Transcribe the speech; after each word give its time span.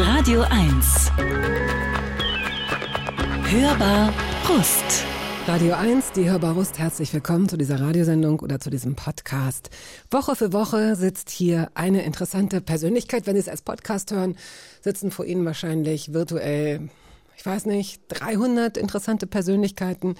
Radio 0.00 0.42
1. 0.42 1.10
Hörbar 3.50 4.14
Brust. 4.46 5.04
Radio 5.48 5.74
1, 5.74 6.12
die 6.12 6.30
Hörbarust, 6.30 6.78
herzlich 6.78 7.12
willkommen 7.12 7.48
zu 7.48 7.56
dieser 7.56 7.80
Radiosendung 7.80 8.38
oder 8.38 8.60
zu 8.60 8.70
diesem 8.70 8.94
Podcast. 8.94 9.70
Woche 10.08 10.36
für 10.36 10.52
Woche 10.52 10.94
sitzt 10.94 11.30
hier 11.30 11.72
eine 11.74 12.04
interessante 12.04 12.60
Persönlichkeit. 12.60 13.26
Wenn 13.26 13.34
Sie 13.34 13.40
es 13.40 13.48
als 13.48 13.62
Podcast 13.62 14.12
hören, 14.12 14.36
sitzen 14.82 15.10
vor 15.10 15.24
Ihnen 15.24 15.44
wahrscheinlich 15.44 16.12
virtuell, 16.12 16.90
ich 17.36 17.44
weiß 17.44 17.66
nicht, 17.66 18.00
300 18.06 18.76
interessante 18.76 19.26
Persönlichkeiten, 19.26 20.14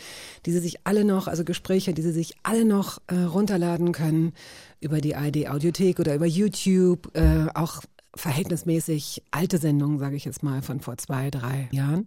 die 0.44 0.50
Sie 0.50 0.60
sich 0.60 0.84
alle 0.88 1.04
noch, 1.04 1.28
also 1.28 1.44
Gespräche, 1.44 1.94
die 1.94 2.02
Sie 2.02 2.10
sich 2.10 2.34
alle 2.42 2.64
noch 2.64 2.98
äh, 3.06 3.14
runterladen 3.14 3.92
können 3.92 4.32
über 4.80 5.00
die 5.00 5.12
ID 5.12 5.48
Audiothek 5.48 6.00
oder 6.00 6.16
über 6.16 6.26
YouTube, 6.26 7.16
äh, 7.16 7.46
auch 7.54 7.82
verhältnismäßig 8.14 9.22
alte 9.30 9.58
Sendungen, 9.58 9.98
sage 9.98 10.16
ich 10.16 10.24
jetzt 10.24 10.42
mal, 10.42 10.62
von 10.62 10.80
vor 10.80 10.96
zwei, 10.98 11.30
drei 11.30 11.68
Jahren. 11.72 12.06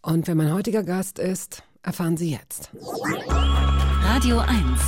Und 0.00 0.26
wer 0.26 0.34
mein 0.34 0.52
heutiger 0.52 0.82
Gast 0.82 1.18
ist, 1.18 1.62
erfahren 1.82 2.16
Sie 2.16 2.30
jetzt. 2.30 2.70
Radio 4.02 4.38
1. 4.40 4.80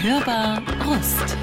Hörbar 0.00 0.62
Brust. 0.62 1.36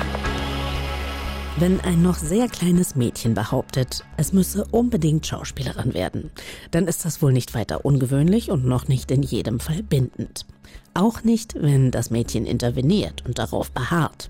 Wenn 1.60 1.82
ein 1.82 2.04
noch 2.04 2.18
sehr 2.18 2.48
kleines 2.48 2.96
Mädchen 2.96 3.34
behauptet, 3.34 4.06
es 4.16 4.32
müsse 4.32 4.64
unbedingt 4.70 5.26
Schauspielerin 5.26 5.96
werden, 5.96 6.30
dann 6.70 6.88
ist 6.88 7.04
das 7.04 7.22
wohl 7.24 7.34
nicht 7.34 7.56
weiter 7.56 7.84
ungewöhnlich 7.84 8.52
und 8.52 8.66
noch 8.66 8.88
nicht 8.88 9.10
in 9.10 9.24
jedem 9.24 9.60
Fall 9.60 9.82
bindend. 9.82 10.46
Auch 10.94 11.24
nicht, 11.24 11.56
wenn 11.56 11.90
das 11.90 12.12
Mädchen 12.12 12.46
interveniert 12.46 13.26
und 13.26 13.40
darauf 13.40 13.72
beharrt. 13.72 14.30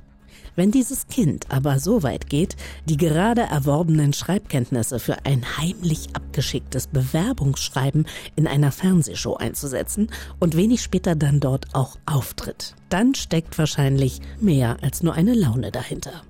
Wenn 0.57 0.71
dieses 0.71 1.05
Kind 1.05 1.51
aber 1.51 1.79
so 1.79 2.01
weit 2.01 2.31
geht, 2.31 2.55
die 2.89 2.97
gerade 2.97 3.41
erworbenen 3.41 4.11
Schreibkenntnisse 4.11 4.97
für 4.97 5.23
ein 5.23 5.45
heimlich 5.59 6.07
abgeschicktes 6.13 6.87
Bewerbungsschreiben 6.87 8.07
in 8.35 8.47
einer 8.47 8.71
Fernsehshow 8.71 9.35
einzusetzen 9.35 10.09
und 10.39 10.57
wenig 10.57 10.81
später 10.81 11.15
dann 11.15 11.39
dort 11.39 11.75
auch 11.75 11.99
auftritt, 12.07 12.73
dann 12.89 13.13
steckt 13.13 13.55
wahrscheinlich 13.59 14.19
mehr 14.41 14.77
als 14.81 15.03
nur 15.03 15.13
eine 15.13 15.35
Laune 15.35 15.71
dahinter. 15.71 16.23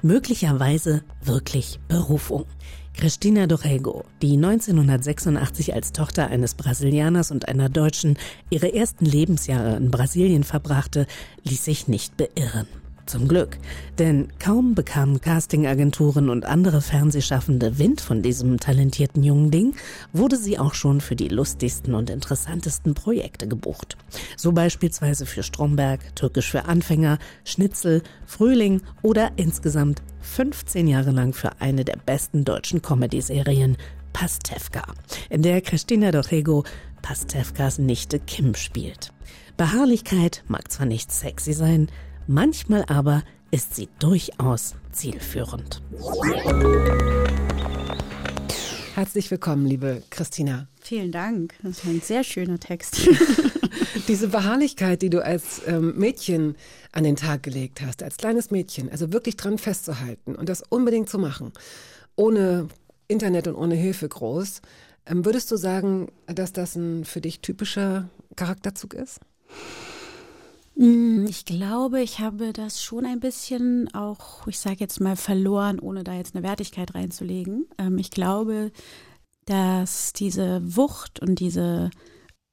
Möglicherweise 0.00 1.04
wirklich 1.22 1.78
Berufung. 1.86 2.46
Cristina 2.94 3.46
Dorrego, 3.46 4.04
die 4.22 4.32
1986 4.36 5.74
als 5.74 5.92
Tochter 5.92 6.28
eines 6.28 6.54
Brasilianers 6.54 7.30
und 7.30 7.48
einer 7.48 7.68
Deutschen 7.68 8.16
ihre 8.48 8.72
ersten 8.74 9.04
Lebensjahre 9.04 9.76
in 9.76 9.90
Brasilien 9.90 10.44
verbrachte, 10.44 11.06
ließ 11.42 11.66
sich 11.66 11.86
nicht 11.86 12.16
beirren. 12.16 12.66
Zum 13.06 13.28
Glück, 13.28 13.58
denn 13.98 14.28
kaum 14.38 14.74
bekamen 14.74 15.20
Castingagenturen 15.20 16.30
und 16.30 16.46
andere 16.46 16.80
Fernsehschaffende 16.80 17.78
Wind 17.78 18.00
von 18.00 18.22
diesem 18.22 18.58
talentierten 18.58 19.22
jungen 19.22 19.50
Ding, 19.50 19.74
wurde 20.14 20.38
sie 20.38 20.58
auch 20.58 20.72
schon 20.72 21.02
für 21.02 21.14
die 21.14 21.28
lustigsten 21.28 21.94
und 21.94 22.08
interessantesten 22.08 22.94
Projekte 22.94 23.46
gebucht. 23.46 23.98
So 24.38 24.52
beispielsweise 24.52 25.26
für 25.26 25.42
Stromberg, 25.42 26.16
Türkisch 26.16 26.50
für 26.50 26.64
Anfänger, 26.64 27.18
Schnitzel, 27.44 28.02
Frühling 28.24 28.80
oder 29.02 29.32
insgesamt 29.36 30.02
15 30.20 30.88
Jahre 30.88 31.10
lang 31.10 31.34
für 31.34 31.60
eine 31.60 31.84
der 31.84 31.98
besten 31.98 32.44
deutschen 32.44 32.80
Comedy-Serien 32.80 33.76
Pastewka, 34.14 34.84
in 35.28 35.42
der 35.42 35.60
Christina 35.60 36.10
Dorrego 36.10 36.64
Pastewkas 37.02 37.78
Nichte 37.78 38.18
Kim 38.18 38.54
spielt. 38.54 39.12
Beharrlichkeit 39.58 40.42
mag 40.48 40.72
zwar 40.72 40.86
nicht 40.86 41.12
sexy 41.12 41.52
sein, 41.52 41.88
Manchmal 42.26 42.86
aber 42.88 43.22
ist 43.50 43.74
sie 43.74 43.90
durchaus 43.98 44.74
zielführend. 44.92 45.82
Herzlich 48.94 49.30
willkommen, 49.30 49.66
liebe 49.66 50.02
Christina. 50.08 50.66
Vielen 50.80 51.12
Dank. 51.12 51.54
Das 51.62 51.78
ist 51.78 51.84
ein 51.84 52.00
sehr 52.00 52.24
schöner 52.24 52.58
Text. 52.58 53.10
Diese 54.08 54.28
Beharrlichkeit, 54.28 55.02
die 55.02 55.10
du 55.10 55.22
als 55.22 55.60
ähm, 55.66 55.98
Mädchen 55.98 56.56
an 56.92 57.04
den 57.04 57.16
Tag 57.16 57.42
gelegt 57.42 57.82
hast, 57.82 58.02
als 58.02 58.16
kleines 58.16 58.50
Mädchen, 58.50 58.90
also 58.90 59.12
wirklich 59.12 59.36
dran 59.36 59.58
festzuhalten 59.58 60.34
und 60.34 60.48
das 60.48 60.62
unbedingt 60.62 61.10
zu 61.10 61.18
machen, 61.18 61.52
ohne 62.16 62.68
Internet 63.06 63.48
und 63.48 63.56
ohne 63.56 63.74
Hilfe 63.74 64.08
groß, 64.08 64.62
ähm, 65.04 65.26
würdest 65.26 65.50
du 65.50 65.56
sagen, 65.56 66.10
dass 66.26 66.54
das 66.54 66.74
ein 66.74 67.04
für 67.04 67.20
dich 67.20 67.40
typischer 67.40 68.08
Charakterzug 68.34 68.94
ist? 68.94 69.20
Mm, 70.76 71.26
ich 71.28 71.44
glaube, 71.44 72.00
ich 72.00 72.18
habe 72.18 72.52
das 72.52 72.82
schon 72.82 73.04
ein 73.04 73.20
bisschen 73.20 73.92
auch, 73.94 74.46
ich 74.46 74.58
sage 74.58 74.76
jetzt 74.80 75.00
mal, 75.00 75.16
verloren, 75.16 75.78
ohne 75.78 76.04
da 76.04 76.14
jetzt 76.14 76.34
eine 76.34 76.44
Wertigkeit 76.44 76.94
reinzulegen. 76.94 77.66
Ähm, 77.78 77.98
ich 77.98 78.10
glaube, 78.10 78.72
dass 79.46 80.12
diese 80.12 80.60
Wucht 80.76 81.20
und 81.20 81.38
diese 81.38 81.90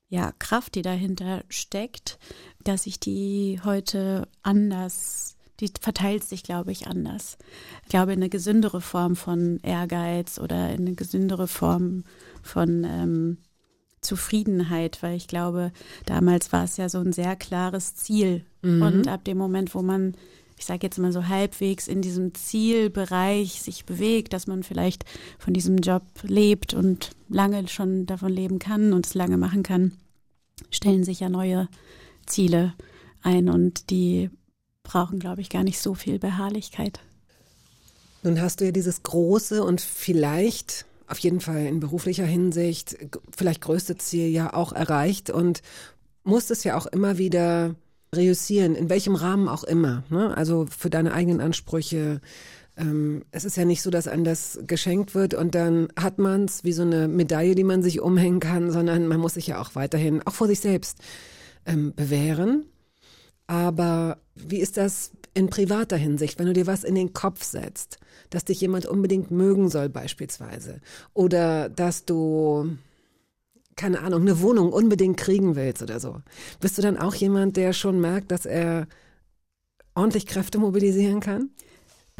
ja, 0.10 0.34
Kraft, 0.40 0.76
die 0.76 0.82
dahinter 0.82 1.44
steckt, 1.48 2.20
dass 2.64 2.86
ich 2.86 3.00
die 3.00 3.60
heute 3.64 4.28
anders, 4.44 5.38
die 5.60 5.72
verteilt 5.80 6.26
sich, 6.26 6.44
glaube 6.44 6.72
ich, 6.72 6.88
anders. 6.88 7.38
Ich 7.84 7.90
glaube, 7.90 8.12
in 8.14 8.20
eine 8.20 8.30
gesündere 8.30 8.82
Form 8.82 9.16
von 9.16 9.60
Ehrgeiz 9.64 10.38
oder 10.38 10.72
in 10.74 10.82
eine 10.82 10.96
gesündere 10.96 11.48
Form 11.48 12.04
von 12.44 12.84
ähm, 12.84 13.38
Zufriedenheit, 14.02 15.02
weil 15.02 15.16
ich 15.16 15.28
glaube, 15.28 15.72
damals 16.06 16.52
war 16.52 16.64
es 16.64 16.78
ja 16.78 16.90
so 16.90 17.00
ein 17.00 17.14
sehr 17.14 17.36
klares 17.36 17.96
Ziel. 17.96 18.44
Mhm. 18.62 18.82
Und 18.82 19.08
ab 19.08 19.24
dem 19.24 19.38
Moment, 19.38 19.74
wo 19.76 19.82
man, 19.82 20.16
ich 20.58 20.66
sage 20.66 20.80
jetzt 20.84 20.98
mal 20.98 21.12
so 21.12 21.28
halbwegs 21.28 21.88
in 21.88 22.02
diesem 22.02 22.34
Zielbereich 22.34 23.62
sich 23.62 23.86
bewegt, 23.86 24.34
dass 24.34 24.48
man 24.48 24.64
vielleicht 24.64 25.06
von 25.38 25.54
diesem 25.54 25.78
Job 25.78 26.04
lebt 26.24 26.74
und 26.74 27.12
lange 27.30 27.68
schon 27.68 28.06
davon 28.08 28.32
leben 28.32 28.60
kann 28.60 28.94
und 28.94 29.06
es 29.06 29.14
lange 29.14 29.38
machen 29.38 29.64
kann, 29.64 29.94
stellen 30.72 31.04
sich 31.04 31.20
ja 31.20 31.30
neue 31.30 31.68
Ziele 32.26 32.74
ein 33.22 33.50
und 33.50 33.90
die 33.92 34.32
brauchen, 34.84 35.20
glaube 35.20 35.42
ich, 35.42 35.50
gar 35.50 35.64
nicht 35.64 35.80
so 35.80 35.94
viel 35.94 36.18
Beharrlichkeit. 36.18 37.00
Nun 38.24 38.42
hast 38.42 38.62
du 38.62 38.66
ja 38.66 38.72
dieses 38.72 39.04
große 39.04 39.64
und 39.64 39.82
vielleicht 39.82 40.86
auf 41.12 41.20
jeden 41.20 41.42
Fall 41.42 41.66
in 41.66 41.80
beruflicher 41.80 42.26
Hinsicht 42.26 42.98
vielleicht 43.36 43.62
größte 43.62 43.98
Ziel 43.98 44.30
ja 44.30 44.54
auch 44.54 44.74
erreicht 44.74 45.30
und 45.30 45.62
musst 46.24 46.52
es 46.52 46.64
ja 46.64 46.78
auch 46.78 46.86
immer 46.88 47.18
wieder 47.18 47.76
reüssieren, 48.16 48.76
in 48.76 48.90
welchem 48.90 49.16
Rahmen 49.16 49.48
auch 49.48 49.64
immer. 49.64 50.04
Ne? 50.10 50.36
Also 50.36 50.66
für 50.66 50.90
deine 50.90 51.14
eigenen 51.14 51.42
Ansprüche. 51.42 52.22
Ähm, 52.78 53.26
es 53.32 53.46
ist 53.46 53.58
ja 53.58 53.66
nicht 53.66 53.82
so, 53.82 53.90
dass 53.90 54.08
einem 54.08 54.24
das 54.24 54.60
geschenkt 54.66 55.14
wird 55.16 55.34
und 55.34 55.56
dann 55.56 55.90
hat 55.98 56.18
man 56.18 56.46
es 56.46 56.64
wie 56.64 56.74
so 56.74 56.84
eine 56.84 57.08
Medaille, 57.08 57.56
die 57.56 57.64
man 57.64 57.84
sich 57.84 58.00
umhängen 58.00 58.40
kann, 58.40 58.72
sondern 58.72 59.08
man 59.08 59.20
muss 59.20 59.34
sich 59.34 59.48
ja 59.48 59.62
auch 59.62 59.76
weiterhin, 59.76 60.22
auch 60.26 60.34
vor 60.34 60.48
sich 60.48 60.62
selbst, 60.62 61.00
ähm, 61.66 61.94
bewähren. 61.96 62.66
Aber 63.52 64.20
wie 64.34 64.62
ist 64.62 64.78
das 64.78 65.12
in 65.34 65.50
privater 65.50 65.98
Hinsicht, 65.98 66.40
wenn 66.40 66.46
du 66.46 66.54
dir 66.54 66.68
was 66.68 66.86
in 66.86 66.96
den 66.96 67.12
Kopf 67.12 67.44
setzt, 67.44 68.00
dass 68.30 68.46
dich 68.46 68.62
jemand 68.62 68.86
unbedingt 68.86 69.30
mögen 69.30 69.70
soll 69.70 69.90
beispielsweise 69.90 70.80
oder 71.14 71.68
dass 71.68 72.06
du 72.06 72.78
keine 73.76 74.00
Ahnung, 74.04 74.22
eine 74.22 74.40
Wohnung 74.40 74.72
unbedingt 74.72 75.18
kriegen 75.18 75.58
willst 75.58 75.82
oder 75.82 76.00
so. 76.00 76.22
Bist 76.62 76.78
du 76.78 76.82
dann 76.82 76.98
auch 76.98 77.14
jemand, 77.14 77.58
der 77.58 77.74
schon 77.74 78.00
merkt, 78.00 78.32
dass 78.32 78.46
er 78.46 78.88
ordentlich 79.96 80.28
Kräfte 80.28 80.58
mobilisieren 80.58 81.20
kann? 81.20 81.50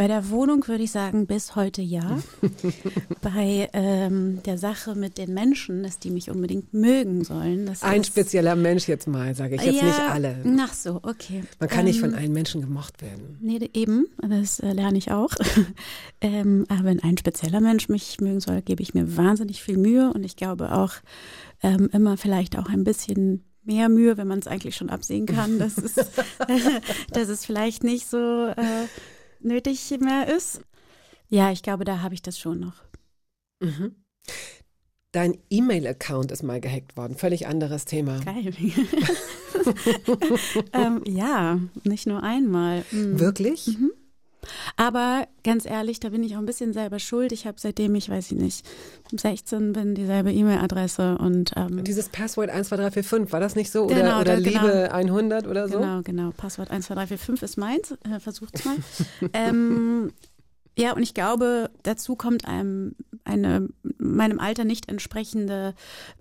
Bei 0.02 0.08
der 0.08 0.32
Wohnung 0.32 0.68
würde 0.68 0.84
ich 0.84 0.90
sagen, 0.90 1.28
bis 1.28 1.56
heute 1.56 1.84
ja. 1.84 2.18
Bei 3.22 3.70
ähm, 3.72 4.42
der 4.48 4.58
Sache 4.58 4.96
mit 4.96 5.20
den 5.20 5.32
Menschen, 5.36 5.84
dass 5.84 6.00
die 6.00 6.10
mich 6.10 6.32
unbedingt 6.32 6.74
mögen 6.74 7.24
sollen. 7.24 7.70
Ein 7.82 8.04
spezieller 8.04 8.56
Mensch 8.56 8.88
jetzt 8.88 9.08
mal, 9.08 9.36
sage 9.36 9.58
ich 9.58 9.62
jetzt 9.62 9.80
ja, 9.80 9.86
nicht 9.86 10.00
alle. 10.00 10.44
Ach 10.60 10.74
so, 10.74 11.02
okay. 11.04 11.44
Man 11.60 11.70
kann 11.70 11.82
ähm, 11.82 11.86
nicht 11.86 12.00
von 12.00 12.16
allen 12.16 12.34
Menschen 12.34 12.62
gemocht 12.62 13.04
werden. 13.04 13.38
Nee, 13.42 13.70
eben, 13.76 14.08
das 14.28 14.60
äh, 14.60 14.74
lerne 14.74 14.98
ich 14.98 15.12
auch. 15.12 15.36
ähm, 16.22 16.66
aber 16.68 16.86
wenn 16.86 17.04
ein 17.04 17.20
spezieller 17.20 17.62
Mensch 17.62 17.88
mich 17.88 18.20
mögen 18.20 18.40
soll, 18.40 18.64
gebe 18.64 18.82
ich 18.82 18.96
mir 18.96 19.18
wahnsinnig 19.18 19.62
viel 19.62 19.78
Mühe 19.78 20.12
und 20.12 20.24
ich 20.24 20.36
glaube 20.36 20.72
auch 20.72 20.94
ähm, 21.62 21.92
immer 21.94 22.18
vielleicht 22.18 22.58
auch 22.58 22.70
ein 22.70 22.84
bisschen 22.84 23.44
mehr 23.64 23.90
Mühe, 23.90 24.18
wenn 24.18 24.28
man 24.28 24.40
es 24.40 24.48
eigentlich 24.48 24.76
schon 24.76 24.90
absehen 24.90 25.28
kann, 25.28 25.60
dass 25.60 25.78
es, 25.78 25.94
dass 27.12 27.30
es 27.30 27.46
vielleicht 27.46 27.84
nicht 27.84 28.10
so 28.10 28.48
äh, 28.48 28.88
nötig 29.44 29.98
mehr 30.00 30.28
ist. 30.36 30.62
Ja, 31.30 31.52
ich 31.52 31.64
glaube, 31.64 31.86
da 31.86 32.02
habe 32.02 32.14
ich 32.14 32.22
das 32.22 32.38
schon 32.38 32.60
noch. 32.60 32.84
Mhm. 33.60 33.96
Dein 35.12 35.38
E-Mail-Account 35.50 36.32
ist 36.32 36.42
mal 36.44 36.62
gehackt 36.62 36.96
worden. 36.96 37.16
Völlig 37.16 37.48
anderes 37.48 37.86
Thema. 37.86 38.20
Geil. 38.24 38.54
ähm, 40.74 41.04
ja, 41.06 41.60
nicht 41.84 42.08
nur 42.08 42.24
einmal. 42.24 42.86
Mhm. 42.92 43.20
Wirklich? 43.20 43.68
Mhm. 43.68 43.92
Aber 44.76 45.28
ganz 45.44 45.66
ehrlich, 45.66 46.00
da 46.00 46.10
bin 46.10 46.24
ich 46.24 46.36
auch 46.36 46.40
ein 46.40 46.46
bisschen 46.46 46.74
selber 46.74 47.00
schuld. 47.00 47.32
Ich 47.32 47.46
habe 47.46 47.58
seitdem 47.60 47.96
ich, 47.96 48.10
weiß 48.10 48.32
ich 48.32 48.38
nicht, 48.38 48.66
16 49.16 49.74
bin, 49.74 49.96
dieselbe 49.96 50.32
E-Mail-Adresse 50.32 51.18
und 51.18 51.52
ähm, 51.56 51.84
Dieses 51.84 52.10
Passwort 52.10 52.50
12345, 52.50 53.32
war 53.32 53.40
das 53.40 53.56
nicht 53.56 53.72
so? 53.72 53.86
Oder, 53.86 53.96
genau, 53.96 54.22
oder 54.22 54.34
da, 54.34 54.40
Liebe 54.40 54.90
genau, 54.90 54.92
100 54.92 55.48
oder 55.48 55.68
so? 55.68 55.80
Genau, 55.80 56.02
genau. 56.02 56.32
Passwort 56.32 56.70
12345 56.70 57.44
ist 57.44 57.58
meins. 57.58 57.92
Äh, 57.92 58.20
versucht's 58.20 58.66
mal. 58.66 58.78
ähm, 59.34 60.12
Ja, 60.78 60.94
und 60.94 61.04
ich 61.04 61.14
glaube, 61.14 61.70
dazu 61.84 62.16
kommt 62.16 62.46
einem 62.46 62.96
eine 63.24 63.68
meinem 63.98 64.40
Alter 64.40 64.64
nicht 64.64 64.90
entsprechende 64.90 65.76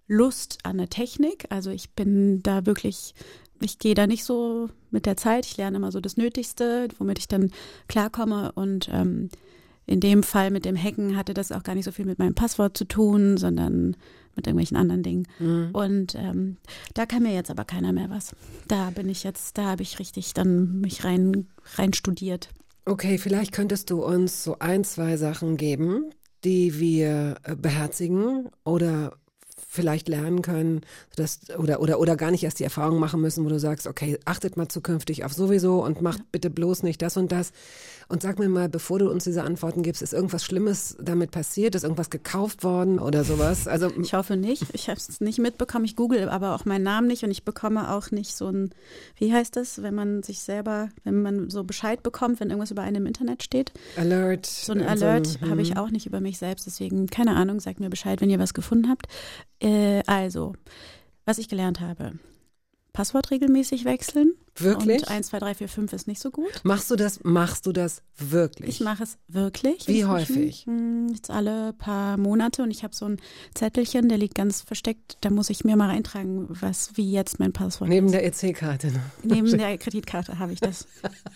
Lust 0.06 0.58
an 0.64 0.78
der 0.78 0.88
Technik. 0.90 1.46
Also 1.50 1.70
ich 1.70 1.92
bin 1.92 2.42
da 2.42 2.66
wirklich, 2.66 3.14
ich 3.60 3.78
gehe 3.78 3.94
da 3.94 4.06
nicht 4.06 4.24
so 4.24 4.68
mit 4.90 5.06
der 5.06 5.16
Zeit. 5.16 5.46
Ich 5.46 5.56
lerne 5.56 5.76
immer 5.76 5.92
so 5.92 6.00
das 6.00 6.16
Nötigste, 6.16 6.88
womit 6.98 7.18
ich 7.18 7.28
dann 7.28 7.50
klarkomme. 7.88 8.52
Und 8.52 8.88
ähm, 8.92 9.30
in 9.86 10.00
dem 10.00 10.22
Fall 10.22 10.50
mit 10.50 10.64
dem 10.64 10.76
Hacken 10.76 11.16
hatte 11.16 11.34
das 11.34 11.52
auch 11.52 11.62
gar 11.62 11.74
nicht 11.74 11.84
so 11.84 11.92
viel 11.92 12.06
mit 12.06 12.18
meinem 12.18 12.34
Passwort 12.34 12.76
zu 12.76 12.84
tun, 12.84 13.36
sondern 13.36 13.96
mit 14.36 14.46
irgendwelchen 14.46 14.76
anderen 14.76 15.02
Dingen. 15.02 15.26
Mhm. 15.38 15.70
Und 15.72 16.14
ähm, 16.14 16.56
da 16.94 17.06
kann 17.06 17.22
mir 17.22 17.34
jetzt 17.34 17.50
aber 17.50 17.64
keiner 17.64 17.92
mehr 17.92 18.10
was. 18.10 18.34
Da 18.68 18.90
bin 18.90 19.08
ich 19.08 19.24
jetzt, 19.24 19.58
da 19.58 19.64
habe 19.64 19.82
ich 19.82 19.98
richtig 19.98 20.32
dann 20.32 20.80
mich 20.80 21.04
rein, 21.04 21.48
rein 21.76 21.92
studiert. 21.92 22.48
Okay, 22.86 23.18
vielleicht 23.18 23.52
könntest 23.52 23.90
du 23.90 24.04
uns 24.04 24.42
so 24.42 24.58
ein, 24.58 24.84
zwei 24.84 25.16
Sachen 25.16 25.56
geben, 25.56 26.10
die 26.44 26.78
wir 26.80 27.36
äh, 27.42 27.54
beherzigen 27.54 28.48
oder 28.64 29.18
vielleicht 29.72 30.08
lernen 30.08 30.42
können, 30.42 30.80
dass, 31.14 31.38
oder, 31.56 31.80
oder, 31.80 32.00
oder 32.00 32.16
gar 32.16 32.32
nicht 32.32 32.42
erst 32.42 32.58
die 32.58 32.64
Erfahrung 32.64 32.98
machen 32.98 33.20
müssen, 33.20 33.44
wo 33.44 33.48
du 33.48 33.60
sagst, 33.60 33.86
okay, 33.86 34.18
achtet 34.24 34.56
mal 34.56 34.66
zukünftig 34.66 35.24
auf 35.24 35.32
sowieso 35.32 35.84
und 35.84 36.02
macht 36.02 36.32
bitte 36.32 36.50
bloß 36.50 36.82
nicht 36.82 37.00
das 37.00 37.16
und 37.16 37.30
das. 37.30 37.52
Und 38.10 38.22
sag 38.22 38.40
mir 38.40 38.48
mal, 38.48 38.68
bevor 38.68 38.98
du 38.98 39.08
uns 39.08 39.22
diese 39.22 39.44
Antworten 39.44 39.84
gibst, 39.84 40.02
ist 40.02 40.12
irgendwas 40.12 40.44
Schlimmes 40.44 40.96
damit 41.00 41.30
passiert? 41.30 41.76
Ist 41.76 41.84
irgendwas 41.84 42.10
gekauft 42.10 42.64
worden 42.64 42.98
oder 42.98 43.22
sowas? 43.22 43.68
Also 43.68 43.88
ich 44.02 44.14
hoffe 44.14 44.36
nicht. 44.36 44.64
Ich 44.72 44.88
habe 44.88 44.98
es 44.98 45.20
nicht 45.20 45.38
mitbekommen. 45.38 45.84
Ich 45.84 45.94
google 45.94 46.28
aber 46.28 46.56
auch 46.56 46.64
meinen 46.64 46.82
Namen 46.82 47.06
nicht 47.06 47.22
und 47.22 47.30
ich 47.30 47.44
bekomme 47.44 47.88
auch 47.92 48.10
nicht 48.10 48.34
so 48.34 48.48
ein, 48.48 48.70
wie 49.14 49.32
heißt 49.32 49.54
das, 49.54 49.84
wenn 49.84 49.94
man 49.94 50.24
sich 50.24 50.40
selber, 50.40 50.88
wenn 51.04 51.22
man 51.22 51.50
so 51.50 51.62
Bescheid 51.62 52.02
bekommt, 52.02 52.40
wenn 52.40 52.48
irgendwas 52.50 52.72
über 52.72 52.82
einen 52.82 52.96
im 52.96 53.06
Internet 53.06 53.44
steht. 53.44 53.70
Alert. 53.96 54.44
So 54.44 54.72
ein 54.72 54.82
Alert 54.82 55.28
so, 55.28 55.48
habe 55.48 55.62
ich 55.62 55.76
auch 55.76 55.90
nicht 55.90 56.06
über 56.06 56.18
mich 56.18 56.38
selbst. 56.38 56.66
Deswegen 56.66 57.06
keine 57.06 57.36
Ahnung. 57.36 57.60
Sagt 57.60 57.78
mir 57.78 57.90
Bescheid, 57.90 58.20
wenn 58.20 58.30
ihr 58.30 58.40
was 58.40 58.54
gefunden 58.54 58.88
habt. 58.88 59.06
Äh, 59.60 60.02
also, 60.06 60.54
was 61.26 61.38
ich 61.38 61.48
gelernt 61.48 61.78
habe. 61.78 62.14
Passwort 62.92 63.30
regelmäßig 63.30 63.84
wechseln. 63.84 64.34
Wirklich? 64.56 65.02
Und 65.02 65.08
1, 65.08 65.28
2, 65.28 65.38
3, 65.38 65.54
4, 65.54 65.68
5 65.68 65.92
ist 65.92 66.06
nicht 66.06 66.20
so 66.20 66.30
gut. 66.30 66.60
Machst 66.64 66.90
du 66.90 66.96
das, 66.96 67.22
machst 67.24 67.66
du 67.66 67.72
das 67.72 68.02
wirklich? 68.18 68.68
Ich 68.68 68.80
mache 68.80 69.04
es 69.04 69.16
wirklich. 69.28 69.86
Wie 69.86 70.04
häufig? 70.04 70.66
Hm, 70.66 71.08
jetzt 71.14 71.30
alle 71.30 71.72
paar 71.72 72.16
Monate 72.16 72.62
und 72.62 72.70
ich 72.70 72.82
habe 72.82 72.94
so 72.94 73.06
ein 73.06 73.18
Zettelchen, 73.54 74.08
der 74.08 74.18
liegt 74.18 74.34
ganz 74.34 74.60
versteckt. 74.60 75.18
Da 75.20 75.30
muss 75.30 75.50
ich 75.50 75.64
mir 75.64 75.76
mal 75.76 75.88
eintragen, 75.88 76.46
was 76.48 76.96
wie 76.96 77.10
jetzt 77.10 77.38
mein 77.38 77.52
Passwort 77.52 77.88
Neben 77.88 78.06
ist. 78.06 78.12
der 78.12 78.26
EC-Karte. 78.26 78.92
Neben 79.22 79.46
der 79.58 79.78
Kreditkarte 79.78 80.38
habe 80.38 80.52
ich 80.52 80.60
das. 80.60 80.86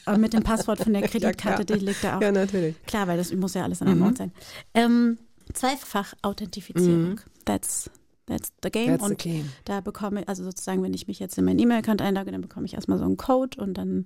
Aber 0.04 0.18
mit 0.18 0.32
dem 0.32 0.42
Passwort 0.42 0.80
von 0.80 0.92
der 0.92 1.02
Kreditkarte, 1.02 1.64
ja, 1.72 1.78
die 1.78 1.84
liegt 1.84 2.04
da 2.04 2.18
auch. 2.18 2.20
Ja, 2.20 2.32
natürlich. 2.32 2.74
Klar, 2.86 3.06
weil 3.06 3.16
das 3.16 3.32
muss 3.32 3.54
ja 3.54 3.62
alles 3.62 3.80
an 3.80 3.88
einem 3.88 4.00
mhm. 4.00 4.06
Ort 4.06 4.18
sein. 4.18 4.32
Ähm, 4.74 5.18
Zweifach 5.52 6.14
Authentifizierung. 6.22 7.10
Mhm. 7.10 7.20
That's 7.44 7.90
That's 8.26 8.52
the 8.62 8.70
game. 8.70 8.88
That's 8.88 9.02
und 9.02 9.22
the 9.22 9.28
game. 9.28 9.52
da 9.64 9.80
bekomme 9.80 10.22
ich, 10.22 10.28
also 10.28 10.44
sozusagen, 10.44 10.82
wenn 10.82 10.94
ich 10.94 11.06
mich 11.06 11.18
jetzt 11.18 11.36
in 11.36 11.44
meinen 11.44 11.58
E-Mail-Account 11.58 12.00
einlage, 12.00 12.30
dann 12.30 12.40
bekomme 12.40 12.66
ich 12.66 12.74
erstmal 12.74 12.98
so 12.98 13.04
einen 13.04 13.18
Code 13.18 13.60
und 13.60 13.74
dann 13.74 14.04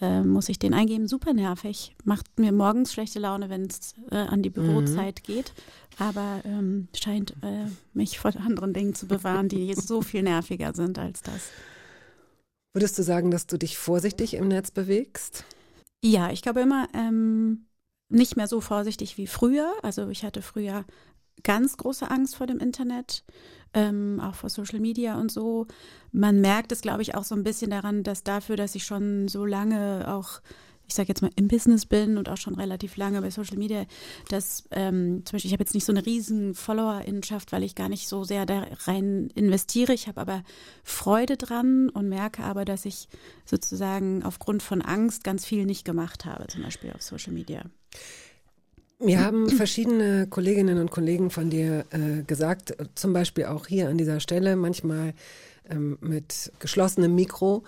äh, 0.00 0.22
muss 0.22 0.48
ich 0.48 0.58
den 0.58 0.74
eingeben. 0.74 1.06
Super 1.06 1.34
nervig. 1.34 1.94
Macht 2.04 2.26
mir 2.38 2.52
morgens 2.52 2.92
schlechte 2.92 3.20
Laune, 3.20 3.48
wenn 3.48 3.66
es 3.66 3.94
äh, 4.10 4.16
an 4.16 4.42
die 4.42 4.50
Bürozeit 4.50 5.20
mhm. 5.20 5.32
geht. 5.32 5.52
Aber 5.98 6.40
ähm, 6.44 6.88
scheint 6.96 7.32
äh, 7.42 7.66
mich 7.92 8.18
vor 8.18 8.34
anderen 8.36 8.72
Dingen 8.72 8.94
zu 8.94 9.06
bewahren, 9.06 9.48
die 9.48 9.74
so 9.76 10.02
viel 10.02 10.22
nerviger 10.22 10.74
sind 10.74 10.98
als 10.98 11.22
das. 11.22 11.50
Würdest 12.72 12.98
du 12.98 13.02
sagen, 13.02 13.30
dass 13.30 13.46
du 13.46 13.56
dich 13.56 13.78
vorsichtig 13.78 14.34
im 14.34 14.48
Netz 14.48 14.70
bewegst? 14.70 15.44
Ja, 16.02 16.30
ich 16.30 16.42
glaube 16.42 16.60
immer 16.60 16.88
ähm, 16.94 17.66
nicht 18.08 18.36
mehr 18.36 18.46
so 18.46 18.60
vorsichtig 18.60 19.16
wie 19.16 19.26
früher. 19.26 19.72
Also 19.82 20.08
ich 20.08 20.24
hatte 20.24 20.40
früher 20.42 20.84
ganz 21.42 21.76
große 21.76 22.10
Angst 22.10 22.36
vor 22.36 22.46
dem 22.46 22.58
Internet 22.58 23.24
ähm, 23.74 24.20
auch 24.20 24.34
vor 24.34 24.50
Social 24.50 24.80
Media 24.80 25.18
und 25.18 25.30
so. 25.30 25.66
Man 26.12 26.40
merkt 26.40 26.72
es, 26.72 26.80
glaube 26.80 27.02
ich, 27.02 27.14
auch 27.14 27.24
so 27.24 27.34
ein 27.34 27.44
bisschen 27.44 27.70
daran, 27.70 28.02
dass 28.02 28.24
dafür, 28.24 28.56
dass 28.56 28.74
ich 28.74 28.84
schon 28.84 29.28
so 29.28 29.44
lange 29.44 30.06
auch 30.08 30.40
ich 30.90 30.96
sage 30.96 31.08
jetzt 31.08 31.22
mal, 31.22 31.30
im 31.36 31.46
Business 31.46 31.86
bin 31.86 32.18
und 32.18 32.28
auch 32.28 32.36
schon 32.36 32.56
relativ 32.56 32.96
lange 32.96 33.22
bei 33.22 33.30
Social 33.30 33.56
Media, 33.56 33.86
dass 34.28 34.64
ähm, 34.72 35.22
zum 35.24 35.36
Beispiel, 35.36 35.48
ich 35.48 35.52
habe 35.52 35.62
jetzt 35.62 35.72
nicht 35.72 35.84
so 35.84 35.92
eine 35.92 36.04
riesen 36.04 36.52
Followerinnenschaft, 36.54 37.52
weil 37.52 37.62
ich 37.62 37.76
gar 37.76 37.88
nicht 37.88 38.08
so 38.08 38.24
sehr 38.24 38.44
da 38.44 38.66
rein 38.86 39.30
investiere. 39.36 39.92
Ich 39.94 40.08
habe 40.08 40.20
aber 40.20 40.42
Freude 40.82 41.36
dran 41.36 41.90
und 41.90 42.08
merke 42.08 42.42
aber, 42.42 42.64
dass 42.64 42.86
ich 42.86 43.08
sozusagen 43.44 44.24
aufgrund 44.24 44.64
von 44.64 44.82
Angst 44.82 45.22
ganz 45.22 45.46
viel 45.46 45.64
nicht 45.64 45.84
gemacht 45.84 46.24
habe, 46.24 46.48
zum 46.48 46.62
Beispiel 46.62 46.92
auf 46.92 47.02
Social 47.02 47.32
Media. 47.32 47.62
Mir 49.02 49.24
haben 49.24 49.48
verschiedene 49.48 50.26
Kolleginnen 50.26 50.78
und 50.78 50.90
Kollegen 50.90 51.30
von 51.30 51.48
dir 51.48 51.86
äh, 51.90 52.22
gesagt, 52.22 52.76
zum 52.94 53.14
Beispiel 53.14 53.46
auch 53.46 53.66
hier 53.66 53.88
an 53.88 53.96
dieser 53.96 54.20
Stelle, 54.20 54.56
manchmal 54.56 55.14
ähm, 55.70 55.96
mit 56.02 56.52
geschlossenem 56.58 57.14
Mikro, 57.14 57.64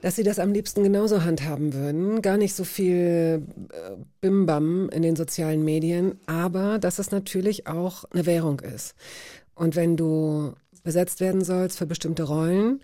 dass 0.00 0.16
sie 0.16 0.24
das 0.24 0.40
am 0.40 0.52
liebsten 0.52 0.82
genauso 0.82 1.22
handhaben 1.22 1.72
würden. 1.72 2.20
Gar 2.20 2.36
nicht 2.36 2.54
so 2.54 2.64
viel 2.64 3.46
äh, 3.70 3.92
Bimbam 4.20 4.88
in 4.88 5.02
den 5.02 5.14
sozialen 5.14 5.64
Medien, 5.64 6.18
aber 6.26 6.80
dass 6.80 6.98
es 6.98 7.12
natürlich 7.12 7.68
auch 7.68 8.02
eine 8.10 8.26
Währung 8.26 8.58
ist. 8.58 8.96
Und 9.54 9.76
wenn 9.76 9.96
du 9.96 10.54
besetzt 10.82 11.20
werden 11.20 11.44
sollst 11.44 11.78
für 11.78 11.86
bestimmte 11.86 12.24
Rollen, 12.24 12.82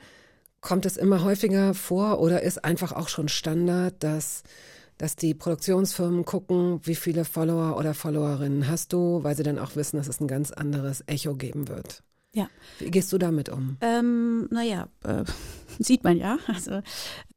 kommt 0.61 0.87
es 0.87 0.97
immer 0.97 1.25
häufiger 1.25 1.75
vor 1.75 2.21
oder 2.21 2.43
ist 2.43 2.64
einfach 2.64 2.93
auch 2.93 3.09
schon 3.09 3.29
Standard, 3.29 3.94
dass 4.05 4.44
dass 4.99 5.17
die 5.17 5.35
Produktionsfirmen 5.35 6.25
gucken, 6.25 6.81
wie 6.83 6.97
viele 6.97 7.25
Follower 7.25 7.77
oder 7.77 7.95
Followerinnen 7.95 8.69
hast 8.69 8.93
du, 8.93 9.23
weil 9.23 9.37
sie 9.37 9.45
dann 9.45 9.59
auch 9.59 9.77
wissen, 9.77 9.97
dass 9.97 10.09
es 10.09 10.21
ein 10.21 10.29
ganz 10.29 10.50
anderes 10.50 11.05
Echo 11.06 11.35
geben 11.35 11.69
wird. 11.69 12.03
Ja. 12.35 12.49
Wie 12.79 12.91
gehst 12.91 13.12
du 13.12 13.19
damit 13.19 13.49
um? 13.49 13.79
Ähm, 13.81 14.49
naja, 14.50 14.89
äh, 15.05 15.25
sieht 15.79 16.05
man 16.05 16.19
ja. 16.19 16.39
Also 16.47 16.83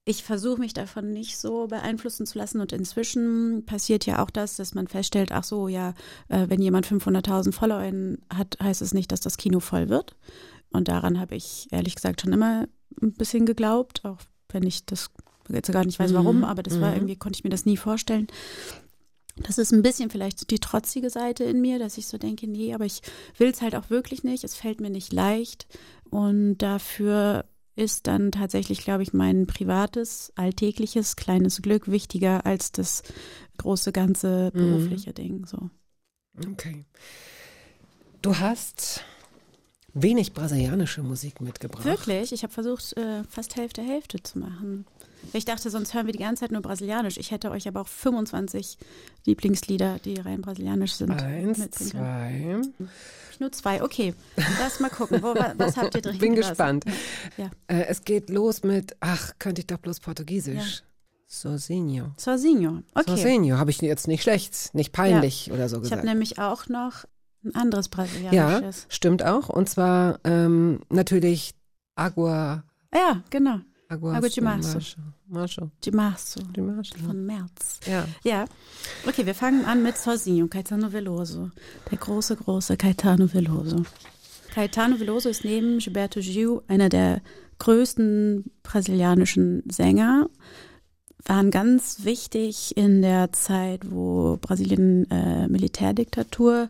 ich 0.03 0.23
versuche 0.23 0.59
mich 0.59 0.73
davon 0.73 1.11
nicht 1.11 1.37
so 1.37 1.67
beeinflussen 1.67 2.25
zu 2.25 2.37
lassen 2.37 2.59
und 2.59 2.73
inzwischen 2.73 3.65
passiert 3.65 4.05
ja 4.05 4.23
auch 4.23 4.29
das, 4.29 4.55
dass 4.57 4.73
man 4.73 4.87
feststellt, 4.87 5.31
ach 5.31 5.43
so, 5.43 5.67
ja, 5.67 5.93
äh, 6.27 6.49
wenn 6.49 6.61
jemand 6.61 6.87
500.000 6.87 7.53
Follower 7.53 8.17
hat, 8.33 8.57
heißt 8.61 8.81
es 8.81 8.93
nicht, 8.93 9.11
dass 9.11 9.21
das 9.21 9.37
Kino 9.37 9.59
voll 9.59 9.89
wird. 9.89 10.15
Und 10.71 10.87
daran 10.87 11.19
habe 11.19 11.35
ich 11.35 11.67
ehrlich 11.71 11.95
gesagt 11.95 12.21
schon 12.21 12.33
immer 12.33 12.67
ein 13.01 13.13
bisschen 13.13 13.45
geglaubt, 13.45 14.03
auch 14.03 14.19
wenn 14.49 14.63
ich 14.63 14.85
das 14.85 15.11
jetzt 15.53 15.71
gar 15.71 15.85
nicht 15.85 15.99
weiß 15.99 16.13
warum, 16.13 16.39
mhm. 16.39 16.43
aber 16.43 16.63
das 16.63 16.79
war 16.79 16.91
mhm. 16.91 16.97
irgendwie, 16.97 17.15
konnte 17.15 17.37
ich 17.37 17.43
mir 17.43 17.49
das 17.49 17.65
nie 17.65 17.77
vorstellen. 17.77 18.27
Das 19.37 19.57
ist 19.57 19.71
ein 19.71 19.81
bisschen 19.81 20.09
vielleicht 20.09 20.51
die 20.51 20.59
trotzige 20.59 21.09
Seite 21.09 21.43
in 21.43 21.61
mir, 21.61 21.79
dass 21.79 21.97
ich 21.97 22.07
so 22.07 22.17
denke, 22.17 22.47
nee, 22.47 22.73
aber 22.73 22.85
ich 22.85 23.01
will 23.37 23.49
es 23.49 23.61
halt 23.61 23.75
auch 23.75 23.89
wirklich 23.89 24.23
nicht. 24.23 24.43
Es 24.43 24.55
fällt 24.55 24.81
mir 24.81 24.89
nicht 24.89 25.13
leicht. 25.13 25.67
Und 26.09 26.57
dafür 26.57 27.45
ist 27.75 28.07
dann 28.07 28.31
tatsächlich, 28.31 28.79
glaube 28.79 29.03
ich, 29.03 29.13
mein 29.13 29.47
privates, 29.47 30.33
alltägliches, 30.35 31.15
kleines 31.15 31.61
Glück 31.61 31.89
wichtiger 31.89 32.45
als 32.45 32.71
das 32.71 33.03
große, 33.57 33.91
ganze 33.91 34.51
mhm. 34.53 34.59
berufliche 34.59 35.11
mhm. 35.11 35.15
Ding. 35.15 35.45
So. 35.45 35.69
Okay. 36.51 36.85
Du 38.21 38.37
hast 38.37 39.03
wenig 39.93 40.33
brasilianische 40.33 41.03
Musik 41.03 41.41
mitgebracht. 41.41 41.85
Wirklich? 41.85 42.31
Ich 42.31 42.43
habe 42.43 42.53
versucht, 42.53 42.95
äh, 42.97 43.23
fast 43.25 43.55
Hälfte 43.55 43.81
Hälfte 43.81 44.21
zu 44.21 44.39
machen. 44.39 44.85
Ich 45.33 45.45
dachte, 45.45 45.69
sonst 45.69 45.93
hören 45.93 46.05
wir 46.05 46.13
die 46.13 46.19
ganze 46.19 46.41
Zeit 46.41 46.51
nur 46.51 46.61
brasilianisch. 46.61 47.17
Ich 47.17 47.31
hätte 47.31 47.51
euch 47.51 47.67
aber 47.67 47.81
auch 47.81 47.87
25 47.87 48.77
Lieblingslieder, 49.25 49.99
die 50.03 50.15
rein 50.15 50.41
brasilianisch 50.41 50.93
sind. 50.93 51.11
Eins, 51.11 51.69
zwei. 51.71 52.61
Nur 53.39 53.51
zwei, 53.51 53.81
okay. 53.81 54.13
Lass 54.59 54.79
mal 54.79 54.89
gucken. 54.89 55.23
Wo, 55.23 55.33
was 55.57 55.77
habt 55.77 55.95
ihr 55.95 56.01
drin? 56.01 56.17
Bin 56.19 56.35
gespannt. 56.35 56.85
Ja. 57.37 57.49
Äh, 57.67 57.85
es 57.87 58.03
geht 58.03 58.29
los 58.29 58.63
mit, 58.63 58.95
ach, 58.99 59.33
könnte 59.39 59.61
ich 59.61 59.67
doch 59.67 59.77
bloß 59.77 59.99
Portugiesisch. 59.99 60.79
Ja. 60.79 60.85
Sozinho. 61.27 62.11
Sozinho, 62.17 62.83
okay. 62.93 63.15
Sozinho, 63.15 63.57
habe 63.57 63.71
ich 63.71 63.81
jetzt 63.81 64.07
nicht 64.09 64.21
schlecht, 64.21 64.75
nicht 64.75 64.91
peinlich 64.91 65.47
ja. 65.47 65.53
oder 65.53 65.69
so 65.69 65.79
gesagt. 65.79 65.93
Ich 65.93 65.97
habe 65.97 66.05
nämlich 66.05 66.39
auch 66.39 66.67
noch 66.67 67.05
ein 67.45 67.55
anderes 67.55 67.87
brasilianisches. 67.87 68.81
Ja, 68.83 68.85
stimmt 68.89 69.23
auch. 69.23 69.47
Und 69.47 69.69
zwar 69.69 70.19
ähm, 70.25 70.81
natürlich 70.89 71.55
Agua. 71.95 72.65
Ja, 72.93 73.23
genau. 73.29 73.61
Água, 73.91 74.15
Água 74.15 74.29
de 74.29 74.41
Março. 74.41 74.79
Março. 75.27 75.69
De 75.81 75.91
Março. 75.91 76.39
De 76.53 76.61
Março. 76.61 76.97
Von 76.97 77.25
März. 77.25 77.81
Ja. 77.85 78.07
Ja. 78.23 78.45
Okay, 79.05 79.25
wir 79.25 79.35
fangen 79.35 79.65
an 79.65 79.83
mit 79.83 79.97
Sozinho, 79.97 80.47
Caetano 80.47 80.93
Veloso. 80.93 81.51
Der 81.89 81.97
große, 81.97 82.37
große 82.37 82.77
Caetano 82.77 83.27
Veloso. 83.33 83.83
Caetano 84.53 84.97
Veloso 84.97 85.27
ist 85.27 85.43
neben 85.43 85.79
Gilberto 85.79 86.21
Gil 86.21 86.61
einer 86.69 86.87
der 86.87 87.21
größten 87.59 88.45
brasilianischen 88.63 89.63
Sänger. 89.69 90.29
Waren 91.25 91.51
ganz 91.51 92.05
wichtig 92.05 92.77
in 92.77 93.01
der 93.01 93.33
Zeit, 93.33 93.91
wo 93.91 94.37
Brasilien 94.37 95.09
äh, 95.11 95.49
Militärdiktatur 95.49 96.69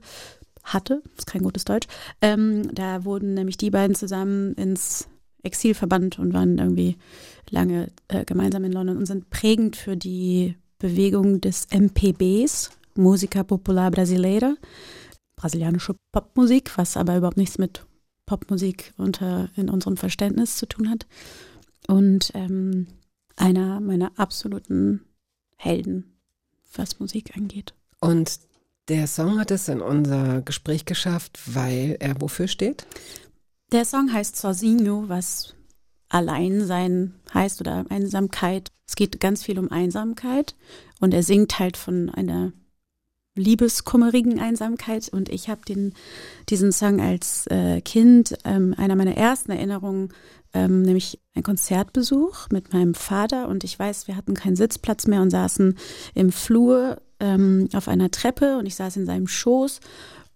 hatte, 0.64 1.04
ist 1.18 1.28
kein 1.28 1.44
gutes 1.44 1.66
Deutsch. 1.66 1.88
Ähm, 2.22 2.74
da 2.74 3.06
wurden 3.06 3.36
nämlich 3.36 3.58
die 3.58 3.70
beiden 3.70 3.96
zusammen 3.96 4.54
ins 4.56 5.08
Exilverband 5.44 6.20
und 6.20 6.34
waren 6.34 6.58
irgendwie 6.58 6.98
lange 7.50 7.92
äh, 8.08 8.26
gemeinsam 8.26 8.64
in 8.64 8.72
London 8.72 8.98
und 8.98 9.06
sind 9.06 9.30
prägend 9.30 9.76
für 9.76 9.98
die 9.98 10.56
Bewegung 10.80 11.42
des 11.42 11.68
MPBs, 11.72 12.72
Musica 12.96 13.44
Popular 13.44 13.92
Brasileira, 13.92 14.56
brasilianische 15.36 15.96
Popmusik, 16.12 16.78
was 16.78 16.98
aber 16.98 17.18
überhaupt 17.18 17.38
nichts 17.38 17.58
mit 17.58 17.86
Popmusik 18.26 18.94
unter, 18.98 19.50
in 19.56 19.70
unserem 19.70 19.98
Verständnis 19.98 20.58
zu 20.58 20.66
tun 20.66 20.90
hat. 20.90 21.06
Und 21.88 22.32
ähm, 22.34 22.88
einer 23.36 23.80
meiner 23.80 24.12
absoluten 24.18 25.02
Helden, 25.58 26.18
was 26.76 27.00
Musik 27.00 27.36
angeht. 27.36 27.74
Und 28.00 28.40
der 28.88 29.08
Song 29.08 29.40
hat 29.40 29.52
es 29.52 29.68
in 29.68 29.82
unser 29.82 30.42
Gespräch 30.42 30.86
geschafft, 30.86 31.40
weil 31.46 31.98
er 32.00 32.20
wofür 32.20 32.48
steht? 32.48 32.86
Der 33.72 33.86
Song 33.86 34.12
heißt 34.12 34.36
Sozinho, 34.36 35.06
was 35.08 35.56
Alleinsein 36.10 37.14
heißt 37.34 37.62
oder 37.62 37.86
Einsamkeit. 37.88 38.68
Es 38.86 38.96
geht 38.96 39.22
ganz 39.22 39.44
viel 39.44 39.58
um 39.58 39.72
Einsamkeit 39.72 40.56
und 41.00 41.14
er 41.14 41.24
singt 41.24 41.58
halt 41.58 41.78
von 41.78 42.10
einer 42.10 42.52
liebeskummerigen 43.36 44.42
Einsamkeit 44.42 45.08
und 45.08 45.30
ich 45.30 45.48
habe 45.48 45.62
den 45.66 45.94
diesen 46.50 46.74
Song 46.74 47.00
als 47.00 47.48
äh, 47.48 47.80
Kind 47.80 48.38
ähm, 48.44 48.76
einer 48.78 48.98
meiner 48.98 49.16
ersten 49.16 49.54
Erinnerungen 49.54 50.10
ähm, 50.54 50.82
nämlich 50.82 51.22
ein 51.34 51.44
Konzertbesuch 51.44 52.50
mit 52.50 52.74
meinem 52.74 52.94
Vater 52.94 53.48
und 53.48 53.64
ich 53.64 53.80
weiß, 53.80 54.10
wir 54.10 54.18
hatten 54.18 54.34
keinen 54.34 54.58
Sitzplatz 54.58 55.08
mehr 55.08 55.22
und 55.22 55.30
saßen 55.30 55.78
im 56.14 56.34
Flur 56.34 57.02
ähm, 57.22 57.70
auf 57.74 57.88
einer 57.88 58.12
Treppe 58.12 58.58
und 58.58 58.66
ich 58.66 58.76
saß 58.76 58.98
in 58.98 59.06
seinem 59.06 59.28
Schoß 59.28 59.80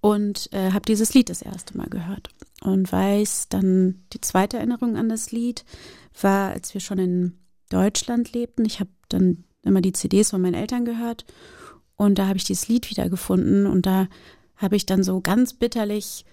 und 0.06 0.54
äh, 0.54 0.72
habe 0.72 0.86
dieses 0.86 1.16
Lied 1.16 1.32
das 1.32 1.42
erste 1.42 1.76
Mal 1.76 1.88
gehört 1.90 2.30
und 2.62 2.92
weiß 2.92 3.48
dann 3.50 4.04
die 4.14 4.22
zweite 4.22 4.58
Erinnerung 4.58 4.98
an 4.98 5.10
das 5.10 5.32
Lied 5.32 5.66
war, 6.22 6.52
als 6.52 6.76
wir 6.76 6.82
schon 6.82 7.00
in 7.00 7.40
Deutschland 7.70 8.32
lebten. 8.32 8.66
Ich 8.66 8.80
habe 8.80 8.92
dann 9.10 9.46
immer 9.64 9.82
die 9.82 9.94
CDs 9.94 10.30
von 10.30 10.42
meinen 10.42 10.54
Eltern 10.54 10.86
gehört 10.86 11.26
und 11.96 12.20
da 12.20 12.28
habe 12.28 12.38
ich 12.38 12.44
dieses 12.44 12.68
Lied 12.68 12.88
wiedergefunden 12.92 13.66
und 13.66 13.88
da 13.88 14.08
habe 14.58 14.76
ich 14.76 14.86
dann 14.86 15.02
so 15.02 15.22
ganz 15.22 15.54
bitterlich 15.54 16.24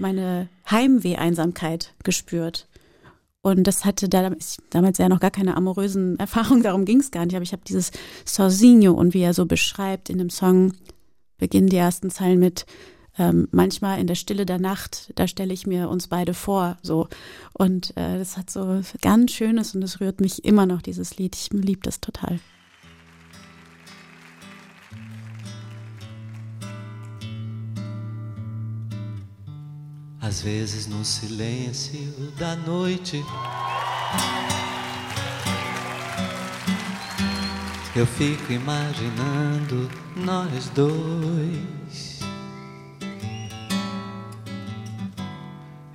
meine 0.00 0.48
Heimweh-Einsamkeit 0.68 1.94
gespürt. 2.02 2.66
Und 3.42 3.62
das 3.68 3.84
hatte 3.84 4.08
da, 4.08 4.32
damals 4.70 4.98
ja 4.98 5.08
noch 5.08 5.20
gar 5.20 5.30
keine 5.30 5.56
amorösen 5.56 6.18
Erfahrungen, 6.18 6.64
darum 6.64 6.84
ging 6.84 6.98
es 6.98 7.12
gar 7.12 7.26
nicht. 7.26 7.36
Aber 7.36 7.44
ich 7.44 7.52
habe 7.52 7.62
dieses 7.64 7.92
Sorsinho 8.24 8.92
und 8.92 9.14
wie 9.14 9.22
er 9.22 9.34
so 9.34 9.46
beschreibt 9.46 10.10
in 10.10 10.18
dem 10.18 10.30
Song, 10.30 10.72
beginnen 11.38 11.68
die 11.68 11.76
ersten 11.76 12.10
Zeilen 12.10 12.40
mit 12.40 12.66
ähm, 13.20 13.48
manchmal 13.52 14.00
in 14.00 14.06
der 14.06 14.14
Stille 14.14 14.46
der 14.46 14.58
Nacht, 14.58 15.12
da 15.14 15.28
stelle 15.28 15.52
ich 15.52 15.66
mir 15.66 15.90
uns 15.90 16.08
beide 16.08 16.32
vor, 16.32 16.78
so. 16.82 17.06
Und 17.52 17.94
äh, 17.98 18.18
das 18.18 18.38
hat 18.38 18.48
so 18.48 18.80
ganz 19.02 19.32
Schönes 19.32 19.74
und 19.74 19.82
es 19.82 20.00
rührt 20.00 20.22
mich 20.22 20.42
immer 20.46 20.64
noch, 20.64 20.80
dieses 20.80 21.18
Lied. 21.18 21.36
Ich 21.36 21.50
liebe 21.52 21.82
das 21.82 22.00
total. 22.00 22.40
Às 30.22 30.42
vezes 30.42 30.86
no 30.86 31.04
silêncio 31.04 32.32
da 32.38 32.54
noite 32.56 33.22
eu 37.96 38.06
fico 38.06 38.52
imaginando 38.52 39.90
nós 40.16 40.70
dois. 40.70 42.09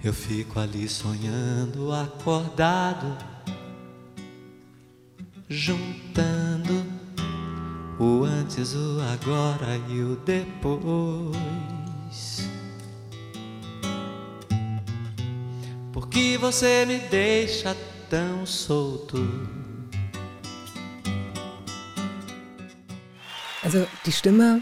Eu 0.05 0.13
fico 0.13 0.59
ali 0.59 0.88
sonhando, 0.88 1.91
acordado, 1.91 3.17
juntando 5.50 6.85
o 8.00 8.24
antes, 8.24 8.75
o 8.75 9.01
agora 9.01 9.81
e 9.89 10.01
o 10.01 10.15
depois. 10.17 11.35
Por 15.91 16.07
que 16.07 16.38
você 16.38 16.85
me 16.85 17.00
deixa 17.09 17.75
tão 18.07 18.45
solto? 18.45 19.17
Also 23.63 23.88
die 24.05 24.12
Stimme 24.12 24.62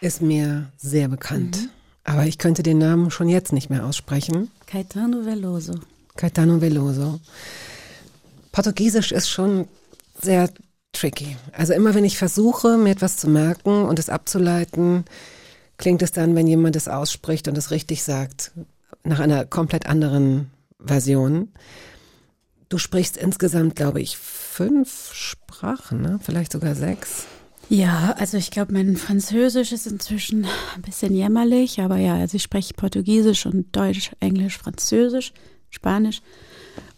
ist 0.00 0.22
mir 0.22 0.70
sehr 0.76 1.08
bekannt, 1.08 1.68
aber 2.04 2.26
ich 2.26 2.38
könnte 2.38 2.62
den 2.62 2.78
Namen 2.78 3.10
schon 3.10 3.28
jetzt 3.28 3.52
nicht 3.52 3.70
mehr 3.70 3.84
aussprechen. 3.84 4.52
Caetano 4.66 5.24
Veloso. 5.24 5.74
Caetano 6.16 6.60
Veloso. 6.60 7.20
Portugiesisch 8.52 9.12
ist 9.12 9.28
schon 9.28 9.68
sehr 10.20 10.48
tricky. 10.92 11.36
Also 11.52 11.72
immer 11.72 11.94
wenn 11.94 12.04
ich 12.04 12.18
versuche, 12.18 12.76
mir 12.76 12.90
etwas 12.90 13.16
zu 13.16 13.28
merken 13.28 13.84
und 13.84 13.98
es 13.98 14.08
abzuleiten, 14.08 15.04
klingt 15.76 16.02
es 16.02 16.12
dann, 16.12 16.34
wenn 16.34 16.46
jemand 16.46 16.76
es 16.76 16.88
ausspricht 16.88 17.48
und 17.48 17.58
es 17.58 17.70
richtig 17.70 18.02
sagt, 18.02 18.52
nach 19.02 19.20
einer 19.20 19.44
komplett 19.44 19.86
anderen 19.86 20.50
Version. 20.78 21.52
Du 22.68 22.78
sprichst 22.78 23.16
insgesamt, 23.16 23.76
glaube 23.76 24.00
ich, 24.00 24.16
fünf 24.16 25.12
Sprachen, 25.12 26.00
ne? 26.00 26.20
vielleicht 26.22 26.52
sogar 26.52 26.74
sechs. 26.74 27.26
Ja, 27.68 28.14
also 28.18 28.36
ich 28.36 28.50
glaube, 28.50 28.72
mein 28.72 28.96
Französisch 28.96 29.72
ist 29.72 29.86
inzwischen 29.86 30.46
ein 30.74 30.82
bisschen 30.82 31.14
jämmerlich, 31.14 31.80
aber 31.80 31.96
ja, 31.96 32.14
also 32.14 32.36
ich 32.36 32.42
spreche 32.42 32.74
Portugiesisch 32.74 33.46
und 33.46 33.74
Deutsch, 33.74 34.12
Englisch, 34.20 34.58
Französisch, 34.58 35.32
Spanisch 35.70 36.20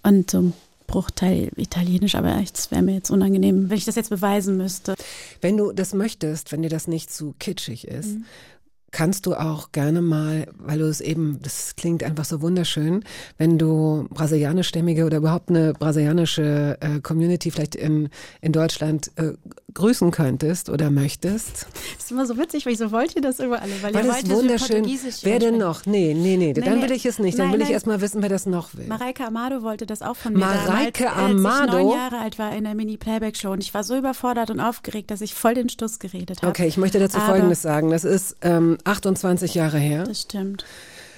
und 0.02 0.30
so 0.30 0.38
ein 0.38 0.52
Bruchteil 0.86 1.50
Italienisch, 1.56 2.14
aber 2.14 2.40
es 2.40 2.70
wäre 2.70 2.82
mir 2.82 2.94
jetzt 2.94 3.10
unangenehm, 3.10 3.70
wenn 3.70 3.76
ich 3.76 3.84
das 3.84 3.96
jetzt 3.96 4.10
beweisen 4.10 4.56
müsste. 4.56 4.94
Wenn 5.40 5.56
du 5.56 5.72
das 5.72 5.94
möchtest, 5.94 6.52
wenn 6.52 6.62
dir 6.62 6.68
das 6.68 6.88
nicht 6.88 7.12
zu 7.12 7.34
kitschig 7.38 7.88
ist, 7.88 8.16
kannst 8.96 9.26
du 9.26 9.34
auch 9.34 9.72
gerne 9.72 10.00
mal, 10.00 10.46
weil 10.56 10.78
du 10.78 10.86
es 10.86 11.02
eben, 11.02 11.38
das 11.42 11.76
klingt 11.76 12.02
einfach 12.02 12.24
so 12.24 12.40
wunderschön, 12.40 13.04
wenn 13.36 13.58
du 13.58 14.06
brasilianischstämmige 14.08 15.04
oder 15.04 15.18
überhaupt 15.18 15.50
eine 15.50 15.74
brasilianische 15.74 16.78
äh, 16.80 17.00
Community 17.00 17.50
vielleicht 17.50 17.74
in, 17.74 18.08
in 18.40 18.52
Deutschland 18.52 19.10
äh, 19.16 19.32
grüßen 19.74 20.10
könntest 20.12 20.70
oder 20.70 20.90
möchtest. 20.90 21.66
Das 21.96 22.04
ist 22.04 22.10
immer 22.10 22.24
so 22.24 22.38
witzig, 22.38 22.64
weil 22.64 22.72
ich 22.72 22.78
so 22.78 22.90
wollte 22.90 23.20
das 23.20 23.38
über 23.38 23.60
alle, 23.60 23.72
weil, 23.82 23.92
Weil 23.92 24.06
ihr 24.06 24.10
es 24.12 24.16
wollt, 24.16 24.30
wunderschön. 24.30 24.76
Portugiesisch 24.76 25.16
Wer 25.24 25.40
denn 25.40 25.58
noch? 25.58 25.84
Nee, 25.84 26.14
nee, 26.14 26.38
nee, 26.38 26.54
dann 26.54 26.78
nee. 26.78 26.84
will 26.84 26.92
ich 26.92 27.04
es 27.04 27.18
nicht. 27.18 27.38
Dann 27.38 27.48
Nein, 27.48 27.54
will 27.56 27.60
ich 27.60 27.66
nein. 27.66 27.74
erst 27.74 27.86
mal 27.86 28.00
wissen, 28.00 28.22
wer 28.22 28.30
das 28.30 28.46
noch 28.46 28.74
will. 28.74 28.86
Mareike 28.86 29.26
Amado 29.26 29.62
wollte 29.62 29.84
das 29.84 30.00
auch 30.00 30.16
von 30.16 30.32
mir 30.32 30.38
Mareike 30.38 31.04
damals, 31.04 31.18
als 31.18 31.30
Amado? 31.34 31.78
ich 31.78 31.84
neun 31.84 31.98
Jahre 31.98 32.18
alt 32.20 32.38
war 32.38 32.56
in 32.56 32.64
der 32.64 32.74
Mini-Playback-Show 32.74 33.50
und 33.52 33.62
ich 33.62 33.74
war 33.74 33.84
so 33.84 33.94
überfordert 33.94 34.48
und 34.50 34.60
aufgeregt, 34.60 35.10
dass 35.10 35.20
ich 35.20 35.34
voll 35.34 35.52
den 35.52 35.68
Stuss 35.68 35.98
geredet 35.98 36.40
habe. 36.40 36.48
Okay, 36.48 36.66
ich 36.66 36.78
möchte 36.78 36.98
dazu 36.98 37.18
Aber- 37.18 37.26
Folgendes 37.26 37.60
sagen. 37.60 37.90
Das 37.90 38.04
ist 38.04 38.36
ähm, 38.40 38.78
28 38.86 39.54
Jahre 39.54 39.78
her. 39.78 40.04
Das 40.04 40.22
stimmt. 40.22 40.64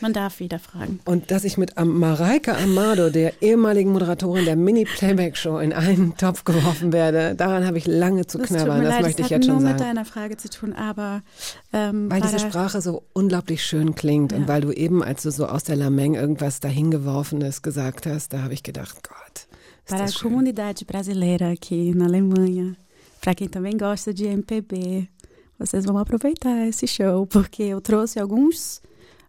Man 0.01 0.13
darf 0.13 0.39
wieder 0.39 0.61
fragen. 0.61 1.01
Und 1.07 1.33
dass 1.33 1.43
ich 1.43 1.59
mit 1.59 1.73
Mareike 1.85 2.57
Amado, 2.57 3.11
der 3.11 3.43
ehemaligen 3.43 3.91
Moderatorin 3.93 4.45
der 4.45 4.55
Mini-Playback-Show, 4.55 5.59
in 5.59 5.73
einen 5.73 6.17
Topf 6.17 6.45
geworfen 6.45 6.93
werde, 6.93 7.35
daran 7.35 7.67
habe 7.67 7.79
ich 7.79 7.87
lange 7.89 8.25
zu 8.25 8.39
Das 8.39 8.47
knabbern. 8.47 8.83
Das 8.85 8.95
leid, 8.95 9.03
möchte 9.03 9.23
das 9.23 9.31
ich 9.31 9.35
hat 9.35 9.41
jetzt 9.43 9.49
nur 9.49 9.57
schon 9.57 9.65
mit 9.65 9.79
sagen. 9.81 9.89
deiner 9.97 10.05
Frage 10.05 10.37
zu 10.37 10.49
tun, 10.51 10.73
aber 10.73 11.23
ähm, 11.73 12.09
Weil 12.13 12.21
diese 12.21 12.39
Sprache 12.39 12.81
so 12.81 13.03
unglaublich 13.13 13.65
schön 13.65 13.97
klingt 13.97 14.33
und 14.33 14.43
Ja. 14.43 14.49
weil 14.49 14.61
du 14.61 14.71
eben, 14.71 15.03
als 15.03 15.25
du 15.25 15.33
so 15.33 15.47
aus 15.47 15.65
der 15.65 15.75
Lameng 15.75 16.15
irgendwas 16.15 16.61
dahingeworfenes 16.61 17.63
gesagt 17.63 18.07
hast, 18.07 18.33
da 18.33 18.43
habe 18.43 18.55
ich 18.55 18.63
gedacht, 18.63 18.99
Gott, 19.03 19.17
ist 19.37 19.49
Para 19.89 20.03
a 20.03 20.07
das 20.07 20.15
schön. 20.15 20.31
comunidade 20.31 20.85
brasileira 20.85 21.49
aqui 21.51 21.93
na 21.97 22.05
Alemanha, 22.05 22.77
para 23.21 23.35
quem 23.35 23.49
também 23.49 23.77
gosta 23.77 24.15
de 24.15 24.29
MPB, 24.29 25.09
vocês 25.59 25.85
vão 25.85 25.99
aproveitar 25.99 26.67
esse 26.67 26.87
show, 26.87 27.27
porque 27.27 27.63
eu 27.65 27.81
trouxe 27.81 28.21
alguns, 28.21 28.81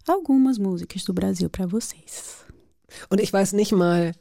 algumas 0.07 0.57
músicas 0.57 1.03
do 1.03 1.13
Brasil 1.13 1.50
para 1.50 1.65
vocês. 1.65 2.38
Und 3.10 3.19
ich 3.22 3.31
weiß 3.34 3.53
nicht 3.53 3.72
mal, 3.72 4.13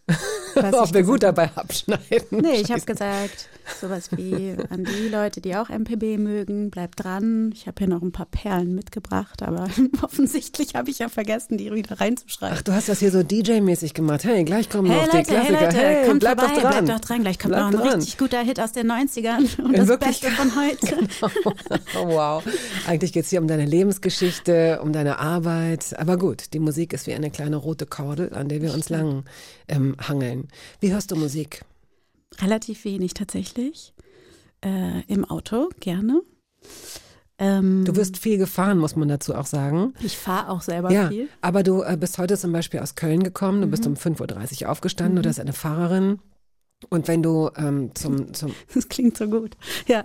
Was 0.54 0.72
ob 0.74 0.94
wir 0.94 1.02
gut 1.02 1.22
dabei 1.22 1.50
abschneiden. 1.54 2.40
Nee, 2.42 2.60
ich 2.60 2.70
habe 2.70 2.80
gesagt, 2.82 3.48
sowas 3.80 4.10
wie 4.12 4.54
an 4.70 4.84
die 4.84 5.08
Leute, 5.08 5.40
die 5.40 5.54
auch 5.56 5.68
MPB 5.68 6.18
mögen, 6.18 6.70
bleibt 6.70 7.02
dran. 7.04 7.50
Ich 7.54 7.66
habe 7.66 7.76
hier 7.78 7.88
noch 7.88 8.02
ein 8.02 8.12
paar 8.12 8.26
Perlen 8.26 8.74
mitgebracht, 8.74 9.42
aber 9.42 9.68
offensichtlich 10.02 10.74
habe 10.74 10.90
ich 10.90 10.98
ja 11.00 11.08
vergessen, 11.08 11.58
die 11.58 11.70
wieder 11.72 12.00
reinzuschreiben. 12.00 12.56
Ach, 12.58 12.62
du 12.62 12.72
hast 12.72 12.88
das 12.88 12.98
hier 13.00 13.10
so 13.10 13.20
DJ-mäßig 13.20 13.94
gemacht. 13.94 14.24
Hey, 14.24 14.44
gleich 14.44 14.68
kommen 14.70 14.90
Hey 14.90 15.00
noch 15.06 15.10
die 15.10 15.16
Leute, 15.18 15.30
hey 15.32 15.46
Klassiker. 15.46 15.64
Leute, 15.66 15.76
hey, 15.76 16.06
kommt 16.06 16.20
bleib 16.20 16.40
vorbei, 16.40 16.54
doch 16.54 16.62
dran. 16.62 16.84
bleibt 16.84 16.88
doch 17.02 17.06
dran. 17.08 17.20
Gleich 17.22 17.38
kommt 17.38 17.52
Bleib 17.54 17.62
noch 17.72 17.80
ein 17.80 17.86
dran. 17.86 17.94
richtig 17.98 18.18
guter 18.18 18.40
Hit 18.42 18.60
aus 18.60 18.72
den 18.72 18.90
90ern 18.90 19.58
und 19.62 19.72
In 19.74 19.80
das 19.80 19.88
Wirklichkeit- 19.88 20.08
Beste 20.08 20.30
von 20.30 20.52
heute. 20.56 21.08
Oh, 22.00 22.08
wow. 22.08 22.42
Eigentlich 22.86 23.12
geht 23.12 23.24
es 23.24 23.30
hier 23.30 23.40
um 23.40 23.48
deine 23.48 23.64
Lebensgeschichte, 23.66 24.80
um 24.82 24.92
deine 24.92 25.18
Arbeit. 25.18 25.94
Aber 25.98 26.16
gut, 26.16 26.52
die 26.54 26.58
Musik 26.58 26.92
ist 26.92 27.06
wie 27.06 27.14
eine 27.14 27.30
kleine 27.30 27.56
rote 27.56 27.86
Kordel, 27.86 28.32
an 28.34 28.48
der 28.48 28.57
wir 28.62 28.74
uns 28.74 28.88
lang 28.88 29.24
ähm, 29.68 29.96
hangeln. 30.00 30.48
Wie 30.80 30.92
hörst 30.92 31.10
du 31.10 31.16
Musik? 31.16 31.64
Relativ 32.40 32.84
wenig 32.84 33.14
tatsächlich. 33.14 33.92
Äh, 34.64 35.02
Im 35.06 35.24
Auto 35.24 35.68
gerne. 35.80 36.20
Ähm, 37.38 37.84
Du 37.84 37.94
wirst 37.94 38.18
viel 38.18 38.36
gefahren, 38.38 38.78
muss 38.78 38.96
man 38.96 39.08
dazu 39.08 39.34
auch 39.34 39.46
sagen. 39.46 39.94
ich 40.02 40.16
fahre 40.16 40.50
auch 40.50 40.60
selber 40.62 40.90
Ja, 40.90 41.08
viel. 41.08 41.28
aber 41.40 41.62
du 41.62 41.82
äh, 41.82 41.96
bist 41.98 42.18
heute 42.18 42.36
zum 42.36 42.52
Beispiel 42.52 42.80
aus 42.80 42.96
Köln 42.96 43.22
gekommen. 43.22 43.60
Du 43.60 43.68
bist 43.68 43.84
Mhm. 43.84 43.90
um 43.92 43.96
5.30 43.96 44.62
Uhr 44.64 44.70
aufgestanden. 44.70 45.22
Du 45.22 45.28
hast 45.28 45.38
eine 45.40 45.52
Fahrerin. 45.52 46.18
Und 46.90 47.08
wenn 47.08 47.22
du 47.24 47.50
ähm, 47.56 47.90
zum, 47.94 48.34
zum 48.34 48.54
Das 48.74 48.88
klingt 48.88 49.16
so 49.16 49.28
gut. 49.28 49.56
Ja. 49.86 50.04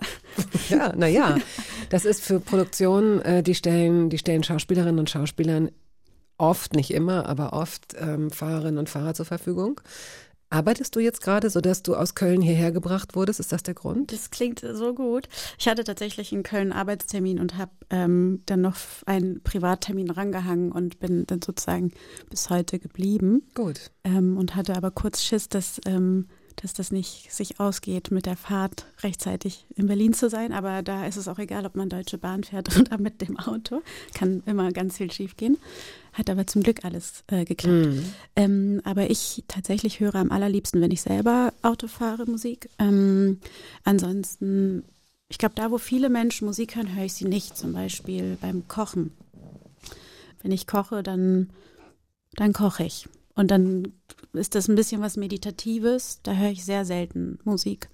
ja, 0.69 0.95
naja, 0.95 1.37
das 1.89 2.05
ist 2.05 2.21
für 2.23 2.39
Produktionen, 2.39 3.21
äh, 3.21 3.43
die 3.43 3.55
stellen, 3.55 4.09
die 4.09 4.17
stellen 4.17 4.43
Schauspielerinnen 4.43 4.99
und 4.99 5.09
Schauspielern 5.09 5.69
oft, 6.37 6.73
nicht 6.73 6.91
immer, 6.91 7.27
aber 7.27 7.53
oft 7.53 7.95
ähm, 7.97 8.31
Fahrerinnen 8.31 8.77
und 8.77 8.89
Fahrer 8.89 9.13
zur 9.13 9.25
Verfügung. 9.25 9.81
Arbeitest 10.53 10.95
du 10.95 10.99
jetzt 10.99 11.21
gerade, 11.21 11.49
sodass 11.49 11.81
du 11.81 11.95
aus 11.95 12.13
Köln 12.13 12.39
hierher 12.39 12.71
gebracht 12.71 13.15
wurdest? 13.15 13.39
Ist 13.39 13.51
das 13.51 13.63
der 13.63 13.73
Grund? 13.73 14.11
Das 14.11 14.29
klingt 14.29 14.59
so 14.59 14.93
gut. 14.93 15.27
Ich 15.57 15.67
hatte 15.67 15.83
tatsächlich 15.83 16.31
in 16.31 16.43
Köln 16.43 16.71
einen 16.71 16.79
Arbeitstermin 16.79 17.39
und 17.39 17.57
habe 17.57 17.71
ähm, 17.89 18.43
dann 18.45 18.61
noch 18.61 18.75
einen 19.07 19.41
Privattermin 19.41 20.11
rangehangen 20.11 20.71
und 20.71 20.99
bin 20.99 21.25
dann 21.25 21.41
sozusagen 21.41 21.91
bis 22.29 22.51
heute 22.51 22.77
geblieben. 22.77 23.41
Gut. 23.55 23.89
Ähm, 24.03 24.37
und 24.37 24.55
hatte 24.55 24.75
aber 24.75 24.91
kurz 24.91 25.23
Schiss, 25.23 25.49
dass, 25.49 25.81
ähm, 25.87 26.27
dass 26.57 26.73
das 26.73 26.91
nicht 26.91 27.31
sich 27.31 27.59
ausgeht, 27.59 28.11
mit 28.11 28.25
der 28.25 28.37
Fahrt 28.37 28.85
rechtzeitig 29.01 29.65
in 29.75 29.87
Berlin 29.87 30.13
zu 30.13 30.29
sein. 30.29 30.53
Aber 30.53 30.81
da 30.81 31.05
ist 31.05 31.17
es 31.17 31.27
auch 31.27 31.39
egal, 31.39 31.65
ob 31.65 31.75
man 31.75 31.89
Deutsche 31.89 32.17
Bahn 32.17 32.43
fährt 32.43 32.77
oder 32.79 32.97
mit 32.97 33.21
dem 33.21 33.37
Auto. 33.39 33.81
Kann 34.13 34.43
immer 34.45 34.71
ganz 34.71 34.97
viel 34.97 35.11
schief 35.11 35.37
gehen. 35.37 35.57
Hat 36.13 36.29
aber 36.29 36.45
zum 36.45 36.61
Glück 36.61 36.85
alles 36.85 37.23
äh, 37.27 37.43
geklappt. 37.43 37.87
Mhm. 37.87 38.05
Ähm, 38.35 38.81
aber 38.83 39.09
ich 39.09 39.43
tatsächlich 39.47 39.99
höre 39.99 40.15
am 40.15 40.31
allerliebsten, 40.31 40.79
wenn 40.81 40.91
ich 40.91 41.01
selber 41.01 41.53
Auto 41.61 41.87
fahre, 41.87 42.25
Musik. 42.25 42.69
Ähm, 42.77 43.39
ansonsten, 43.83 44.83
ich 45.27 45.39
glaube, 45.39 45.55
da, 45.55 45.71
wo 45.71 45.79
viele 45.79 46.09
Menschen 46.09 46.45
Musik 46.45 46.75
hören, 46.75 46.95
höre 46.95 47.05
ich 47.05 47.13
sie 47.13 47.25
nicht. 47.25 47.57
Zum 47.57 47.73
Beispiel 47.73 48.37
beim 48.39 48.67
Kochen. 48.67 49.11
Wenn 50.43 50.51
ich 50.51 50.67
koche, 50.67 51.01
dann, 51.01 51.49
dann 52.35 52.53
koche 52.53 52.83
ich. 52.83 53.07
Und 53.35 53.49
dann 53.51 53.93
ist 54.33 54.55
das 54.55 54.67
ein 54.67 54.75
bisschen 54.75 55.01
was 55.01 55.17
Meditatives. 55.17 56.19
Da 56.23 56.33
höre 56.33 56.51
ich 56.51 56.65
sehr 56.65 56.85
selten 56.85 57.39
Musik. 57.43 57.89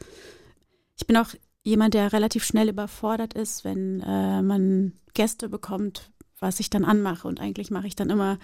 Ich 0.98 1.08
bin 1.08 1.17
auch 1.17 1.29
jemand, 1.63 1.93
der 1.93 2.12
relativ 2.13 2.43
schnell 2.43 2.69
überfordert 2.69 3.34
ist, 3.34 3.63
wenn 3.63 4.01
äh, 4.01 4.41
man 4.41 4.93
Gäste 5.13 5.50
bekommt, 5.50 6.10
was 6.39 6.60
ich 6.60 6.69
dann 6.69 6.84
anmache. 6.86 7.27
Und 7.27 7.39
eigentlich 7.39 7.72
mache 7.72 7.88
ich 7.88 7.96
dann 7.96 8.10
immer 8.10 8.38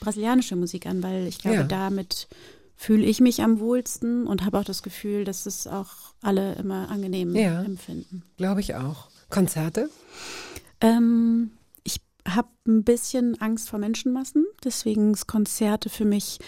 brasilianische 0.00 0.56
Musik 0.56 0.86
an, 0.86 1.02
weil 1.02 1.26
ich 1.26 1.38
glaube, 1.38 1.56
Ja. 1.58 1.64
damit 1.64 2.28
fühle 2.76 3.04
ich 3.04 3.20
mich 3.20 3.42
am 3.42 3.60
wohlsten 3.60 4.26
und 4.26 4.44
habe 4.44 4.58
auch 4.58 4.64
das 4.64 4.82
Gefühl, 4.82 5.24
dass 5.24 5.46
es 5.46 5.66
auch 5.66 5.92
alle 6.20 6.54
immer 6.56 6.90
angenehm 6.90 7.34
Ja. 7.34 7.62
empfinden. 7.62 8.22
Glaube 8.36 8.60
ich 8.60 8.74
auch. 8.74 9.08
Konzerte? 9.30 9.88
Ähm, 10.80 11.52
habe 12.26 12.48
ein 12.66 12.84
bisschen 12.84 13.40
Angst 13.40 13.68
vor 13.68 13.78
Menschenmassen, 13.78 14.46
deswegen 14.64 15.12
ist 15.12 15.26
Konzerte 15.26 15.88
für 15.90 16.04
mich 16.04 16.38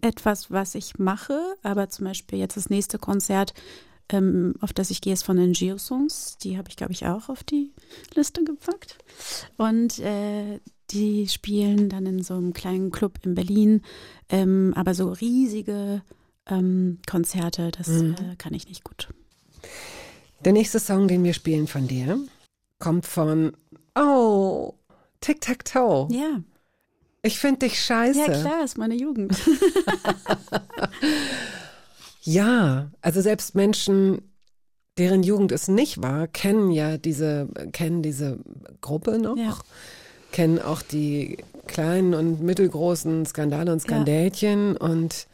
etwas, 0.00 0.50
was 0.50 0.74
ich 0.74 0.98
mache. 0.98 1.38
Aber 1.62 1.88
zum 1.90 2.06
Beispiel 2.06 2.38
jetzt 2.38 2.56
das 2.56 2.70
nächste 2.70 2.98
Konzert, 2.98 3.52
ähm, 4.10 4.54
auf 4.60 4.72
das 4.72 4.90
ich 4.90 5.00
gehe, 5.02 5.12
ist 5.12 5.24
von 5.24 5.36
den 5.36 5.52
Geosongs. 5.52 6.38
Die 6.38 6.56
habe 6.56 6.70
ich, 6.70 6.76
glaube 6.76 6.92
ich, 6.92 7.06
auch 7.06 7.28
auf 7.28 7.44
die 7.44 7.72
Liste 8.14 8.42
gepackt. 8.44 8.96
Und 9.58 9.98
äh, 9.98 10.60
die 10.90 11.28
spielen 11.28 11.90
dann 11.90 12.06
in 12.06 12.22
so 12.22 12.34
einem 12.34 12.54
kleinen 12.54 12.90
Club 12.90 13.18
in 13.22 13.34
Berlin, 13.34 13.82
ähm, 14.30 14.72
aber 14.74 14.94
so 14.94 15.12
riesige 15.12 16.02
ähm, 16.46 16.98
Konzerte, 17.06 17.70
das 17.70 17.88
Mhm. 17.88 18.14
äh, 18.14 18.36
kann 18.36 18.54
ich 18.54 18.66
nicht 18.68 18.84
gut. 18.84 19.08
Der 20.46 20.54
nächste 20.54 20.78
Song, 20.80 21.08
den 21.08 21.24
wir 21.24 21.34
spielen 21.34 21.66
von 21.66 21.86
dir, 21.88 22.18
kommt 22.78 23.04
von 23.04 23.52
Oh, 24.00 24.74
Tic 25.20 25.40
Tac 25.40 25.64
Toe. 25.64 26.08
Ja, 26.10 26.40
Ich 27.22 27.38
finde 27.38 27.60
dich 27.66 27.82
scheiße. 27.82 28.18
ja 28.18 28.26
klar, 28.26 28.64
ist 28.64 28.78
meine 28.78 28.94
Jugend. 28.94 29.36
Ja, 32.22 32.90
also 33.00 33.20
selbst 33.22 33.54
Menschen, 33.54 34.20
deren 34.98 35.22
Jugend 35.22 35.50
es 35.52 35.68
nicht 35.68 36.02
war, 36.02 36.26
kennen 36.26 36.70
ja 36.70 36.98
diese, 36.98 37.48
kennen 37.72 38.02
diese 38.02 38.38
Gruppe 38.82 39.18
noch, 39.18 39.36
Ja. 39.38 39.56
kennen 40.32 40.58
auch 40.60 40.82
die 40.82 41.38
kleinen 41.66 42.14
und 42.14 42.42
mittelgroßen 42.42 43.24
Skandale 43.24 43.72
und 43.72 43.80
Skandälchen 43.80 44.76
und 44.76 45.26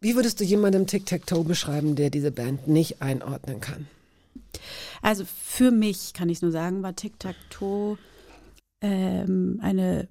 wie 0.00 0.16
würdest 0.16 0.40
du 0.40 0.44
jemandem 0.44 0.86
Tic-Tac-Toe 0.86 1.44
beschreiben, 1.44 1.94
der 1.94 2.10
diese 2.10 2.32
Band 2.32 2.66
nicht 2.66 3.02
einordnen 3.02 3.60
kann? 3.60 3.86
Also 5.00 5.24
für 5.24 5.70
mich, 5.70 6.12
kann 6.14 6.28
ich 6.28 6.42
nur 6.42 6.50
sagen, 6.50 6.82
war 6.82 6.94
Tic-Tac-Toe 6.94 7.98
ähm, 8.80 9.58
eine 9.62 10.08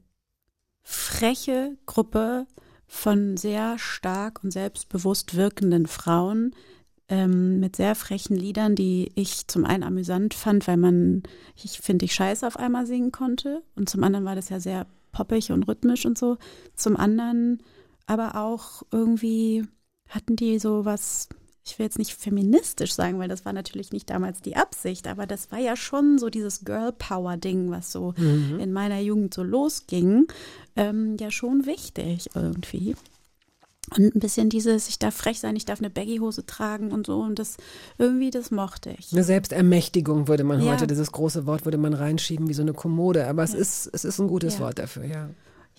freche 0.84 1.78
Gruppe 1.86 2.48
von 2.88 3.38
sehr 3.38 3.78
stark 3.80 4.44
und 4.44 4.52
selbstbewusst 4.52 5.36
wirkenden 5.36 5.88
Frauen 5.88 6.54
ähm, 7.08 7.60
mit 7.60 7.76
sehr 7.76 7.96
frechen 7.96 8.36
Liedern, 8.36 8.76
die 8.76 9.12
ich 9.16 9.48
zum 9.48 9.66
einen 9.66 9.84
amüsant 9.84 10.34
fand, 10.34 10.68
weil 10.68 10.78
man, 10.78 11.24
ich 11.62 11.80
finde, 11.80 12.06
ich 12.06 12.14
scheiße 12.14 12.46
auf 12.46 12.58
einmal 12.58 12.86
singen 12.86 13.12
konnte 13.12 13.64
und 13.76 13.90
zum 13.90 14.04
anderen 14.04 14.26
war 14.26 14.36
das 14.36 14.50
ja 14.50 14.60
sehr 14.60 14.88
poppig 15.12 15.52
und 15.52 15.64
rhythmisch 15.64 16.06
und 16.06 16.18
so. 16.18 16.38
Zum 16.76 16.98
anderen 16.98 17.62
aber 18.08 18.36
auch 18.36 18.84
irgendwie 18.92 19.64
hatten 20.10 20.36
die 20.36 20.60
so 20.60 20.84
was, 20.86 21.30
ich 21.64 21.78
will 21.78 21.86
jetzt 21.86 22.00
nicht 22.00 22.14
feministisch 22.14 22.94
sagen, 22.94 23.20
weil 23.20 23.28
das 23.30 23.46
war 23.46 23.54
natürlich 23.54 23.92
nicht 23.92 24.10
damals 24.10 24.42
die 24.42 24.56
Absicht, 24.56 25.08
aber 25.08 25.28
das 25.28 25.52
war 25.52 25.60
ja 25.60 25.76
schon 25.76 26.18
so 26.18 26.30
dieses 26.30 26.66
Girl 26.66 26.92
Power 26.92 27.38
Ding, 27.38 27.70
was 27.72 27.92
so 27.92 28.14
in 28.18 28.74
meiner 28.74 29.00
Jugend 29.00 29.34
so 29.34 29.44
losging, 29.44 30.28
ähm, 30.76 31.18
ja 31.20 31.30
schon 31.32 31.66
wichtig 31.66 32.30
irgendwie. 32.36 32.96
Und 33.98 34.16
ein 34.16 34.20
bisschen 34.20 34.50
dieses, 34.50 34.88
ich 34.88 35.00
darf 35.00 35.16
frech 35.16 35.40
sein, 35.40 35.56
ich 35.56 35.66
darf 35.66 35.80
eine 35.80 35.90
Baggy-Hose 35.90 36.46
tragen 36.46 36.92
und 36.92 37.08
so. 37.08 37.20
Und 37.20 37.40
das 37.40 37.58
irgendwie, 37.98 38.30
das 38.30 38.50
mochte 38.50 38.96
ich. 38.98 39.12
Eine 39.12 39.24
Selbstermächtigung 39.24 40.28
würde 40.30 40.44
man 40.46 40.62
Ja. 40.64 40.72
heute, 40.72 40.88
dieses 40.88 41.12
große 41.12 41.46
Wort 41.46 41.66
würde 41.66 41.78
man 41.78 41.94
reinschieben 41.94 42.48
wie 42.48 42.54
so 42.54 42.62
eine 42.62 42.74
Kommode, 42.74 43.28
aber 43.28 43.44
es 43.44 43.54
ist, 43.54 43.90
es 43.92 44.06
ist 44.06 44.20
ein 44.20 44.28
gutes 44.28 44.56
Ja. 44.56 44.60
Wort 44.62 44.80
dafür, 44.80 45.04
ja. 45.06 45.30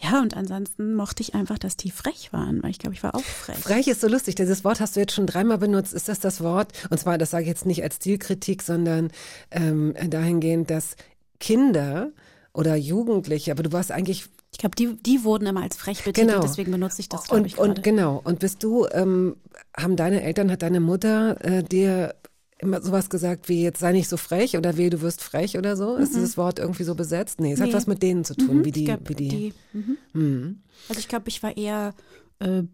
Ja, 0.03 0.21
und 0.21 0.37
ansonsten 0.37 0.95
mochte 0.95 1.23
ich 1.23 1.35
einfach, 1.35 1.59
dass 1.59 1.77
die 1.77 1.91
frech 1.91 2.33
waren, 2.33 2.63
weil 2.63 2.71
ich 2.71 2.79
glaube, 2.79 2.95
ich 2.95 3.03
war 3.03 3.15
auch 3.15 3.23
frech. 3.23 3.57
Frech 3.59 3.87
ist 3.87 4.01
so 4.01 4.09
lustig. 4.09 4.35
Dieses 4.35 4.65
Wort 4.65 4.81
hast 4.81 4.97
du 4.97 5.01
jetzt 5.01 5.13
schon 5.15 5.27
dreimal 5.27 5.59
benutzt. 5.59 5.93
Ist 5.95 6.09
das 6.09 6.19
das 6.19 6.41
Wort? 6.43 6.73
Und 6.91 6.99
zwar, 6.99 7.19
das 7.19 7.31
sage 7.31 7.43
ich 7.45 7.49
jetzt 7.49 7.67
nicht 7.67 7.83
als 7.85 7.97
Stilkritik, 7.97 8.63
sondern 8.63 9.11
ähm, 9.53 9.95
dahingehend, 10.09 10.71
dass 10.71 10.97
Kinder 11.39 12.11
oder 12.53 12.75
Jugendliche, 12.77 13.53
aber 13.53 13.63
du 13.63 13.73
warst 13.73 13.93
eigentlich 13.93 14.27
Ich 14.53 14.59
glaube, 14.59 14.75
die, 14.77 14.97
die 15.03 15.25
wurden 15.25 15.47
immer 15.47 15.63
als 15.63 15.77
frech 15.77 16.05
betitelt, 16.05 16.29
Genau. 16.29 16.43
deswegen 16.43 16.71
benutze 16.73 17.01
ich 17.01 17.09
das, 17.09 17.25
glaube 17.25 17.41
und, 17.41 17.47
ich, 17.47 17.59
und 17.59 17.69
gerade. 17.77 17.83
genau. 17.83 18.21
Und 18.25 18.41
bist 18.41 18.63
du, 18.63 18.87
ähm, 18.93 19.37
haben 19.77 19.97
deine 19.97 20.23
Eltern, 20.23 20.51
hat 20.51 20.63
deine 20.63 20.81
Mutter 20.81 21.43
äh, 21.45 21.63
dir 21.63 22.15
immer 22.63 22.81
sowas 22.81 23.11
gesagt 23.11 23.49
wie 23.49 23.63
jetzt 23.63 23.81
sei 23.81 23.93
nicht 23.93 24.09
so 24.09 24.17
frech 24.17 24.57
oder 24.57 24.77
weh, 24.77 24.89
du 24.89 25.01
wirst 25.03 25.21
frech 25.23 25.59
oder 25.59 25.77
so? 25.77 25.97
Ist 25.97 26.15
dieses 26.15 26.37
Wort 26.37 26.59
irgendwie 26.59 26.85
so 26.85 26.95
besetzt? 26.95 27.41
Nee, 27.41 27.53
es 27.53 27.61
hat 27.61 27.69
Nee. 27.69 27.75
was 27.75 27.87
mit 27.87 28.03
denen 28.03 28.25
zu 28.25 28.35
tun, 28.35 28.59
Mhm, 28.59 28.65
wie 28.65 28.71
die, 28.73 28.85
glaub, 28.85 29.09
wie 29.09 29.15
die. 29.15 29.53
mhm. 29.73 29.97
Mhm. 30.13 30.61
Also 30.89 30.99
ich 31.01 31.09
glaube, 31.09 31.29
ich 31.29 31.43
war 31.43 31.57
eher, 31.57 31.95
äh, 32.41 32.59
äh, 32.61 32.65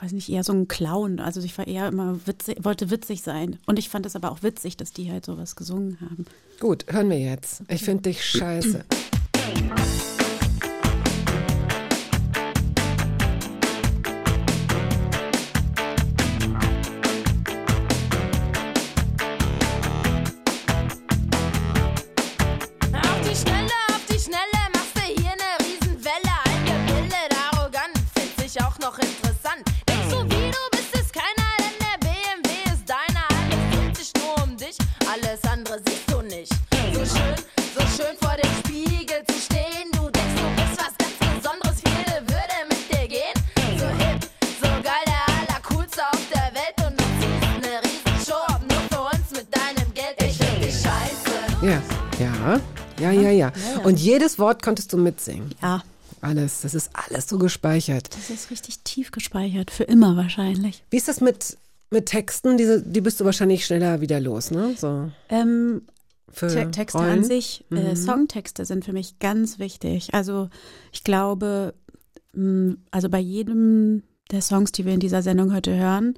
weiß 0.00 0.12
nicht, 0.12 0.28
eher 0.28 0.44
so 0.44 0.52
ein 0.52 0.68
Clown. 0.68 1.20
Also 1.20 1.40
ich 1.42 1.56
war 1.56 1.66
eher 1.66 1.88
immer 1.88 2.18
witzig, 2.26 2.58
wollte 2.62 2.90
witzig 2.90 3.22
sein. 3.22 3.58
Und 3.66 3.78
ich 3.78 3.88
fand 3.88 4.06
es 4.06 4.16
aber 4.16 4.30
auch 4.32 4.42
witzig, 4.42 4.76
dass 4.76 4.92
die 4.92 5.10
halt 5.10 5.24
sowas 5.26 5.54
gesungen 5.56 5.98
haben. 6.00 6.24
Gut, 6.60 6.84
hören 6.90 7.10
wir 7.10 7.18
jetzt. 7.18 7.62
Ich 7.68 7.82
finde 7.82 8.02
dich 8.02 8.24
scheiße. 8.24 8.84
Ja. 53.74 53.80
Und 53.82 53.98
jedes 53.98 54.38
Wort 54.38 54.62
konntest 54.62 54.92
du 54.92 54.96
mitsingen. 54.98 55.50
Ja, 55.62 55.82
Alles, 56.20 56.62
das 56.62 56.74
ist 56.74 56.90
alles 56.94 57.28
so 57.28 57.38
gespeichert. 57.38 58.14
das 58.14 58.30
ist 58.30 58.50
richtig 58.50 58.80
tief 58.80 59.10
gespeichert, 59.10 59.70
für 59.70 59.84
immer 59.84 60.16
wahrscheinlich. 60.16 60.82
Wie 60.90 60.96
ist 60.96 61.08
das 61.08 61.20
mit, 61.20 61.56
mit 61.90 62.06
Texten? 62.06 62.56
Diese, 62.56 62.82
die 62.82 63.00
bist 63.00 63.20
du 63.20 63.24
wahrscheinlich 63.24 63.66
schneller 63.66 64.00
wieder 64.00 64.20
los, 64.20 64.50
ne? 64.50 64.74
So 64.78 65.10
Ähm, 65.28 65.82
für 66.30 66.48
Te 66.48 66.70
Texte 66.70 66.98
Rollen. 66.98 67.10
an 67.20 67.24
sich, 67.24 67.64
äh, 67.70 67.94
Songtexte 67.94 68.64
sind 68.64 68.84
für 68.84 68.92
mich 68.92 69.18
ganz 69.20 69.58
wichtig. 69.58 70.12
Also 70.14 70.48
ich 70.92 71.04
glaube, 71.04 71.74
mh, 72.32 72.74
also 72.90 73.08
bei 73.08 73.20
jedem 73.20 74.02
der 74.30 74.40
Songs, 74.42 74.72
die 74.72 74.84
wir 74.86 74.94
in 74.94 75.00
dieser 75.00 75.22
Sendung 75.22 75.54
heute 75.54 75.76
hören, 75.76 76.14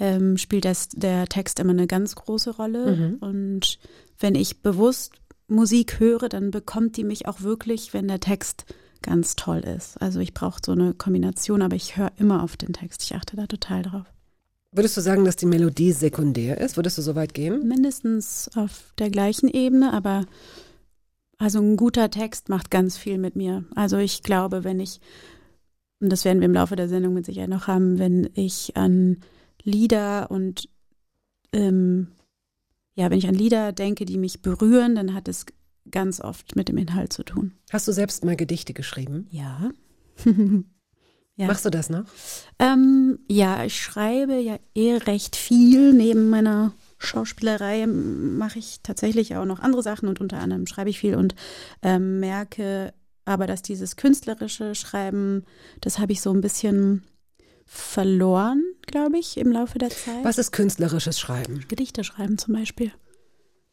ähm, 0.00 0.38
spielt 0.38 0.64
das, 0.64 0.88
der 0.88 1.26
Text 1.26 1.60
immer 1.60 1.72
eine 1.72 1.86
ganz 1.86 2.14
große 2.14 2.50
Rolle. 2.56 2.96
Mhm. 2.96 3.14
Und 3.20 3.78
wenn 4.18 4.34
ich 4.34 4.62
bewusst 4.62 5.12
Musik 5.50 6.00
höre, 6.00 6.28
dann 6.28 6.50
bekommt 6.50 6.96
die 6.96 7.04
mich 7.04 7.26
auch 7.28 7.42
wirklich, 7.42 7.92
wenn 7.92 8.08
der 8.08 8.20
Text 8.20 8.64
ganz 9.02 9.36
toll 9.36 9.60
ist. 9.60 10.00
Also 10.00 10.20
ich 10.20 10.34
brauche 10.34 10.60
so 10.64 10.72
eine 10.72 10.94
Kombination, 10.94 11.62
aber 11.62 11.76
ich 11.76 11.96
höre 11.96 12.12
immer 12.18 12.42
auf 12.42 12.56
den 12.56 12.72
Text. 12.72 13.02
Ich 13.02 13.14
achte 13.14 13.36
da 13.36 13.46
total 13.46 13.82
drauf. 13.82 14.06
Würdest 14.72 14.96
du 14.96 15.00
sagen, 15.00 15.24
dass 15.24 15.36
die 15.36 15.46
Melodie 15.46 15.92
sekundär 15.92 16.60
ist? 16.60 16.76
Würdest 16.76 16.96
du 16.98 17.02
so 17.02 17.14
weit 17.16 17.34
gehen? 17.34 17.66
Mindestens 17.66 18.48
auf 18.54 18.92
der 18.98 19.10
gleichen 19.10 19.48
Ebene, 19.48 19.92
aber 19.92 20.26
also 21.38 21.58
ein 21.58 21.76
guter 21.76 22.10
Text 22.10 22.48
macht 22.48 22.70
ganz 22.70 22.96
viel 22.96 23.18
mit 23.18 23.34
mir. 23.34 23.64
Also 23.74 23.96
ich 23.96 24.22
glaube, 24.22 24.62
wenn 24.62 24.78
ich, 24.78 25.00
und 25.98 26.10
das 26.10 26.24
werden 26.24 26.40
wir 26.40 26.46
im 26.46 26.54
Laufe 26.54 26.76
der 26.76 26.88
Sendung 26.88 27.14
mit 27.14 27.26
Sicherheit 27.26 27.48
noch 27.48 27.66
haben, 27.66 27.98
wenn 27.98 28.30
ich 28.34 28.76
an 28.76 29.18
Lieder 29.64 30.30
und 30.30 30.68
ähm, 31.52 32.08
ja, 32.94 33.10
wenn 33.10 33.18
ich 33.18 33.28
an 33.28 33.34
Lieder 33.34 33.72
denke, 33.72 34.04
die 34.04 34.18
mich 34.18 34.42
berühren, 34.42 34.94
dann 34.94 35.14
hat 35.14 35.28
es 35.28 35.46
ganz 35.90 36.20
oft 36.20 36.56
mit 36.56 36.68
dem 36.68 36.76
Inhalt 36.76 37.12
zu 37.12 37.22
tun. 37.22 37.52
Hast 37.70 37.88
du 37.88 37.92
selbst 37.92 38.24
mal 38.24 38.36
Gedichte 38.36 38.74
geschrieben? 38.74 39.26
Ja. 39.30 39.70
ja. 41.36 41.46
Machst 41.46 41.64
du 41.64 41.70
das 41.70 41.90
noch? 41.90 42.04
Ähm, 42.58 43.18
ja, 43.28 43.64
ich 43.64 43.80
schreibe 43.80 44.38
ja 44.38 44.58
eh 44.74 44.96
recht 44.96 45.36
viel. 45.36 45.92
Neben 45.92 46.28
meiner 46.28 46.74
Schauspielerei 46.98 47.86
mache 47.86 48.58
ich 48.58 48.80
tatsächlich 48.82 49.36
auch 49.36 49.46
noch 49.46 49.60
andere 49.60 49.82
Sachen 49.82 50.08
und 50.08 50.20
unter 50.20 50.38
anderem 50.38 50.66
schreibe 50.66 50.90
ich 50.90 50.98
viel 50.98 51.14
und 51.14 51.34
ähm, 51.82 52.20
merke 52.20 52.92
aber, 53.24 53.46
dass 53.46 53.62
dieses 53.62 53.96
künstlerische 53.96 54.74
Schreiben, 54.74 55.44
das 55.80 55.98
habe 55.98 56.12
ich 56.12 56.20
so 56.20 56.32
ein 56.32 56.40
bisschen 56.40 57.04
verloren, 57.72 58.62
glaube 58.86 59.16
ich, 59.18 59.36
im 59.36 59.52
Laufe 59.52 59.78
der 59.78 59.90
Zeit. 59.90 60.24
Was 60.24 60.38
ist 60.38 60.50
künstlerisches 60.50 61.20
Schreiben? 61.20 61.64
Gedichte 61.68 62.02
schreiben 62.02 62.36
zum 62.36 62.54
Beispiel. 62.54 62.90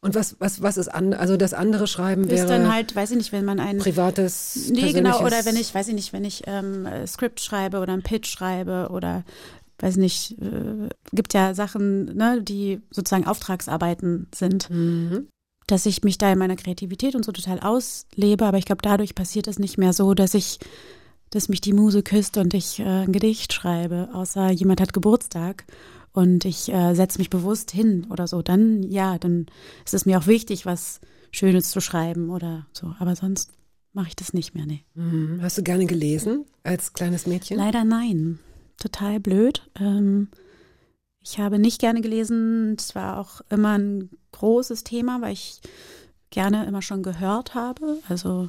Und 0.00 0.14
was, 0.14 0.36
was, 0.38 0.62
was 0.62 0.76
ist 0.76 0.86
an, 0.86 1.12
also 1.12 1.36
das 1.36 1.52
andere 1.52 1.88
Schreiben 1.88 2.30
wäre 2.30 2.42
Ist 2.42 2.48
dann 2.48 2.72
halt, 2.72 2.94
weiß 2.94 3.10
ich 3.10 3.16
nicht, 3.16 3.32
wenn 3.32 3.44
man 3.44 3.58
ein 3.58 3.78
privates, 3.78 4.70
Nee, 4.70 4.92
genau, 4.92 5.24
oder 5.24 5.44
wenn 5.44 5.56
ich, 5.56 5.74
weiß 5.74 5.88
ich 5.88 5.94
nicht, 5.94 6.12
wenn 6.12 6.24
ich 6.24 6.44
ähm, 6.46 6.86
äh, 6.86 7.04
Skript 7.08 7.40
schreibe 7.40 7.80
oder 7.80 7.92
ein 7.92 8.04
Pitch 8.04 8.28
schreibe 8.30 8.90
oder 8.92 9.24
weiß 9.80 9.96
nicht, 9.96 10.40
äh, 10.40 10.88
gibt 11.12 11.34
ja 11.34 11.52
Sachen, 11.54 12.16
ne, 12.16 12.40
die 12.40 12.80
sozusagen 12.92 13.26
Auftragsarbeiten 13.26 14.28
sind, 14.32 14.70
Mhm. 14.70 15.26
dass 15.66 15.86
ich 15.86 16.04
mich 16.04 16.18
da 16.18 16.32
in 16.32 16.38
meiner 16.38 16.56
Kreativität 16.56 17.16
und 17.16 17.24
so 17.24 17.32
total 17.32 17.58
auslebe, 17.58 18.46
aber 18.46 18.58
ich 18.58 18.64
glaube, 18.64 18.82
dadurch 18.82 19.16
passiert 19.16 19.48
es 19.48 19.58
nicht 19.58 19.76
mehr 19.78 19.92
so, 19.92 20.14
dass 20.14 20.34
ich, 20.34 20.60
dass 21.30 21.48
mich 21.48 21.60
die 21.60 21.72
Muse 21.72 22.02
küsst 22.02 22.36
und 22.36 22.54
ich 22.54 22.80
äh, 22.80 23.04
ein 23.04 23.12
Gedicht 23.12 23.52
schreibe, 23.52 24.08
außer 24.12 24.50
jemand 24.50 24.80
hat 24.80 24.92
Geburtstag 24.92 25.64
und 26.12 26.44
ich 26.44 26.72
äh, 26.72 26.94
setze 26.94 27.18
mich 27.18 27.30
bewusst 27.30 27.70
hin 27.70 28.06
oder 28.10 28.26
so, 28.26 28.42
dann 28.42 28.82
ja, 28.82 29.18
dann 29.18 29.46
ist 29.84 29.94
es 29.94 30.06
mir 30.06 30.18
auch 30.18 30.26
wichtig, 30.26 30.66
was 30.66 31.00
Schönes 31.30 31.70
zu 31.70 31.80
schreiben 31.80 32.30
oder 32.30 32.66
so, 32.72 32.94
aber 32.98 33.14
sonst 33.16 33.52
mache 33.92 34.08
ich 34.08 34.16
das 34.16 34.32
nicht 34.32 34.54
mehr, 34.54 34.66
nee. 34.66 34.84
Mhm. 34.94 35.40
Hast 35.42 35.58
du 35.58 35.62
gerne 35.62 35.86
gelesen 35.86 36.44
als 36.62 36.92
kleines 36.92 37.26
Mädchen? 37.26 37.58
Leider 37.58 37.84
nein. 37.84 38.38
Total 38.78 39.18
blöd. 39.18 39.68
Ähm, 39.78 40.28
ich 41.20 41.38
habe 41.38 41.58
nicht 41.58 41.80
gerne 41.80 42.00
gelesen. 42.00 42.76
Es 42.78 42.94
war 42.94 43.18
auch 43.18 43.40
immer 43.50 43.76
ein 43.76 44.10
großes 44.32 44.84
Thema, 44.84 45.20
weil 45.20 45.32
ich 45.32 45.60
gerne 46.30 46.66
immer 46.66 46.82
schon 46.82 47.02
gehört 47.02 47.54
habe, 47.54 47.98
also 48.08 48.48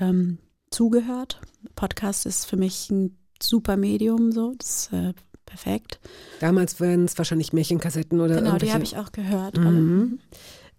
ähm, 0.00 0.38
zugehört. 0.70 1.40
Podcast 1.74 2.26
ist 2.26 2.44
für 2.46 2.56
mich 2.56 2.90
ein 2.90 3.16
super 3.40 3.76
Medium, 3.76 4.32
so, 4.32 4.54
das 4.58 4.68
ist 4.68 4.92
äh, 4.92 5.14
perfekt. 5.46 6.00
Damals 6.40 6.80
wären 6.80 7.04
es 7.04 7.16
wahrscheinlich 7.18 7.52
Märchenkassetten 7.52 8.20
oder 8.20 8.36
Genau, 8.36 8.56
die 8.56 8.72
habe 8.72 8.84
ich 8.84 8.96
auch 8.96 9.12
gehört. 9.12 9.58
Mhm. 9.58 10.18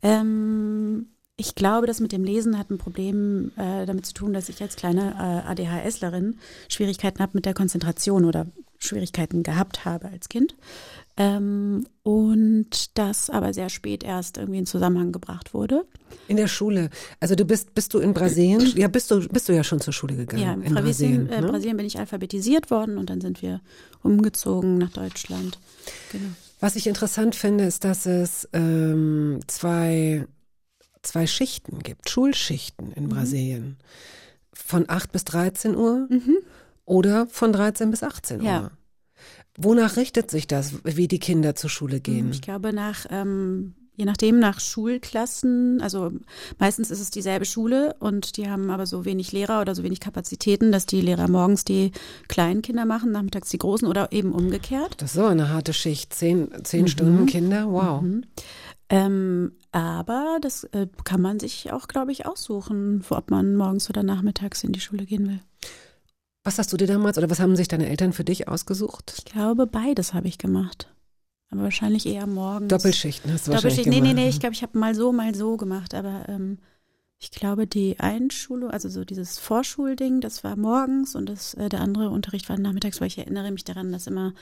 Ähm, 0.01 1.07
ich 1.37 1.55
glaube, 1.55 1.87
das 1.87 2.01
mit 2.01 2.11
dem 2.11 2.23
Lesen 2.23 2.57
hat 2.57 2.69
ein 2.69 2.77
Problem 2.77 3.51
äh, 3.55 3.85
damit 3.85 4.05
zu 4.05 4.13
tun, 4.13 4.33
dass 4.33 4.49
ich 4.49 4.61
als 4.61 4.75
kleine 4.75 5.13
äh, 5.47 5.49
ADHSlerin 5.49 6.37
Schwierigkeiten 6.67 7.19
habe 7.19 7.31
mit 7.33 7.45
der 7.45 7.53
Konzentration 7.53 8.25
oder 8.25 8.47
Schwierigkeiten 8.77 9.43
gehabt 9.43 9.85
habe 9.85 10.09
als 10.09 10.29
Kind. 10.29 10.55
Ähm, 11.21 11.85
und 12.03 12.97
das 12.97 13.29
aber 13.29 13.53
sehr 13.53 13.67
spät 13.69 14.05
erst 14.05 14.37
irgendwie 14.37 14.59
in 14.59 14.65
Zusammenhang 14.65 15.11
gebracht 15.11 15.53
wurde. 15.53 15.85
In 16.29 16.37
der 16.37 16.47
Schule. 16.47 16.89
Also 17.19 17.35
du 17.35 17.43
bist, 17.43 17.73
bist 17.75 17.93
du 17.93 17.99
in 17.99 18.13
Brasilien? 18.13 18.61
Ja, 18.77 18.87
bist 18.87 19.11
du, 19.11 19.27
bist 19.27 19.49
du 19.49 19.53
ja 19.53 19.63
schon 19.65 19.81
zur 19.81 19.91
Schule 19.93 20.15
gegangen. 20.15 20.41
Ja, 20.41 20.53
in, 20.53 20.61
in 20.63 20.73
Brasilien, 20.73 21.25
Brasilien. 21.25 21.29
äh, 21.29 21.41
ne? 21.41 21.47
Brasilien 21.47 21.77
bin 21.77 21.85
ich 21.85 21.99
alphabetisiert 21.99 22.71
worden 22.71 22.97
und 22.97 23.09
dann 23.09 23.19
sind 23.19 23.41
wir 23.41 23.59
umgezogen 24.01 24.77
nach 24.77 24.91
Deutschland. 24.91 25.59
Genau. 26.13 26.29
Was 26.61 26.77
ich 26.77 26.87
interessant 26.87 27.35
finde, 27.35 27.65
ist, 27.65 27.83
dass 27.83 28.05
es 28.05 28.47
ähm, 28.53 29.39
zwei, 29.47 30.25
zwei 31.03 31.27
Schichten 31.27 31.79
gibt, 31.79 32.09
Schulschichten 32.09 32.87
Mhm. 32.87 32.93
in 32.95 33.09
Brasilien. 33.09 33.77
Von 34.53 34.85
8 34.87 35.11
bis 35.11 35.25
13 35.25 35.75
Uhr 35.75 36.07
oder 36.85 37.27
von 37.27 37.51
13 37.51 37.91
bis 37.91 38.03
18 38.03 38.37
Mhm. 38.39 38.45
Ja. 38.45 38.71
Wonach 39.57 39.97
richtet 39.97 40.31
sich 40.31 40.47
das, 40.47 40.75
wie 40.83 41.07
die 41.07 41.19
Kinder 41.19 41.55
zur 41.55 41.69
Schule 41.69 41.99
gehen? 41.99 42.31
Ich 42.31 42.41
glaube 42.41 42.71
nach, 42.71 43.05
ähm, 43.09 43.73
je 43.95 44.05
nachdem, 44.05 44.39
nach 44.39 44.61
Schulklassen, 44.61 45.81
also 45.81 46.11
meistens 46.57 46.89
ist 46.91 47.01
es 47.01 47.11
dieselbe 47.11 47.43
Schule 47.45 47.95
und 47.99 48.37
die 48.37 48.49
haben 48.49 48.69
aber 48.69 48.85
so 48.85 49.03
wenig 49.03 49.33
Lehrer 49.33 49.59
oder 49.59 49.75
so 49.75 49.83
wenig 49.83 49.99
Kapazitäten, 49.99 50.71
dass 50.71 50.85
die 50.85 51.01
Lehrer 51.01 51.27
morgens 51.27 51.65
die 51.65 51.91
kleinen 52.29 52.61
Kinder 52.61 52.85
machen, 52.85 53.11
nachmittags 53.11 53.49
die 53.49 53.57
großen 53.57 53.87
oder 53.87 54.13
eben 54.13 54.31
umgekehrt. 54.31 55.01
Das 55.01 55.11
ist 55.11 55.15
so 55.21 55.25
eine 55.25 55.49
harte 55.49 55.73
Schicht. 55.73 56.13
Zehn, 56.13 56.41
Mhm. 56.43 56.63
zehn 56.63 56.87
Stunden 56.87 57.25
Kinder, 57.25 57.69
wow. 57.69 58.01
Ähm, 58.91 59.51
aber 59.71 60.39
das 60.41 60.63
äh, 60.65 60.87
kann 61.03 61.21
man 61.21 61.39
sich 61.39 61.71
auch, 61.71 61.87
glaube 61.87 62.11
ich, 62.11 62.25
aussuchen, 62.25 63.03
ob 63.09 63.29
man 63.29 63.55
morgens 63.55 63.89
oder 63.89 64.01
nachmittags 64.03 64.63
in 64.63 64.71
die 64.71 64.79
Schule 64.79 65.05
gehen 65.05 65.27
will. 65.27 65.39
Was 66.49 66.57
hast 66.57 66.73
du 66.73 66.77
dir 66.77 66.87
damals 66.87 67.15
oder 67.19 67.29
was 67.29 67.39
haben 67.39 67.55
sich 67.55 67.67
deine 67.67 67.87
Eltern 67.87 68.11
für 68.11 68.23
dich 68.23 68.47
ausgesucht? 68.47 69.13
Ich 69.19 69.25
glaube, 69.25 69.67
beides 69.67 70.15
habe 70.15 70.27
ich 70.27 70.39
gemacht. 70.39 70.91
Aber 71.51 71.61
wahrscheinlich 71.61 72.07
eher 72.07 72.25
morgens. 72.25 72.69
Doppelschichten 72.69 73.31
hast 73.31 73.45
du 73.45 73.51
Doppelschicht. 73.51 73.85
wahrscheinlich 73.85 74.01
Nee, 74.01 74.15
nee, 74.15 74.19
nee, 74.23 74.29
ich 74.29 74.39
glaube, 74.39 74.55
ich 74.55 74.63
habe 74.63 74.75
mal 74.75 74.95
so, 74.95 75.11
mal 75.11 75.35
so 75.35 75.57
gemacht, 75.57 75.93
aber 75.93 76.25
ähm, 76.27 76.57
ich 77.19 77.29
glaube, 77.29 77.67
die 77.67 77.99
Einschulung, 77.99 78.71
also 78.71 78.89
so 78.89 79.05
dieses 79.05 79.37
Vorschulding, 79.37 80.21
das 80.21 80.43
war 80.43 80.55
morgens 80.55 81.13
und 81.13 81.29
das, 81.29 81.53
äh, 81.53 81.69
der 81.69 81.81
andere 81.81 82.09
Unterricht 82.09 82.49
war 82.49 82.57
nachmittags, 82.57 82.99
weil 82.99 83.09
ich 83.09 83.19
erinnere 83.19 83.51
mich 83.51 83.63
daran, 83.63 83.91
dass 83.91 84.07
immer 84.07 84.33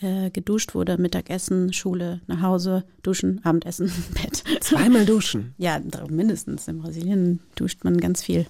äh, 0.00 0.30
geduscht 0.30 0.74
wurde, 0.74 0.96
Mittagessen, 0.96 1.74
Schule, 1.74 2.22
nach 2.28 2.40
Hause, 2.40 2.84
duschen, 3.02 3.44
Abendessen, 3.44 3.92
Bett. 4.22 4.42
Zweimal 4.64 5.04
duschen. 5.04 5.54
Ja, 5.58 5.82
mindestens. 6.08 6.66
In 6.66 6.78
Brasilien 6.78 7.40
duscht 7.56 7.84
man 7.84 7.98
ganz 7.98 8.22
viel. 8.22 8.46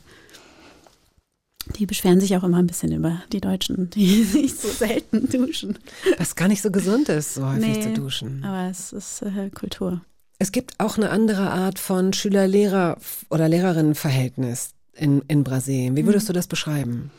Die 1.79 1.87
beschweren 1.87 2.21
sich 2.21 2.37
auch 2.37 2.43
immer 2.45 2.59
ein 2.59 2.67
bisschen 2.67 2.93
über 2.93 3.23
die 3.33 3.41
Deutschen, 3.41 3.89
die 3.95 4.25
sich 4.25 4.55
so 4.55 4.69
selten 4.69 5.29
duschen. 5.29 5.79
Was 6.19 6.35
gar 6.37 6.49
nicht 6.49 6.63
so 6.63 6.71
gesund 6.71 7.09
ist, 7.09 7.35
so 7.35 7.47
häufig 7.49 7.77
Nee. 7.77 7.83
zu 7.83 7.93
duschen. 7.95 8.45
Aber 8.45 8.69
es 8.71 8.93
ist 8.93 9.23
äh, 9.23 9.51
Kultur. 9.51 10.01
Es 10.39 10.51
gibt 10.51 10.75
auch 10.81 10.97
eine 10.97 11.11
andere 11.11 11.51
Art 11.53 11.79
von 11.79 12.13
Schüler-Lehrer- 12.13 12.97
oder 13.31 13.49
Lehrerinnen-Verhältnis 13.49 14.71
in, 14.95 15.23
in 15.29 15.45
Brasilien. 15.45 15.95
Wie 15.97 16.05
würdest 16.07 16.29
du 16.29 16.33
das 16.33 16.47
beschreiben? 16.47 17.11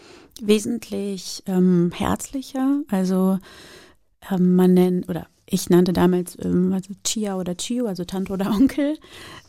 wesentlich 0.41 1.43
ähm, 1.45 1.91
herzlicher. 1.93 2.81
Also 2.89 3.37
ähm, 4.31 4.55
man 4.55 4.73
nennt, 4.73 5.07
oder 5.07 5.27
ich 5.45 5.69
nannte 5.69 5.93
damals 5.93 6.35
ähm, 6.43 6.73
also 6.73 6.93
Chia 7.03 7.37
oder 7.37 7.55
Chio, 7.55 7.85
also 7.85 8.03
Tante 8.03 8.33
oder 8.33 8.49
Onkel. 8.49 8.97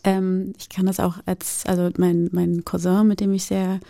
Ähm, 0.04 0.52
ich 0.59 0.68
kann 0.68 0.85
das 0.87 1.00
auch 1.00 1.16
als, 1.24 1.64
also 1.66 1.90
mein, 1.96 2.28
mein 2.33 2.64
Cousin, 2.64 3.07
mit 3.09 3.20
dem 3.20 3.33
ich 3.33 3.44
sehr 3.44 3.80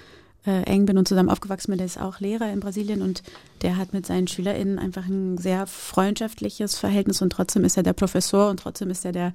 äh, 0.46 0.62
eng 0.62 0.87
bin 0.87 0.98
und 0.98 1.09
zusammen 1.09 1.28
aufgewachsen 1.28 1.70
bin, 1.70 1.78
der 1.78 1.87
ist 1.87 2.00
auch 2.00 2.20
Lehrer 2.20 2.52
in 2.52 2.61
Brasilien 2.61 3.02
und 3.02 3.22
der 3.62 3.76
hat 3.76 3.92
mit 3.92 4.07
seinen 4.07 4.26
SchülerInnen 4.26 4.78
einfach 4.78 5.07
ein 5.07 5.38
sehr 5.38 5.66
freundschaftliches 5.66 6.76
Verhältnis 6.76 7.22
und 7.22 7.30
trotzdem 7.30 7.64
ist 7.64 7.76
er 7.76 7.83
der 7.83 7.92
Professor 7.92 8.50
und 8.50 8.61
trotzdem 8.61 8.90
ist 8.90 9.04
er 9.04 9.12
der, 9.12 9.33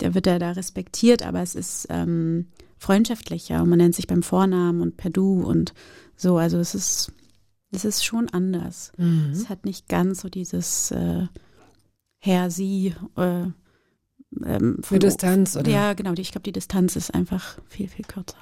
der 0.00 0.14
wird 0.14 0.26
er 0.26 0.38
da 0.38 0.52
respektiert, 0.52 1.22
aber 1.22 1.42
es 1.42 1.54
ist 1.54 1.86
ähm, 1.90 2.46
freundschaftlicher 2.78 3.62
und 3.62 3.68
man 3.68 3.78
nennt 3.78 3.94
sich 3.94 4.06
beim 4.06 4.22
Vornamen 4.22 4.80
und 4.80 4.96
per 4.96 5.10
Du 5.10 5.42
und 5.42 5.72
so, 6.16 6.36
also 6.36 6.58
es 6.58 6.74
ist, 6.74 7.12
es 7.70 7.84
ist 7.84 8.04
schon 8.04 8.28
anders. 8.28 8.92
Es 9.32 9.48
hat 9.48 9.64
nicht 9.64 9.88
ganz 9.88 10.20
so 10.20 10.28
dieses 10.28 10.90
äh, 10.90 11.26
Herr, 12.18 12.50
Sie, 12.50 12.94
äh, 13.16 13.46
ähm, 14.44 14.78
Für 14.82 14.98
Distanz, 14.98 15.56
oder? 15.56 15.70
Ja, 15.70 15.92
genau, 15.94 16.12
die, 16.12 16.22
ich 16.22 16.30
glaube, 16.30 16.44
die 16.44 16.52
Distanz 16.52 16.94
ist 16.96 17.12
einfach 17.12 17.58
viel, 17.68 17.88
viel 17.88 18.04
kürzer. 18.04 18.38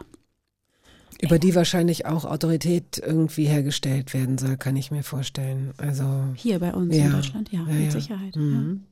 Über 1.22 1.38
die 1.38 1.54
wahrscheinlich 1.54 2.06
auch 2.06 2.24
Autorität 2.24 2.98
irgendwie 3.04 3.44
hergestellt 3.44 4.14
werden 4.14 4.38
soll, 4.38 4.56
kann 4.56 4.76
ich 4.76 4.90
mir 4.90 5.02
vorstellen. 5.02 5.72
Also, 5.76 6.24
Hier 6.34 6.58
bei 6.60 6.72
uns 6.72 6.96
Ja. 6.96 7.06
in 7.06 7.12
Deutschland, 7.12 7.52
ja, 7.52 7.60
Ja, 7.60 7.72
mit 7.74 7.84
ja. 7.84 7.90
Sicherheit. 7.90 8.36
mhm. 8.36 8.84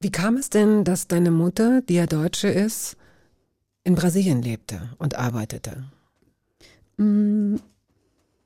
wie 0.00 0.10
kam 0.10 0.36
es 0.36 0.50
denn, 0.50 0.82
dass 0.84 1.06
deine 1.06 1.30
Mutter, 1.30 1.82
die 1.82 1.94
ja 1.94 2.06
Deutsche 2.06 2.48
ist, 2.48 2.96
in 3.84 3.94
Brasilien 3.94 4.42
lebte 4.42 4.90
und 4.98 5.14
arbeitete? 5.16 5.84
Mm, 6.96 7.56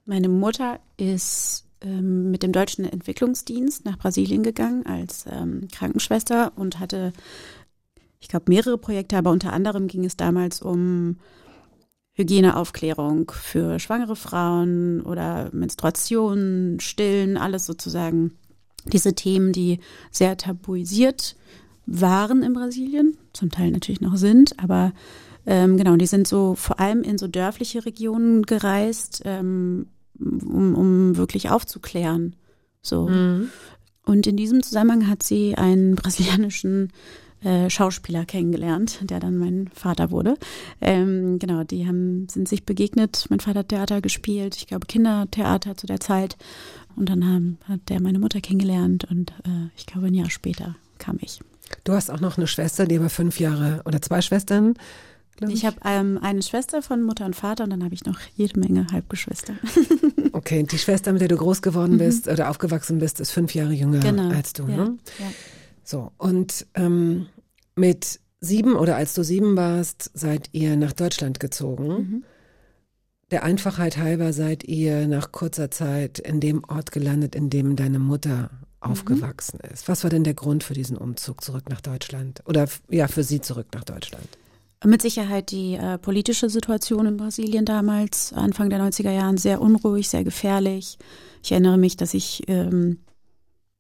Meine 0.04 0.28
Mutter 0.28 0.78
ist 0.98 1.64
ähm, 1.80 2.30
mit 2.30 2.42
dem 2.44 2.52
deutschen 2.52 2.84
Entwicklungsdienst 2.84 3.84
nach 3.84 3.98
Brasilien 3.98 4.42
gegangen 4.42 4.86
als 4.86 5.24
ähm, 5.30 5.66
Krankenschwester 5.72 6.52
und 6.56 6.78
hatte, 6.78 7.12
ich 8.20 8.28
glaube, 8.28 8.44
mehrere 8.48 8.78
Projekte, 8.78 9.16
aber 9.16 9.30
unter 9.30 9.52
anderem 9.52 9.88
ging 9.88 10.04
es 10.04 10.16
damals 10.16 10.62
um 10.62 11.16
Hygieneaufklärung 12.16 13.30
für 13.30 13.78
schwangere 13.78 14.16
Frauen 14.16 15.02
oder 15.02 15.50
Menstruation, 15.52 16.78
Stillen, 16.80 17.36
alles 17.36 17.66
sozusagen 17.66 18.32
diese 18.86 19.14
Themen, 19.14 19.52
die 19.52 19.80
sehr 20.10 20.36
tabuisiert 20.36 21.36
waren 21.84 22.42
in 22.42 22.54
Brasilien, 22.54 23.16
zum 23.32 23.50
Teil 23.50 23.70
natürlich 23.70 24.00
noch 24.00 24.16
sind, 24.16 24.58
aber 24.58 24.92
ähm, 25.44 25.76
genau, 25.76 25.96
die 25.96 26.06
sind 26.06 26.26
so 26.26 26.54
vor 26.54 26.80
allem 26.80 27.02
in 27.02 27.18
so 27.18 27.28
dörfliche 27.28 27.84
Regionen 27.84 28.42
gereist, 28.42 29.22
ähm, 29.24 29.86
um, 30.18 30.74
um 30.74 31.16
wirklich 31.16 31.50
aufzuklären. 31.50 32.34
So. 32.82 33.08
Mhm. 33.08 33.50
Und 34.04 34.26
in 34.26 34.36
diesem 34.36 34.62
Zusammenhang 34.62 35.08
hat 35.08 35.22
sie 35.22 35.54
einen 35.54 35.94
brasilianischen 35.96 36.92
äh, 37.46 37.70
Schauspieler 37.70 38.24
kennengelernt, 38.26 38.98
der 39.04 39.20
dann 39.20 39.38
mein 39.38 39.68
Vater 39.74 40.10
wurde. 40.10 40.36
Ähm, 40.80 41.38
genau, 41.38 41.64
die 41.64 41.86
haben, 41.86 42.26
sind 42.28 42.48
sich 42.48 42.64
begegnet. 42.64 43.26
Mein 43.30 43.40
Vater 43.40 43.60
hat 43.60 43.68
Theater 43.68 44.00
gespielt, 44.00 44.56
ich 44.56 44.66
glaube 44.66 44.86
Kindertheater 44.86 45.76
zu 45.76 45.86
der 45.86 46.00
Zeit. 46.00 46.36
Und 46.96 47.08
dann 47.08 47.24
haben, 47.24 47.58
hat 47.68 47.80
der 47.88 48.00
meine 48.00 48.18
Mutter 48.18 48.40
kennengelernt 48.40 49.04
und 49.10 49.30
äh, 49.44 49.68
ich 49.76 49.86
glaube 49.86 50.06
ein 50.08 50.14
Jahr 50.14 50.30
später 50.30 50.76
kam 50.98 51.18
ich. 51.20 51.40
Du 51.84 51.92
hast 51.92 52.10
auch 52.10 52.20
noch 52.20 52.36
eine 52.38 52.46
Schwester, 52.46 52.86
die 52.86 52.96
aber 52.96 53.10
fünf 53.10 53.38
Jahre 53.40 53.82
oder 53.84 54.00
zwei 54.00 54.22
Schwestern. 54.22 54.74
glaub 55.36 55.50
Ich 55.50 55.66
habe 55.66 55.76
ähm, 55.84 56.18
eine 56.22 56.42
Schwester 56.42 56.80
von 56.80 57.02
Mutter 57.02 57.26
und 57.26 57.36
Vater 57.36 57.64
und 57.64 57.70
dann 57.70 57.84
habe 57.84 57.92
ich 57.94 58.04
noch 58.06 58.18
jede 58.36 58.58
Menge 58.58 58.86
Halbgeschwister. 58.92 59.54
Okay, 60.32 60.64
die 60.64 60.76
Schwester, 60.76 61.12
mit 61.14 61.22
der 61.22 61.28
du 61.28 61.36
groß 61.38 61.62
geworden 61.62 61.96
bist 61.96 62.28
oder 62.28 62.50
aufgewachsen 62.50 62.98
bist, 62.98 63.20
ist 63.20 63.30
fünf 63.30 63.54
Jahre 63.54 63.72
jünger 63.72 63.98
Mhm. 63.98 64.02
Genau. 64.02 64.28
als 64.28 64.52
du. 64.52 64.64
Ja, 64.68 64.76
Ne? 64.76 64.98
ja. 65.18 65.26
So, 65.82 66.12
und 66.18 66.66
ähm, 66.74 67.26
mit 67.76 68.20
sieben 68.40 68.74
oder 68.74 68.96
als 68.96 69.14
du 69.14 69.22
sieben 69.22 69.56
warst, 69.56 70.10
seid 70.14 70.48
ihr 70.52 70.76
nach 70.76 70.92
Deutschland 70.92 71.40
gezogen. 71.40 71.88
Mhm. 71.88 72.24
Der 73.30 73.42
Einfachheit 73.42 73.96
halber 73.96 74.32
seid 74.32 74.64
ihr 74.64 75.08
nach 75.08 75.32
kurzer 75.32 75.70
Zeit 75.70 76.18
in 76.18 76.40
dem 76.40 76.62
Ort 76.64 76.92
gelandet, 76.92 77.34
in 77.34 77.50
dem 77.50 77.74
deine 77.76 77.98
Mutter 77.98 78.50
aufgewachsen 78.80 79.58
ist. 79.72 79.88
Was 79.88 80.04
war 80.04 80.10
denn 80.10 80.22
der 80.22 80.34
Grund 80.34 80.62
für 80.62 80.74
diesen 80.74 80.96
Umzug 80.96 81.42
zurück 81.42 81.68
nach 81.68 81.80
Deutschland? 81.80 82.42
Oder 82.46 82.68
ja, 82.88 83.08
für 83.08 83.24
sie 83.24 83.40
zurück 83.40 83.66
nach 83.74 83.84
Deutschland? 83.84 84.28
Mit 84.84 85.02
Sicherheit 85.02 85.50
die 85.50 85.74
äh, 85.74 85.98
politische 85.98 86.48
Situation 86.50 87.06
in 87.06 87.16
Brasilien 87.16 87.64
damals, 87.64 88.32
Anfang 88.32 88.70
der 88.70 88.80
90er 88.80 89.10
Jahren, 89.10 89.38
sehr 89.38 89.60
unruhig, 89.60 90.08
sehr 90.08 90.22
gefährlich. 90.22 90.98
Ich 91.42 91.50
erinnere 91.50 91.78
mich, 91.78 91.96
dass 91.96 92.14
ich 92.14 92.44
ähm, 92.46 92.98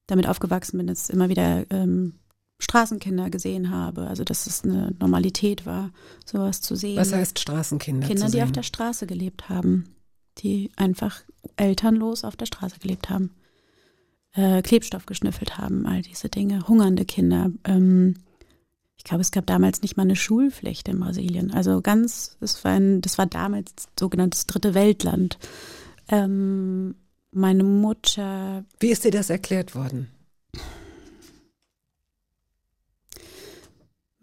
damit 0.06 0.26
aufgewachsen 0.26 0.78
bin, 0.78 0.86
dass 0.86 1.10
immer 1.10 1.28
wieder 1.28 1.64
ähm, 1.70 2.14
Straßenkinder 2.58 3.30
gesehen 3.30 3.70
habe. 3.70 4.06
Also 4.06 4.24
dass 4.24 4.46
es 4.46 4.64
eine 4.64 4.94
Normalität 4.98 5.66
war, 5.66 5.90
sowas 6.24 6.60
zu 6.60 6.74
sehen. 6.74 6.96
Was 6.96 7.12
heißt 7.12 7.38
Straßenkinder? 7.38 8.06
Kinder, 8.06 8.28
die 8.28 8.42
auf 8.42 8.52
der 8.52 8.62
Straße 8.62 9.06
gelebt 9.06 9.48
haben, 9.48 9.94
die 10.38 10.70
einfach 10.76 11.22
elternlos 11.56 12.24
auf 12.24 12.36
der 12.36 12.46
Straße 12.46 12.78
gelebt 12.78 13.10
haben, 13.10 13.30
äh, 14.32 14.62
Klebstoff 14.62 15.06
geschnüffelt 15.06 15.58
haben, 15.58 15.86
all 15.86 16.02
diese 16.02 16.28
Dinge, 16.28 16.66
hungernde 16.66 17.04
Kinder. 17.04 17.50
Ähm, 17.64 18.16
ich 18.96 19.04
glaube, 19.04 19.20
es 19.20 19.30
gab 19.30 19.46
damals 19.46 19.82
nicht 19.82 19.96
mal 19.96 20.04
eine 20.04 20.16
Schulpflicht 20.16 20.88
in 20.88 20.98
Brasilien. 20.98 21.52
Also 21.52 21.80
ganz, 21.80 22.36
das 22.40 22.64
war, 22.64 22.72
ein, 22.72 23.02
das 23.02 23.18
war 23.18 23.26
damals 23.26 23.72
sogenanntes 23.98 24.46
dritte 24.46 24.74
Weltland. 24.74 25.38
Ähm, 26.08 26.94
meine 27.32 27.64
Mutter 27.64 28.64
Wie 28.80 28.88
ist 28.90 29.04
dir 29.04 29.10
das 29.10 29.28
erklärt 29.28 29.74
worden? 29.74 30.08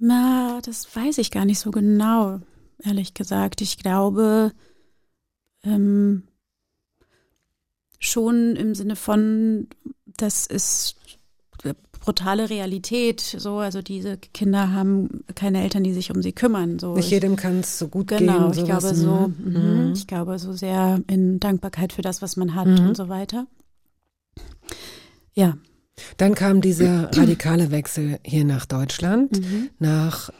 Na, 0.06 0.60
das 0.62 0.94
weiß 0.94 1.18
ich 1.20 1.32
gar 1.32 1.46
nicht 1.46 1.60
so 1.60 1.72
genau, 1.72 2.42
ehrlich 2.84 3.13
gesagt. 3.13 3.62
Ich 3.62 3.78
glaube, 3.78 4.52
ähm, 5.63 6.24
schon 8.00 8.58
im 8.58 8.76
Sinne 8.76 8.98
von, 8.98 9.68
das 10.18 10.46
ist 10.46 10.98
brutale 12.02 12.50
Realität, 12.50 13.22
so, 13.22 13.60
also 13.60 13.82
diese 13.82 14.18
Kinder 14.18 14.74
haben 14.74 15.24
keine 15.36 15.63
Eltern, 15.63 15.86
die 15.86 15.94
sich 15.94 16.12
um 16.12 16.22
sie 16.22 16.34
kümmern, 16.34 16.78
so. 16.80 16.96
Nicht 16.96 17.06
Ich- 17.06 17.12
jedem 17.12 17.38
kann 17.38 17.62
es 17.62 17.80
so 17.80 17.88
gut 17.88 18.10
Genau, 18.10 18.50
gehen. 18.50 18.52
ich 18.52 18.56
sowas, 18.58 18.66
glaube 18.84 18.96
so, 18.96 19.28
ne? 19.28 19.34
mhm. 19.38 19.86
Mhm. 19.88 19.94
ich 19.94 20.06
glaube 20.06 20.38
so 20.38 20.52
sehr 20.52 21.02
in 21.08 21.39
Dankbarkeit 21.39 21.94
für 21.94 22.02
das, 22.02 22.22
was 22.22 22.36
man 22.36 22.56
hat 22.56 22.68
Mhm. 22.68 22.89
und 22.89 22.98
so 22.98 23.08
weiter. 23.08 23.48
Ja. 25.34 25.58
Dann 26.18 26.34
kam 26.34 26.60
dieser 26.62 27.16
radikale 27.16 27.70
Wechsel 27.70 28.18
hier 28.24 28.46
nach 28.46 28.66
Deutschland, 28.66 29.40
Mhm. 29.40 29.70
nach 29.78 30.32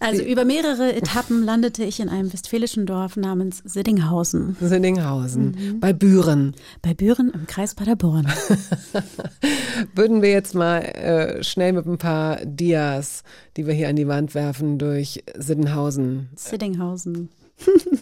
Also 0.00 0.22
über 0.22 0.44
mehrere 0.44 0.94
Etappen 0.94 1.42
landete 1.42 1.82
ich 1.82 1.98
in 1.98 2.08
einem 2.08 2.32
westfälischen 2.32 2.86
Dorf 2.86 3.16
namens 3.16 3.60
Siddinghausen 3.64 4.56
Sinninghausen, 4.60 5.56
Mhm. 5.58 5.80
bei 5.80 5.92
Büren. 5.92 6.54
bei 6.82 6.94
Büren 6.94 7.30
im 7.34 7.46
Kreis 7.48 7.74
Paderborn. 7.74 8.26
Würden 9.94 10.22
wir 10.22 10.30
jetzt 10.30 10.54
mal 10.54 10.78
äh, 10.78 11.42
schnell 11.42 11.72
mit 11.72 11.86
ein 11.86 11.98
paar 11.98 12.44
Dias, 12.44 13.22
die 13.56 13.66
wir 13.66 13.74
hier 13.74 13.88
an 13.88 13.96
die 13.96 14.06
Wand 14.08 14.34
werfen, 14.34 14.78
durch 14.78 15.24
Siddinghausen 15.36 16.28
Siddinghausen. 16.36 17.28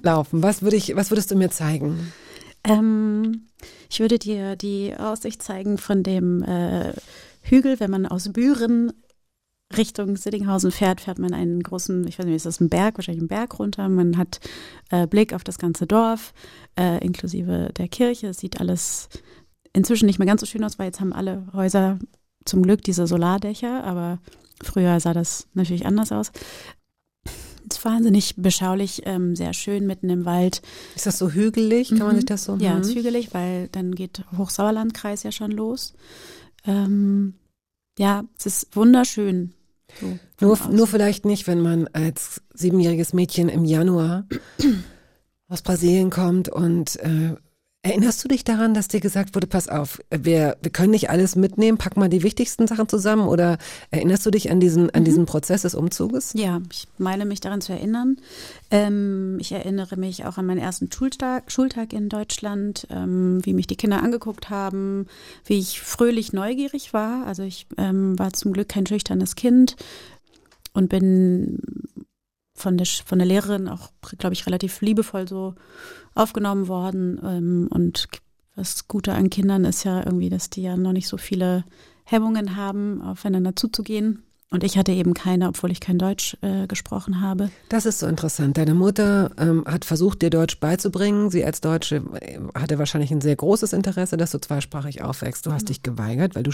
laufen. 0.03 0.43
Was, 0.43 0.61
würde 0.63 0.77
ich, 0.77 0.95
was 0.97 1.11
würdest 1.11 1.31
du 1.31 1.35
mir 1.37 1.51
zeigen? 1.51 2.13
Ähm, 2.67 3.47
ich 3.89 4.01
würde 4.01 4.19
dir 4.19 4.57
die 4.57 4.95
Aussicht 4.97 5.43
zeigen 5.43 5.79
von 5.79 6.03
dem 6.03 6.43
äh, 6.43 6.93
Hügel, 7.43 7.81
wenn 7.81 7.91
man 7.91 8.07
aus 8.07 8.33
Büren 8.33 8.93
Richtung 9.77 10.17
Siddinghausen 10.17 10.71
fährt, 10.71 11.01
fährt 11.01 11.19
man 11.19 11.35
einen 11.35 11.63
großen, 11.63 12.07
ich 12.07 12.19
weiß 12.19 12.27
nicht, 12.27 12.37
ist 12.37 12.47
das 12.47 12.61
ein 12.61 12.69
Berg, 12.69 12.99
wahrscheinlich 12.99 13.23
einen 13.23 13.29
Berg 13.29 13.59
runter. 13.59 13.89
Man 13.89 14.17
hat 14.17 14.41
äh, 14.91 15.07
Blick 15.07 15.33
auf 15.33 15.43
das 15.43 15.59
ganze 15.59 15.87
Dorf, 15.87 16.33
äh, 16.79 17.05
inklusive 17.05 17.71
der 17.77 17.89
Kirche. 17.89 18.29
Es 18.29 18.39
sieht 18.39 18.61
alles 18.61 19.09
inzwischen 19.73 20.07
nicht 20.07 20.19
mehr 20.19 20.27
ganz 20.27 20.41
so 20.41 20.47
schön 20.47 20.63
aus, 20.63 20.79
weil 20.79 20.87
jetzt 20.87 21.01
haben 21.01 21.13
alle 21.13 21.47
Häuser 21.53 21.99
zum 22.45 22.63
Glück 22.63 22.83
diese 22.83 23.07
Solardächer, 23.07 23.83
aber 23.83 24.21
früher 24.63 25.01
sah 25.01 25.13
das 25.13 25.49
natürlich 25.55 25.85
anders 25.85 26.13
aus. 26.13 26.31
Ist 27.69 27.85
wahnsinnig 27.85 28.35
beschaulich, 28.37 29.03
ähm, 29.07 29.35
sehr 29.35 29.53
schön 29.53 29.87
mitten 29.87 30.09
im 30.11 30.25
Wald. 30.25 30.63
Ist 30.95 31.07
das 31.07 31.19
so 31.19 31.31
hügelig? 31.31 31.89
Kann 31.89 31.99
man 31.99 32.11
Mhm. 32.13 32.17
sich 32.17 32.25
das 32.27 32.45
so? 32.45 32.57
Ja, 32.57 32.75
Mhm. 32.77 32.83
ist 32.83 32.95
hügelig, 32.95 33.35
weil 33.35 33.69
dann 33.69 33.95
geht 33.95 34.23
Hochsauerlandkreis 34.37 35.23
ja 35.25 35.33
schon 35.33 35.51
los. 35.51 35.95
Ähm, 36.65 37.35
ja, 37.99 38.25
es 38.39 38.47
ist 38.47 38.77
wunderschön. 38.77 39.53
So 40.01 40.19
Nur, 40.41 40.59
nur 40.71 40.87
vielleicht 40.87 41.25
nicht, 41.25 41.47
wenn 41.47 41.61
man 41.61 41.89
als 41.89 42.43
siebenjähriges 42.55 43.13
Mädchen 43.15 43.49
im 43.49 43.65
Januar 43.65 44.27
aus 45.49 45.63
Brasilien 45.63 46.11
kommt 46.11 46.49
und 46.49 46.97
äh, 46.97 47.35
erinnerst 47.87 48.25
du 48.25 48.29
dich 48.29 48.43
daran, 48.43 48.75
dass 48.75 48.89
dir 48.89 49.01
gesagt 49.01 49.35
wurde, 49.35 49.47
pass 49.47 49.69
auf, 49.69 50.01
wir, 50.11 50.57
wir 50.61 50.73
können 50.73 50.91
nicht 50.91 51.09
alles 51.09 51.37
mitnehmen, 51.37 51.79
pack 51.79 51.97
mal 51.97 52.09
die 52.09 52.25
wichtigsten 52.25 52.67
Sachen 52.67 52.89
zusammen 52.89 53.29
oder 53.29 53.59
erinnerst 53.91 54.27
du 54.27 54.31
dich 54.31 54.51
an 54.51 54.59
diesen, 54.59 54.91
an 54.91 55.05
diesen 55.05 55.25
Prozess 55.25 55.63
des 55.63 55.77
Umzuges? 55.77 56.33
Ja, 56.35 56.61
ich 56.73 56.89
meine 56.99 57.25
mich 57.25 57.41
daran 57.41 57.61
zu 57.61 57.73
erinnern. 57.73 58.17
Ähm, 58.73 59.39
ich 59.41 59.53
erinnere 59.53 59.97
mich 59.97 60.25
auch 60.25 60.37
an 60.37 60.47
meinen 60.47 60.59
ersten 60.59 60.91
Schultag, 60.91 61.53
Schultag 61.53 61.93
in 61.93 62.09
Deutschland, 62.09 62.89
ähm, 62.91 63.39
wie 63.45 63.55
mich 63.55 63.69
die 63.69 63.77
Kinder 63.77 64.03
angeguckt 64.03 64.51
haben, 64.51 65.07
wie 65.45 65.59
ich 65.59 65.81
fröhlich 65.81 66.33
neugierig 66.33 66.93
war. 66.93 67.25
Also 67.27 67.45
ich 67.45 67.67
ähm, 67.79 68.19
war 68.19 68.33
zum 68.33 68.53
Glück 68.53 68.69
kein 68.69 68.87
schüchternes 68.87 69.37
Kind 69.37 69.77
und 70.73 70.89
bin 70.89 71.61
von 72.57 72.77
der, 72.77 72.87
von 72.87 73.19
der 73.19 73.29
Lehrerin 73.29 73.69
auch, 73.69 73.91
glaube 74.19 74.35
ich, 74.35 74.47
relativ 74.47 74.81
liebevoll 74.81 75.29
so 75.29 75.55
aufgenommen 76.15 76.69
worden. 76.69 77.21
Ähm, 77.23 77.69
und 77.71 78.09
das 78.57 78.89
Gute 78.89 79.13
an 79.13 79.31
Kindern 79.31 79.65
ist 79.65 79.85
ja 79.85 80.05
irgendwie, 80.05 80.31
dass 80.31 80.51
die 80.51 80.63
ja 80.63 80.77
noch 80.77 80.93
nicht 80.93 81.09
so 81.09 81.19
viele 81.19 81.65
Hemmungen 82.05 82.57
haben, 82.57 83.03
aufeinander 83.03 83.55
zuzugehen. 83.55 84.23
Und 84.51 84.63
ich 84.63 84.79
hatte 84.79 84.93
eben 84.93 85.13
keine, 85.13 85.49
obwohl 85.49 85.73
ich 85.73 85.81
kein 85.81 85.99
Deutsch 85.99 86.37
äh, 86.41 86.69
gesprochen 86.69 87.21
habe. 87.21 87.51
Das 87.69 87.85
ist 87.85 87.99
so 87.99 88.07
interessant. 88.07 88.57
Deine 88.57 88.75
Mutter 88.75 89.33
ähm, 89.39 89.65
hat 89.67 89.85
versucht, 89.85 90.23
dir 90.23 90.31
Deutsch 90.31 90.61
beizubringen. 90.61 91.31
Sie 91.31 91.45
als 91.45 91.61
Deutsche 91.61 91.97
äh, 92.21 92.39
hatte 92.55 92.79
wahrscheinlich 92.79 93.11
ein 93.11 93.21
sehr 93.21 93.35
großes 93.35 93.73
Interesse, 93.73 94.17
dass 94.17 94.31
du 94.31 94.39
zweisprachig 94.39 95.03
aufwächst. 95.03 95.47
Du 95.47 95.53
hast 95.53 95.69
dich 95.69 95.83
geweigert, 95.83 96.37
weil 96.37 96.45
du 96.45 96.53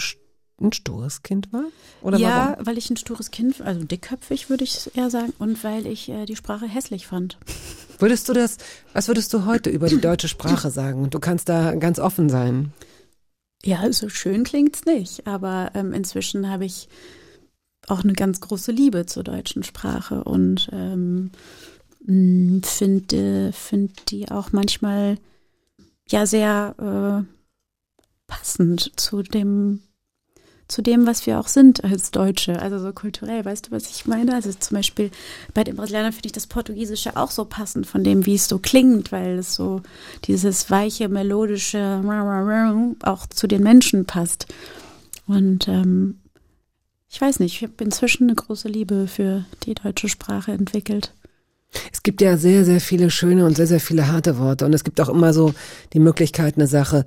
ein 0.61 0.71
stures 0.71 1.23
Kind 1.23 1.51
war? 1.51 1.65
Oder 2.01 2.17
ja, 2.17 2.51
warum? 2.51 2.65
weil 2.65 2.77
ich 2.77 2.89
ein 2.89 2.97
stures 2.97 3.31
Kind, 3.31 3.61
also 3.61 3.83
dickköpfig 3.83 4.49
würde 4.49 4.63
ich 4.63 4.95
eher 4.95 5.09
sagen, 5.09 5.33
und 5.39 5.63
weil 5.63 5.87
ich 5.87 6.09
äh, 6.09 6.25
die 6.25 6.35
Sprache 6.35 6.67
hässlich 6.67 7.07
fand. 7.07 7.37
Würdest 7.99 8.27
du 8.29 8.33
das, 8.33 8.57
was 8.93 9.07
würdest 9.07 9.33
du 9.33 9.45
heute 9.45 9.69
über 9.69 9.87
die 9.87 10.01
deutsche 10.01 10.27
Sprache 10.27 10.69
sagen? 10.71 11.09
Du 11.09 11.19
kannst 11.19 11.49
da 11.49 11.75
ganz 11.75 11.99
offen 11.99 12.29
sein. 12.29 12.73
Ja, 13.65 13.91
so 13.93 14.09
schön 14.09 14.43
klingt's 14.43 14.85
nicht, 14.85 15.25
aber 15.25 15.71
ähm, 15.73 15.93
inzwischen 15.93 16.49
habe 16.49 16.65
ich 16.65 16.89
auch 17.87 18.03
eine 18.03 18.13
ganz 18.13 18.41
große 18.41 18.71
Liebe 18.71 19.05
zur 19.05 19.23
deutschen 19.23 19.63
Sprache 19.63 20.23
und 20.23 20.69
ähm, 20.71 21.31
finde 22.63 23.51
find 23.53 24.11
die 24.11 24.29
auch 24.29 24.51
manchmal 24.51 25.17
ja 26.09 26.25
sehr 26.25 26.75
äh, 27.25 27.33
passend 28.27 28.91
zu 28.99 29.23
dem 29.23 29.81
zu 30.73 30.81
dem, 30.81 31.05
was 31.05 31.27
wir 31.27 31.39
auch 31.39 31.47
sind 31.47 31.83
als 31.83 32.09
Deutsche, 32.09 32.59
also 32.59 32.79
so 32.79 32.91
kulturell, 32.93 33.45
weißt 33.45 33.67
du, 33.67 33.71
was 33.71 33.91
ich 33.91 34.07
meine? 34.07 34.33
Also 34.33 34.51
zum 34.51 34.75
Beispiel 34.75 35.11
bei 35.53 35.63
den 35.63 35.75
Brasilianern 35.75 36.11
finde 36.11 36.25
ich 36.25 36.31
das 36.31 36.47
Portugiesische 36.47 37.15
auch 37.15 37.29
so 37.29 37.45
passend 37.45 37.85
von 37.85 38.03
dem, 38.03 38.25
wie 38.25 38.33
es 38.33 38.47
so 38.47 38.57
klingt, 38.57 39.11
weil 39.11 39.37
es 39.37 39.53
so 39.53 39.81
dieses 40.25 40.71
weiche, 40.71 41.09
melodische 41.09 42.01
auch 43.03 43.27
zu 43.27 43.45
den 43.45 43.61
Menschen 43.61 44.05
passt. 44.05 44.47
Und 45.27 45.67
ähm, 45.67 46.19
ich 47.07 47.21
weiß 47.21 47.39
nicht, 47.39 47.57
ich 47.57 47.61
habe 47.61 47.83
inzwischen 47.83 48.23
eine 48.23 48.35
große 48.35 48.67
Liebe 48.67 49.07
für 49.07 49.45
die 49.65 49.75
deutsche 49.75 50.09
Sprache 50.09 50.53
entwickelt. 50.53 51.13
Es 51.91 52.01
gibt 52.01 52.19
ja 52.19 52.35
sehr, 52.37 52.65
sehr 52.65 52.81
viele 52.81 53.11
schöne 53.11 53.45
und 53.45 53.55
sehr, 53.55 53.67
sehr 53.67 53.79
viele 53.79 54.07
harte 54.07 54.39
Worte. 54.39 54.65
Und 54.65 54.73
es 54.73 54.83
gibt 54.83 54.99
auch 54.99 55.09
immer 55.09 55.33
so 55.33 55.53
die 55.93 55.99
Möglichkeit, 55.99 56.55
eine 56.55 56.67
Sache 56.67 57.05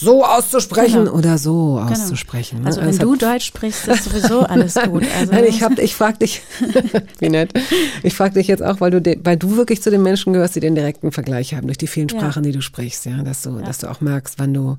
so 0.00 0.24
auszusprechen 0.24 1.06
genau. 1.06 1.16
oder 1.16 1.38
so 1.38 1.74
genau. 1.74 1.90
auszusprechen. 1.90 2.60
Ne? 2.60 2.66
Also 2.66 2.80
wenn 2.82 2.96
du 2.96 3.16
Deutsch 3.16 3.46
sprichst, 3.46 3.88
ist 3.88 4.04
sowieso 4.04 4.40
alles 4.42 4.74
gut. 4.74 5.04
Also 5.18 5.32
Nein, 5.32 5.44
ich 5.48 5.62
hab, 5.62 5.76
ich 5.78 5.94
frag 5.94 6.20
dich, 6.20 6.42
wie 7.18 7.28
nett. 7.28 7.52
Ich 8.04 8.14
frag 8.14 8.34
dich 8.34 8.46
jetzt 8.46 8.62
auch, 8.62 8.80
weil 8.80 8.92
du, 8.92 9.16
weil 9.24 9.36
du 9.36 9.56
wirklich 9.56 9.82
zu 9.82 9.90
den 9.90 10.02
Menschen 10.02 10.32
gehörst, 10.32 10.54
die 10.54 10.60
den 10.60 10.76
direkten 10.76 11.10
Vergleich 11.10 11.54
haben 11.54 11.66
durch 11.66 11.78
die 11.78 11.88
vielen 11.88 12.08
Sprachen, 12.08 12.44
ja. 12.44 12.50
die 12.50 12.56
du 12.56 12.62
sprichst, 12.62 13.06
ja, 13.06 13.22
dass 13.24 13.42
du, 13.42 13.58
ja. 13.58 13.62
dass 13.62 13.78
du 13.78 13.90
auch 13.90 14.00
merkst, 14.00 14.38
wann 14.38 14.54
du, 14.54 14.76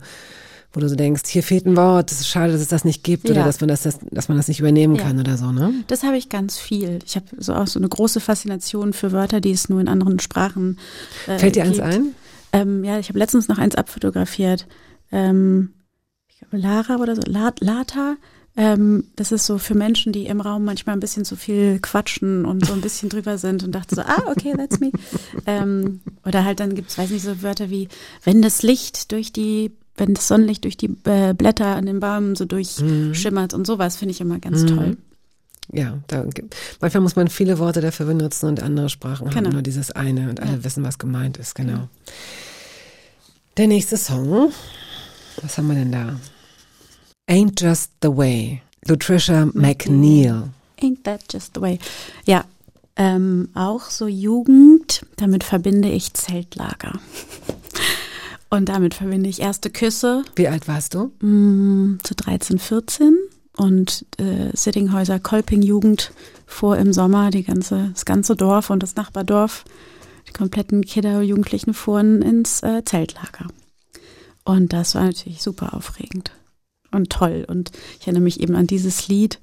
wo 0.72 0.80
du 0.80 0.88
so 0.88 0.96
denkst, 0.96 1.24
hier 1.28 1.44
fehlt 1.44 1.66
ein 1.66 1.76
Wort, 1.76 2.12
es 2.14 2.22
ist 2.22 2.30
schade, 2.30 2.54
dass 2.54 2.62
es 2.62 2.70
das 2.70 2.86
nicht 2.86 3.04
gibt 3.04 3.28
ja. 3.28 3.36
oder 3.36 3.44
dass 3.44 3.60
man 3.60 3.68
das, 3.68 3.82
das, 3.82 4.00
dass 4.12 4.30
man 4.30 4.38
das 4.38 4.48
nicht 4.48 4.62
übernehmen 4.62 4.96
kann 4.96 5.20
oder 5.20 5.36
so, 5.36 5.52
ne? 5.52 5.74
Das 5.88 6.04
habe 6.04 6.16
ich 6.16 6.30
ganz 6.30 6.58
viel. 6.58 7.00
Ich 7.06 7.18
habe 7.18 7.26
so 7.38 7.56
auch 7.56 7.68
so 7.68 7.78
eine 7.78 7.90
große 7.90 8.22
Faszination 8.22 8.94
für 8.94 9.12
Wörter, 9.12 9.42
die 9.42 9.52
es 9.52 9.68
nur 9.68 9.82
in 9.82 9.90
anderen 9.90 10.20
Sprachen 10.20 10.80
äh, 11.28 11.38
Fällt 11.38 11.58
dir 11.58 11.64
gibt. 11.64 11.82
eins 11.82 11.96
ein? 11.96 12.16
Ähm, 12.52 12.84
ja, 12.86 13.00
ich 13.00 13.10
habe 13.10 13.20
letztens 13.20 13.50
noch 13.50 13.58
eins 13.58 13.76
abfotografiert 13.76 14.66
ähm, 15.12 15.74
ich 16.28 16.38
glaube 16.38 16.58
Lara 16.58 16.98
oder 16.98 17.16
so, 17.16 17.22
Lata. 17.26 18.18
Ähm, 18.58 19.06
das 19.16 19.32
ist 19.32 19.46
so 19.46 19.58
für 19.58 19.76
Menschen, 19.76 20.12
die 20.12 20.26
im 20.26 20.42
Raum 20.42 20.66
manchmal 20.66 20.96
ein 20.96 21.00
bisschen 21.00 21.24
zu 21.24 21.36
viel 21.36 21.80
quatschen 21.80 22.44
und 22.46 22.66
so 22.66 22.74
ein 22.74 22.82
bisschen 22.82 23.10
drüber 23.10 23.38
sind 23.38 23.64
und 23.64 23.74
dachte 23.74 23.96
so, 23.96 24.02
ah, 24.02 24.24
okay, 24.28 24.54
that's 24.58 24.80
me. 24.80 24.92
Ähm, 25.46 26.02
oder 26.26 26.44
halt 26.44 26.60
dann 26.60 26.76
gibt 26.76 26.90
es, 26.90 26.98
weiß 26.98 27.12
nicht, 27.12 27.24
so 27.24 27.42
Wörter 27.42 27.70
wie, 27.70 27.88
wenn 28.24 28.42
das 28.42 28.62
Licht 28.62 29.12
durch 29.12 29.32
die, 29.32 29.72
wenn 29.96 30.14
das 30.14 30.28
Sonnenlicht 30.28 30.66
durch 30.66 30.78
die 30.78 30.90
äh, 31.06 31.34
Blätter 31.34 31.68
an 31.68 31.86
den 31.86 32.00
Bäumen 32.00 32.36
so 32.36 32.46
durchschimmert 32.46 33.54
mhm. 33.54 33.60
und 33.60 33.68
sowas, 33.68 33.98
finde 33.98 34.12
ich 34.12 34.22
immer 34.22 34.40
ganz 34.40 34.64
mhm. 34.64 34.68
toll. 34.68 34.98
Ja, 35.72 36.00
da, 36.08 36.26
manchmal 36.82 37.02
muss 37.02 37.16
man 37.16 37.28
viele 37.28 37.60
Worte 37.60 37.80
dafür 37.80 38.08
benutzen 38.08 38.48
und 38.48 38.62
andere 38.62 38.90
Sprachen 38.90 39.30
genau. 39.30 39.46
haben 39.46 39.54
nur 39.54 39.62
dieses 39.62 39.92
eine 39.92 40.30
und 40.30 40.40
alle 40.40 40.58
ja. 40.58 40.64
wissen, 40.64 40.84
was 40.84 40.98
gemeint 40.98 41.38
ist, 41.38 41.54
genau. 41.54 41.74
genau. 41.74 41.90
Der 43.58 43.68
nächste 43.68 43.98
Song 43.98 44.52
was 45.42 45.58
haben 45.58 45.68
wir 45.68 45.76
denn 45.76 45.92
da? 45.92 46.20
Ain't 47.30 47.60
Just 47.60 47.92
the 48.02 48.10
Way. 48.10 48.62
Lutricia 48.88 49.46
McNeil. 49.54 50.50
Ain't 50.82 51.04
That 51.04 51.22
Just 51.32 51.56
the 51.56 51.62
Way. 51.62 51.80
Ja, 52.26 52.46
ähm, 52.96 53.50
auch 53.54 53.90
so 53.90 54.08
Jugend, 54.08 55.06
damit 55.16 55.44
verbinde 55.44 55.90
ich 55.90 56.14
Zeltlager. 56.14 57.00
Und 58.50 58.68
damit 58.68 58.96
verbinde 58.96 59.30
ich 59.30 59.42
erste 59.42 59.70
Küsse. 59.70 60.24
Wie 60.36 60.48
alt 60.48 60.68
warst 60.68 60.96
du? 60.96 61.12
Mm, 61.26 62.00
zu 62.04 62.16
13, 62.16 62.58
14. 62.58 63.18
Und 63.56 64.06
äh, 64.18 64.56
Sittinghäuser 64.56 65.20
Kolping-Jugend 65.20 66.12
vor 66.48 66.78
im 66.78 66.94
Sommer 66.94 67.30
die 67.30 67.44
ganze, 67.44 67.92
das 67.94 68.06
ganze 68.06 68.36
Dorf 68.36 68.70
und 68.70 68.82
das 68.82 68.96
Nachbardorf, 68.96 69.66
die 70.28 70.34
kompletten 70.34 70.84
Kinder, 70.84 71.22
Jugendlichen 71.22 71.74
fuhren 71.74 72.22
ins 72.22 72.64
äh, 72.64 72.84
Zeltlager. 72.84 73.48
Und 74.50 74.74
das 74.74 74.96
war 74.96 75.04
natürlich 75.04 75.44
super 75.44 75.76
aufregend 75.76 76.32
und 76.92 77.12
toll. 77.12 77.46
Und 77.48 77.72
ich 78.00 78.08
erinnere 78.08 78.24
mich 78.24 78.40
eben 78.40 78.56
an 78.56 78.66
dieses 78.66 79.08
Lied, 79.08 79.40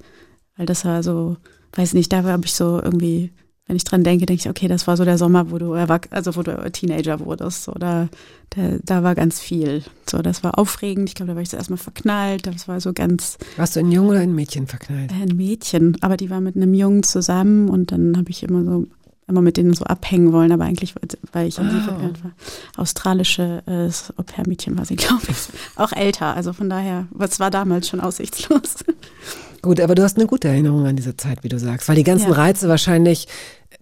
weil 0.57 0.65
das 0.65 0.83
war 0.83 1.01
so, 1.01 1.37
weiß 1.71 1.93
nicht, 1.93 2.11
da 2.11 2.23
habe 2.23 2.45
ich 2.45 2.53
so 2.53 2.81
irgendwie, 2.83 3.31
wenn 3.67 3.77
ich 3.77 3.85
dran 3.85 4.03
denke, 4.03 4.25
denke 4.25 4.41
ich, 4.41 4.49
okay, 4.49 4.67
das 4.67 4.85
war 4.85 4.97
so 4.97 5.05
der 5.05 5.17
Sommer, 5.17 5.49
wo 5.49 5.59
du 5.59 5.75
also 5.75 6.35
wo 6.35 6.43
du 6.43 6.69
Teenager 6.73 7.21
wurdest. 7.21 7.69
Oder 7.69 8.09
da, 8.49 8.79
da 8.83 9.01
war 9.01 9.15
ganz 9.15 9.39
viel. 9.39 9.81
So, 10.09 10.21
das 10.21 10.43
war 10.43 10.59
aufregend. 10.59 11.07
Ich 11.07 11.15
glaube, 11.15 11.29
da 11.29 11.35
war 11.35 11.41
ich 11.41 11.51
zuerst 11.51 11.69
mal 11.69 11.77
verknallt. 11.77 12.45
Das 12.45 12.67
war 12.67 12.81
so 12.81 12.91
ganz. 12.91 13.37
Warst 13.55 13.77
du 13.77 13.79
ein 13.79 13.93
Junge 13.93 14.09
oder 14.09 14.19
ein 14.19 14.35
Mädchen 14.35 14.67
verknallt? 14.67 15.13
Ein 15.13 15.37
Mädchen, 15.37 15.95
aber 16.01 16.17
die 16.17 16.29
war 16.29 16.41
mit 16.41 16.57
einem 16.57 16.73
Jungen 16.73 17.03
zusammen 17.03 17.69
und 17.69 17.93
dann 17.93 18.17
habe 18.17 18.29
ich 18.29 18.43
immer 18.43 18.65
so 18.65 18.87
immer 19.27 19.41
mit 19.41 19.57
denen 19.57 19.73
so 19.73 19.83
abhängen 19.83 20.31
wollen, 20.31 20.51
aber 20.51 20.63
eigentlich, 20.63 20.95
weil 21.33 21.47
ich 21.47 21.59
an 21.59 21.69
sie 21.69 21.81
verknallt 21.81 22.23
war. 22.23 22.31
Australische 22.77 23.61
äh, 23.65 24.19
Au-pair-Mädchen 24.19 24.77
war 24.77 24.85
sie, 24.85 24.95
glaube 24.97 25.23
ich. 25.29 25.49
Auch 25.75 25.91
älter, 25.91 26.35
also 26.35 26.53
von 26.53 26.69
daher, 26.69 27.07
was 27.11 27.39
war 27.39 27.51
damals 27.51 27.89
schon 27.89 27.99
aussichtslos. 27.99 28.75
Gut, 29.61 29.81
aber 29.81 29.95
du 29.95 30.03
hast 30.03 30.17
eine 30.17 30.27
gute 30.27 30.47
Erinnerung 30.47 30.85
an 30.85 30.95
diese 30.95 31.17
Zeit, 31.17 31.43
wie 31.43 31.49
du 31.49 31.59
sagst, 31.59 31.89
weil 31.89 31.95
die 31.95 32.03
ganzen 32.03 32.29
ja. 32.29 32.35
Reize 32.35 32.69
wahrscheinlich 32.69 33.27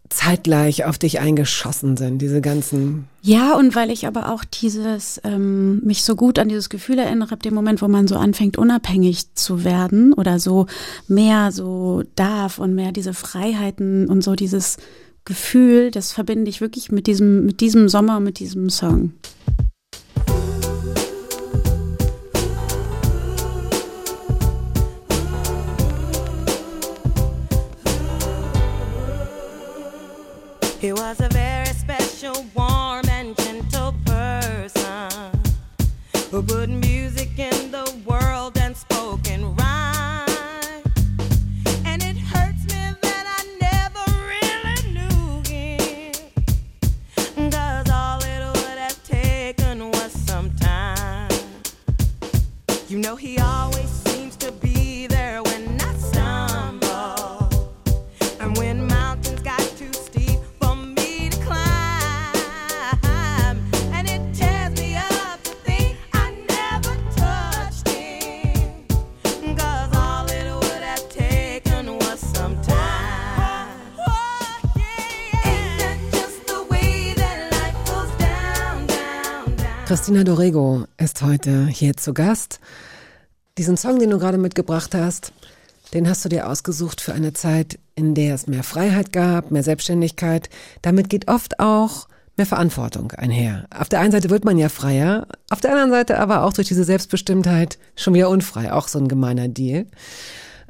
zeitgleich 0.09 0.85
auf 0.85 0.97
dich 0.97 1.19
eingeschossen 1.19 1.97
sind, 1.97 2.19
diese 2.19 2.39
ganzen. 2.39 3.07
Ja, 3.21 3.55
und 3.55 3.75
weil 3.75 3.89
ich 3.89 4.07
aber 4.07 4.31
auch 4.31 4.45
dieses, 4.45 5.19
ähm, 5.23 5.79
mich 5.83 6.03
so 6.03 6.15
gut 6.15 6.37
an 6.37 6.47
dieses 6.47 6.69
Gefühl 6.69 6.99
erinnere, 6.99 7.33
ab 7.33 7.43
dem 7.43 7.53
Moment, 7.53 7.81
wo 7.81 7.87
man 7.87 8.07
so 8.07 8.15
anfängt, 8.15 8.57
unabhängig 8.57 9.33
zu 9.33 9.63
werden 9.63 10.13
oder 10.13 10.39
so 10.39 10.67
mehr 11.07 11.51
so 11.51 12.03
darf 12.15 12.59
und 12.59 12.75
mehr 12.75 12.91
diese 12.91 13.13
Freiheiten 13.13 14.07
und 14.07 14.23
so 14.23 14.35
dieses 14.35 14.77
Gefühl, 15.25 15.89
das 15.89 16.11
verbinde 16.11 16.49
ich 16.49 16.61
wirklich 16.61 16.91
mit 16.91 17.07
diesem, 17.07 17.47
mit 17.47 17.59
diesem 17.59 17.89
Sommer, 17.89 18.19
mit 18.19 18.37
diesem 18.37 18.69
Song. 18.69 19.13
He 30.79 30.93
was 30.93 31.19
a 31.19 31.29
very 31.29 31.73
special, 31.73 32.45
warm 32.53 33.09
and 33.09 33.35
gentle 33.35 33.95
person 34.05 35.31
who 36.29 36.43
put 36.43 36.69
music 36.69 36.84
Christina 79.85 80.23
Dorego 80.23 80.85
ist 80.97 81.21
heute 81.21 81.67
hier 81.67 81.95
zu 81.95 82.15
Gast. 82.15 82.59
Diesen 83.59 83.77
Song, 83.77 83.99
den 83.99 84.09
du 84.09 84.17
gerade 84.17 84.39
mitgebracht 84.39 84.95
hast, 84.95 85.31
den 85.93 86.09
hast 86.09 86.25
du 86.25 86.29
dir 86.29 86.49
ausgesucht 86.49 87.01
für 87.01 87.13
eine 87.13 87.33
Zeit, 87.33 87.77
in 87.93 88.15
der 88.15 88.33
es 88.33 88.47
mehr 88.47 88.63
Freiheit 88.63 89.13
gab, 89.13 89.51
mehr 89.51 89.61
Selbstständigkeit. 89.61 90.49
Damit 90.81 91.11
geht 91.11 91.27
oft 91.27 91.59
auch 91.59 92.07
mehr 92.35 92.47
Verantwortung 92.47 93.11
einher. 93.11 93.67
Auf 93.69 93.87
der 93.87 93.99
einen 93.99 94.11
Seite 94.11 94.31
wird 94.31 94.43
man 94.43 94.57
ja 94.57 94.69
freier, 94.69 95.27
auf 95.51 95.61
der 95.61 95.69
anderen 95.73 95.91
Seite 95.91 96.17
aber 96.17 96.45
auch 96.45 96.53
durch 96.53 96.67
diese 96.67 96.83
Selbstbestimmtheit 96.83 97.77
schon 97.95 98.15
wieder 98.15 98.31
unfrei. 98.31 98.73
Auch 98.73 98.87
so 98.87 98.97
ein 98.97 99.07
gemeiner 99.07 99.49
Deal. 99.49 99.85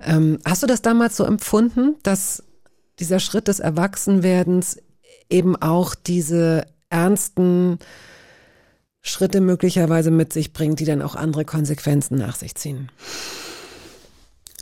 Ähm, 0.03 0.39
hast 0.43 0.61
du 0.61 0.67
das 0.67 0.81
damals 0.81 1.15
so 1.15 1.23
empfunden, 1.23 1.95
dass 2.03 2.43
dieser 2.99 3.21
Schritt 3.21 3.47
des 3.47 3.61
Erwachsenwerdens 3.61 4.77
eben 5.29 5.55
auch 5.55 5.95
diese 5.95 6.65
ernsten 6.89 7.79
Schritte 9.05 9.39
möglicherweise 9.39 10.09
mit 10.09 10.33
sich 10.33 10.51
bringt, 10.51 10.79
die 10.79 10.85
dann 10.85 11.03
auch 11.03 11.15
andere 11.15 11.45
Konsequenzen 11.45 12.17
nach 12.17 12.35
sich 12.35 12.55
ziehen? 12.55 12.89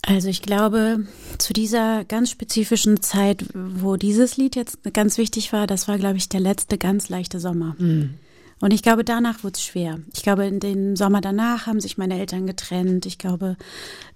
Also 0.05 0.27
ich 0.27 0.41
glaube, 0.41 0.99
zu 1.37 1.53
dieser 1.53 2.03
ganz 2.03 2.29
spezifischen 2.29 3.01
Zeit, 3.01 3.45
wo 3.53 3.95
dieses 3.95 4.35
Lied 4.35 4.57
jetzt 4.57 4.79
ganz 4.93 5.17
wichtig 5.17 5.53
war, 5.53 5.65
das 5.65 5.87
war, 5.87 5.97
glaube 5.97 6.17
ich, 6.17 6.27
der 6.27 6.41
letzte 6.41 6.77
ganz 6.77 7.07
leichte 7.07 7.39
Sommer. 7.39 7.75
Mhm. 7.79 8.15
Und 8.59 8.73
ich 8.73 8.83
glaube, 8.83 9.05
danach 9.05 9.43
wurde 9.43 9.55
es 9.55 9.63
schwer. 9.63 9.99
Ich 10.13 10.23
glaube, 10.23 10.45
in 10.45 10.59
den 10.59 10.97
Sommer 10.97 11.21
danach 11.21 11.67
haben 11.67 11.79
sich 11.79 11.97
meine 11.97 12.19
Eltern 12.19 12.45
getrennt. 12.45 13.05
Ich 13.05 13.17
glaube, 13.17 13.55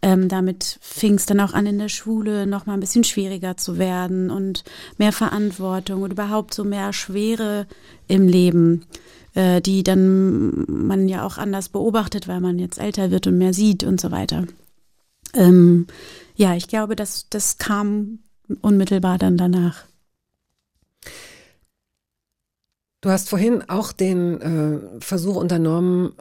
ähm, 0.01 0.27
damit 0.27 0.77
fing 0.81 1.15
es 1.15 1.25
dann 1.25 1.39
auch 1.39 1.53
an, 1.53 1.65
in 1.65 1.79
der 1.79 1.89
Schule 1.89 2.47
noch 2.47 2.65
mal 2.65 2.73
ein 2.73 2.79
bisschen 2.81 3.03
schwieriger 3.05 3.55
zu 3.55 3.77
werden 3.77 4.29
und 4.29 4.65
mehr 4.97 5.13
Verantwortung 5.13 6.01
und 6.01 6.11
überhaupt 6.11 6.53
so 6.53 6.65
mehr 6.65 6.91
Schwere 6.91 7.65
im 8.07 8.27
Leben 8.27 8.85
äh, 9.37 9.61
die 9.61 9.83
dann 9.83 10.65
man 10.67 11.07
ja 11.07 11.23
auch 11.23 11.37
anders 11.37 11.69
beobachtet, 11.69 12.27
weil 12.27 12.41
man 12.41 12.57
jetzt 12.57 12.79
älter 12.79 13.11
wird 13.11 13.27
und 13.27 13.37
mehr 13.37 13.53
sieht 13.53 13.83
und 13.83 14.01
so 14.01 14.09
weiter. 14.09 14.45
Ähm, 15.35 15.85
ja, 16.35 16.55
ich 16.55 16.67
glaube, 16.67 16.95
das, 16.95 17.27
das 17.29 17.59
kam 17.59 18.19
unmittelbar 18.61 19.19
dann 19.19 19.37
danach. 19.37 19.85
Du 23.01 23.11
hast 23.11 23.29
vorhin 23.29 23.63
auch 23.69 23.91
den 23.91 24.41
äh, 24.41 24.79
Versuch 25.01 25.35
unternommen, 25.35 26.13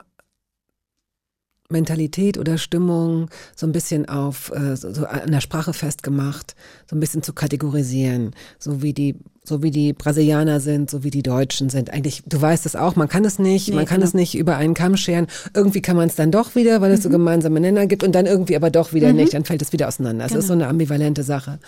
Mentalität 1.71 2.37
oder 2.37 2.59
Stimmung 2.59 3.31
so 3.57 3.67
ein 3.67 3.73
bisschen 3.73 4.09
auf 4.11 4.53
äh, 4.53 4.77
so, 4.77 5.07
an 5.07 5.33
der 5.33 5.41
Sprache 5.41 5.73
festgemacht, 5.73 6.55
so 6.89 6.95
ein 6.95 7.01
bisschen 7.01 7.23
zu 7.23 7.33
kategorisieren, 7.33 8.35
so 8.59 8.83
wie 8.83 8.93
die 8.93 9.17
so 9.49 9.62
wie 9.62 9.70
die 9.70 9.92
Brasilianer 9.92 10.61
sind, 10.61 10.90
so 10.90 11.05
wie 11.05 11.11
die 11.11 11.22
Deutschen 11.22 11.68
sind. 11.70 11.90
Eigentlich, 11.90 12.22
du 12.26 12.40
weißt 12.40 12.66
es 12.66 12.76
auch, 12.76 12.97
man 12.97 13.09
kann 13.09 13.24
es 13.24 13.38
nicht, 13.38 13.68
Nee, 13.68 13.74
man 13.74 13.84
kann 13.86 13.97
genau. 13.99 14.09
es 14.09 14.14
nicht 14.14 14.36
über 14.36 14.57
einen 14.57 14.74
Kamm 14.74 14.97
scheren. 14.97 15.26
Irgendwie 15.55 15.82
kann 15.82 15.97
man 15.97 16.09
es 16.09 16.14
dann 16.14 16.30
doch 16.30 16.55
wieder, 16.55 16.80
weil 16.80 16.92
es 16.92 17.03
so 17.03 17.09
gemeinsame 17.11 17.61
Nenner 17.61 17.86
gibt 17.86 18.03
und 18.05 18.14
dann 18.14 18.26
irgendwie 18.26 18.57
aber 18.57 18.70
doch 18.70 18.92
wieder 18.92 19.12
nicht, 19.12 19.34
dann 19.34 19.44
fällt 19.44 19.62
es 19.62 19.72
wieder 19.72 19.88
auseinander. 19.88 20.24
Es 20.26 20.32
ist 20.32 20.47
so 20.49 20.53
eine 20.53 20.68
ambivalente 20.68 21.22
Sache. 21.22 21.59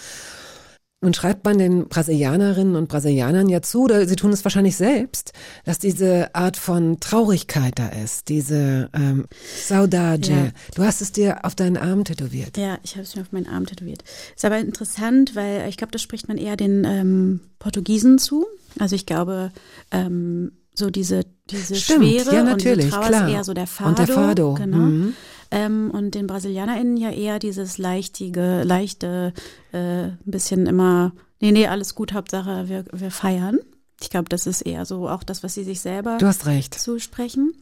Nun 1.00 1.14
schreibt 1.14 1.44
man 1.44 1.58
den 1.58 1.86
Brasilianerinnen 1.88 2.74
und 2.74 2.88
Brasilianern 2.88 3.48
ja 3.48 3.62
zu, 3.62 3.84
oder 3.84 4.04
sie 4.08 4.16
tun 4.16 4.32
es 4.32 4.44
wahrscheinlich 4.44 4.76
selbst, 4.76 5.32
dass 5.64 5.78
diese 5.78 6.34
Art 6.34 6.56
von 6.56 6.98
Traurigkeit 6.98 7.78
da 7.78 7.88
ist, 7.90 8.28
diese 8.28 8.90
ähm, 8.92 9.26
Saudade. 9.64 10.28
Ja. 10.28 10.50
Du 10.74 10.82
hast 10.82 11.00
es 11.00 11.12
dir 11.12 11.44
auf 11.44 11.54
deinen 11.54 11.76
Arm 11.76 12.02
tätowiert. 12.02 12.56
Ja, 12.56 12.78
ich 12.82 12.94
habe 12.96 13.02
es 13.02 13.14
mir 13.14 13.22
auf 13.22 13.30
meinen 13.30 13.46
Arm 13.46 13.66
tätowiert. 13.66 14.02
Ist 14.34 14.44
aber 14.44 14.58
interessant, 14.58 15.36
weil 15.36 15.68
ich 15.68 15.76
glaube, 15.76 15.92
das 15.92 16.02
spricht 16.02 16.26
man 16.26 16.36
eher 16.36 16.56
den 16.56 16.84
ähm, 16.84 17.40
Portugiesen 17.60 18.18
zu. 18.18 18.44
Also 18.80 18.96
ich 18.96 19.06
glaube, 19.06 19.52
ähm, 19.92 20.50
so 20.74 20.90
diese, 20.90 21.24
diese 21.48 21.76
Stimmt, 21.76 22.06
Schwere 22.06 22.34
ja, 22.34 22.40
und 22.40 22.46
natürlich, 22.46 22.86
diese 22.86 22.90
Trauer 22.96 23.06
klar. 23.06 23.28
ist 23.28 23.34
eher 23.34 23.44
so 23.44 23.54
der 23.54 23.66
Fado. 23.68 23.88
Und 23.88 23.98
der 24.00 24.06
Fado, 24.08 24.54
Genau. 24.54 24.76
mhm. 24.78 25.14
Ähm, 25.50 25.90
und 25.90 26.14
den 26.14 26.26
BrasilianerInnen 26.26 26.96
ja 26.96 27.10
eher 27.10 27.38
dieses 27.38 27.78
leichtige, 27.78 28.62
leichte, 28.64 29.32
äh, 29.72 30.04
ein 30.08 30.18
bisschen 30.24 30.66
immer, 30.66 31.12
nee, 31.40 31.52
nee, 31.52 31.66
alles 31.66 31.94
gut, 31.94 32.12
Hauptsache 32.12 32.68
wir, 32.68 32.84
wir 32.92 33.10
feiern. 33.10 33.58
Ich 34.00 34.10
glaube, 34.10 34.28
das 34.28 34.46
ist 34.46 34.62
eher 34.62 34.84
so 34.84 35.08
auch 35.08 35.22
das, 35.22 35.42
was 35.42 35.54
sie 35.54 35.64
sich 35.64 35.80
selber 35.80 36.18
Du 36.18 36.26
hast 36.26 36.46
recht. 36.46 36.74
zusprechen. 36.74 37.52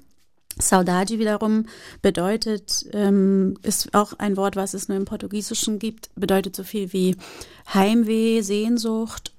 Saudade 0.59 1.19
wiederum 1.19 1.67
bedeutet, 2.03 2.87
ähm, 2.93 3.59
ist 3.63 3.95
auch 3.95 4.15
ein 4.15 4.37
Wort, 4.37 4.57
was 4.57 4.75
es 4.75 4.89
nur 4.89 4.97
im 4.97 5.05
Portugiesischen 5.05 5.79
gibt, 5.79 6.09
bedeutet 6.15 6.57
so 6.57 6.65
viel 6.65 6.93
wie 6.93 7.17
Heimweh, 7.73 8.41
Sehnsucht, 8.41 9.33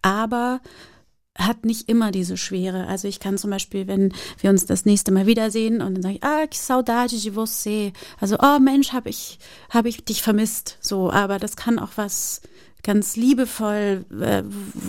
aber 0.00 0.60
hat 1.36 1.64
nicht 1.64 1.88
immer 1.88 2.10
diese 2.10 2.36
Schwere. 2.36 2.86
Also 2.86 3.08
ich 3.08 3.18
kann 3.18 3.38
zum 3.38 3.50
Beispiel, 3.50 3.86
wenn 3.86 4.12
wir 4.40 4.50
uns 4.50 4.66
das 4.66 4.84
nächste 4.84 5.12
Mal 5.12 5.26
wiedersehen 5.26 5.80
und 5.80 5.94
dann 5.94 6.02
sage 6.02 6.14
ich, 6.16 6.24
ah, 6.24 6.46
que 6.46 6.56
saudade 6.56 7.20
de 7.20 7.32
você. 7.34 7.92
Also, 8.20 8.36
oh 8.40 8.58
Mensch, 8.60 8.92
habe 8.92 9.10
ich, 9.10 9.38
hab 9.70 9.86
ich 9.86 10.04
dich 10.04 10.22
vermisst. 10.22 10.78
So, 10.80 11.10
aber 11.10 11.38
das 11.38 11.56
kann 11.56 11.78
auch 11.78 11.92
was 11.96 12.40
ganz 12.84 13.16
liebevoll, 13.16 14.04
äh, 14.20 14.42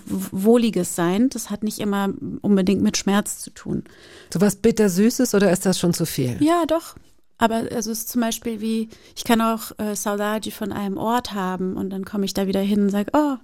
wohliges 0.05 0.95
sein. 0.95 1.29
Das 1.29 1.49
hat 1.49 1.63
nicht 1.63 1.79
immer 1.79 2.09
unbedingt 2.41 2.83
mit 2.83 2.97
Schmerz 2.97 3.39
zu 3.39 3.49
tun. 3.49 3.83
So 4.31 4.41
was 4.41 4.57
bittersüßes 4.57 5.33
oder 5.33 5.51
ist 5.51 5.65
das 5.65 5.79
schon 5.79 5.93
zu 5.93 6.05
viel? 6.05 6.37
Ja, 6.41 6.65
doch. 6.67 6.95
Aber 7.37 7.55
also 7.55 7.91
es 7.91 7.99
ist 7.99 8.09
zum 8.09 8.21
Beispiel 8.21 8.61
wie, 8.61 8.89
ich 9.15 9.23
kann 9.23 9.41
auch 9.41 9.71
äh, 9.77 9.95
Saudade 9.95 10.51
von 10.51 10.71
einem 10.71 10.97
Ort 10.97 11.33
haben 11.33 11.75
und 11.75 11.89
dann 11.89 12.05
komme 12.05 12.25
ich 12.25 12.33
da 12.33 12.47
wieder 12.47 12.61
hin 12.61 12.83
und 12.83 12.89
sage, 12.89 13.11
oh, 13.13 13.35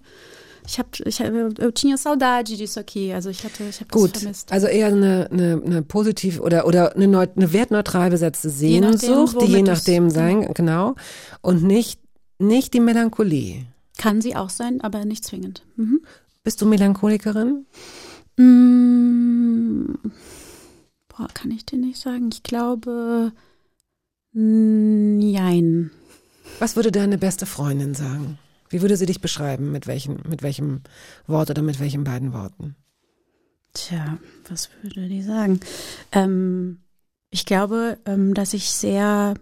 ich 0.66 0.78
habe, 0.80 0.90
ich, 1.06 1.20
hab, 1.22 1.34
eu 1.60 1.72
tinha 1.72 1.98
saudade 1.98 2.56
disso 2.56 2.80
aqui. 2.80 3.12
Also 3.14 3.30
ich 3.30 3.44
hatte, 3.44 3.64
ich 3.68 3.80
habe 3.80 3.90
das 3.92 4.02
Gut, 4.02 4.18
vermisst. 4.18 4.52
also 4.52 4.68
eher 4.68 4.88
eine, 4.88 5.28
eine, 5.32 5.62
eine 5.66 5.82
positiv 5.82 6.40
oder 6.40 6.66
oder 6.66 6.96
eine, 6.96 7.08
neu- 7.08 7.28
eine 7.36 7.52
wertneutral 7.54 8.10
besetzte 8.12 8.50
Je 8.50 8.80
nachdem, 8.80 9.00
Sehnsucht, 9.00 9.42
die 9.42 9.46
je 9.48 9.62
nachdem 9.64 10.06
es- 10.08 10.14
sein, 10.14 10.54
genau, 10.54 10.96
und 11.42 11.64
nicht 11.64 12.00
nicht 12.40 12.74
die 12.74 12.80
Melancholie. 12.80 13.66
Kann 13.98 14.22
sie 14.22 14.36
auch 14.36 14.50
sein, 14.50 14.82
aber 14.82 15.06
nicht 15.06 15.24
zwingend. 15.26 15.64
Mhm. 15.76 16.02
Bist 16.44 16.60
du 16.62 16.66
Melancholikerin? 16.66 17.66
Mm, 18.38 19.94
boah, 21.10 21.28
kann 21.34 21.52
ich 21.52 21.66
dir 21.66 21.78
nicht 21.78 22.00
sagen. 22.00 22.30
Ich 22.34 22.42
glaube, 22.44 23.32
jein. 24.34 25.92
Was 26.60 26.76
würde 26.76 26.92
deine 26.92 27.18
beste 27.18 27.46
Freundin 27.46 27.94
sagen? 27.94 28.38
Wie 28.72 28.82
würde 28.82 28.98
sie 28.98 29.06
dich 29.06 29.22
beschreiben? 29.22 29.72
Mit 29.72 29.86
welchem, 29.86 30.18
mit 30.28 30.42
welchem 30.42 30.82
Wort 31.28 31.50
oder 31.50 31.62
mit 31.62 31.80
welchen 31.80 32.04
beiden 32.04 32.34
Worten? 32.34 32.76
Tja, 33.74 34.18
was 34.50 34.70
würde 34.82 35.08
die 35.08 35.22
sagen? 35.22 35.60
Ähm, 36.12 36.80
ich 37.30 37.46
glaube, 37.46 37.98
ähm, 38.06 38.34
dass 38.34 38.54
ich 38.54 38.72
sehr 38.72 39.36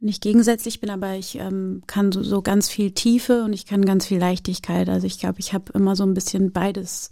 nicht 0.00 0.22
gegensätzlich 0.22 0.80
bin, 0.80 0.90
aber 0.90 1.14
ich 1.14 1.36
ähm, 1.36 1.82
kann 1.86 2.12
so, 2.12 2.22
so 2.22 2.42
ganz 2.42 2.68
viel 2.68 2.90
Tiefe 2.92 3.42
und 3.42 3.54
ich 3.54 3.64
kann 3.64 3.86
ganz 3.86 4.06
viel 4.06 4.18
Leichtigkeit. 4.18 4.88
Also 4.90 5.06
ich 5.06 5.18
glaube, 5.18 5.40
ich 5.40 5.54
habe 5.54 5.72
immer 5.72 5.96
so 5.96 6.04
ein 6.04 6.12
bisschen 6.12 6.52
beides 6.52 7.08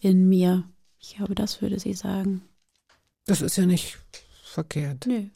in 0.00 0.26
mir. 0.28 0.64
Ich 0.98 1.16
glaube, 1.16 1.34
das 1.34 1.60
würde 1.60 1.78
sie 1.78 1.92
sagen. 1.92 2.40
Das 3.26 3.42
ist 3.42 3.56
ja 3.56 3.66
nicht 3.66 3.98
verkehrt. 4.42 5.06
Nö. 5.06 5.26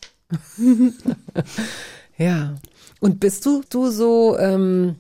Ja. 2.16 2.54
Und 3.04 3.20
bist 3.20 3.44
du, 3.44 3.62
du 3.68 3.90
so, 3.90 4.38
ähm, 4.38 4.96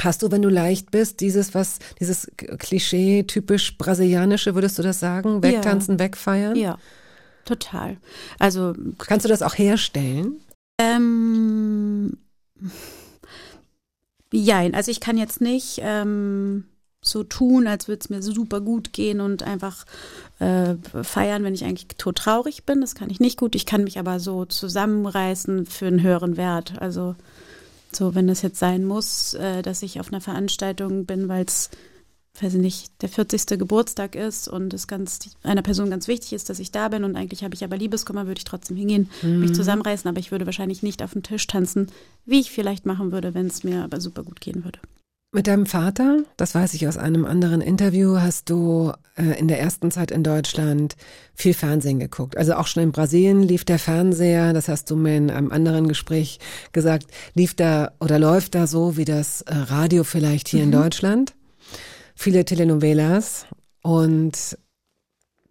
hast 0.00 0.22
du, 0.22 0.30
wenn 0.30 0.42
du 0.42 0.48
leicht 0.48 0.92
bist, 0.92 1.18
dieses, 1.18 1.54
was, 1.54 1.80
dieses 1.98 2.30
Klischee 2.36 3.24
typisch 3.24 3.76
brasilianische, 3.78 4.54
würdest 4.54 4.78
du 4.78 4.82
das 4.82 5.00
sagen? 5.00 5.42
Wegtanzen, 5.42 5.98
wegfeiern? 5.98 6.54
Ja, 6.54 6.78
total. 7.44 7.96
Also 8.38 8.74
Kannst 8.98 9.24
du 9.24 9.28
das 9.28 9.42
auch 9.42 9.58
herstellen? 9.58 10.36
Ähm, 10.78 12.16
jein, 14.32 14.76
also 14.76 14.92
ich 14.92 15.00
kann 15.00 15.18
jetzt 15.18 15.40
nicht 15.40 15.80
ähm, 15.82 16.66
so 17.00 17.24
tun, 17.24 17.66
als 17.66 17.88
würde 17.88 18.02
es 18.02 18.08
mir 18.08 18.22
super 18.22 18.60
gut 18.60 18.92
gehen 18.92 19.20
und 19.20 19.42
einfach 19.42 19.84
äh, 20.38 20.76
feiern, 21.02 21.42
wenn 21.42 21.54
ich 21.54 21.64
eigentlich 21.64 21.88
tot 21.98 22.18
traurig 22.18 22.64
bin. 22.64 22.80
Das 22.80 22.94
kann 22.94 23.10
ich 23.10 23.18
nicht 23.18 23.36
gut. 23.36 23.56
Ich 23.56 23.66
kann 23.66 23.82
mich 23.82 23.98
aber 23.98 24.20
so 24.20 24.44
zusammenreißen 24.44 25.66
für 25.66 25.88
einen 25.88 26.04
höheren 26.04 26.36
Wert. 26.36 26.74
Also 26.80 27.16
so, 27.96 28.14
wenn 28.14 28.28
es 28.28 28.42
jetzt 28.42 28.58
sein 28.58 28.84
muss, 28.84 29.34
äh, 29.34 29.62
dass 29.62 29.82
ich 29.82 30.00
auf 30.00 30.08
einer 30.08 30.20
Veranstaltung 30.20 31.06
bin, 31.06 31.28
weil 31.28 31.44
es, 31.44 31.70
weiß 32.40 32.54
ich 32.54 32.60
nicht, 32.60 33.02
der 33.02 33.08
40. 33.08 33.58
Geburtstag 33.58 34.14
ist 34.14 34.48
und 34.48 34.72
es 34.74 34.86
ganz 34.86 35.18
einer 35.42 35.62
Person 35.62 35.90
ganz 35.90 36.08
wichtig 36.08 36.32
ist, 36.32 36.50
dass 36.50 36.58
ich 36.58 36.72
da 36.72 36.88
bin 36.88 37.04
und 37.04 37.16
eigentlich 37.16 37.44
habe 37.44 37.54
ich 37.54 37.64
aber 37.64 37.76
Liebeskummer, 37.76 38.26
würde 38.26 38.38
ich 38.38 38.44
trotzdem 38.44 38.76
hingehen, 38.76 39.10
mich 39.22 39.54
zusammenreißen, 39.54 40.08
aber 40.08 40.18
ich 40.18 40.32
würde 40.32 40.46
wahrscheinlich 40.46 40.82
nicht 40.82 41.02
auf 41.02 41.12
den 41.12 41.22
Tisch 41.22 41.46
tanzen, 41.46 41.88
wie 42.24 42.40
ich 42.40 42.50
vielleicht 42.50 42.86
machen 42.86 43.12
würde, 43.12 43.34
wenn 43.34 43.46
es 43.46 43.64
mir 43.64 43.84
aber 43.84 44.00
super 44.00 44.22
gut 44.22 44.40
gehen 44.40 44.64
würde. 44.64 44.78
Mit 45.34 45.46
deinem 45.46 45.64
Vater, 45.64 46.24
das 46.36 46.54
weiß 46.54 46.74
ich 46.74 46.86
aus 46.86 46.98
einem 46.98 47.24
anderen 47.24 47.62
Interview, 47.62 48.18
hast 48.18 48.50
du 48.50 48.92
äh, 49.16 49.38
in 49.38 49.48
der 49.48 49.58
ersten 49.58 49.90
Zeit 49.90 50.10
in 50.10 50.22
Deutschland 50.22 50.94
viel 51.34 51.54
Fernsehen 51.54 51.98
geguckt. 51.98 52.36
Also 52.36 52.52
auch 52.54 52.66
schon 52.66 52.82
in 52.82 52.92
Brasilien 52.92 53.42
lief 53.42 53.64
der 53.64 53.78
Fernseher, 53.78 54.52
das 54.52 54.68
hast 54.68 54.90
du 54.90 54.96
mir 54.96 55.16
in 55.16 55.30
einem 55.30 55.50
anderen 55.50 55.88
Gespräch 55.88 56.38
gesagt, 56.72 57.06
lief 57.32 57.54
da 57.54 57.92
oder 57.98 58.18
läuft 58.18 58.54
da 58.54 58.66
so 58.66 58.98
wie 58.98 59.06
das 59.06 59.40
äh, 59.42 59.54
Radio 59.54 60.04
vielleicht 60.04 60.48
hier 60.48 60.64
in 60.64 60.70
Deutschland. 60.70 61.32
Viele 62.14 62.44
Telenovelas. 62.44 63.46
Und 63.82 64.58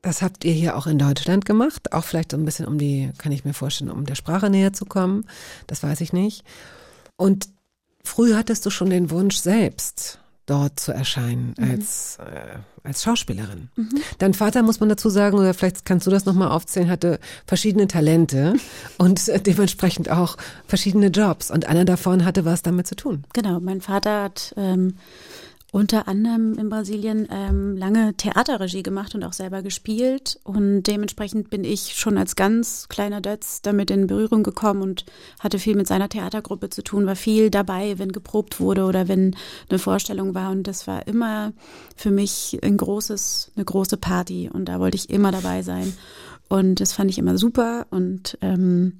das 0.03 0.21
habt 0.21 0.45
ihr 0.45 0.53
hier 0.53 0.77
auch 0.77 0.85
in 0.85 0.99
Deutschland 0.99 1.43
gemacht, 1.43 1.91
auch 1.91 2.03
vielleicht 2.03 2.33
so 2.33 2.37
ein 2.37 2.45
bisschen 2.45 2.67
um 2.67 2.77
die, 2.77 3.09
kann 3.17 3.31
ich 3.31 3.45
mir 3.45 3.55
vorstellen, 3.55 3.89
um 3.89 4.05
der 4.05 4.13
Sprache 4.15 4.51
näher 4.51 4.73
zu 4.73 4.85
kommen, 4.85 5.25
das 5.65 5.81
weiß 5.81 6.01
ich 6.01 6.13
nicht. 6.13 6.43
Und 7.17 7.49
früh 8.03 8.33
hattest 8.33 8.65
du 8.65 8.69
schon 8.69 8.89
den 8.89 9.09
Wunsch 9.09 9.37
selbst 9.37 10.19
dort 10.45 10.79
zu 10.79 10.91
erscheinen 10.91 11.53
als 11.59 12.17
äh, 12.19 12.59
als 12.83 13.03
Schauspielerin. 13.03 13.69
Dein 14.17 14.33
Vater 14.33 14.63
muss 14.63 14.79
man 14.79 14.89
dazu 14.89 15.09
sagen 15.09 15.37
oder 15.37 15.53
vielleicht 15.53 15.85
kannst 15.85 16.07
du 16.07 16.11
das 16.11 16.25
noch 16.25 16.33
mal 16.33 16.49
aufzählen, 16.49 16.89
hatte 16.89 17.19
verschiedene 17.45 17.87
Talente 17.87 18.55
und 18.97 19.27
äh, 19.29 19.39
dementsprechend 19.39 20.09
auch 20.09 20.37
verschiedene 20.65 21.07
Jobs 21.07 21.51
und 21.51 21.67
einer 21.67 21.85
davon 21.85 22.25
hatte 22.25 22.43
was 22.43 22.63
damit 22.63 22.87
zu 22.87 22.95
tun. 22.95 23.23
Genau, 23.33 23.59
mein 23.59 23.81
Vater 23.81 24.23
hat 24.23 24.53
ähm, 24.57 24.95
unter 25.71 26.09
anderem 26.09 26.57
in 26.57 26.67
Brasilien 26.67 27.29
ähm, 27.31 27.77
lange 27.77 28.13
Theaterregie 28.15 28.83
gemacht 28.83 29.15
und 29.15 29.23
auch 29.23 29.31
selber 29.31 29.61
gespielt. 29.61 30.37
Und 30.43 30.83
dementsprechend 30.83 31.49
bin 31.49 31.63
ich 31.63 31.95
schon 31.95 32.17
als 32.17 32.35
ganz 32.35 32.89
kleiner 32.89 33.21
Dötz 33.21 33.61
damit 33.61 33.89
in 33.89 34.05
Berührung 34.05 34.43
gekommen 34.43 34.81
und 34.81 35.05
hatte 35.39 35.59
viel 35.59 35.77
mit 35.77 35.87
seiner 35.87 36.09
Theatergruppe 36.09 36.69
zu 36.69 36.83
tun, 36.83 37.05
war 37.05 37.15
viel 37.15 37.49
dabei, 37.49 37.97
wenn 37.99 38.11
geprobt 38.11 38.59
wurde 38.59 38.83
oder 38.83 39.07
wenn 39.07 39.33
eine 39.69 39.79
Vorstellung 39.79 40.35
war. 40.35 40.51
Und 40.51 40.67
das 40.67 40.87
war 40.87 41.07
immer 41.07 41.53
für 41.95 42.11
mich 42.11 42.59
ein 42.61 42.75
großes, 42.75 43.53
eine 43.55 43.63
große 43.63 43.95
Party. 43.95 44.49
Und 44.51 44.65
da 44.65 44.81
wollte 44.81 44.97
ich 44.97 45.09
immer 45.09 45.31
dabei 45.31 45.61
sein. 45.61 45.93
Und 46.49 46.81
das 46.81 46.91
fand 46.91 47.09
ich 47.09 47.17
immer 47.17 47.37
super. 47.37 47.87
Und 47.91 48.37
ähm, 48.41 48.99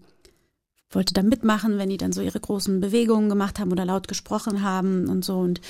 wollte 0.92 1.14
da 1.14 1.24
mitmachen, 1.24 1.78
wenn 1.78 1.90
die 1.90 1.98
dann 1.98 2.12
so 2.12 2.22
ihre 2.22 2.40
großen 2.40 2.82
Bewegungen 2.82 3.30
gemacht 3.30 3.60
haben 3.60 3.72
oder 3.72 3.86
laut 3.86 4.08
gesprochen 4.08 4.62
haben 4.62 5.08
und 5.08 5.24
so. 5.24 5.40
Und, 5.40 5.62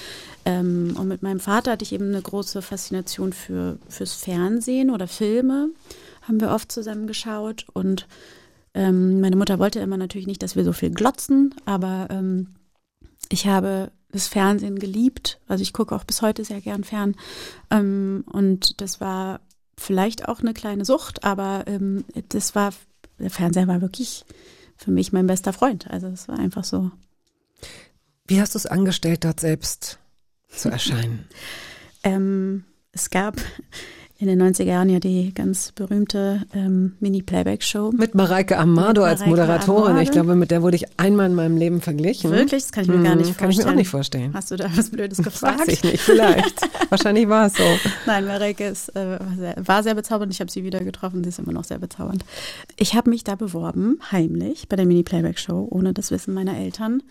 ähm, 0.46 0.96
und 0.98 1.08
mit 1.08 1.22
meinem 1.22 1.40
Vater 1.40 1.72
hatte 1.72 1.84
ich 1.84 1.94
eben 1.94 2.10
eine 2.10 2.22
große 2.22 2.62
Faszination 2.62 3.34
für 3.34 3.78
fürs 3.88 4.14
Fernsehen 4.14 4.90
oder 4.90 5.08
Filme. 5.08 5.70
Haben 6.24 6.42
wir 6.42 6.52
oft 6.52 6.72
zusammen 6.72 7.08
geschaut. 7.08 7.66
Und 7.74 8.08
ähm, 8.74 9.22
meine 9.22 9.36
Mutter 9.36 9.60
wollte 9.60 9.80
immer 9.80 9.98
natürlich 9.98 10.28
nicht, 10.28 10.44
dass 10.44 10.56
wir 10.56 10.64
so 10.64 10.74
viel 10.74 10.92
glotzen, 10.92 11.54
aber 11.66 12.08
ähm, 12.10 12.48
ich 13.30 13.48
habe 13.48 13.92
das 14.12 14.28
Fernsehen 14.28 14.80
geliebt. 14.80 15.40
Also 15.48 15.62
ich 15.62 15.74
gucke 15.74 15.96
auch 15.96 16.04
bis 16.04 16.22
heute 16.22 16.44
sehr 16.44 16.62
gern 16.62 16.84
fern. 16.84 17.16
Ähm, 17.70 18.24
und 18.32 18.82
das 18.82 19.02
war 19.02 19.42
vielleicht 19.78 20.28
auch 20.28 20.42
eine 20.42 20.54
kleine 20.54 20.86
Sucht, 20.86 21.24
aber 21.24 21.64
ähm, 21.68 22.06
das 22.30 22.56
war, 22.56 22.74
der 23.20 23.30
Fernseher 23.30 23.68
war 23.68 23.82
wirklich 23.82 24.26
für 24.84 24.92
mich 24.92 25.14
mein 25.14 25.28
bester 25.28 25.54
Freund. 25.54 25.90
Also 25.90 26.08
es 26.08 26.28
war 26.28 26.40
einfach 26.40 26.64
so. 26.64 26.92
Wie 28.28 28.42
hast 28.42 28.56
du 28.56 28.58
es 28.58 28.66
angestellt, 28.66 29.24
dort 29.24 29.40
selbst 29.40 30.00
zu 30.50 30.70
erscheinen? 30.70 31.28
ähm, 32.04 32.66
es 32.92 33.10
gab 33.10 33.36
in 34.22 34.28
den 34.28 34.40
90er 34.40 34.64
Jahren 34.66 34.88
ja 34.90 35.00
die 35.00 35.34
ganz 35.34 35.72
berühmte 35.72 36.44
ähm, 36.54 36.94
Mini-Playback-Show. 37.00 37.92
Mit 37.98 38.14
Mareike 38.14 38.56
Amado 38.60 39.02
Mit 39.02 39.10
als 39.10 39.20
Mareike 39.22 39.30
Moderatorin. 39.32 39.84
Amado. 39.88 40.02
Ich 40.04 40.12
glaube, 40.12 40.36
mit 40.36 40.52
der 40.52 40.62
wurde 40.62 40.76
ich 40.76 40.86
einmal 41.00 41.26
in 41.26 41.34
meinem 41.34 41.58
Leben 41.58 41.82
verglichen. 41.82 42.30
Wirklich? 42.30 42.62
Das 42.62 42.72
kann 42.72 42.84
ich 42.84 42.90
mir 42.90 43.02
gar 43.02 43.16
Mhm, 43.16 43.22
nicht 43.22 43.38
Kann 43.38 43.50
ich 43.50 43.58
mir 43.58 43.64
vorstellen. 43.64 43.70
auch 43.74 43.76
nicht 43.78 43.90
vorstellen. 43.90 44.34
Hast 44.36 44.52
du 44.52 44.58
da 44.58 44.70
was 44.76 44.92
Blödes 44.92 45.18
gefragt? 45.24 45.62
Weiß 45.62 45.68
ich 45.70 45.84
nicht, 45.84 46.00
vielleicht. 46.02 46.62
Wahrscheinlich 46.90 47.28
war 47.30 47.48
es 47.48 47.56
so. 47.56 47.64
Nein, 48.06 48.26
Mareike 48.28 48.66
ist, 48.68 48.96
äh, 48.96 49.20
war, 49.20 49.36
sehr, 49.38 49.56
war 49.66 49.84
sehr 49.84 49.96
bezaubernd. 49.96 50.32
Ich 50.32 50.40
habe 50.40 50.52
sie 50.52 50.64
wieder 50.64 50.82
getroffen. 50.82 51.24
Sie 51.24 51.30
ist 51.30 51.40
immer 51.40 51.52
noch 51.54 51.64
sehr 51.64 51.80
bezaubernd. 51.80 52.24
Ich 52.78 52.94
habe 52.94 53.10
mich 53.10 53.24
da 53.24 53.34
beworben, 53.36 54.00
heimlich, 54.12 54.70
bei 54.70 54.76
der 54.76 54.86
Mini-Playback-Show, 54.86 55.68
ohne 55.72 55.94
das 55.94 56.12
Wissen 56.12 56.36
meiner 56.36 56.56
Eltern. 56.58 57.02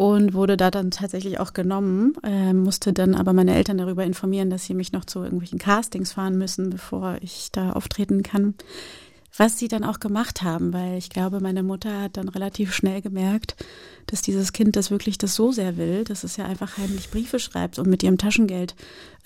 Und 0.00 0.32
wurde 0.32 0.56
da 0.56 0.70
dann 0.70 0.90
tatsächlich 0.90 1.40
auch 1.40 1.52
genommen, 1.52 2.14
äh, 2.22 2.54
musste 2.54 2.94
dann 2.94 3.14
aber 3.14 3.34
meine 3.34 3.54
Eltern 3.54 3.76
darüber 3.76 4.02
informieren, 4.02 4.48
dass 4.48 4.64
sie 4.64 4.72
mich 4.72 4.92
noch 4.92 5.04
zu 5.04 5.22
irgendwelchen 5.22 5.58
Castings 5.58 6.12
fahren 6.12 6.38
müssen, 6.38 6.70
bevor 6.70 7.18
ich 7.20 7.52
da 7.52 7.72
auftreten 7.72 8.22
kann. 8.22 8.54
Was 9.36 9.58
sie 9.58 9.68
dann 9.68 9.84
auch 9.84 10.00
gemacht 10.00 10.42
haben, 10.42 10.72
weil 10.72 10.98
ich 10.98 11.08
glaube, 11.08 11.40
meine 11.40 11.62
Mutter 11.62 12.02
hat 12.02 12.16
dann 12.16 12.28
relativ 12.28 12.74
schnell 12.74 13.00
gemerkt, 13.00 13.56
dass 14.06 14.22
dieses 14.22 14.52
Kind 14.52 14.74
das 14.76 14.90
wirklich 14.90 15.18
das 15.18 15.34
so 15.34 15.52
sehr 15.52 15.76
will, 15.76 16.04
dass 16.04 16.24
es 16.24 16.36
ja 16.36 16.44
einfach 16.44 16.78
heimlich 16.78 17.10
Briefe 17.10 17.38
schreibt 17.38 17.78
und 17.78 17.88
mit 17.88 18.02
ihrem 18.02 18.18
Taschengeld 18.18 18.74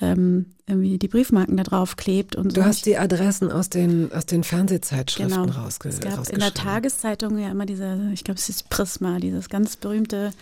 ähm, 0.01 0.47
irgendwie 0.67 0.99
die 0.99 1.09
Briefmarken 1.09 1.57
da 1.57 1.63
drauf 1.63 1.97
klebt 1.97 2.37
und 2.37 2.51
so. 2.51 2.61
Du 2.61 2.67
hast 2.67 2.85
die 2.85 2.99
Adressen 2.99 3.51
aus 3.51 3.71
den, 3.71 4.13
aus 4.13 4.27
den 4.27 4.45
Fernsehzeitschriften 4.45 5.47
Genau. 5.47 5.59
rausge 5.59 5.89
Es 5.89 6.01
gab 6.01 6.29
in 6.29 6.39
der. 6.41 6.53
Tageszeitung 6.55 7.39
ja 7.39 7.51
immer 7.51 7.67
diese, 7.67 8.11
ich 8.13 8.25
glaube, 8.25 8.39
es 8.39 8.49
ist 8.49 8.69
Prisma, 8.69 9.19
dieses 9.19 9.49
ganz 9.49 9.77
berühmte 9.77 10.33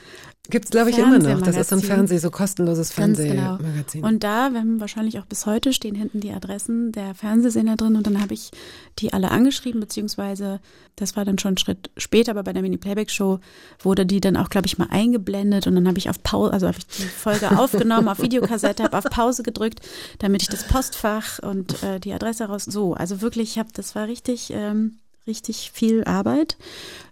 Gibt's 0.51 0.71
glaube 0.71 0.91
ich, 0.91 0.99
immer 0.99 1.21
noch. 1.21 1.41
Das 1.41 1.57
ist 1.57 1.69
so 1.69 1.77
ein 1.77 1.81
Fernsehmagazin. 1.81 1.87
Fernseh, 1.87 2.19
so 2.19 2.31
kostenloses 2.31 2.95
genau. 2.95 3.15
Fernsehmagazin. 3.15 4.05
Und 4.05 4.25
da, 4.25 4.51
wir 4.51 4.59
haben 4.59 4.81
wahrscheinlich 4.81 5.21
auch 5.21 5.25
bis 5.25 5.47
heute, 5.47 5.73
stehen 5.73 5.95
hinten 5.95 6.19
die 6.19 6.33
Adressen 6.33 6.91
der 6.91 7.15
Fernsehsender 7.15 7.77
drin 7.77 7.95
und 7.95 8.09
dann 8.09 8.21
habe 8.21 8.35
ich 8.35 8.51
die 8.99 9.13
alle 9.13 9.31
angeschrieben, 9.31 9.81
beziehungsweise 9.81 10.61
das 10.97 11.17
war 11.17 11.25
dann 11.25 11.39
schon 11.39 11.55
ein 11.55 11.59
Schritt 11.59 11.91
später, 11.97 12.33
aber 12.33 12.43
bei 12.43 12.53
der 12.53 12.63
Mini-Playback-Show 12.63 13.39
wurde 13.79 14.05
die 14.05 14.21
dann 14.21 14.37
auch, 14.37 14.51
glaube 14.51 14.67
ich, 14.67 14.79
mal 14.79 14.89
eingeblendet 14.91 15.69
und 15.69 15.77
dann 15.77 15.87
habe 15.87 15.99
ich 15.99 16.11
auf 16.11 16.21
Pause, 16.25 16.53
also 16.53 16.67
habe 16.67 16.79
ich 16.79 16.87
die 16.89 17.03
Folge 17.05 17.51
aufgenommen, 17.59 18.09
auf 18.09 18.21
Videokassette, 18.21 18.83
habe 18.83 18.99
auf 18.99 19.05
Pause 19.05 19.45
gedrückt, 19.45 19.81
damit 20.19 20.43
ich 20.43 20.49
das 20.49 20.67
Postfach 20.67 21.39
und 21.39 21.83
äh, 21.85 22.01
die 22.01 22.13
Adresse 22.13 22.47
raus, 22.47 22.65
so, 22.65 22.95
also 22.95 23.21
wirklich, 23.21 23.53
ich 23.53 23.59
habe, 23.59 23.71
das 23.73 23.95
war 23.95 24.09
richtig, 24.09 24.51
ähm, 24.53 24.99
richtig 25.27 25.71
viel 25.73 26.05
Arbeit. 26.05 26.57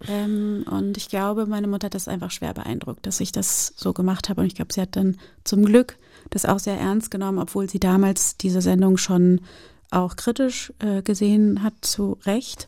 Ähm, 0.07 0.65
und 0.69 0.97
ich 0.97 1.09
glaube, 1.09 1.45
meine 1.45 1.67
Mutter 1.67 1.85
hat 1.85 1.95
das 1.95 2.07
einfach 2.07 2.31
schwer 2.31 2.53
beeindruckt, 2.53 3.05
dass 3.05 3.19
ich 3.19 3.31
das 3.31 3.73
so 3.75 3.93
gemacht 3.93 4.29
habe. 4.29 4.41
Und 4.41 4.47
ich 4.47 4.55
glaube, 4.55 4.73
sie 4.73 4.81
hat 4.81 4.95
dann 4.95 5.17
zum 5.43 5.65
Glück 5.65 5.97
das 6.29 6.45
auch 6.45 6.59
sehr 6.59 6.77
ernst 6.77 7.11
genommen, 7.11 7.39
obwohl 7.39 7.69
sie 7.69 7.79
damals 7.79 8.37
diese 8.37 8.61
Sendung 8.61 8.97
schon 8.97 9.41
auch 9.89 10.15
kritisch 10.15 10.73
äh, 10.79 11.01
gesehen 11.01 11.63
hat, 11.63 11.73
zu 11.81 12.17
Recht. 12.25 12.67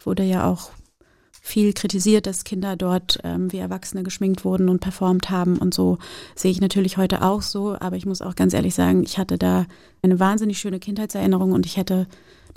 Wurde 0.00 0.22
ja 0.22 0.50
auch 0.50 0.70
viel 1.48 1.72
kritisiert, 1.72 2.26
dass 2.26 2.44
Kinder 2.44 2.76
dort 2.76 3.20
ähm, 3.24 3.50
wie 3.52 3.56
Erwachsene 3.58 4.02
geschminkt 4.02 4.44
wurden 4.44 4.68
und 4.68 4.80
performt 4.80 5.30
haben 5.30 5.56
und 5.56 5.72
so 5.72 5.96
sehe 6.34 6.50
ich 6.50 6.60
natürlich 6.60 6.98
heute 6.98 7.22
auch 7.22 7.40
so, 7.40 7.74
aber 7.80 7.96
ich 7.96 8.04
muss 8.04 8.20
auch 8.20 8.34
ganz 8.34 8.52
ehrlich 8.52 8.74
sagen, 8.74 9.02
ich 9.02 9.16
hatte 9.16 9.38
da 9.38 9.64
eine 10.02 10.20
wahnsinnig 10.20 10.58
schöne 10.58 10.78
Kindheitserinnerung 10.78 11.52
und 11.52 11.64
ich 11.64 11.78
hätte 11.78 12.06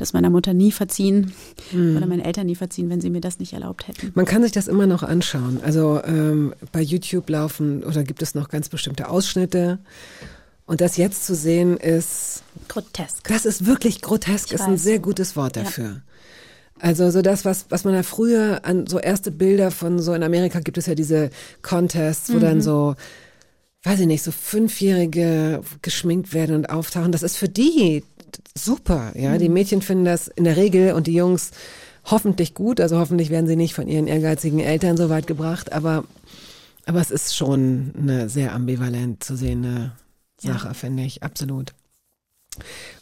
das 0.02 0.14
meiner 0.14 0.30
Mutter 0.30 0.54
nie 0.54 0.72
verziehen 0.72 1.32
oder 1.74 2.06
meinen 2.08 2.20
Eltern 2.20 2.47
nie 2.47 2.56
verziehen, 2.56 2.89
wenn 2.89 2.99
sie 3.02 3.10
mir 3.10 3.22
das 3.22 3.39
nicht 3.39 3.54
erlaubt 3.54 3.88
hätten. 3.88 4.12
Man 4.16 4.26
kann 4.26 4.43
sich 4.43 4.52
das 4.52 4.68
immer 4.68 4.88
noch 4.88 5.04
anschauen. 5.04 5.60
Also 5.64 6.02
ähm, 6.04 6.54
bei 6.72 6.82
YouTube 6.82 7.30
laufen 7.30 7.84
oder 7.84 8.04
gibt 8.04 8.22
es 8.22 8.36
noch 8.36 8.49
ganz 8.49 8.68
bestimmte 8.70 9.10
Ausschnitte. 9.10 9.80
Und 10.66 10.80
das 10.82 10.95
jetzt 10.97 11.26
zu 11.26 11.36
sehen 11.36 11.78
ist, 11.78 12.43
Grotesk. 12.68 13.28
das 13.28 13.45
ist 13.45 13.66
wirklich 13.66 14.02
grotesk, 14.02 14.47
Ich 14.47 14.54
ist 14.54 14.62
ein 14.62 14.74
weiß. 14.74 14.84
sehr 14.84 14.99
gutes 14.99 15.36
Wort 15.36 15.56
dafür. 15.58 16.02
Also 16.80 17.12
so 17.12 17.22
das, 17.22 17.45
was, 17.45 17.66
was 17.70 17.84
man 17.84 17.93
ja 17.93 18.04
früher 18.04 18.62
an 18.64 18.88
so 18.88 18.97
erste 18.97 19.32
Bilder 19.32 19.70
von 19.72 19.99
so 19.99 20.14
in 20.14 20.24
Amerika 20.24 20.60
gibt 20.62 20.78
es 20.78 20.86
ja 20.88 20.95
diese 20.95 21.30
Contests, 21.62 22.32
wo 22.32 22.38
Mhm. 22.38 22.41
dann 22.41 22.62
so, 22.62 22.95
weiß 23.84 23.99
ich 23.99 24.08
nicht, 24.08 24.24
so 24.24 24.32
Fünfjährige 24.32 25.62
geschminkt 25.82 26.34
werden 26.34 26.56
und 26.56 26.70
auftauchen. 26.70 27.12
Das 27.12 27.24
ist 27.24 27.38
für 27.38 27.49
die 27.49 28.04
super, 28.58 29.12
ja. 29.16 29.32
Mhm. 29.34 29.40
Die 29.40 29.50
Mädchen 29.50 29.82
finden 29.82 30.06
das 30.06 30.28
in 30.28 30.44
der 30.44 30.56
Regel 30.58 30.94
und 30.94 31.08
die 31.08 31.14
Jungs 31.14 31.52
hoffentlich 32.06 32.54
gut. 32.54 32.80
Also 32.80 32.98
hoffentlich 33.00 33.30
werden 33.30 33.48
sie 33.48 33.56
nicht 33.56 33.74
von 33.74 33.88
ihren 33.88 34.08
ehrgeizigen 34.08 34.60
Eltern 34.60 34.98
so 34.98 35.10
weit 35.10 35.28
gebracht, 35.28 35.72
aber, 35.74 36.04
aber 36.86 37.00
es 37.00 37.12
ist 37.12 37.36
schon 37.36 37.94
eine 37.98 38.30
sehr 38.30 38.54
ambivalent 38.54 39.24
zu 39.24 39.36
sehende 39.36 39.92
Ja. 40.42 40.54
Sache, 40.54 40.74
finde 40.74 41.04
ich. 41.04 41.24
Absolut. 41.24 41.74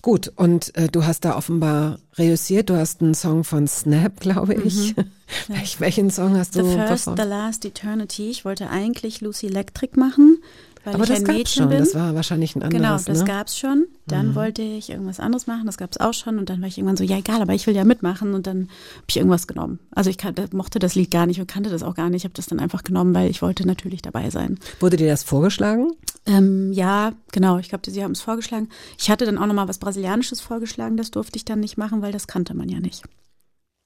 Gut, 0.04 0.32
und 0.36 0.76
äh, 0.78 0.90
du 0.90 1.06
hast 1.06 1.26
da 1.26 1.36
offenbar 1.36 1.98
reüssiert. 2.18 2.70
Du 2.70 2.76
hast 2.78 3.02
einen 3.02 3.16
Song 3.16 3.44
von 3.44 3.68
Snap, 3.68 4.20
glaube 4.20 4.54
ich. 4.54 4.94
Welch, 5.48 5.80
welchen 5.80 6.12
Song 6.12 6.38
hast 6.38 6.56
Mhm. 6.56 6.60
The 6.60 6.66
du 6.66 6.76
First, 6.78 6.88
performt? 7.06 7.20
The 7.22 7.28
Last 7.28 7.66
Eternity. 7.66 8.30
Ich 8.30 8.46
wollte 8.46 8.70
eigentlich 8.70 9.22
Lucy 9.22 9.48
Electric 9.48 10.00
machen, 10.00 10.38
weil 10.84 10.96
Aber 10.96 11.04
ich 11.04 11.10
das 11.10 11.20
ein 11.20 11.26
Mädchen 11.36 11.64
schon. 11.64 11.70
bin. 11.70 11.80
Das 11.80 11.94
war 11.96 12.16
wahrscheinlich 12.16 12.56
ein 12.56 12.62
Genau, 12.70 12.90
anderes. 12.90 13.06
das 13.06 13.20
ne? 13.20 13.26
gab's 13.26 13.58
schon. 13.58 13.86
Dann 14.08 14.34
wollte 14.36 14.62
ich 14.62 14.90
irgendwas 14.90 15.20
anderes 15.20 15.46
machen, 15.46 15.66
das 15.66 15.78
gab's 15.78 15.98
auch 15.98 16.14
schon. 16.14 16.40
Und 16.40 16.50
dann 16.50 16.62
war 16.62 16.68
ich 16.68 16.78
irgendwann 16.78 16.98
so, 16.98 17.04
ja 17.04 17.18
egal, 17.18 17.42
aber 17.42 17.54
ich 17.54 17.68
will 17.68 17.76
ja 17.76 17.84
mitmachen. 17.84 18.34
Und 18.34 18.48
dann 18.48 18.62
habe 18.96 19.06
ich 19.08 19.18
irgendwas 19.18 19.46
genommen. 19.48 19.80
Also 19.92 20.10
ich 20.10 20.18
kan- 20.18 20.34
mochte 20.54 20.80
das 20.80 20.96
Lied 20.96 21.12
gar 21.12 21.26
nicht 21.26 21.40
und 21.40 21.48
kannte 21.48 21.70
das 21.70 21.84
auch 21.84 21.96
gar 21.96 22.10
nicht. 22.10 22.22
Ich 22.22 22.24
habe 22.24 22.34
das 22.34 22.48
dann 22.48 22.60
einfach 22.60 22.84
genommen, 22.84 23.14
weil 23.14 23.30
ich 23.30 23.42
wollte 23.42 23.68
natürlich 23.68 24.02
dabei 24.02 24.30
sein. 24.30 24.58
Wurde 24.80 24.98
dir 24.98 25.08
das 25.10 25.24
vorgeschlagen? 25.24 25.92
Ähm, 26.26 26.72
ja, 26.74 27.14
genau. 27.32 27.58
Ich 27.60 27.70
glaube, 27.70 27.90
sie 27.90 28.04
haben 28.04 28.12
es 28.12 28.22
vorgeschlagen. 28.22 28.70
Ich 28.98 29.10
hatte 29.10 29.26
dann 29.26 29.38
auch 29.38 29.46
noch 29.48 29.54
mal 29.56 29.68
was 29.68 29.78
Brasilianisches 29.80 30.42
vorgeschlagen. 30.42 30.98
Das 30.98 31.12
durfte 31.12 31.38
ich 31.38 31.46
dann 31.46 31.60
nicht 31.60 31.78
machen, 31.78 32.02
weil 32.02 32.12
das 32.12 32.28
kannte 32.28 32.54
man 32.56 32.70
ja 32.70 32.80
nicht. 32.80 33.04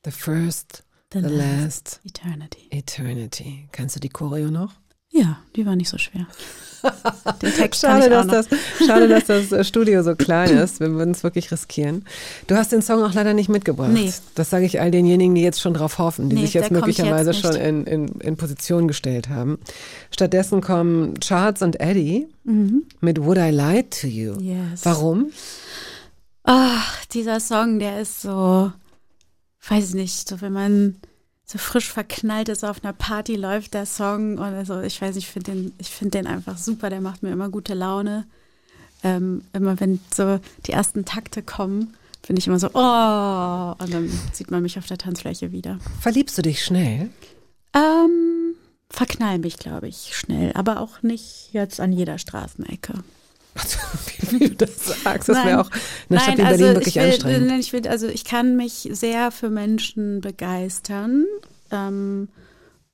The 0.06 0.12
First, 0.12 0.84
The, 1.14 1.20
The 1.20 1.26
Last 1.28 1.62
Last 1.64 2.02
Eternity. 2.06 2.68
Eternity. 2.72 3.70
Kennst 3.72 3.96
du 3.96 4.00
die 4.00 4.10
Choreo 4.10 4.50
noch? 4.52 4.74
Ja, 5.14 5.38
die 5.56 5.66
war 5.66 5.76
nicht 5.76 5.90
so 5.90 5.98
schwer. 5.98 6.26
Den 7.42 7.54
Text 7.54 7.82
Schade, 7.82 8.10
dass 8.10 8.28
das, 8.28 8.48
schade, 8.86 9.08
dass 9.08 9.26
das 9.26 9.52
äh, 9.52 9.64
Studio 9.64 10.04
so 10.04 10.16
klein 10.16 10.58
ist. 10.58 10.80
Wir 10.80 10.92
würden 10.92 11.12
es 11.12 11.24
wirklich 11.24 11.52
riskieren. 11.52 12.04
Du 12.48 12.56
hast 12.56 12.72
den 12.72 12.82
Song 12.82 13.04
auch 13.04 13.14
leider 13.14 13.34
nicht 13.34 13.48
mitgebracht. 13.48 13.92
Nee. 13.94 14.12
Das 14.36 14.50
sage 14.50 14.66
ich 14.66 14.82
all 14.82 14.92
denjenigen, 14.92 15.36
die 15.36 15.44
jetzt 15.44 15.62
schon 15.62 15.74
drauf 15.74 15.98
hoffen, 16.00 16.30
die 16.30 16.36
Nee, 16.36 16.42
sich 16.42 16.56
jetzt 16.56 16.72
möglicherweise 16.72 17.32
jetzt 17.32 17.42
schon 17.42 17.56
in, 17.56 17.86
in, 17.86 18.08
in 18.20 18.36
Position 18.38 18.88
gestellt 18.88 19.30
haben. 19.30 19.60
Stattdessen 20.12 20.62
kommen 20.62 21.20
Charles 21.20 21.62
und 21.62 21.80
Eddie 21.80 22.28
mit 23.00 23.24
Would 23.24 23.38
I 23.38 23.52
Lie 23.52 23.84
to 23.90 24.08
You? 24.08 24.34
Mhm. 24.34 24.42
Yes. 24.42 24.82
Warum? 24.84 25.32
Ach, 26.44 27.06
dieser 27.06 27.40
Song, 27.40 27.80
der 27.80 28.02
ist 28.02 28.22
so, 28.22 28.74
weiß 29.70 29.90
ich 29.90 29.96
nicht, 29.96 30.28
so 30.28 30.42
wenn 30.42 30.52
man 30.52 30.96
so 31.46 31.58
frisch 31.58 31.92
verknallt 31.92 32.50
ist 32.50 32.64
auf 32.64 32.84
einer 32.84 32.94
Party, 32.94 33.36
läuft 33.36 33.74
der 33.74 33.86
Song 33.86 34.38
und 34.38 34.42
also 34.42 34.82
ich 34.82 35.02
weiß 35.02 35.16
nicht, 35.16 35.28
ich 35.28 35.32
finde 35.32 35.52
den, 35.52 35.74
ich 35.78 35.90
finde 35.90 36.20
den 36.20 36.28
einfach 36.28 36.58
super, 36.58 36.90
der 36.90 37.02
macht 37.02 37.24
mir 37.24 37.32
immer 37.32 37.50
gute 37.50 37.74
Laune. 37.74 38.26
Ähm, 39.04 39.44
immer 39.52 39.80
wenn 39.82 40.00
so 40.14 40.40
die 40.66 40.72
ersten 40.72 41.04
Takte 41.04 41.44
kommen, 41.44 41.94
finde 42.26 42.40
ich 42.40 42.48
immer 42.48 42.60
so, 42.60 42.68
oh, 42.68 43.76
und 43.84 43.94
dann 43.94 44.10
sieht 44.32 44.50
man 44.50 44.62
mich 44.62 44.78
auf 44.78 44.88
der 44.88 44.98
Tanzfläche 44.98 45.52
wieder. 45.52 45.78
Verliebst 46.00 46.38
du 46.38 46.42
dich 46.42 46.64
schnell? 46.64 47.10
Ähm, 47.74 48.56
verknall 48.90 49.40
mich, 49.40 49.58
glaube 49.58 49.90
ich, 49.90 50.16
schnell, 50.16 50.54
aber 50.54 50.80
auch 50.80 51.02
nicht 51.02 51.50
jetzt 51.52 51.82
an 51.82 51.92
jeder 51.92 52.18
Straßenecke. 52.18 52.94
Also, 53.56 53.78
wie, 54.32 54.50
du 54.50 54.56
das 54.56 55.04
sagst, 55.04 55.30
das 55.30 55.46
wäre 55.46 55.62
auch 55.62 55.70
in 56.10 56.16
der 56.16 56.20
Stadt 56.20 56.38
wie 56.38 56.42
Nein, 56.42 56.50
Berlin 56.50 56.66
also 56.66 56.76
wirklich 56.76 56.96
ich 56.96 57.02
will, 57.02 57.10
anstrengend. 57.10 57.60
Ich 57.60 57.74
will, 57.74 57.88
also 57.88 58.08
ich 58.08 58.26
kann 58.26 58.56
mich 58.56 58.90
sehr 58.92 59.32
für 59.32 59.50
Menschen 59.50 60.22
begeistern 60.22 61.26
ähm, 61.72 62.30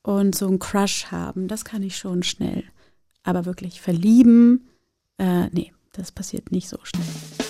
und 0.04 0.36
so 0.36 0.48
einen 0.48 0.60
Crush 0.60 1.08
haben. 1.12 1.48
Das 1.48 1.66
kann 1.66 1.84
ich 1.84 1.98
schon 1.98 2.24
schnell. 2.24 2.64
Aber 3.24 3.46
wirklich 3.46 3.82
verlieben, 3.82 4.68
äh, 5.18 5.48
nee, 5.52 5.72
das 5.94 6.12
passiert 6.12 6.52
nicht 6.52 6.70
so 6.70 6.78
schnell. 6.84 7.49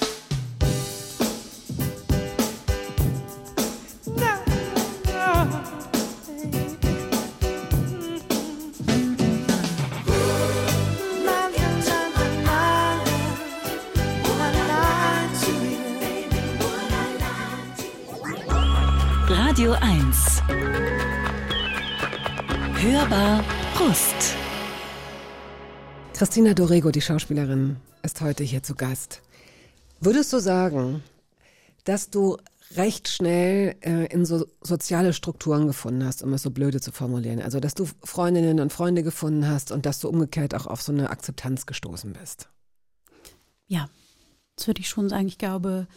Radio 19.59 19.73
1. 19.81 20.41
Hörbar 22.81 23.43
Brust. 23.75 24.37
Christina 26.13 26.53
Dorego, 26.53 26.91
die 26.91 27.01
Schauspielerin, 27.01 27.75
ist 28.01 28.21
heute 28.21 28.45
hier 28.45 28.63
zu 28.63 28.75
Gast. 28.75 29.21
Würdest 29.99 30.31
du 30.31 30.39
sagen, 30.39 31.03
dass 31.83 32.09
du 32.09 32.37
recht 32.77 33.09
schnell 33.09 33.75
äh, 33.81 34.05
in 34.05 34.25
so 34.25 34.45
soziale 34.61 35.11
Strukturen 35.11 35.67
gefunden 35.67 36.05
hast, 36.05 36.23
um 36.23 36.31
es 36.31 36.43
so 36.43 36.51
blöde 36.51 36.79
zu 36.79 36.93
formulieren? 36.93 37.41
Also, 37.41 37.59
dass 37.59 37.75
du 37.75 37.85
Freundinnen 38.01 38.61
und 38.61 38.71
Freunde 38.71 39.03
gefunden 39.03 39.45
hast 39.45 39.73
und 39.73 39.85
dass 39.85 39.99
du 39.99 40.07
umgekehrt 40.07 40.55
auch 40.55 40.67
auf 40.67 40.81
so 40.81 40.93
eine 40.93 41.09
Akzeptanz 41.09 41.65
gestoßen 41.65 42.13
bist? 42.13 42.47
Ja, 43.67 43.89
das 44.55 44.67
würde 44.67 44.79
ich 44.79 44.87
schon 44.87 45.09
sagen. 45.09 45.27
Ich 45.27 45.37
glaube, 45.37 45.87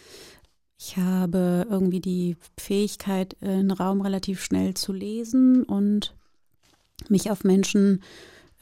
ich 0.84 0.96
habe 0.96 1.64
irgendwie 1.70 2.00
die 2.00 2.36
Fähigkeit, 2.58 3.36
einen 3.40 3.70
Raum 3.70 4.00
relativ 4.00 4.42
schnell 4.42 4.74
zu 4.74 4.92
lesen 4.92 5.62
und 5.62 6.12
mich 7.08 7.30
auf 7.30 7.44
Menschen 7.44 8.02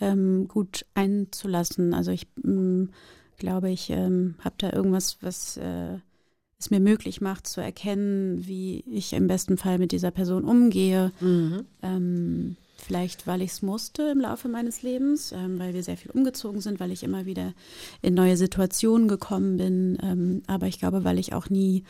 ähm, 0.03 0.47
gut 0.47 0.85
einzulassen. 0.93 1.95
Also 1.95 2.11
ich 2.11 2.27
ähm, 2.45 2.91
glaube, 3.39 3.71
ich 3.71 3.89
ähm, 3.89 4.35
habe 4.41 4.55
da 4.59 4.71
irgendwas, 4.71 5.17
was 5.23 5.57
äh, 5.57 5.97
es 6.59 6.71
mir 6.71 6.81
möglich 6.81 7.23
macht 7.23 7.47
zu 7.47 7.63
erkennen, 7.63 8.47
wie 8.47 8.81
ich 8.81 9.15
im 9.15 9.27
besten 9.27 9.57
Fall 9.57 9.79
mit 9.79 9.91
dieser 9.91 10.11
Person 10.11 10.45
umgehe. 10.45 11.13
Mhm. 11.21 11.65
Vielleicht, 12.85 13.27
weil 13.27 13.43
ich 13.43 13.51
es 13.51 13.63
musste 13.63 14.11
im 14.11 14.21
Laufe 14.21 14.49
meines 14.49 14.83
Lebens, 14.83 15.33
ähm, 15.33 15.59
weil 15.59 15.75
wir 15.75 15.83
sehr 15.83 15.97
viel 15.97 16.11
umgezogen 16.11 16.61
sind, 16.61 16.81
weil 16.81 16.91
ich 16.91 17.03
immer 17.03 17.27
wieder 17.27 17.53
in 18.03 18.15
neue 18.15 18.37
Situationen 18.37 19.07
gekommen 19.07 19.59
bin. 19.59 19.99
Ähm, 20.03 20.43
aber 20.47 20.67
ich 20.67 20.79
glaube, 20.79 21.05
weil 21.05 21.19
ich 21.19 21.33
auch 21.33 21.51
nie 21.51 21.85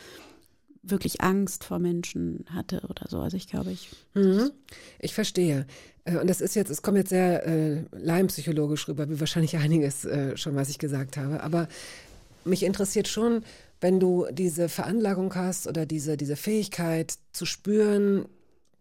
wirklich 0.83 1.21
Angst 1.21 1.63
vor 1.63 1.79
Menschen 1.79 2.45
hatte 2.53 2.81
oder 2.89 3.05
so. 3.07 3.19
Also 3.19 3.37
ich 3.37 3.47
glaube, 3.47 3.71
ich. 3.71 3.89
Mhm. 4.13 4.51
Ich 4.99 5.13
verstehe. 5.13 5.65
Äh, 6.05 6.17
Und 6.17 6.29
das 6.29 6.41
ist 6.41 6.55
jetzt, 6.55 6.69
es 6.69 6.81
kommt 6.81 6.97
jetzt 6.97 7.09
sehr 7.09 7.45
äh, 7.45 7.83
leimpsychologisch 7.91 8.87
rüber, 8.87 9.09
wie 9.09 9.19
wahrscheinlich 9.19 9.57
einiges 9.57 10.05
äh, 10.05 10.35
schon, 10.37 10.55
was 10.55 10.69
ich 10.69 10.79
gesagt 10.79 11.17
habe. 11.17 11.41
Aber 11.43 11.67
mich 12.43 12.63
interessiert 12.63 13.07
schon, 13.07 13.43
wenn 13.79 13.99
du 13.99 14.27
diese 14.31 14.69
Veranlagung 14.69 15.33
hast 15.35 15.67
oder 15.67 15.85
diese, 15.85 16.17
diese 16.17 16.35
Fähigkeit 16.35 17.15
zu 17.31 17.45
spüren, 17.45 18.25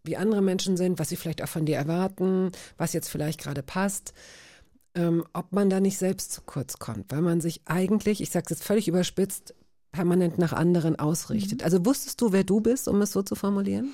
wie 0.05 0.16
andere 0.16 0.42
Menschen 0.42 0.76
sind, 0.76 0.98
was 0.98 1.09
sie 1.09 1.16
vielleicht 1.16 1.42
auch 1.42 1.48
von 1.48 1.66
dir 1.66 1.76
erwarten, 1.76 2.51
was 2.76 2.92
jetzt 2.92 3.09
vielleicht 3.09 3.40
gerade 3.40 3.62
passt, 3.62 4.14
ähm, 4.94 5.24
ob 5.32 5.53
man 5.53 5.70
da 5.70 5.80
nicht 5.80 5.98
selbst 5.98 6.32
zu 6.32 6.42
kurz 6.42 6.78
kommt, 6.78 7.12
weil 7.12 7.22
man 7.22 7.40
sich 7.40 7.62
eigentlich, 7.66 8.20
ich 8.20 8.30
sage 8.30 8.44
es 8.46 8.51
jetzt 8.51 8.64
völlig 8.64 8.88
überspitzt, 8.88 9.55
permanent 9.92 10.38
nach 10.38 10.53
anderen 10.53 10.98
ausrichtet. 10.98 11.62
Also 11.62 11.84
wusstest 11.84 12.20
du, 12.20 12.32
wer 12.32 12.44
du 12.44 12.61
bist, 12.61 12.88
um 12.88 13.01
es 13.03 13.12
so 13.12 13.22
zu 13.22 13.34
formulieren? 13.34 13.92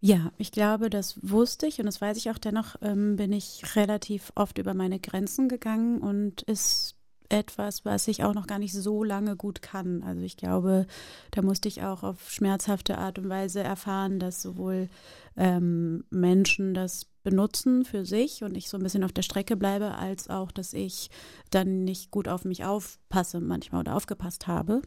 Ja, 0.00 0.30
ich 0.36 0.52
glaube, 0.52 0.90
das 0.90 1.18
wusste 1.22 1.66
ich 1.66 1.78
und 1.80 1.86
das 1.86 2.00
weiß 2.00 2.16
ich 2.16 2.30
auch. 2.30 2.38
Dennoch 2.38 2.76
ähm, 2.82 3.16
bin 3.16 3.32
ich 3.32 3.76
relativ 3.76 4.30
oft 4.34 4.58
über 4.58 4.74
meine 4.74 5.00
Grenzen 5.00 5.48
gegangen 5.48 5.98
und 6.00 6.42
ist 6.42 6.95
etwas, 7.28 7.84
was 7.84 8.08
ich 8.08 8.24
auch 8.24 8.34
noch 8.34 8.46
gar 8.46 8.58
nicht 8.58 8.72
so 8.72 9.04
lange 9.04 9.36
gut 9.36 9.62
kann. 9.62 10.02
Also 10.02 10.22
ich 10.22 10.36
glaube, 10.36 10.86
da 11.30 11.42
musste 11.42 11.68
ich 11.68 11.82
auch 11.82 12.02
auf 12.02 12.30
schmerzhafte 12.30 12.98
Art 12.98 13.18
und 13.18 13.28
Weise 13.28 13.62
erfahren, 13.62 14.18
dass 14.18 14.42
sowohl 14.42 14.88
ähm, 15.36 16.04
Menschen 16.10 16.74
das 16.74 17.06
benutzen 17.22 17.84
für 17.84 18.04
sich 18.04 18.44
und 18.44 18.56
ich 18.56 18.68
so 18.68 18.76
ein 18.76 18.82
bisschen 18.82 19.02
auf 19.02 19.12
der 19.12 19.22
Strecke 19.22 19.56
bleibe, 19.56 19.96
als 19.96 20.30
auch, 20.30 20.52
dass 20.52 20.72
ich 20.72 21.10
dann 21.50 21.84
nicht 21.84 22.10
gut 22.10 22.28
auf 22.28 22.44
mich 22.44 22.64
aufpasse 22.64 23.40
manchmal 23.40 23.80
oder 23.80 23.96
aufgepasst 23.96 24.46
habe. 24.46 24.82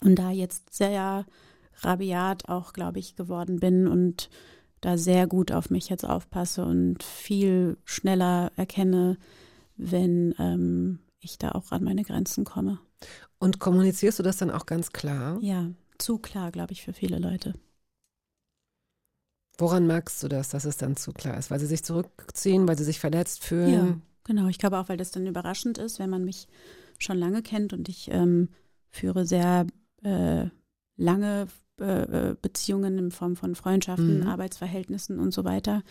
Und 0.00 0.16
da 0.18 0.30
jetzt 0.30 0.74
sehr 0.74 1.26
rabiat 1.80 2.48
auch, 2.48 2.72
glaube 2.72 2.98
ich, 2.98 3.16
geworden 3.16 3.60
bin 3.60 3.86
und 3.86 4.30
da 4.80 4.98
sehr 4.98 5.26
gut 5.26 5.52
auf 5.52 5.70
mich 5.70 5.88
jetzt 5.88 6.04
aufpasse 6.04 6.64
und 6.64 7.02
viel 7.02 7.76
schneller 7.84 8.50
erkenne, 8.56 9.16
wenn 9.76 10.34
ähm, 10.38 10.98
ich 11.22 11.38
da 11.38 11.52
auch 11.52 11.72
an 11.72 11.84
meine 11.84 12.02
Grenzen 12.04 12.44
komme. 12.44 12.78
Und 13.38 13.58
kommunizierst 13.58 14.18
du 14.18 14.22
das 14.22 14.36
dann 14.36 14.50
auch 14.50 14.66
ganz 14.66 14.92
klar? 14.92 15.38
Ja, 15.42 15.70
zu 15.98 16.18
klar, 16.18 16.50
glaube 16.52 16.72
ich, 16.72 16.82
für 16.82 16.92
viele 16.92 17.18
Leute. 17.18 17.54
Woran 19.58 19.86
merkst 19.86 20.22
du 20.22 20.28
das, 20.28 20.48
dass 20.48 20.64
es 20.64 20.76
dann 20.76 20.96
zu 20.96 21.12
klar 21.12 21.38
ist? 21.38 21.50
Weil 21.50 21.60
sie 21.60 21.66
sich 21.66 21.84
zurückziehen, 21.84 22.66
weil 22.66 22.78
sie 22.78 22.84
sich 22.84 22.98
verletzt 22.98 23.44
fühlen? 23.44 23.72
Ja, 23.72 23.96
genau. 24.24 24.48
Ich 24.48 24.58
glaube 24.58 24.78
auch, 24.78 24.88
weil 24.88 24.96
das 24.96 25.10
dann 25.10 25.26
überraschend 25.26 25.78
ist, 25.78 25.98
wenn 25.98 26.10
man 26.10 26.24
mich 26.24 26.48
schon 26.98 27.18
lange 27.18 27.42
kennt 27.42 27.72
und 27.72 27.88
ich 27.88 28.10
ähm, 28.10 28.48
führe 28.90 29.26
sehr 29.26 29.66
äh, 30.02 30.46
lange 30.96 31.48
äh, 31.78 32.34
Beziehungen 32.40 32.98
in 32.98 33.10
Form 33.10 33.36
von 33.36 33.54
Freundschaften, 33.54 34.22
Mhm. 34.22 34.28
Arbeitsverhältnissen 34.28 35.18
und 35.18 35.32
so 35.32 35.44
weiter. 35.44 35.82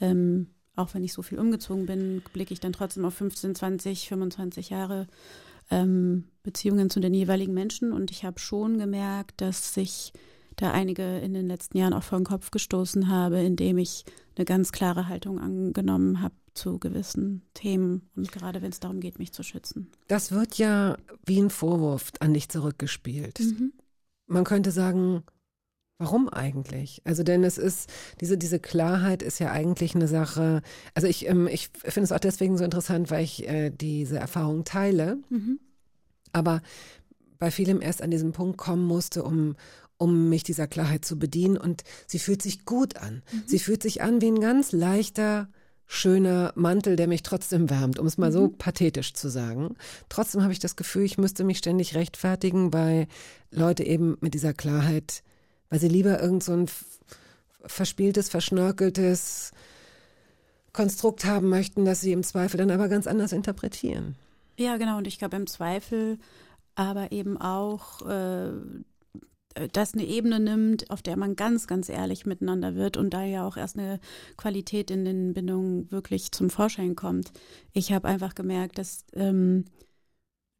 Ähm, 0.00 0.48
auch 0.76 0.94
wenn 0.94 1.04
ich 1.04 1.12
so 1.12 1.22
viel 1.22 1.38
umgezogen 1.38 1.86
bin, 1.86 2.22
blicke 2.32 2.54
ich 2.54 2.60
dann 2.60 2.72
trotzdem 2.72 3.04
auf 3.04 3.14
15, 3.14 3.54
20, 3.54 4.08
25 4.08 4.70
Jahre 4.70 5.06
ähm, 5.70 6.24
Beziehungen 6.42 6.90
zu 6.90 7.00
den 7.00 7.14
jeweiligen 7.14 7.54
Menschen. 7.54 7.92
Und 7.92 8.10
ich 8.10 8.24
habe 8.24 8.38
schon 8.38 8.78
gemerkt, 8.78 9.40
dass 9.40 9.74
sich 9.74 10.12
da 10.56 10.70
einige 10.70 11.18
in 11.18 11.34
den 11.34 11.46
letzten 11.46 11.78
Jahren 11.78 11.94
auch 11.94 12.02
vor 12.02 12.18
den 12.18 12.26
Kopf 12.26 12.50
gestoßen 12.50 13.08
habe, 13.08 13.40
indem 13.40 13.78
ich 13.78 14.04
eine 14.36 14.44
ganz 14.44 14.72
klare 14.72 15.08
Haltung 15.08 15.38
angenommen 15.38 16.20
habe 16.20 16.34
zu 16.54 16.78
gewissen 16.78 17.42
Themen 17.54 18.10
und 18.14 18.30
gerade 18.30 18.60
wenn 18.60 18.70
es 18.70 18.80
darum 18.80 19.00
geht, 19.00 19.18
mich 19.18 19.32
zu 19.32 19.42
schützen. 19.42 19.90
Das 20.08 20.32
wird 20.32 20.58
ja 20.58 20.98
wie 21.24 21.40
ein 21.40 21.48
Vorwurf 21.48 22.12
an 22.20 22.34
dich 22.34 22.50
zurückgespielt. 22.50 23.40
Man 24.26 24.44
könnte 24.44 24.70
sagen, 24.70 25.22
warum 26.02 26.28
eigentlich? 26.28 27.00
Also 27.04 27.22
denn 27.22 27.44
es 27.44 27.58
ist, 27.58 27.88
diese, 28.20 28.36
diese 28.36 28.58
Klarheit 28.58 29.22
ist 29.22 29.38
ja 29.38 29.50
eigentlich 29.50 29.94
eine 29.94 30.08
Sache, 30.08 30.62
also 30.94 31.06
ich, 31.06 31.28
ähm, 31.28 31.46
ich 31.46 31.70
finde 31.84 32.04
es 32.04 32.12
auch 32.12 32.18
deswegen 32.20 32.58
so 32.58 32.64
interessant, 32.64 33.10
weil 33.10 33.22
ich 33.24 33.48
äh, 33.48 33.70
diese 33.70 34.18
Erfahrung 34.18 34.64
teile, 34.64 35.18
Mhm. 35.30 35.58
aber 36.32 36.60
bei 37.38 37.50
vielem 37.50 37.80
erst 37.80 38.02
an 38.02 38.10
diesen 38.10 38.32
Punkt 38.32 38.56
kommen 38.58 38.84
musste, 38.84 39.22
um, 39.24 39.56
um 39.96 40.28
mich 40.28 40.42
dieser 40.44 40.66
Klarheit 40.66 41.04
zu 41.04 41.18
bedienen. 41.18 41.56
Und 41.56 41.82
sie 42.06 42.18
fühlt 42.18 42.40
sich 42.42 42.64
gut 42.64 42.96
an. 42.96 43.22
Sie 43.46 43.58
fühlt 43.58 43.82
sich 43.82 44.00
an 44.02 44.20
wie 44.20 44.28
ein 44.30 44.40
ganz 44.40 44.70
leichter, 44.72 45.48
schöner 45.86 46.52
Mantel, 46.54 46.94
der 46.96 47.08
mich 47.08 47.22
trotzdem 47.22 47.68
wärmt, 47.68 47.98
um 47.98 48.06
es 48.06 48.16
mal 48.16 48.32
so 48.32 48.48
pathetisch 48.48 49.12
zu 49.14 49.28
sagen. 49.28 49.74
Trotzdem 50.08 50.42
habe 50.42 50.52
ich 50.52 50.60
das 50.60 50.76
Gefühl, 50.76 51.02
ich 51.02 51.18
müsste 51.18 51.44
mich 51.44 51.58
ständig 51.58 51.94
rechtfertigen, 51.94 52.72
weil 52.72 53.08
Leute 53.50 53.84
eben 53.84 54.16
mit 54.20 54.34
dieser 54.34 54.54
Klarheit, 54.54 55.22
weil 55.72 55.80
sie 55.80 55.88
lieber 55.88 56.20
irgend 56.20 56.44
so 56.44 56.52
ein 56.52 56.66
verspieltes, 57.64 58.28
verschnörkeltes 58.28 59.52
Konstrukt 60.74 61.24
haben 61.24 61.48
möchten, 61.48 61.86
das 61.86 62.02
sie 62.02 62.12
im 62.12 62.22
Zweifel 62.22 62.58
dann 62.58 62.70
aber 62.70 62.90
ganz 62.90 63.06
anders 63.06 63.32
interpretieren. 63.32 64.16
Ja, 64.58 64.76
genau. 64.76 64.98
Und 64.98 65.06
ich 65.06 65.18
glaube 65.18 65.36
im 65.36 65.46
Zweifel 65.46 66.18
aber 66.74 67.10
eben 67.10 67.38
auch, 67.38 68.06
äh, 68.06 68.52
das 69.72 69.94
eine 69.94 70.04
Ebene 70.04 70.40
nimmt, 70.40 70.90
auf 70.90 71.00
der 71.00 71.16
man 71.16 71.36
ganz, 71.36 71.66
ganz 71.66 71.88
ehrlich 71.88 72.26
miteinander 72.26 72.74
wird 72.74 72.98
und 72.98 73.08
da 73.08 73.24
ja 73.24 73.46
auch 73.46 73.56
erst 73.56 73.78
eine 73.78 73.98
Qualität 74.36 74.90
in 74.90 75.06
den 75.06 75.32
Bindungen 75.32 75.90
wirklich 75.90 76.32
zum 76.32 76.50
Vorschein 76.50 76.96
kommt. 76.96 77.32
Ich 77.72 77.92
habe 77.94 78.08
einfach 78.08 78.34
gemerkt, 78.34 78.76
dass 78.76 79.06
ähm, 79.14 79.64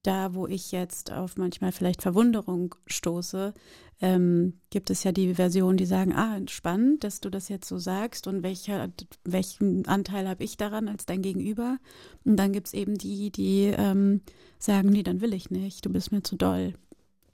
da, 0.02 0.34
wo 0.34 0.46
ich 0.46 0.72
jetzt 0.72 1.12
auf 1.12 1.36
manchmal 1.36 1.72
vielleicht 1.72 2.02
Verwunderung 2.02 2.74
stoße, 2.86 3.54
ähm, 4.00 4.54
gibt 4.70 4.90
es 4.90 5.04
ja 5.04 5.12
die 5.12 5.34
Version, 5.34 5.76
die 5.76 5.86
sagen, 5.86 6.12
ah, 6.12 6.40
spannend, 6.48 7.04
dass 7.04 7.20
du 7.20 7.30
das 7.30 7.48
jetzt 7.48 7.68
so 7.68 7.78
sagst 7.78 8.26
und 8.26 8.42
welcher, 8.42 8.90
welchen 9.24 9.86
Anteil 9.86 10.28
habe 10.28 10.42
ich 10.42 10.56
daran 10.56 10.88
als 10.88 11.06
dein 11.06 11.22
Gegenüber? 11.22 11.78
Und 12.24 12.36
dann 12.36 12.52
gibt 12.52 12.66
es 12.66 12.74
eben 12.74 12.98
die, 12.98 13.30
die 13.30 13.72
ähm, 13.76 14.22
sagen, 14.58 14.88
nee, 14.90 15.04
dann 15.04 15.20
will 15.20 15.32
ich 15.32 15.50
nicht, 15.50 15.86
du 15.86 15.90
bist 15.90 16.10
mir 16.10 16.22
zu 16.22 16.36
doll. 16.36 16.74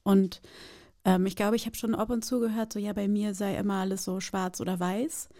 Und 0.02 0.42
ähm, 1.06 1.24
ich 1.24 1.36
glaube, 1.36 1.56
ich 1.56 1.64
habe 1.64 1.76
schon 1.76 1.94
ab 1.94 2.10
und 2.10 2.24
zu 2.24 2.38
gehört, 2.38 2.74
so 2.74 2.78
ja, 2.78 2.92
bei 2.92 3.08
mir 3.08 3.34
sei 3.34 3.56
immer 3.56 3.76
alles 3.76 4.04
so 4.04 4.20
schwarz 4.20 4.60
oder 4.60 4.78
weiß. 4.78 5.30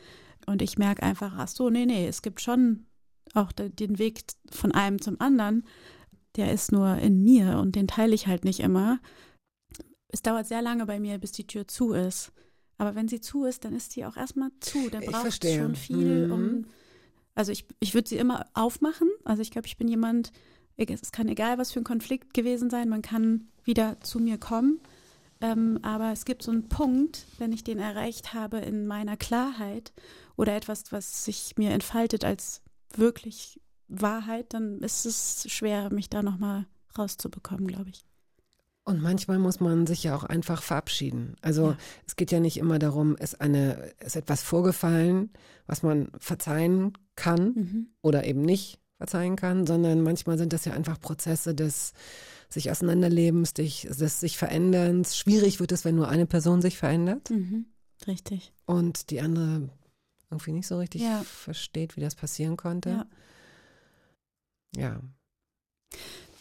Und 0.47 0.63
ich 0.63 0.79
merke 0.79 1.03
einfach, 1.03 1.35
ach 1.37 1.49
so, 1.49 1.69
nee, 1.69 1.85
nee, 1.85 2.07
es 2.07 2.23
gibt 2.23 2.41
schon 2.41 2.87
auch 3.35 3.53
de- 3.53 3.69
den 3.69 3.99
Weg 3.99 4.23
von 4.51 4.73
einem 4.73 5.01
zum 5.03 5.21
anderen. 5.21 5.65
Der 6.39 6.53
ist 6.53 6.73
nur 6.73 6.97
in 6.97 7.23
mir 7.23 7.59
und 7.59 7.75
den 7.77 7.89
teile 7.89 8.15
ich 8.15 8.27
halt 8.27 8.45
nicht 8.45 8.61
immer. 8.61 9.01
Es 10.09 10.23
dauert 10.23 10.47
sehr 10.47 10.63
lange 10.63 10.87
bei 10.87 10.99
mir, 11.01 11.19
bis 11.19 11.33
die 11.33 11.47
Tür 11.47 11.69
zu 11.69 11.93
ist. 11.93 12.33
Aber 12.79 12.95
wenn 12.95 13.09
sie 13.09 13.21
zu 13.21 13.45
ist, 13.45 13.65
dann 13.65 13.75
ist 13.75 13.93
sie 13.93 14.07
auch 14.07 14.17
erstmal 14.17 14.51
zu. 14.61 14.89
Dann 14.89 15.03
Ich 15.03 15.11
braucht 15.11 15.27
es 15.45 15.55
schon 15.55 15.75
viel, 15.75 16.29
Mhm. 16.29 16.33
um. 16.33 16.65
Also 17.35 17.53
ich, 17.53 17.67
ich 17.81 17.93
würde 17.95 18.09
sie 18.09 18.17
immer 18.17 18.47
aufmachen. 18.55 19.09
Also 19.25 19.43
ich 19.43 19.51
glaube, 19.51 19.67
ich 19.67 19.77
bin 19.77 19.89
jemand, 19.89 20.33
es 20.77 21.13
kann 21.13 21.29
egal, 21.29 21.59
was 21.59 21.73
für 21.73 21.81
ein 21.81 21.85
Konflikt 21.85 22.35
gewesen 22.35 22.71
sein, 22.71 22.89
man 22.89 23.03
kann 23.03 23.49
wieder 23.65 24.01
zu 24.01 24.21
mir 24.21 24.39
kommen. 24.39 24.81
Ähm, 25.41 25.79
aber 25.83 26.13
es 26.13 26.25
gibt 26.25 26.43
so 26.43 26.51
einen 26.51 26.69
Punkt, 26.69 27.27
wenn 27.39 27.53
ich 27.53 27.63
den 27.65 27.79
erreicht 27.79 28.33
habe 28.33 28.59
in 28.59 28.87
meiner 28.87 29.17
Klarheit 29.17 29.93
oder 30.37 30.55
etwas, 30.57 30.91
was 30.91 31.25
sich 31.25 31.55
mir 31.57 31.71
entfaltet 31.71 32.25
als 32.25 32.63
wirklich 32.95 33.61
Wahrheit, 33.89 34.53
dann 34.55 34.79
ist 34.81 35.07
es 35.07 35.47
schwer, 35.51 35.93
mich 35.93 36.09
da 36.11 36.23
nochmal 36.23 36.67
rauszubekommen, 36.99 37.67
glaube 37.67 37.91
ich. 37.91 38.05
Und 38.85 39.03
manchmal 39.03 39.39
muss 39.39 39.61
man 39.61 39.87
sich 39.87 40.03
ja 40.05 40.17
auch 40.17 40.25
einfach 40.25 40.63
verabschieden. 40.63 41.37
Also 41.43 41.71
Ja. 41.73 41.77
es 42.07 42.17
geht 42.17 42.31
ja 42.31 42.41
nicht 42.41 42.57
immer 42.57 42.79
darum, 42.79 43.17
ist 43.17 43.41
eine, 43.41 43.93
ist 44.01 44.17
etwas 44.17 44.43
vorgefallen, 44.43 45.31
was 45.67 45.83
man 45.83 46.11
verzeihen 46.19 46.93
kann 47.15 47.53
Mhm. 47.55 47.87
oder 48.01 48.25
eben 48.25 48.41
nicht 48.43 48.81
verzeihen 48.97 49.37
kann, 49.37 49.67
sondern 49.67 50.03
manchmal 50.03 50.39
sind 50.39 50.53
das 50.55 50.65
ja 50.65 50.73
einfach 50.73 50.99
Prozesse 51.01 51.55
des 51.55 51.93
sich 52.49 52.71
auseinanderlebens, 52.71 53.53
des, 53.53 53.83
sich 54.21 54.39
Veränderns. 54.39 55.19
Schwierig 55.19 55.61
wird 55.61 55.71
es, 55.71 55.85
wenn 55.85 55.95
nur 55.97 56.09
eine 56.09 56.25
Person 56.25 56.63
sich 56.63 56.79
verändert 56.79 57.29
Mhm. 57.29 57.67
Richtig. 58.07 58.55
und 58.65 59.11
die 59.11 59.21
andere 59.21 59.69
irgendwie 60.31 60.53
nicht 60.53 60.67
so 60.67 60.79
richtig 60.79 61.03
Ja. 61.03 61.23
versteht, 61.25 61.97
wie 61.97 62.01
das 62.01 62.15
passieren 62.15 62.57
konnte. 62.57 62.89
Ja. 62.91 63.07
Ja. 64.77 65.01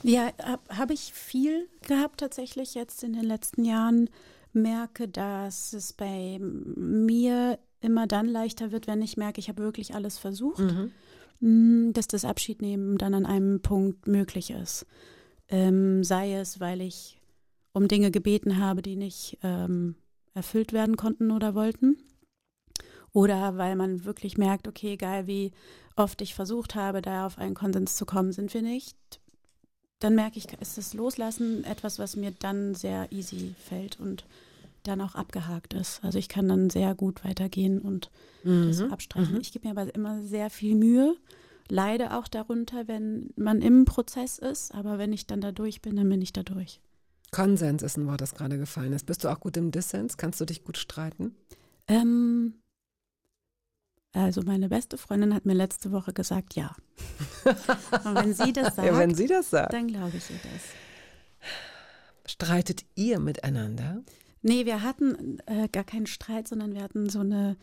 Ja, 0.03 0.31
habe 0.43 0.77
hab 0.77 0.91
ich 0.91 1.11
viel 1.13 1.67
gehabt 1.87 2.19
tatsächlich 2.19 2.75
jetzt 2.75 3.03
in 3.03 3.13
den 3.13 3.23
letzten 3.23 3.65
Jahren. 3.65 4.09
Merke, 4.53 5.07
dass 5.07 5.73
es 5.73 5.93
bei 5.93 6.39
mir 6.39 7.59
immer 7.81 8.07
dann 8.07 8.27
leichter 8.27 8.71
wird, 8.71 8.87
wenn 8.87 9.01
ich 9.01 9.17
merke, 9.17 9.39
ich 9.39 9.49
habe 9.49 9.61
wirklich 9.63 9.93
alles 9.95 10.17
versucht, 10.17 10.59
Mhm. 10.59 10.91
mh, 11.39 11.91
dass 11.93 12.07
das 12.07 12.25
Abschiednehmen 12.25 12.97
dann 12.97 13.13
an 13.13 13.25
einem 13.25 13.61
Punkt 13.61 14.07
möglich 14.07 14.51
ist. 14.51 14.85
Ähm, 15.49 16.03
sei 16.03 16.33
es, 16.35 16.59
weil 16.59 16.81
ich 16.81 17.19
um 17.73 17.87
Dinge 17.87 18.09
gebeten 18.11 18.57
habe, 18.57 18.81
die 18.81 18.95
nicht 18.95 19.37
ähm, 19.43 19.95
erfüllt 20.33 20.73
werden 20.73 20.95
konnten 20.97 21.31
oder 21.31 21.53
wollten. 21.55 21.97
Oder 23.13 23.57
weil 23.57 23.75
man 23.75 24.05
wirklich 24.05 24.37
merkt, 24.37 24.67
okay, 24.67 24.93
egal 24.93 25.27
wie 25.27 25.51
oft 25.97 26.21
ich 26.21 26.33
versucht 26.35 26.75
habe, 26.75 27.01
da 27.01 27.25
auf 27.25 27.37
einen 27.37 27.55
Konsens 27.55 27.95
zu 27.95 28.05
kommen, 28.05 28.31
sind 28.31 28.53
wir 28.53 28.61
nicht. 28.61 28.95
Dann 29.99 30.15
merke 30.15 30.37
ich, 30.37 30.45
ist 30.61 30.77
das 30.77 30.93
Loslassen 30.93 31.63
etwas, 31.63 31.97
was 31.99 32.15
mir 32.15 32.31
dann 32.31 32.75
sehr 32.75 33.11
easy 33.11 33.55
fällt 33.67 33.99
und 33.99 34.25
dann 34.83 35.01
auch 35.01 35.15
abgehakt 35.15 35.73
ist. 35.73 36.03
Also 36.03 36.17
ich 36.19 36.29
kann 36.29 36.47
dann 36.47 36.69
sehr 36.69 36.95
gut 36.95 37.25
weitergehen 37.25 37.81
und 37.81 38.09
das 38.43 38.79
Mhm. 38.79 38.91
abstreichen. 38.93 39.41
Ich 39.41 39.51
gebe 39.51 39.67
mir 39.67 39.71
aber 39.77 39.93
immer 39.95 40.21
sehr 40.21 40.49
viel 40.49 40.75
Mühe, 40.75 41.15
leide 41.67 42.15
auch 42.15 42.27
darunter, 42.27 42.87
wenn 42.87 43.31
man 43.35 43.61
im 43.61 43.83
Prozess 43.85 44.37
ist, 44.37 44.73
aber 44.73 44.97
wenn 44.99 45.11
ich 45.11 45.25
dann 45.27 45.41
da 45.41 45.51
durch 45.51 45.81
bin, 45.81 45.95
dann 45.97 46.07
bin 46.07 46.21
ich 46.21 46.31
da 46.31 46.43
durch. 46.43 46.79
Konsens 47.31 47.83
ist 47.83 47.97
ein 47.97 48.07
Wort, 48.07 48.21
das 48.21 48.35
gerade 48.35 48.57
gefallen 48.57 48.93
ist. 48.93 49.05
Bist 49.05 49.23
du 49.25 49.27
auch 49.29 49.41
gut 49.41 49.57
im 49.57 49.71
Dissens? 49.71 50.15
Kannst 50.15 50.39
du 50.39 50.45
dich 50.45 50.63
gut 50.63 50.77
streiten? 50.77 51.35
Ähm, 51.89 52.53
also 54.13 54.41
meine 54.41 54.69
beste 54.69 54.97
Freundin 54.97 55.33
hat 55.33 55.45
mir 55.45 55.53
letzte 55.53 55.91
Woche 55.91 56.13
gesagt, 56.13 56.55
ja. 56.55 56.75
Und 58.03 58.15
wenn 58.15 58.33
sie 58.33 58.53
das 58.53 58.75
sagt, 58.75 58.87
ja, 58.87 58.97
wenn 58.97 59.13
sie 59.13 59.27
das 59.27 59.49
sagt. 59.51 59.73
dann 59.73 59.87
glaube 59.87 60.17
ich 60.17 60.29
ihr 60.29 60.39
das. 60.43 60.63
Streitet 62.25 62.85
ihr 62.95 63.19
miteinander? 63.19 64.03
Nee, 64.41 64.65
wir 64.65 64.81
hatten 64.83 65.39
äh, 65.45 65.67
gar 65.69 65.83
keinen 65.83 66.07
Streit, 66.07 66.47
sondern 66.47 66.73
wir 66.73 66.83
hatten 66.83 67.09
so 67.09 67.19
eine, 67.19 67.57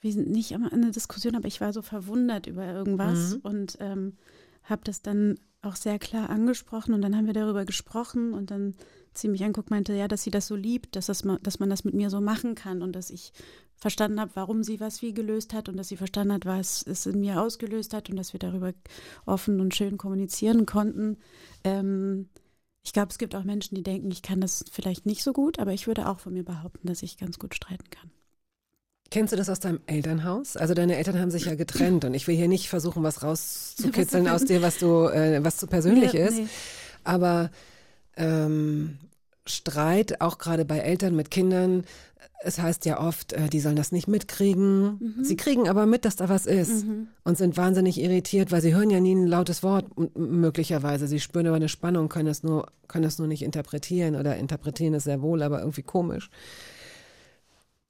wir 0.00 0.12
sind 0.12 0.30
nicht 0.30 0.52
immer 0.52 0.72
eine 0.72 0.90
Diskussion, 0.90 1.34
aber 1.34 1.48
ich 1.48 1.60
war 1.60 1.72
so 1.72 1.82
verwundert 1.82 2.46
über 2.46 2.64
irgendwas 2.64 3.34
Mhm. 3.34 3.40
und 3.42 3.76
ähm, 3.80 4.16
habe 4.64 4.82
das 4.84 5.02
dann 5.02 5.38
auch 5.62 5.76
sehr 5.76 5.98
klar 5.98 6.30
angesprochen 6.30 6.92
und 6.94 7.02
dann 7.02 7.16
haben 7.16 7.26
wir 7.26 7.32
darüber 7.34 7.64
gesprochen 7.64 8.32
und 8.34 8.50
dann 8.50 8.74
sie 9.18 9.28
mich 9.28 9.44
anguckt, 9.44 9.70
meinte, 9.70 9.92
ja, 9.94 10.08
dass 10.08 10.22
sie 10.22 10.30
das 10.30 10.46
so 10.46 10.56
liebt, 10.56 10.96
dass, 10.96 11.06
das, 11.06 11.22
dass 11.42 11.58
man 11.58 11.70
das 11.70 11.84
mit 11.84 11.94
mir 11.94 12.10
so 12.10 12.20
machen 12.20 12.54
kann 12.54 12.82
und 12.82 12.92
dass 12.94 13.10
ich 13.10 13.32
verstanden 13.76 14.20
habe, 14.20 14.30
warum 14.34 14.62
sie 14.62 14.78
was 14.80 15.02
wie 15.02 15.12
gelöst 15.12 15.52
hat 15.52 15.68
und 15.68 15.76
dass 15.76 15.88
sie 15.88 15.96
verstanden 15.96 16.32
hat, 16.34 16.46
was 16.46 16.82
es 16.86 17.04
in 17.06 17.20
mir 17.20 17.40
ausgelöst 17.42 17.94
hat 17.94 18.10
und 18.10 18.16
dass 18.16 18.32
wir 18.32 18.38
darüber 18.40 18.72
offen 19.26 19.60
und 19.60 19.74
schön 19.74 19.98
kommunizieren 19.98 20.66
konnten. 20.66 21.18
Ähm, 21.64 22.28
ich 22.84 22.92
glaube, 22.92 23.10
es 23.10 23.18
gibt 23.18 23.34
auch 23.34 23.44
Menschen, 23.44 23.74
die 23.74 23.82
denken, 23.82 24.10
ich 24.10 24.22
kann 24.22 24.40
das 24.40 24.64
vielleicht 24.70 25.06
nicht 25.06 25.22
so 25.22 25.32
gut, 25.32 25.58
aber 25.58 25.72
ich 25.72 25.86
würde 25.86 26.08
auch 26.08 26.20
von 26.20 26.32
mir 26.32 26.44
behaupten, 26.44 26.86
dass 26.86 27.02
ich 27.02 27.16
ganz 27.16 27.38
gut 27.38 27.54
streiten 27.54 27.90
kann. 27.90 28.10
Kennst 29.10 29.32
du 29.32 29.36
das 29.36 29.50
aus 29.50 29.60
deinem 29.60 29.80
Elternhaus? 29.86 30.56
Also 30.56 30.72
deine 30.74 30.96
Eltern 30.96 31.18
haben 31.20 31.30
sich 31.30 31.44
ja 31.44 31.54
getrennt 31.54 32.04
und 32.06 32.14
ich 32.14 32.26
will 32.26 32.34
hier 32.34 32.48
nicht 32.48 32.68
versuchen, 32.68 33.02
was 33.02 33.22
rauszukitzeln 33.22 34.26
aus 34.26 34.44
dir, 34.44 34.62
was 34.62 34.78
du, 34.78 35.06
äh, 35.06 35.44
was 35.44 35.58
zu 35.58 35.66
persönlich 35.66 36.14
Ja, 36.14 36.26
ist. 36.26 36.38
nee. 36.38 36.46
Aber 37.04 37.50
ähm, 38.16 38.98
Streit, 39.46 40.20
auch 40.20 40.38
gerade 40.38 40.64
bei 40.64 40.78
Eltern 40.78 41.16
mit 41.16 41.30
Kindern, 41.30 41.84
es 42.44 42.58
heißt 42.58 42.84
ja 42.84 43.00
oft, 43.00 43.32
äh, 43.32 43.48
die 43.48 43.60
sollen 43.60 43.76
das 43.76 43.92
nicht 43.92 44.08
mitkriegen. 44.08 44.98
Sie 45.24 45.36
kriegen 45.36 45.68
aber 45.68 45.86
mit, 45.86 46.04
dass 46.04 46.16
da 46.16 46.28
was 46.28 46.46
ist 46.46 46.84
und 47.24 47.38
sind 47.38 47.56
wahnsinnig 47.56 48.00
irritiert, 48.00 48.50
weil 48.50 48.60
sie 48.60 48.74
hören 48.74 48.90
ja 48.90 49.00
nie 49.00 49.14
ein 49.14 49.26
lautes 49.26 49.62
Wort 49.62 49.86
möglicherweise. 50.16 51.06
Sie 51.06 51.20
spüren 51.20 51.46
aber 51.46 51.56
eine 51.56 51.68
Spannung, 51.68 52.08
können 52.08 52.28
es 52.28 52.42
nur, 52.42 52.66
können 52.88 53.04
es 53.04 53.18
nur 53.18 53.28
nicht 53.28 53.42
interpretieren 53.42 54.16
oder 54.16 54.36
interpretieren 54.36 54.94
es 54.94 55.04
sehr 55.04 55.22
wohl, 55.22 55.42
aber 55.42 55.60
irgendwie 55.60 55.82
komisch. 55.82 56.30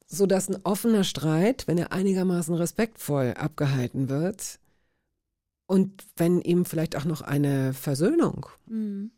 So 0.07 0.27
dass 0.27 0.49
ein 0.49 0.59
offener 0.65 1.05
Streit, 1.05 1.67
wenn 1.67 1.79
er 1.79 1.93
einigermaßen 1.93 2.55
respektvoll 2.55 3.33
abgehalten 3.37 4.11
wird 4.11 4.59
und 5.67 6.05
wenn 6.17 6.43
ihm 6.43 6.67
vielleicht 6.67 6.97
auch 6.97 7.07
noch 7.07 7.23
eine 7.23 7.73
Versöhnung 7.73 8.47
Mhm. 8.67 9.11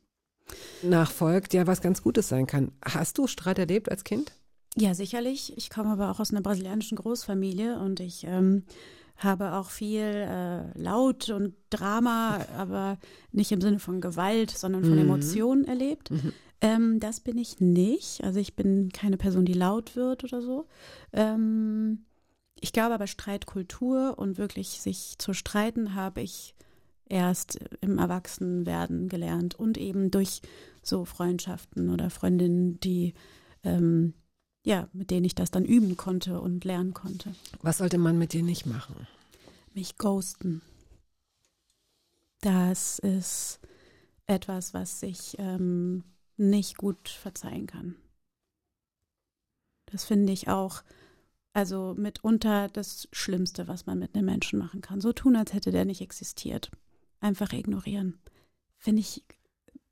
Nachfolgt, 0.83 1.55
ja 1.55 1.67
was 1.67 1.81
ganz 1.81 2.03
Gutes 2.03 2.29
sein 2.29 2.47
kann. 2.47 2.73
Hast 2.85 3.19
du 3.19 3.27
Streit 3.27 3.59
erlebt 3.59 3.91
als 3.91 4.05
Kind? 4.05 4.33
Ja, 4.77 4.95
sicherlich. 4.95 5.57
Ich 5.57 5.71
komme 5.71 5.91
aber 5.91 6.11
auch 6.11 6.21
aus 6.21 6.31
einer 6.31 6.41
brasilianischen 6.43 6.97
Großfamilie 6.97 7.79
und 7.79 8.01
ich 8.01 8.25
ähm, 8.25 8.65
habe 9.17 9.53
auch 9.55 9.71
viel 9.71 10.01
äh, 10.03 10.77
Laut 10.79 11.31
und 11.31 11.55
Drama, 11.71 12.45
aber 12.57 12.99
nicht 13.31 13.53
im 13.53 13.61
Sinne 13.61 13.79
von 13.79 14.01
Gewalt, 14.01 14.51
sondern 14.51 14.83
von 14.85 14.95
Mhm. 14.95 15.01
Emotionen 15.01 15.65
erlebt. 15.65 16.11
Ähm, 16.61 16.99
das 16.99 17.21
bin 17.21 17.39
ich 17.39 17.61
nicht. 17.61 18.25
Also 18.25 18.41
ich 18.41 18.57
bin 18.57 18.91
keine 18.91 19.17
Person, 19.17 19.45
die 19.45 19.53
laut 19.53 19.97
wird 19.97 20.25
oder 20.25 20.43
so. 20.43 20.67
Ähm, 21.13 22.05
ich 22.61 22.73
glaube 22.73 22.95
aber 22.95 23.07
Streitkultur 23.07 24.15
und 24.19 24.39
wirklich 24.39 24.81
sich 24.81 25.17
zu 25.19 25.35
streiten 25.35 25.95
habe 25.95 26.23
ich 26.23 26.55
erst 27.09 27.59
im 27.81 27.99
Erwachsenwerden 27.99 29.09
gelernt 29.09 29.55
und 29.55 29.79
eben 29.79 30.11
durch 30.11 30.43
so 30.83 31.05
Freundschaften 31.05 31.91
oder 31.91 32.11
Freundinnen, 32.11 32.81
die 32.81 33.15
ähm, 33.63 34.15
ja, 34.65 34.89
mit 34.93 35.11
denen 35.11 35.25
ich 35.25 35.35
das 35.35 35.51
dann 35.51 35.65
üben 35.65 35.97
konnte 35.97 36.41
und 36.41 36.65
lernen 36.65 36.95
konnte. 36.95 37.35
Was 37.61 37.79
sollte 37.79 37.99
man 37.99 38.19
mit 38.19 38.33
dir 38.33 38.43
nicht 38.43 38.67
machen? 38.67 39.07
Mich 39.75 39.99
ghosten. 39.99 40.63
Das 42.41 42.99
ist 42.99 43.61
etwas, 44.27 44.73
was 44.73 45.03
ich 45.03 45.37
ähm, 45.39 46.05
nicht 46.37 46.79
gut 46.79 47.09
verzeihen 47.09 47.67
kann. 47.67 47.97
Das 49.87 50.05
finde 50.05 50.33
ich 50.33 50.49
auch, 50.49 50.83
also 51.53 51.95
mitunter 51.97 52.69
das 52.69 53.09
Schlimmste, 53.13 53.69
was 53.69 53.87
man 53.87 53.99
mit 53.99 54.15
einem 54.15 54.27
Menschen 54.27 54.59
machen 54.59 54.81
kann. 54.81 55.01
So 55.01 55.13
tun, 55.13 55.37
als 55.37 55.53
hätte 55.53 55.71
der 55.71 55.85
nicht 55.85 56.01
existiert. 56.01 56.71
Einfach 57.25 57.55
ignorieren. 57.55 58.19
Finde 58.77 59.01
ich, 59.01 59.25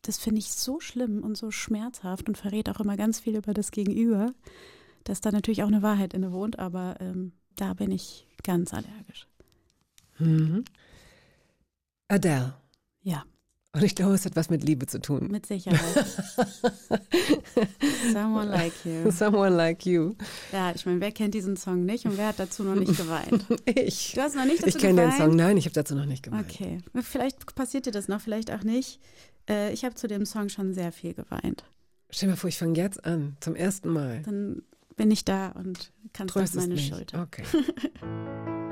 das 0.02 0.18
finde 0.18 0.40
ich 0.40 0.52
so 0.52 0.80
schlimm 0.80 1.24
und 1.24 1.34
so 1.34 1.50
schmerzhaft 1.50 2.28
und 2.28 2.36
verrät 2.36 2.68
auch 2.68 2.78
immer 2.78 2.98
ganz 2.98 3.20
viel 3.20 3.36
über 3.36 3.54
das 3.54 3.70
Gegenüber, 3.70 4.34
dass 5.04 5.22
da 5.22 5.30
natürlich 5.30 5.62
auch 5.62 5.68
eine 5.68 5.80
Wahrheit 5.80 6.12
inne 6.12 6.30
wohnt, 6.32 6.58
aber 6.58 6.96
ähm, 7.00 7.32
da 7.56 7.72
bin 7.72 7.90
ich 7.90 8.26
ganz 8.42 8.74
allergisch. 8.74 9.26
Mhm. 10.18 10.66
Adele. 12.08 12.54
Ja, 13.00 13.24
Und 13.74 13.82
ich 13.82 13.94
glaube, 13.94 14.12
es 14.14 14.26
hat 14.26 14.36
was 14.36 14.50
mit 14.50 14.62
Liebe 14.64 14.86
zu 14.86 15.00
tun. 15.00 15.28
mit 15.30 15.46
Sicherheit. 15.46 15.80
Someone 18.12 18.50
like 18.50 18.72
you. 18.84 19.10
Someone 19.10 19.56
like 19.56 19.86
you. 19.86 20.14
Ja, 20.52 20.72
ich 20.74 20.84
meine, 20.84 21.00
wer 21.00 21.10
kennt 21.10 21.32
diesen 21.32 21.56
Song 21.56 21.84
nicht 21.86 22.04
und 22.04 22.18
wer 22.18 22.28
hat 22.28 22.38
dazu 22.38 22.64
noch 22.64 22.74
nicht 22.74 22.96
geweint? 22.96 23.46
Ich. 23.64 24.12
Du 24.12 24.20
hast 24.20 24.36
noch 24.36 24.44
nicht 24.44 24.58
dazu 24.62 24.68
Ich 24.68 24.78
kenne 24.78 25.00
den 25.00 25.10
geweint? 25.10 25.22
Song. 25.22 25.36
Nein, 25.36 25.56
ich 25.56 25.64
habe 25.64 25.72
dazu 25.74 25.94
noch 25.94 26.04
nicht 26.04 26.22
gemeint. 26.22 26.50
Okay, 26.50 26.78
vielleicht 27.00 27.54
passiert 27.54 27.86
dir 27.86 27.92
das 27.92 28.08
noch, 28.08 28.20
vielleicht 28.20 28.50
auch 28.50 28.62
nicht. 28.62 29.00
Äh, 29.48 29.72
ich 29.72 29.84
habe 29.86 29.94
zu 29.94 30.06
dem 30.06 30.26
Song 30.26 30.50
schon 30.50 30.74
sehr 30.74 30.92
viel 30.92 31.14
geweint. 31.14 31.64
Stell 32.10 32.26
dir 32.28 32.32
mal 32.32 32.36
vor, 32.36 32.48
ich 32.48 32.58
fange 32.58 32.76
jetzt 32.78 33.02
an, 33.06 33.38
zum 33.40 33.54
ersten 33.56 33.88
Mal. 33.88 34.20
Dann 34.22 34.60
bin 34.96 35.10
ich 35.10 35.24
da 35.24 35.48
und 35.52 35.92
kannst 36.12 36.36
auf 36.36 36.42
Tröstest 36.42 36.56
meine 36.68 36.74
mich. 36.74 36.88
Schulter. 36.88 37.22
Okay. 37.22 37.44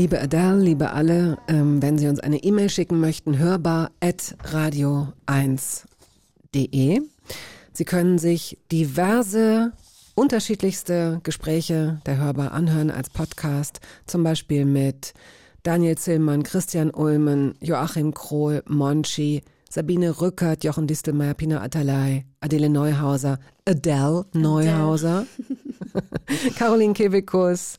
Liebe 0.00 0.18
Adele, 0.18 0.56
liebe 0.56 0.92
alle, 0.92 1.36
ähm, 1.46 1.82
wenn 1.82 1.98
Sie 1.98 2.08
uns 2.08 2.20
eine 2.20 2.42
E-Mail 2.42 2.70
schicken 2.70 3.00
möchten, 3.00 3.36
hörbar 3.36 3.90
at 4.00 4.34
radio1.de. 4.50 5.82
Sie 7.74 7.84
können 7.84 8.16
sich 8.16 8.56
diverse 8.72 9.74
unterschiedlichste 10.14 11.20
Gespräche 11.22 12.00
der 12.06 12.16
Hörbar 12.16 12.52
anhören 12.52 12.90
als 12.90 13.10
Podcast, 13.10 13.80
zum 14.06 14.24
Beispiel 14.24 14.64
mit 14.64 15.12
Daniel 15.64 15.98
Zillmann, 15.98 16.44
Christian 16.44 16.90
Ulmen, 16.90 17.56
Joachim 17.60 18.14
Krohl, 18.14 18.62
Monchi, 18.66 19.42
Sabine 19.68 20.18
Rückert, 20.18 20.64
Jochen 20.64 20.86
Distelmeier, 20.86 21.34
Pina 21.34 21.60
Atalay, 21.60 22.24
Adele 22.40 22.70
Neuhauser, 22.70 23.38
Adele 23.66 24.24
Neuhauser, 24.32 25.26
Caroline 26.56 26.94
Kebekus, 26.94 27.76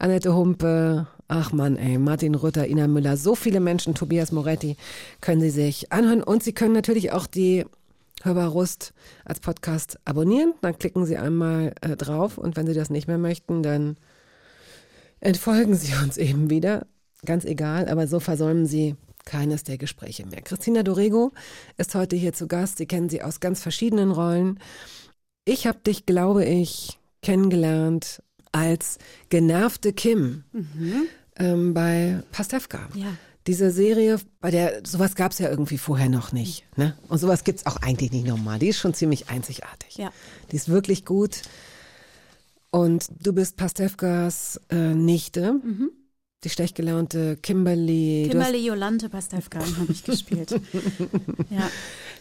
Annette 0.00 0.34
Humpe, 0.34 1.06
ach 1.32 1.50
Mann, 1.50 1.76
ey, 1.76 1.96
Martin 1.96 2.34
Rütter, 2.34 2.66
Ina 2.66 2.86
Müller, 2.86 3.16
so 3.16 3.34
viele 3.34 3.58
Menschen, 3.58 3.94
Tobias 3.94 4.32
Moretti, 4.32 4.76
können 5.22 5.40
Sie 5.40 5.48
sich 5.48 5.90
anhören 5.90 6.22
und 6.22 6.42
Sie 6.42 6.52
können 6.52 6.74
natürlich 6.74 7.12
auch 7.12 7.26
die 7.26 7.64
Hörbar 8.22 8.48
Rust 8.48 8.92
als 9.24 9.40
Podcast 9.40 9.98
abonnieren. 10.04 10.52
Dann 10.60 10.78
klicken 10.78 11.06
Sie 11.06 11.16
einmal 11.16 11.72
äh, 11.80 11.96
drauf 11.96 12.36
und 12.36 12.56
wenn 12.56 12.66
Sie 12.66 12.74
das 12.74 12.90
nicht 12.90 13.08
mehr 13.08 13.16
möchten, 13.16 13.62
dann 13.62 13.96
entfolgen 15.20 15.74
Sie 15.74 15.94
uns 16.02 16.18
eben 16.18 16.50
wieder. 16.50 16.86
Ganz 17.24 17.46
egal, 17.46 17.88
aber 17.88 18.06
so 18.06 18.20
versäumen 18.20 18.66
Sie 18.66 18.96
keines 19.24 19.64
der 19.64 19.78
Gespräche 19.78 20.26
mehr. 20.26 20.42
Christina 20.42 20.82
Dorego 20.82 21.32
ist 21.78 21.94
heute 21.94 22.14
hier 22.14 22.34
zu 22.34 22.46
Gast. 22.46 22.76
Sie 22.76 22.86
kennen 22.86 23.08
sie 23.08 23.22
aus 23.22 23.40
ganz 23.40 23.62
verschiedenen 23.62 24.10
Rollen. 24.10 24.58
Ich 25.44 25.66
habe 25.66 25.78
dich, 25.78 26.04
glaube 26.04 26.44
ich, 26.44 26.98
kennengelernt 27.22 28.22
als 28.50 28.98
genervte 29.30 29.92
Kim 29.92 30.44
ähm, 31.42 31.74
bei 31.74 32.22
Pastewka. 32.32 32.88
Ja. 32.94 33.16
Diese 33.48 33.72
Serie, 33.72 34.18
bei 34.40 34.52
der 34.52 34.82
sowas 34.86 35.16
gab 35.16 35.32
es 35.32 35.40
ja 35.40 35.50
irgendwie 35.50 35.78
vorher 35.78 36.08
noch 36.08 36.32
nicht. 36.32 36.64
Ne? 36.76 36.96
Und 37.08 37.18
sowas 37.18 37.42
gibt's 37.42 37.66
auch 37.66 37.76
eigentlich 37.76 38.12
nicht 38.12 38.26
normal. 38.26 38.60
Die 38.60 38.68
ist 38.68 38.78
schon 38.78 38.94
ziemlich 38.94 39.28
einzigartig. 39.30 39.96
Ja. 39.96 40.12
Die 40.50 40.56
ist 40.56 40.68
wirklich 40.68 41.04
gut. 41.04 41.42
Und 42.70 43.06
du 43.20 43.32
bist 43.32 43.56
Pastewkas 43.56 44.60
äh, 44.70 44.94
Nichte, 44.94 45.60
die 46.44 46.50
schlecht 46.50 46.74
gelaunte 46.74 47.36
Kimberly. 47.36 48.26
Kimberly 48.30 48.66
Jolante 48.66 49.08
Pastewka 49.08 49.60
habe 49.60 49.92
ich 49.92 50.04
gespielt. 50.04 50.50
ja, 51.50 51.70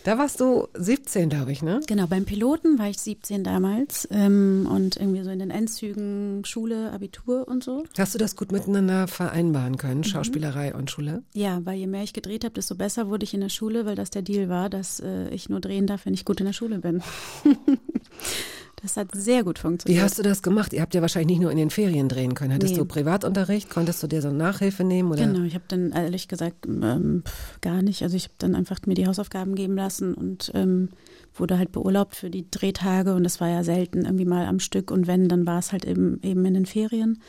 da 0.04 0.18
warst 0.18 0.40
du 0.40 0.68
17, 0.74 1.30
glaube 1.30 1.52
ich, 1.52 1.62
ne? 1.62 1.80
genau. 1.88 2.08
Beim 2.08 2.26
Piloten 2.26 2.80
war 2.80 2.90
ich 2.90 2.98
17 3.00 3.44
damals 3.44 4.08
ähm, 4.12 4.68
und 4.72 4.98
irgendwie 4.98 5.24
so 5.24 5.30
in 5.30 5.40
den 5.40 5.52
Endzügen 5.52 6.44
Schule, 6.46 6.92
Abitur 6.92 7.48
und 7.48 7.64
so. 7.64 7.84
Hast 7.98 8.14
du 8.14 8.18
das 8.18 8.36
gut 8.36 8.52
miteinander 8.52 9.08
vereinbaren 9.08 9.72
Mhm. 9.74 9.78
können, 9.78 10.04
Schauspielerei 10.04 10.74
und 10.74 10.92
Schule? 10.92 11.24
Ja, 11.34 11.60
weil 11.66 11.78
je 11.78 11.88
mehr 11.88 12.04
ich 12.04 12.14
gedreht 12.14 12.44
habe, 12.44 12.54
desto 12.54 12.76
besser 12.76 13.10
wurde 13.10 13.24
ich 13.24 13.34
in 13.34 13.42
der 13.42 13.50
Schule, 13.50 13.86
weil 13.86 13.96
das 13.96 14.10
der 14.10 14.22
Deal 14.22 14.50
war, 14.50 14.70
dass 14.70 15.00
äh, 15.00 15.30
ich 15.30 15.50
nur 15.50 15.60
drehen 15.62 15.88
darf, 15.88 16.06
wenn 16.06 16.14
ich 16.14 16.26
gut 16.26 16.40
in 16.40 16.46
der 16.46 16.54
Schule 16.54 16.80
bin. 16.80 17.02
das 18.82 18.98
hat 18.98 19.10
sehr 19.14 19.44
gut 19.44 19.60
funktioniert. 19.60 20.00
Wie 20.00 20.04
hast 20.04 20.18
du 20.18 20.24
das 20.24 20.42
gemacht? 20.42 20.74
Ihr 20.74 20.82
habt 20.82 20.94
ja 20.96 21.02
wahrscheinlich 21.02 21.30
nicht 21.38 21.42
nur 21.42 21.52
in 21.52 21.58
den 21.58 21.70
Ferien 21.70 22.10
drehen 22.10 22.34
können. 22.34 22.54
Hattest 22.54 22.74
Nee. 22.74 22.80
du 22.80 22.86
Privatunterricht? 22.86 23.70
Konntest 23.70 24.02
du 24.02 24.08
dir 24.08 24.22
so 24.22 24.32
Nachhilfe 24.32 24.84
nehmen? 24.84 25.12
Oder? 25.12 25.26
Genau, 25.28 25.44
ich 25.46 25.54
habe 25.54 25.66
dann 25.68 25.92
ehrlich 25.92 26.28
gesagt 26.28 26.66
ähm, 26.66 27.24
gar 27.62 27.82
nicht. 27.82 28.02
Also 28.04 28.16
ich 28.16 28.24
habe 28.26 28.34
dann 28.40 28.56
einfach 28.56 28.80
mir 28.86 28.96
die 28.96 29.08
Hausaufgaben 29.08 29.56
geben 29.56 29.76
lassen 29.76 30.14
und 30.14 30.52
ähm, 30.56 30.90
wurde 31.36 31.58
halt 31.58 31.72
beurlaubt 31.72 32.16
für 32.16 32.30
die 32.30 32.50
Drehtage 32.50 33.14
und 33.14 33.24
das 33.24 33.40
war 33.40 33.50
ja 33.50 33.64
selten 33.64 34.06
irgendwie 34.06 34.26
mal 34.26 34.46
am 34.48 34.60
Stück 34.60 34.92
und 34.92 35.08
wenn, 35.08 35.30
dann 35.30 35.46
war 35.46 35.60
es 35.60 35.72
halt 35.72 35.86
eben, 35.86 36.20
eben 36.24 36.44
in 36.46 36.54
den 36.56 36.66
Ferien. 36.66 37.22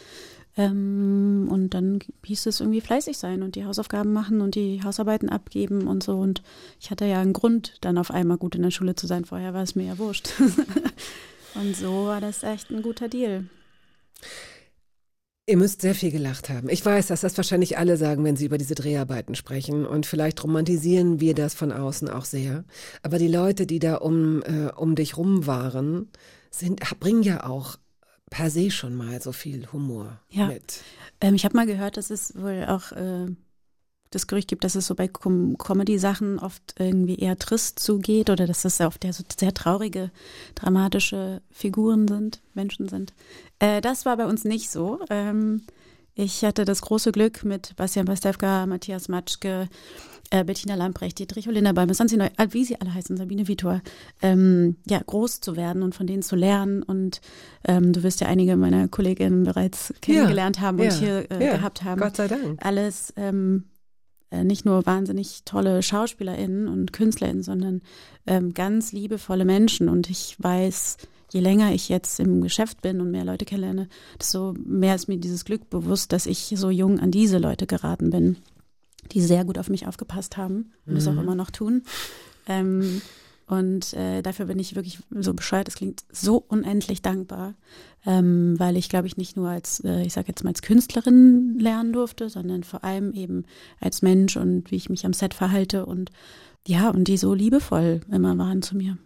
Ähm, 0.57 1.49
und 1.51 1.73
dann 1.73 2.01
hieß 2.25 2.47
es 2.47 2.61
irgendwie 2.61 2.83
fleißig 2.83 3.17
sein 3.17 3.43
und 3.43 3.55
die 3.57 3.65
Hausaufgaben 3.65 4.13
machen 4.13 4.41
und 4.43 4.55
die 4.55 4.83
Hausarbeiten 4.85 5.31
abgeben 5.31 5.87
und 5.87 6.03
so. 6.03 6.19
Und 6.19 6.43
ich 6.79 6.91
hatte 6.91 7.07
ja 7.07 7.21
einen 7.21 7.33
Grund, 7.33 7.75
dann 7.81 7.97
auf 7.97 8.11
einmal 8.11 8.37
gut 8.37 8.55
in 8.55 8.63
der 8.63 8.71
Schule 8.71 8.95
zu 8.95 9.07
sein. 9.07 9.25
Vorher 9.25 9.55
war 9.55 9.63
es 9.63 9.75
mir 9.77 9.87
ja 9.87 9.99
wurscht. 9.99 10.31
und 11.55 11.77
so 11.77 12.07
war 12.07 12.21
das 12.21 12.43
echt 12.43 12.71
ein 12.71 12.83
guter 12.83 13.09
Deal. 13.09 13.45
Ihr 15.47 15.57
müsst 15.57 15.83
sehr 15.83 15.95
viel 15.97 16.13
gelacht 16.13 16.49
haben. 16.51 16.69
Ich 16.69 16.85
weiß, 16.87 17.09
dass 17.09 17.23
das 17.23 17.37
wahrscheinlich 17.37 17.77
alle 17.77 17.97
sagen, 17.97 18.23
wenn 18.25 18.37
sie 18.37 18.47
über 18.47 18.59
diese 18.59 18.77
Dreharbeiten 18.77 19.35
sprechen. 19.35 19.85
Und 19.85 20.07
vielleicht 20.07 20.43
romantisieren 20.45 21.19
wir 21.21 21.35
das 21.35 21.55
von 21.55 21.73
außen 21.73 22.09
auch 22.09 22.25
sehr. 22.25 22.65
Aber 23.03 23.19
die 23.19 23.27
Leute, 23.29 23.67
die 23.67 23.81
da 23.81 23.97
um, 23.97 24.43
äh, 24.45 24.71
um 24.77 24.95
dich 24.95 25.17
rum 25.17 25.47
waren, 25.47 26.09
sind, 26.51 26.79
bringen 27.01 27.25
ja 27.25 27.45
auch 27.45 27.77
per 28.31 28.51
se 28.51 28.71
schon 28.71 28.95
mal 28.95 29.21
so 29.21 29.33
viel 29.33 29.67
Humor 29.73 30.21
Ja. 30.31 30.47
mit. 30.47 30.81
Ähm, 31.21 31.35
ich 31.35 31.45
habe 31.45 31.57
mal 31.57 31.67
gehört, 31.67 31.97
dass 31.97 32.11
es 32.11 32.35
wohl 32.37 32.65
auch 32.69 32.93
äh, 32.93 33.27
das 34.15 34.27
Gerücht 34.27 34.49
gibt, 34.49 34.65
dass 34.65 34.75
es 34.75 34.87
so 34.87 34.95
bei 34.95 35.09
Com 35.09 35.57
Comedy-Sachen 35.59 36.39
oft 36.39 36.75
irgendwie 36.79 37.17
eher 37.17 37.39
trist 37.39 37.81
zugeht 37.81 38.31
oder 38.31 38.47
dass 38.47 38.65
es 38.65 38.81
oft 38.81 39.05
ja 39.05 39.13
so 39.13 39.25
sehr 39.39 39.55
traurige, 39.55 40.11
dramatische 40.55 41.43
Figuren 41.51 42.07
sind, 42.07 42.41
Menschen 42.55 42.89
sind. 42.89 43.13
Äh, 43.59 43.81
das 43.81 44.07
war 44.07 44.17
bei 44.17 44.27
uns 44.27 44.45
nicht 44.45 44.71
so. 44.71 45.01
Ähm, 45.11 45.63
ich 46.15 46.45
hatte 46.45 46.65
das 46.65 46.83
große 46.83 47.11
Glück 47.11 47.45
mit 47.45 47.75
Bastian 47.77 48.07
Pastewka, 48.07 48.67
Matthias 48.67 49.09
Matschke, 49.09 49.69
äh, 50.33 50.45
Bettina 50.45 50.75
Lamprecht, 50.75 51.19
Dietrich 51.19 51.49
Olinderbalm, 51.49 51.93
Sansi 51.93 52.17
Neu, 52.17 52.29
äh, 52.37 52.49
wie 52.51 52.65
sie 52.65 52.81
alle 52.81 52.93
heißen, 52.93 53.17
Sabine 53.17 53.49
Vitor, 53.49 53.81
ähm, 54.21 54.77
ja, 54.87 55.01
groß 55.05 55.41
zu 55.41 55.57
werden 55.57 55.83
und 55.83 55.95
von 55.95 56.07
denen 56.07 56.23
zu 56.23 56.37
lernen. 56.37 56.83
Und 56.83 57.21
ähm, 57.65 57.93
du 57.93 58.03
wirst 58.03 58.21
ja 58.21 58.29
einige 58.29 58.57
meiner 58.57 58.89
Kolleginnen 58.89 59.45
bereits 59.45 59.93
kennengelernt 60.01 60.61
haben 60.61 60.81
und 60.81 60.87
ja, 60.87 60.93
hier 60.93 61.31
äh, 61.31 61.47
ja, 61.47 61.57
gehabt 61.57 61.85
haben. 61.85 62.01
Gott 62.01 62.17
sei 62.17 62.29
Dank. 62.29 62.65
Alles 62.65 63.13
ähm, 63.17 63.65
äh, 63.67 63.72
nicht 64.45 64.65
nur 64.65 64.87
wahnsinnig 64.87 65.43
tolle 65.45 65.83
SchauspielerInnen 65.83 66.69
und 66.69 66.93
KünstlerInnen, 66.93 67.43
sondern 67.43 67.83
ähm, 68.27 68.55
ganz 68.55 68.93
liebevolle 68.93 69.45
Menschen. 69.45 69.89
Und 69.89 70.09
ich 70.11 70.37
weiß, 70.39 70.97
je 71.31 71.41
länger 71.41 71.73
ich 71.73 71.89
jetzt 71.89 72.21
im 72.21 72.41
Geschäft 72.43 72.83
bin 72.83 73.01
und 73.01 73.11
mehr 73.11 73.25
Leute 73.25 73.45
kennenlerne, 73.45 73.89
desto 74.19 74.55
mehr 74.65 74.95
ist 74.95 75.09
mir 75.09 75.19
dieses 75.19 75.45
Glück 75.45 75.69
bewusst, 75.71 76.13
dass 76.13 76.27
ich 76.27 76.53
so 76.57 76.71
jung 76.71 77.01
an 77.01 77.11
diese 77.11 77.39
Leute 77.39 77.67
geraten 77.67 78.11
bin, 78.11 78.37
die 79.13 79.21
sehr 79.21 79.45
gut 79.45 79.59
auf 79.59 79.69
mich 79.69 79.87
aufgepasst 79.87 80.37
haben 80.37 80.73
und 80.87 80.95
das 80.95 81.09
auch 81.09 81.19
immer 81.19 81.35
noch 81.35 81.51
tun. 81.51 81.83
Ähm, 82.47 83.03
und 83.53 83.93
äh, 83.93 84.23
dafür 84.23 84.47
bin 84.47 84.59
ich 84.59 84.77
wirklich 84.77 85.01
so 85.11 85.35
bescheuert, 85.35 85.69
es 85.69 85.75
klingt 85.75 86.05
so 86.11 86.43
unendlich 86.49 87.03
dankbar, 87.03 87.53
ähm, 88.07 88.59
weil 88.59 88.79
ich 88.79 88.89
glaube 88.89 89.07
ich 89.07 89.19
nicht 89.19 89.37
nur 89.37 89.51
als, 89.51 89.81
äh, 89.85 90.01
ich 90.01 90.15
sage 90.15 90.29
jetzt 90.29 90.43
mal 90.43 90.49
als 90.49 90.63
Künstlerin 90.63 91.59
lernen 91.59 91.93
durfte, 91.93 92.31
sondern 92.31 92.65
vor 92.65 92.83
allem 92.83 93.13
eben 93.13 93.45
als 93.79 94.01
Mensch 94.01 94.39
und 94.39 94.71
wie 94.71 94.77
ich 94.77 94.89
mich 94.89 95.05
am 95.05 95.13
Set 95.13 95.35
verhalte 95.35 95.85
und 95.85 96.11
ja, 96.67 96.89
und 96.89 97.09
die 97.09 97.19
so 97.19 97.35
liebevoll 97.35 98.01
immer 98.11 98.39
waren 98.39 98.63
zu 98.63 98.75
mir. 98.75 98.97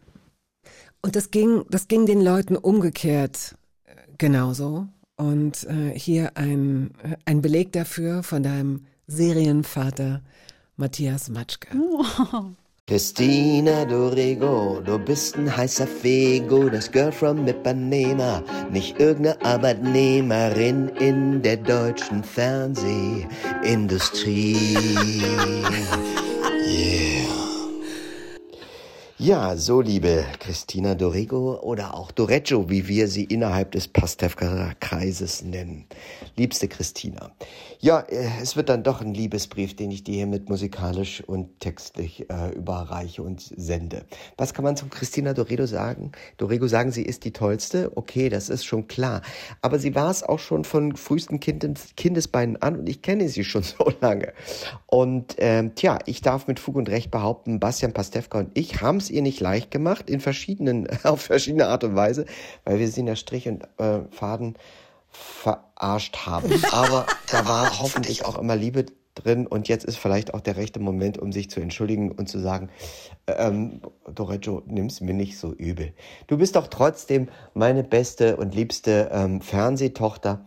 Und 1.03 1.17
das 1.17 1.33
ging, 1.33 1.65
das 1.69 1.89
ging 1.89 2.07
den 2.07 2.21
Leuten 2.21 2.57
umgekehrt 2.57 3.57
äh, 3.85 3.95
genauso. 4.17 4.87
Und 5.17 5.65
äh, 5.65 5.99
hier 5.99 6.37
ein, 6.37 6.93
ein 7.25 7.43
Beleg 7.43 7.73
dafür 7.73 8.23
von 8.23 8.45
deinem 8.45 8.85
Serienvater 9.09 10.23
Matthias 10.77 11.31
Matschke. 11.31 11.69
Christina 12.89 13.85
Dorego, 13.85 14.81
du 14.81 14.97
bist 14.97 15.37
ein 15.37 15.57
heißer 15.57 15.89
Fego, 15.89 16.69
das 16.69 16.93
Girl 16.93 17.11
from 17.11 17.49
Ipanema, 17.49 18.45
nicht 18.71 19.01
irgendeine 19.01 19.45
Arbeitnehmerin 19.45 20.91
in 20.91 21.43
der 21.43 21.57
deutschen 21.57 22.23
Fernsehindustrie. 22.23 24.77
Yeah. 26.65 27.17
Ja, 29.19 29.57
so 29.57 29.81
liebe 29.81 30.27
Christina 30.41 30.95
Dorego 30.95 31.59
oder 31.63 31.95
auch 31.95 32.13
Doreggio, 32.13 32.69
wie 32.69 32.87
wir 32.87 33.09
sie 33.09 33.25
innerhalb 33.25 33.73
des 33.73 33.89
Pastewka-Kreises 33.89 35.43
nennen. 35.43 35.87
Liebste 36.37 36.69
Christina. 36.69 37.31
Ja, 37.81 38.01
äh, 38.01 38.29
es 38.41 38.57
wird 38.57 38.69
dann 38.69 38.83
doch 38.83 39.01
ein 39.01 39.13
Liebesbrief, 39.13 39.77
den 39.77 39.91
ich 39.91 40.05
dir 40.05 40.15
hiermit 40.15 40.49
musikalisch 40.49 41.23
und 41.23 41.61
textlich 41.61 42.29
äh, 42.31 42.55
überreiche 42.55 43.23
und 43.23 43.41
sende. 43.41 44.05
Was 44.37 44.55
kann 44.55 44.65
man 44.65 44.77
zu 44.77 44.87
Christina 44.87 45.35
Dorego 45.35 45.67
sagen? 45.67 46.13
Dorego 46.39 46.67
sagen, 46.67 46.91
sie 46.91 47.03
ist 47.03 47.25
die 47.25 47.33
Tollste. 47.33 47.93
Okay, 47.95 48.29
das 48.29 48.49
ist 48.49 48.65
schon 48.65 48.87
klar. 48.89 49.23
Aber 49.63 49.79
sie 49.79 49.95
war 49.95 50.11
es 50.11 50.23
auch 50.23 50.39
schon 50.39 50.65
von 50.65 50.97
frühesten 50.97 51.41
Kindes 51.41 51.95
Kindesbeinen 51.97 52.61
an 52.63 52.77
und 52.77 52.89
ich 52.89 53.03
kenne 53.03 53.29
sie 53.29 53.45
schon 53.45 53.63
so 53.63 53.93
lange. 54.01 54.33
Und 54.87 55.37
ähm, 55.39 55.75
tja, 55.75 55.99
ich 56.07 56.23
darf 56.23 56.47
mit 56.47 56.61
Fug 56.61 56.77
und 56.77 56.89
Recht 56.89 57.11
behaupten, 57.11 57.61
Bastian 57.61 57.93
Pastewka 57.93 58.39
und 58.39 58.51
ich 58.55 58.81
haben 58.81 58.99
es 58.99 59.11
ihr 59.11 59.23
nicht 59.23 59.41
leicht 59.41 59.71
gemacht, 59.71 60.09
in 60.09 60.21
verschiedenen, 60.21 60.89
auf 61.03 61.23
verschiedene 61.23 61.67
Art 61.67 61.85
und 61.85 61.95
Weise, 61.95 62.27
weil 62.65 62.79
wir 62.79 62.89
sie 62.89 63.01
in 63.01 63.07
der 63.07 63.17
Strich 63.17 63.49
und 63.49 63.65
äh, 63.79 64.01
Faden 64.11 64.55
verarscht 65.17 66.27
haben. 66.27 66.53
Aber 66.73 67.07
da 67.31 67.47
war 67.47 67.79
hoffentlich 67.81 68.25
auch 68.25 68.39
immer 68.39 68.57
Liebe 68.57 68.87
drin 69.15 69.47
und 69.47 69.69
jetzt 69.69 69.85
ist 69.85 69.97
vielleicht 69.97 70.35
auch 70.35 70.41
der 70.41 70.57
rechte 70.57 70.79
Moment, 70.79 71.19
um 71.19 71.33
sich 71.33 71.51
zu 71.51 71.61
entschuldigen 71.61 72.13
und 72.13 72.29
zu 72.29 72.39
sagen, 72.39 72.69
ähm, 73.27 73.81
Doreggio, 74.13 74.63
nimm's 74.67 75.01
mir 75.01 75.15
nicht 75.15 75.39
so 75.39 75.53
übel. 75.53 75.93
Du 76.27 76.39
bist 76.39 76.55
doch 76.55 76.69
trotzdem 76.69 77.29
meine 77.55 77.83
beste 77.83 78.37
und 78.37 78.55
liebste 78.55 79.11
ähm, 79.13 79.41
Fernsehtochter 79.41 80.47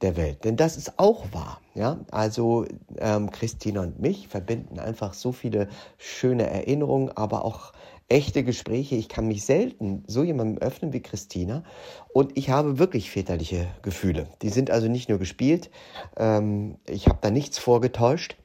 der 0.00 0.16
Welt. 0.16 0.44
Denn 0.44 0.56
das 0.56 0.76
ist 0.76 0.98
auch 0.98 1.32
wahr. 1.32 1.60
Ja? 1.74 1.98
Also 2.10 2.66
ähm, 2.98 3.30
Christina 3.30 3.82
und 3.82 4.00
mich 4.00 4.28
verbinden 4.28 4.78
einfach 4.78 5.14
so 5.14 5.32
viele 5.32 5.68
schöne 5.98 6.48
Erinnerungen, 6.48 7.10
aber 7.16 7.44
auch 7.44 7.72
echte 8.08 8.44
Gespräche. 8.44 8.96
Ich 8.96 9.08
kann 9.08 9.26
mich 9.26 9.44
selten 9.44 10.04
so 10.06 10.22
jemandem 10.22 10.58
öffnen 10.58 10.92
wie 10.92 11.00
Christina. 11.00 11.64
Und 12.12 12.36
ich 12.36 12.50
habe 12.50 12.78
wirklich 12.78 13.10
väterliche 13.10 13.68
Gefühle. 13.82 14.28
Die 14.42 14.50
sind 14.50 14.70
also 14.70 14.88
nicht 14.88 15.08
nur 15.08 15.18
gespielt. 15.18 15.70
Ähm, 16.16 16.76
ich 16.86 17.08
habe 17.08 17.18
da 17.20 17.30
nichts 17.30 17.58
vorgetäuscht 17.58 18.36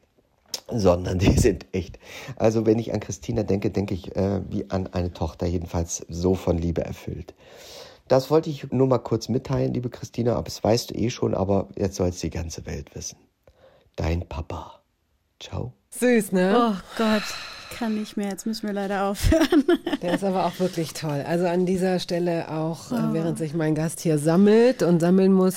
sondern 0.72 1.20
die 1.20 1.32
sind 1.40 1.66
echt. 1.72 2.00
Also 2.36 2.66
wenn 2.66 2.80
ich 2.80 2.94
an 2.94 3.00
Christina 3.00 3.44
denke, 3.44 3.72
denke 3.72 3.94
ich 3.94 4.16
äh, 4.16 4.42
wie 4.50 4.70
an 4.70 4.88
eine 4.88 5.14
Tochter, 5.14 5.48
jedenfalls 5.48 6.06
so 6.10 6.36
von 6.36 6.58
Liebe 6.58 6.84
erfüllt. 6.84 7.34
Das 8.08 8.32
wollte 8.32 8.50
ich 8.50 8.72
nur 8.72 8.88
mal 8.88 9.00
kurz 9.00 9.30
mitteilen, 9.30 9.74
liebe 9.74 9.90
Christina, 9.90 10.34
aber 10.34 10.44
das 10.44 10.64
weißt 10.64 10.90
du 10.90 10.96
eh 10.96 11.12
schon, 11.12 11.36
aber 11.36 11.70
jetzt 11.78 11.96
soll 11.96 12.10
es 12.10 12.20
die 12.20 12.32
ganze 12.32 12.66
Welt 12.66 12.96
wissen. 12.96 13.20
Dein 13.96 14.28
Papa. 14.28 14.82
Ciao. 15.40 15.74
Süß, 15.92 16.32
ne? 16.34 16.56
Oh 16.56 16.76
Gott, 16.98 17.24
kann 17.78 17.96
nicht 17.96 18.16
mehr. 18.16 18.30
Jetzt 18.30 18.46
müssen 18.46 18.68
wir 18.68 18.74
leider 18.74 19.06
aufhören. 19.06 19.64
Der 20.02 20.14
ist 20.14 20.24
aber 20.24 20.46
auch 20.46 20.60
wirklich 20.60 20.94
toll. 20.94 21.24
Also 21.28 21.48
an 21.48 21.66
dieser 21.66 22.00
Stelle 22.00 22.50
auch, 22.52 22.92
äh, 22.92 23.14
während 23.14 23.38
sich 23.38 23.54
mein 23.54 23.76
Gast 23.76 24.00
hier 24.00 24.18
sammelt 24.20 24.84
und 24.84 25.00
sammeln 25.00 25.34
muss, 25.34 25.56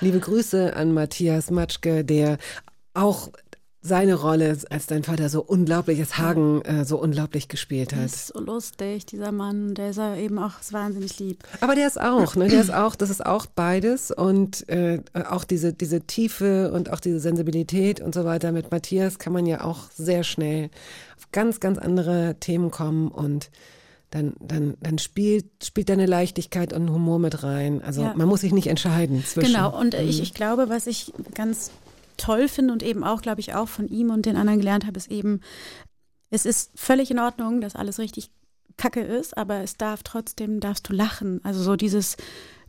liebe 0.00 0.20
Grüße 0.20 0.76
an 0.76 0.92
Matthias 0.92 1.50
Matschke, 1.50 2.04
der 2.04 2.36
auch 2.94 3.30
seine 3.84 4.14
Rolle 4.14 4.56
als 4.70 4.86
dein 4.86 5.02
Vater 5.02 5.28
so 5.28 5.42
unglaublich, 5.42 5.98
als 5.98 6.16
Hagen 6.16 6.62
äh, 6.62 6.84
so 6.84 6.98
unglaublich 7.02 7.48
gespielt 7.48 7.92
hat. 7.94 8.04
ist 8.04 8.28
so 8.28 8.40
lustig, 8.40 9.06
dieser 9.06 9.32
Mann. 9.32 9.74
Der 9.74 9.90
ist 9.90 9.96
ja 9.96 10.14
eben 10.14 10.38
auch 10.38 10.52
wahnsinnig 10.70 11.18
lieb. 11.18 11.42
Aber 11.60 11.74
der 11.74 11.88
ist 11.88 12.00
auch, 12.00 12.36
ne? 12.36 12.46
Der 12.46 12.60
ist 12.60 12.72
auch, 12.72 12.94
das 12.94 13.10
ist 13.10 13.26
auch 13.26 13.46
beides 13.46 14.12
und 14.12 14.68
äh, 14.68 15.00
auch 15.28 15.42
diese 15.42 15.72
diese 15.72 16.02
Tiefe 16.02 16.70
und 16.72 16.92
auch 16.92 17.00
diese 17.00 17.18
Sensibilität 17.18 18.00
und 18.00 18.14
so 18.14 18.24
weiter. 18.24 18.52
Mit 18.52 18.70
Matthias 18.70 19.18
kann 19.18 19.32
man 19.32 19.46
ja 19.46 19.64
auch 19.64 19.90
sehr 19.90 20.22
schnell 20.22 20.70
auf 21.18 21.32
ganz 21.32 21.58
ganz 21.58 21.78
andere 21.78 22.36
Themen 22.38 22.70
kommen 22.70 23.08
und 23.10 23.50
dann 24.10 24.34
dann 24.38 24.74
dann 24.80 24.98
spielt 24.98 25.46
spielt 25.64 25.88
deine 25.88 26.06
Leichtigkeit 26.06 26.72
und 26.72 26.88
Humor 26.90 27.18
mit 27.18 27.42
rein. 27.42 27.82
Also 27.82 28.02
Ja. 28.02 28.14
man 28.14 28.28
muss 28.28 28.42
sich 28.42 28.52
nicht 28.52 28.68
entscheiden 28.68 29.24
zwischen. 29.24 29.52
Genau, 29.54 29.76
und 29.76 29.94
äh, 29.94 30.02
ich, 30.04 30.22
ich 30.22 30.34
glaube, 30.34 30.68
was 30.68 30.86
ich 30.86 31.12
ganz 31.34 31.72
toll 32.22 32.48
finde 32.48 32.72
und 32.72 32.82
eben 32.82 33.04
auch, 33.04 33.20
glaube 33.20 33.40
ich, 33.40 33.54
auch 33.54 33.68
von 33.68 33.88
ihm 33.88 34.10
und 34.10 34.26
den 34.26 34.36
anderen 34.36 34.60
gelernt 34.60 34.86
habe, 34.86 34.96
ist 34.96 35.10
eben, 35.10 35.40
es 36.30 36.46
ist 36.46 36.70
völlig 36.74 37.10
in 37.10 37.18
Ordnung, 37.18 37.60
dass 37.60 37.76
alles 37.76 37.98
richtig 37.98 38.30
kacke 38.76 39.00
ist, 39.00 39.36
aber 39.36 39.56
es 39.62 39.76
darf 39.76 40.02
trotzdem, 40.02 40.60
darfst 40.60 40.88
du 40.88 40.92
lachen. 40.92 41.40
Also 41.44 41.62
so 41.62 41.76
dieses, 41.76 42.16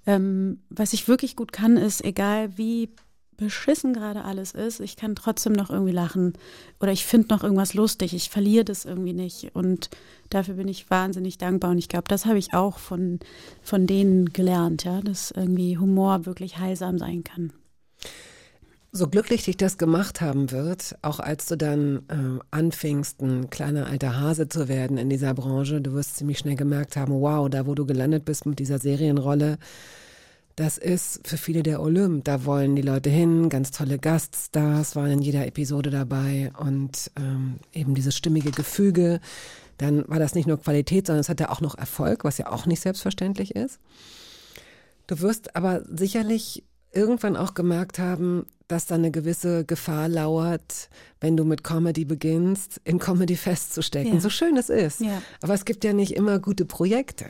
ähm, 0.05 0.63
was 0.69 0.93
ich 0.93 1.07
wirklich 1.07 1.35
gut 1.35 1.51
kann, 1.51 1.77
ist, 1.77 2.03
egal 2.03 2.57
wie 2.57 2.89
beschissen 3.37 3.93
gerade 3.93 4.23
alles 4.23 4.51
ist, 4.51 4.79
ich 4.79 4.95
kann 4.95 5.15
trotzdem 5.15 5.53
noch 5.53 5.69
irgendwie 5.69 5.91
lachen 5.91 6.33
oder 6.79 6.91
ich 6.91 7.05
finde 7.05 7.29
noch 7.29 7.43
irgendwas 7.43 7.73
lustig, 7.73 8.13
ich 8.13 8.29
verliere 8.29 8.65
das 8.65 8.85
irgendwie 8.85 9.13
nicht 9.13 9.55
und 9.55 9.89
dafür 10.29 10.55
bin 10.55 10.67
ich 10.67 10.89
wahnsinnig 10.89 11.37
dankbar 11.39 11.71
und 11.71 11.79
ich 11.79 11.89
glaube, 11.89 12.07
das 12.07 12.25
habe 12.25 12.37
ich 12.37 12.53
auch 12.53 12.77
von, 12.77 13.19
von 13.61 13.87
denen 13.87 14.33
gelernt, 14.33 14.83
ja, 14.83 15.01
dass 15.01 15.31
irgendwie 15.31 15.77
Humor 15.77 16.25
wirklich 16.25 16.59
heilsam 16.59 16.99
sein 16.99 17.23
kann. 17.23 17.53
So 18.95 19.07
glücklich 19.07 19.43
dich 19.45 19.57
das 19.57 19.79
gemacht 19.79 20.21
haben 20.21 20.51
wird, 20.51 20.95
auch 21.01 21.19
als 21.19 21.47
du 21.47 21.57
dann 21.57 22.03
ähm, 22.11 22.43
anfingst, 22.51 23.21
ein 23.23 23.49
kleiner 23.49 23.87
alter 23.87 24.19
Hase 24.19 24.47
zu 24.47 24.67
werden 24.67 24.99
in 24.99 25.09
dieser 25.09 25.33
Branche, 25.33 25.81
du 25.81 25.93
wirst 25.93 26.17
ziemlich 26.17 26.37
schnell 26.37 26.55
gemerkt 26.55 26.95
haben, 26.95 27.11
wow, 27.11 27.49
da 27.49 27.65
wo 27.65 27.73
du 27.73 27.87
gelandet 27.87 28.23
bist 28.23 28.45
mit 28.45 28.59
dieser 28.59 28.77
Serienrolle, 28.77 29.57
das 30.55 30.77
ist 30.77 31.27
für 31.27 31.37
viele 31.37 31.63
der 31.63 31.81
Olymp. 31.81 32.25
Da 32.25 32.45
wollen 32.45 32.75
die 32.75 32.83
Leute 32.83 33.09
hin, 33.09 33.49
ganz 33.49 33.71
tolle 33.71 33.97
Gaststars 33.97 34.95
waren 34.95 35.09
in 35.09 35.21
jeder 35.23 35.47
Episode 35.47 35.89
dabei 35.89 36.51
und 36.59 37.09
ähm, 37.17 37.55
eben 37.73 37.95
dieses 37.95 38.15
stimmige 38.15 38.51
Gefüge. 38.51 39.19
Dann 39.79 40.07
war 40.07 40.19
das 40.19 40.35
nicht 40.35 40.47
nur 40.47 40.61
Qualität, 40.61 41.07
sondern 41.07 41.21
es 41.21 41.29
hatte 41.29 41.49
auch 41.49 41.61
noch 41.61 41.75
Erfolg, 41.75 42.23
was 42.23 42.37
ja 42.37 42.51
auch 42.51 42.67
nicht 42.67 42.81
selbstverständlich 42.81 43.55
ist. 43.55 43.79
Du 45.07 45.19
wirst 45.19 45.55
aber 45.55 45.81
sicherlich 45.89 46.63
irgendwann 46.93 47.35
auch 47.35 47.53
gemerkt 47.53 47.99
haben, 47.99 48.45
dass 48.67 48.85
da 48.85 48.95
eine 48.95 49.11
gewisse 49.11 49.65
Gefahr 49.65 50.07
lauert, 50.07 50.89
wenn 51.19 51.35
du 51.35 51.43
mit 51.43 51.63
Comedy 51.63 52.05
beginnst, 52.05 52.81
in 52.85 52.99
Comedy 52.99 53.35
festzustecken. 53.35 54.15
Ja. 54.15 54.19
So 54.19 54.29
schön 54.29 54.57
es 54.57 54.69
ist. 54.69 55.01
Ja. 55.01 55.21
Aber 55.41 55.53
es 55.53 55.65
gibt 55.65 55.83
ja 55.83 55.93
nicht 55.93 56.15
immer 56.15 56.39
gute 56.39 56.65
Projekte. 56.65 57.25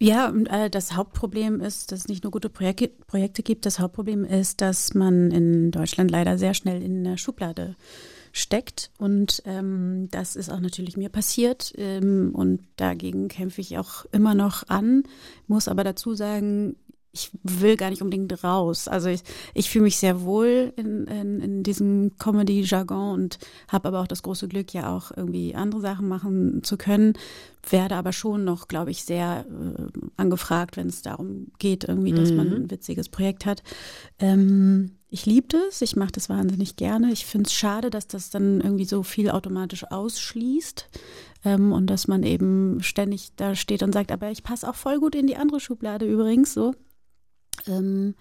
Ja, 0.00 0.28
und 0.28 0.46
äh, 0.46 0.70
das 0.70 0.94
Hauptproblem 0.94 1.60
ist, 1.60 1.90
dass 1.90 2.00
es 2.00 2.08
nicht 2.08 2.22
nur 2.22 2.30
gute 2.30 2.48
Projekte, 2.48 2.88
Projekte 3.06 3.42
gibt. 3.42 3.66
Das 3.66 3.80
Hauptproblem 3.80 4.24
ist, 4.24 4.60
dass 4.60 4.94
man 4.94 5.32
in 5.32 5.72
Deutschland 5.72 6.10
leider 6.10 6.38
sehr 6.38 6.54
schnell 6.54 6.82
in 6.82 7.02
der 7.02 7.16
Schublade 7.16 7.74
steckt. 8.32 8.92
Und 8.98 9.42
ähm, 9.44 10.06
das 10.12 10.36
ist 10.36 10.50
auch 10.50 10.60
natürlich 10.60 10.96
mir 10.96 11.08
passiert. 11.08 11.72
Ähm, 11.76 12.30
und 12.32 12.60
dagegen 12.76 13.26
kämpfe 13.26 13.60
ich 13.60 13.76
auch 13.76 14.04
immer 14.12 14.34
noch 14.34 14.68
an. 14.68 15.02
Muss 15.48 15.66
aber 15.66 15.82
dazu 15.82 16.14
sagen, 16.14 16.76
ich 17.12 17.30
will 17.42 17.76
gar 17.76 17.90
nicht 17.90 18.02
unbedingt 18.02 18.44
raus. 18.44 18.88
Also 18.88 19.08
ich, 19.08 19.22
ich 19.54 19.70
fühle 19.70 19.84
mich 19.84 19.96
sehr 19.96 20.22
wohl 20.22 20.72
in, 20.76 21.06
in, 21.06 21.40
in 21.40 21.62
diesem 21.62 22.16
Comedy-Jargon 22.18 23.14
und 23.14 23.38
habe 23.68 23.88
aber 23.88 24.00
auch 24.00 24.06
das 24.06 24.22
große 24.22 24.48
Glück, 24.48 24.72
ja 24.74 24.94
auch 24.94 25.10
irgendwie 25.16 25.54
andere 25.54 25.80
Sachen 25.80 26.08
machen 26.08 26.62
zu 26.62 26.76
können. 26.76 27.14
Werde 27.68 27.96
aber 27.96 28.12
schon 28.12 28.44
noch, 28.44 28.68
glaube 28.68 28.90
ich, 28.90 29.04
sehr 29.04 29.46
äh, 29.48 29.82
angefragt, 30.16 30.76
wenn 30.76 30.88
es 30.88 31.02
darum 31.02 31.48
geht, 31.58 31.84
irgendwie, 31.84 32.12
dass 32.12 32.32
man 32.32 32.52
ein 32.52 32.70
witziges 32.70 33.08
Projekt 33.08 33.46
hat. 33.46 33.62
Ähm, 34.18 34.92
ich 35.10 35.24
liebe 35.24 35.48
das, 35.48 35.80
ich 35.80 35.96
mache 35.96 36.12
das 36.12 36.28
wahnsinnig 36.28 36.76
gerne. 36.76 37.10
Ich 37.12 37.24
finde 37.24 37.46
es 37.46 37.54
schade, 37.54 37.88
dass 37.88 38.08
das 38.08 38.28
dann 38.28 38.60
irgendwie 38.60 38.84
so 38.84 39.02
viel 39.02 39.30
automatisch 39.30 39.90
ausschließt 39.90 40.88
ähm, 41.46 41.72
und 41.72 41.86
dass 41.86 42.08
man 42.08 42.22
eben 42.22 42.82
ständig 42.82 43.30
da 43.36 43.54
steht 43.54 43.82
und 43.82 43.92
sagt, 43.92 44.12
aber 44.12 44.30
ich 44.30 44.42
passe 44.42 44.68
auch 44.68 44.74
voll 44.74 44.98
gut 45.00 45.14
in 45.14 45.26
die 45.26 45.36
andere 45.36 45.60
Schublade 45.60 46.06
übrigens 46.06 46.52
so. 46.52 46.74
Ähm, 47.68 48.14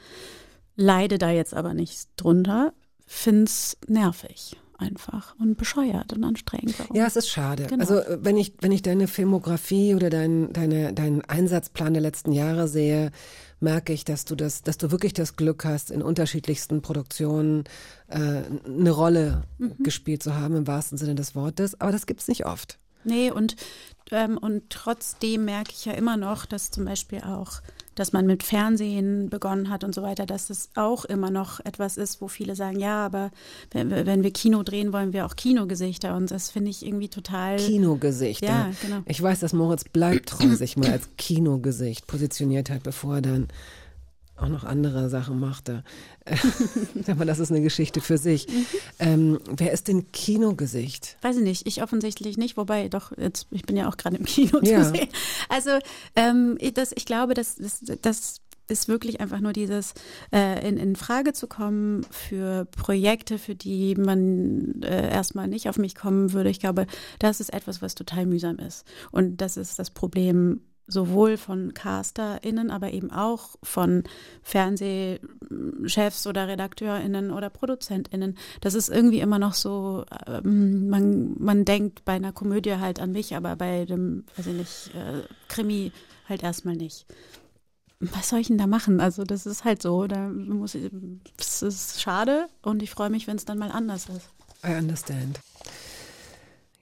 leide 0.75 1.17
da 1.17 1.31
jetzt 1.31 1.53
aber 1.53 1.73
nicht 1.73 2.09
drunter, 2.17 2.73
find's 3.05 3.77
nervig 3.87 4.57
einfach 4.79 5.33
und 5.39 5.57
bescheuert 5.57 6.13
und 6.13 6.23
anstrengend. 6.23 6.77
Warum? 6.77 6.95
Ja, 6.95 7.07
es 7.07 7.15
ist 7.15 7.29
schade. 7.29 7.65
Genau. 7.65 7.81
Also 7.81 7.97
äh, 7.97 8.19
wenn 8.21 8.37
ich, 8.37 8.53
wenn 8.61 8.71
ich 8.71 8.83
deine 8.83 9.07
Filmografie 9.07 9.95
oder 9.95 10.11
dein, 10.11 10.53
deine, 10.53 10.93
deinen 10.93 11.21
Einsatzplan 11.21 11.93
der 11.93 12.03
letzten 12.03 12.31
Jahre 12.31 12.67
sehe, 12.67 13.11
merke 13.59 13.91
ich, 13.91 14.05
dass 14.05 14.23
du 14.25 14.35
das, 14.35 14.61
dass 14.61 14.77
du 14.77 14.91
wirklich 14.91 15.13
das 15.13 15.35
Glück 15.35 15.65
hast, 15.65 15.89
in 15.89 16.03
unterschiedlichsten 16.03 16.83
Produktionen 16.83 17.63
äh, 18.07 18.43
eine 18.67 18.91
Rolle 18.91 19.41
Mhm. 19.57 19.77
gespielt 19.79 20.21
zu 20.21 20.35
haben, 20.35 20.55
im 20.55 20.67
wahrsten 20.67 20.99
Sinne 20.99 21.15
des 21.15 21.33
Wortes. 21.33 21.81
Aber 21.81 21.91
das 21.91 22.05
gibt's 22.05 22.27
nicht 22.27 22.45
oft. 22.45 22.77
Nee, 23.03 23.31
und, 23.31 23.55
ähm, 24.11 24.37
und 24.37 24.69
trotzdem 24.69 25.45
merke 25.45 25.71
ich 25.71 25.85
ja 25.85 25.93
immer 25.93 26.17
noch, 26.17 26.45
dass 26.45 26.69
zum 26.69 26.85
Beispiel 26.85 27.21
auch, 27.21 27.61
dass 27.99 28.13
man 28.13 28.25
mit 28.25 28.43
Fernsehen 28.43 29.29
begonnen 29.29 29.69
hat 29.69 29.83
und 29.83 29.93
so 29.95 30.01
weiter, 30.03 30.25
dass 30.25 30.49
es 30.49 30.69
auch 30.75 31.03
immer 31.05 31.31
noch 31.31 31.59
etwas 31.65 31.97
ist, 31.97 32.21
wo 32.21 32.27
viele 32.27 32.55
sagen, 32.55 32.79
ja, 32.79 33.05
aber 33.05 33.31
wenn, 33.71 33.89
wir- 33.89 34.05
wenn 34.05 34.23
wir 34.23 34.31
Kino 34.31 34.63
drehen, 34.63 34.93
wollen 34.93 35.13
wir 35.13 35.25
auch 35.25 35.35
Kinogesichter. 35.35 36.15
Und 36.15 36.31
das 36.31 36.49
finde 36.51 36.69
ich 36.71 36.85
irgendwie 36.85 37.09
total. 37.09 37.57
Kinogesicht. 37.57 38.43
Ja, 38.43 38.69
genau. 38.81 39.01
Ich 39.05 39.21
weiß, 39.21 39.39
dass 39.39 39.53
Moritz 39.53 39.83
Bleibtreu 39.83 40.55
sich 40.55 40.77
mal 40.77 40.91
als 40.91 41.09
Kinogesicht 41.17 42.07
positioniert 42.07 42.69
hat, 42.69 42.83
bevor 42.83 43.15
er 43.15 43.21
dann 43.21 43.47
auch 44.38 44.49
noch 44.49 44.63
andere 44.63 45.09
Sachen 45.09 45.39
machte. 45.39 45.83
Aber 47.07 47.25
das 47.25 47.39
ist 47.39 47.51
eine 47.51 47.61
Geschichte 47.61 48.01
für 48.01 48.17
sich. 48.17 48.47
Mhm. 48.47 48.65
Ähm, 48.99 49.39
wer 49.55 49.71
ist 49.71 49.88
denn 49.88 50.11
Kinogesicht? 50.11 51.17
Weiß 51.21 51.38
ich 51.38 51.43
nicht, 51.43 51.67
ich 51.67 51.81
offensichtlich 51.83 52.38
nicht, 52.38 52.57
wobei 52.57 52.89
doch, 52.89 53.11
jetzt, 53.17 53.47
ich 53.51 53.63
bin 53.63 53.77
ja 53.77 53.89
auch 53.89 53.97
gerade 53.97 54.17
im 54.17 54.25
Kino 54.25 54.59
Ja. 54.63 54.83
zu 54.83 54.89
sehen. 54.91 55.09
Also 55.49 55.71
ähm, 56.15 56.57
ich- 56.59 56.73
das, 56.73 56.91
ich 56.95 57.05
glaube, 57.05 57.33
das, 57.33 57.55
das, 57.55 57.81
das 58.01 58.41
ist 58.69 58.89
wirklich 58.89 59.21
einfach 59.21 59.39
nur 59.39 59.53
dieses 59.53 59.93
äh, 60.33 60.67
in, 60.67 60.75
in 60.77 60.95
Frage 60.97 61.31
zu 61.31 61.47
kommen 61.47 62.05
für 62.11 62.65
Projekte, 62.65 63.39
für 63.39 63.55
die 63.55 63.95
man 63.95 64.81
äh, 64.81 65.09
erstmal 65.09 65.47
nicht 65.47 65.69
auf 65.69 65.77
mich 65.77 65.95
kommen 65.95 66.33
würde. 66.33 66.49
Ich 66.49 66.59
glaube, 66.59 66.85
das 67.19 67.39
ist 67.39 67.53
etwas, 67.53 67.81
was 67.81 67.95
total 67.95 68.25
mühsam 68.25 68.57
ist. 68.59 68.85
Und 69.11 69.38
das 69.38 69.55
ist 69.55 69.79
das 69.79 69.89
Problem 69.89 70.59
sowohl 70.88 71.38
von 71.38 71.73
CasterInnen, 71.73 72.71
aber 72.71 72.91
eben 72.91 73.11
auch 73.11 73.55
von 73.61 74.03
Fernsehchefs 74.41 76.25
oder 76.25 76.47
RedakteurInnen 76.47 77.31
oder 77.31 77.49
ProduzentInnen. 77.49 78.38
Das 78.61 78.73
ist 78.73 78.89
irgendwie 78.89 79.19
immer 79.19 79.38
noch 79.38 79.53
so, 79.53 80.05
ähm, 80.25 80.89
man, 80.89 81.35
man 81.38 81.65
denkt 81.65 82.05
bei 82.05 82.13
einer 82.13 82.31
Komödie 82.31 82.75
halt 82.75 82.99
an 82.99 83.11
mich, 83.11 83.35
aber 83.35 83.55
bei 83.55 83.85
dem, 83.85 84.25
weiß 84.38 84.47
ich 84.47 84.53
nicht, 84.53 84.95
äh, 84.95 85.23
Krimi 85.49 85.91
halt 86.27 86.43
erstmal 86.43 86.75
nicht. 86.75 87.05
was 87.99 88.29
soll 88.29 88.39
ich 88.39 88.47
denn 88.47 88.57
da 88.57 88.67
machen? 88.67 88.99
Also 88.99 89.23
das 89.23 89.45
ist 89.45 89.65
halt 89.65 89.81
so, 89.81 90.07
da 90.07 90.29
muss 90.29 90.75
ich, 90.75 90.91
es 91.38 91.61
ist 91.61 92.01
schade 92.01 92.47
und 92.61 92.81
ich 92.83 92.91
freue 92.91 93.09
mich, 93.09 93.27
wenn 93.27 93.38
es 93.38 93.45
dann 93.45 93.57
mal 93.57 93.71
anders 93.71 94.07
ist. 94.09 94.29
I 94.65 94.75
understand. 94.75 95.39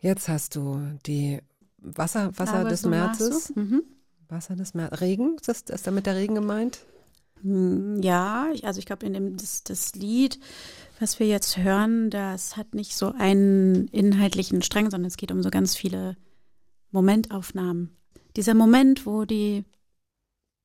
Jetzt 0.01 0.27
hast 0.27 0.55
du 0.55 0.81
die 1.05 1.39
Wasser, 1.77 2.37
Wasser 2.37 2.63
des 2.65 2.85
Märzes. 2.85 3.55
Mhm. 3.55 3.83
Wasser 4.29 4.55
des 4.55 4.73
Märzes. 4.73 5.01
Regen? 5.01 5.37
Ist, 5.45 5.69
ist 5.69 5.87
damit 5.87 6.05
der 6.05 6.15
Regen 6.15 6.35
gemeint? 6.35 6.79
Hm, 7.41 8.01
Ja, 8.01 8.51
also 8.63 8.79
ich 8.79 8.85
glaube, 8.85 9.05
in 9.05 9.13
dem 9.13 9.37
das, 9.37 9.63
das 9.63 9.95
Lied, 9.95 10.39
was 10.99 11.19
wir 11.19 11.27
jetzt 11.27 11.57
hören, 11.57 12.09
das 12.09 12.57
hat 12.57 12.73
nicht 12.73 12.95
so 12.95 13.13
einen 13.17 13.87
inhaltlichen 13.89 14.61
Strang, 14.61 14.89
sondern 14.89 15.07
es 15.07 15.17
geht 15.17 15.31
um 15.31 15.43
so 15.43 15.49
ganz 15.49 15.75
viele 15.75 16.17
Momentaufnahmen. 16.91 17.95
Dieser 18.35 18.53
Moment, 18.53 19.05
wo 19.05 19.25
die, 19.25 19.65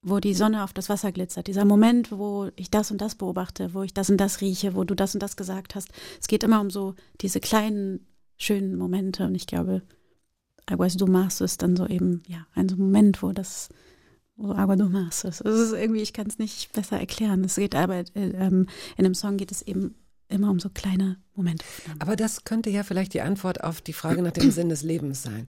wo 0.03 0.19
die 0.21 0.35
Sonne 0.35 0.65
auf 0.65 0.73
das 0.73 0.89
Wasser 0.89 1.13
glitzert, 1.13 1.47
dieser 1.47 1.65
Moment, 1.65 2.11
wo 2.13 2.51
ich 2.57 2.71
das 2.71 2.91
und 2.91 3.01
das 3.01 3.15
beobachte, 3.15 3.75
wo 3.75 3.83
ich 3.83 3.93
das 3.95 4.11
und 4.11 4.17
das 4.17 4.41
rieche, 4.41 4.75
wo 4.75 4.85
du 4.85 4.95
das 4.95 5.15
und 5.15 5.23
das 5.23 5.37
gesagt 5.37 5.75
hast. 5.75 5.89
Es 6.21 6.29
geht 6.29 6.43
immer 6.45 6.61
um 6.61 6.71
so 6.71 6.95
diese 7.21 7.41
kleinen, 7.41 8.07
schönen 8.37 8.77
Momente 8.77 9.27
und 9.27 9.35
ich 9.35 9.47
glaube, 9.47 9.83
Aguas 10.67 10.97
du 10.97 11.07
Marzo 11.07 11.45
ist 11.45 11.63
dann 11.63 11.77
so 11.77 11.87
eben, 11.87 12.23
ja, 12.29 12.47
ein 12.55 12.69
so 12.69 12.77
Moment, 12.77 13.23
wo 13.23 13.33
das 13.33 13.69
wo 14.37 14.53
Agua 14.53 14.75
do 14.77 14.89
Marzo 14.89 15.29
ist. 15.29 15.43
Es 15.43 15.61
ist 15.61 15.73
irgendwie, 15.75 16.01
ich 16.01 16.15
kann 16.15 16.27
es 16.27 16.39
nicht 16.39 16.73
besser 16.73 16.99
erklären. 16.99 17.45
Es 17.45 17.57
geht 17.57 17.75
aber, 17.75 17.97
äh, 17.99 18.05
ähm, 18.15 18.69
in 18.97 19.05
dem 19.05 19.15
Song 19.15 19.37
geht 19.37 19.53
es 19.53 19.61
eben 19.61 19.95
immer 20.29 20.51
um 20.51 20.59
so 20.61 20.71
kleine 20.71 21.19
Momentaufnahmen. 21.35 22.01
Aber 22.01 22.17
das 22.17 22.45
könnte 22.45 22.71
ja 22.71 22.83
vielleicht 22.83 23.13
die 23.13 23.21
Antwort 23.21 23.63
auf 23.63 23.81
die 23.83 23.93
Frage 23.93 24.23
nach 24.23 24.31
dem 24.33 24.51
Sinn 24.51 24.69
des 24.71 24.83
Lebens 24.83 25.23
sein. 25.23 25.45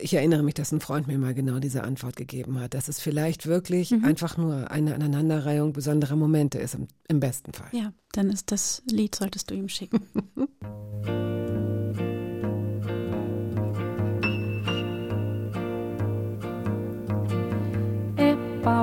Ich 0.00 0.14
erinnere 0.14 0.42
mich, 0.44 0.54
dass 0.54 0.70
ein 0.70 0.80
Freund 0.80 1.08
mir 1.08 1.18
mal 1.18 1.34
genau 1.34 1.58
diese 1.58 1.82
Antwort 1.82 2.14
gegeben 2.14 2.60
hat, 2.60 2.74
dass 2.74 2.86
es 2.88 3.00
vielleicht 3.00 3.46
wirklich 3.46 3.90
Mhm. 3.90 4.04
einfach 4.04 4.36
nur 4.36 4.70
eine 4.70 4.94
Aneinanderreihung 4.94 5.72
besonderer 5.72 6.14
Momente 6.14 6.58
ist, 6.58 6.74
im, 6.76 6.86
im 7.08 7.18
besten 7.20 7.52
Fall. 7.54 7.70
Ja, 7.72 7.92
dann 8.12 8.30
ist 8.30 8.52
das 8.52 8.82
Lied, 8.88 9.14
solltest 9.16 9.50
du 9.50 9.54
ihm 9.54 9.68
schicken. 9.68 10.02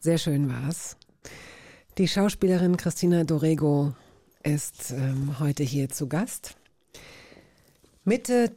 Sehr 0.00 0.16
schön 0.16 0.48
war's. 0.48 0.96
Die 1.98 2.08
Schauspielerin 2.08 2.78
Christina 2.78 3.24
Dorego 3.24 3.94
ist 4.42 4.92
ähm, 4.92 5.38
heute 5.38 5.62
hier 5.62 5.90
zu 5.90 6.08
Gast. 6.08 6.56
Mitte 8.04 8.50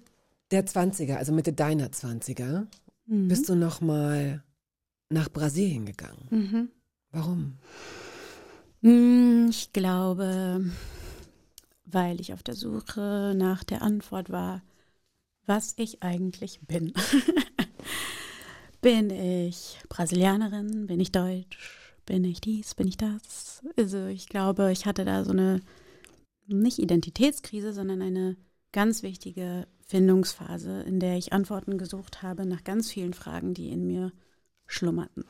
der 0.52 0.66
20er, 0.66 1.16
also 1.16 1.34
Mitte 1.34 1.52
deiner 1.52 1.88
20er, 1.90 2.68
bist 3.06 3.50
du 3.50 3.56
noch 3.56 3.82
mal 3.82 4.42
nach 5.10 5.28
Brasilien 5.30 5.86
gegangen. 5.86 6.28
Mhm. 6.30 6.70
Warum? 7.12 7.58
Mm, 8.82 9.48
Ich 9.50 9.74
glaube, 9.74 10.72
weil 11.86 12.22
ich 12.22 12.32
auf 12.32 12.44
der 12.44 12.56
Suche 12.56 13.34
nach 13.36 13.66
der 13.66 13.82
Antwort 13.82 14.30
war, 14.30 14.64
was 15.46 15.74
ich 15.76 16.02
eigentlich 16.02 16.62
bin. 16.62 16.94
bin 18.84 19.10
ich 19.10 19.80
Brasilianerin? 19.88 20.88
Bin 20.88 21.00
ich 21.00 21.12
Deutsch? 21.12 21.80
Bin 22.06 22.26
ich 22.26 22.42
dies? 22.42 22.76
Bin 22.76 22.88
ich 22.88 22.98
das? 22.98 23.64
Also 23.78 24.06
ich 24.08 24.28
glaube, 24.28 24.72
ich 24.74 24.86
hatte 24.86 25.06
da 25.06 25.24
so 25.24 25.32
eine 25.32 25.62
nicht 26.48 26.80
Identitätskrise, 26.80 27.72
sondern 27.72 28.02
eine 28.02 28.36
ganz 28.74 29.02
wichtige 29.02 29.68
Findungsphase, 29.88 30.82
in 30.82 31.00
der 31.00 31.18
ich 31.18 31.32
Antworten 31.32 31.78
gesucht 31.78 32.22
habe 32.22 32.46
nach 32.46 32.66
ganz 32.66 32.92
vielen 32.92 33.14
Fragen, 33.14 33.54
die 33.54 33.70
in 33.70 33.88
mir 33.88 34.12
schlummerten. 34.68 35.24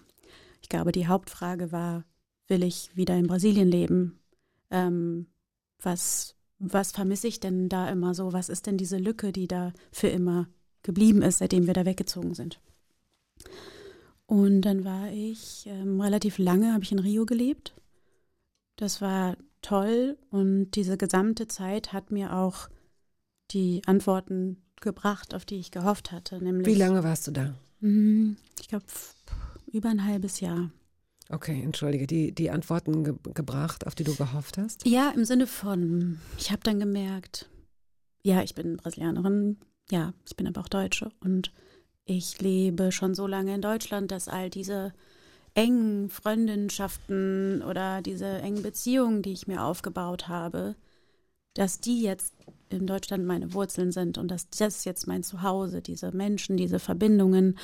Ich 0.64 0.70
glaube, 0.70 0.92
die 0.92 1.08
Hauptfrage 1.08 1.72
war, 1.72 2.06
will 2.48 2.64
ich 2.64 2.90
wieder 2.96 3.16
in 3.16 3.28
Brasilien 3.28 3.68
leben? 3.68 4.20
Ähm, 4.72 5.28
was, 5.80 6.36
was 6.58 6.92
vermisse 6.92 7.28
ich 7.28 7.40
denn 7.40 7.70
da 7.70 7.88
immer 7.90 8.16
so? 8.16 8.34
Was 8.34 8.50
ist 8.50 8.66
denn 8.66 8.78
diese 8.78 8.98
Lücke, 8.98 9.32
die 9.32 9.48
da 9.48 9.74
für 9.92 10.08
immer 10.08 10.48
geblieben 10.82 11.22
ist, 11.22 11.38
seitdem 11.38 11.68
wir 11.68 11.74
da 11.76 11.86
weggezogen 11.86 12.34
sind? 12.34 12.60
Und 14.26 14.62
dann 14.62 14.86
war 14.86 15.12
ich 15.12 15.66
ähm, 15.68 16.00
relativ 16.02 16.38
lange, 16.38 16.74
habe 16.74 16.84
ich 16.84 16.92
in 16.92 17.00
Rio 17.00 17.26
gelebt. 17.26 17.74
Das 18.78 19.02
war 19.02 19.38
toll 19.62 20.18
und 20.30 20.72
diese 20.72 20.98
gesamte 20.98 21.48
Zeit 21.48 21.94
hat 21.94 22.12
mir 22.12 22.34
auch 22.36 22.70
die 23.52 23.82
Antworten 23.86 24.58
gebracht, 24.82 25.34
auf 25.34 25.46
die 25.46 25.56
ich 25.56 25.72
gehofft 25.72 26.12
hatte. 26.12 26.44
Nämlich, 26.44 26.68
Wie 26.68 26.76
lange 26.76 27.04
warst 27.04 27.28
du 27.28 27.32
da? 27.32 27.56
Mm, 27.82 28.36
Ich 28.60 28.68
glaube, 28.68 28.86
über 29.72 29.90
ein 29.90 30.06
halbes 30.06 30.40
Jahr. 30.40 30.72
Okay, 31.30 31.62
entschuldige, 31.64 32.06
die, 32.06 32.34
die 32.34 32.52
Antworten 32.52 33.04
ge 33.04 33.14
gebracht, 33.34 33.88
auf 33.88 33.96
die 33.96 34.04
du 34.04 34.14
gehofft 34.16 34.58
hast? 34.58 34.86
Ja, 34.86 35.12
im 35.16 35.24
Sinne 35.24 35.48
von, 35.48 36.20
ich 36.38 36.52
habe 36.52 36.62
dann 36.64 36.80
gemerkt, 36.80 37.50
ja, 38.24 38.42
ich 38.44 38.56
bin 38.56 38.78
Brasilianerin, 38.78 39.58
ja, 39.90 40.14
ich 40.26 40.36
bin 40.36 40.48
aber 40.48 40.62
auch 40.62 40.70
Deutsche 40.70 41.12
und 41.22 41.54
ich 42.06 42.42
lebe 42.42 42.92
schon 42.92 43.16
so 43.16 43.28
lange 43.28 43.56
in 43.56 43.62
Deutschland, 43.62 44.12
dass 44.12 44.28
all 44.28 44.50
diese 44.50 44.94
engen 45.56 46.10
Freundschaften 46.10 47.62
oder 47.62 48.02
diese 48.02 48.26
engen 48.26 48.64
Beziehungen, 48.64 49.22
die 49.22 49.34
ich 49.34 49.48
mir 49.48 49.64
aufgebaut 49.64 50.28
habe, 50.28 50.76
dass 51.54 51.80
die 51.80 52.02
jetzt 52.02 52.34
in 52.70 52.88
Deutschland 52.88 53.26
meine 53.26 53.54
Wurzeln 53.54 53.92
sind 53.92 54.18
und 54.18 54.30
dass 54.30 54.50
das 54.50 54.86
jetzt 54.86 55.08
mein 55.08 55.24
Zuhause, 55.24 55.82
diese 55.82 56.12
Menschen, 56.12 56.58
diese 56.58 56.80
Verbindungen, 56.80 57.58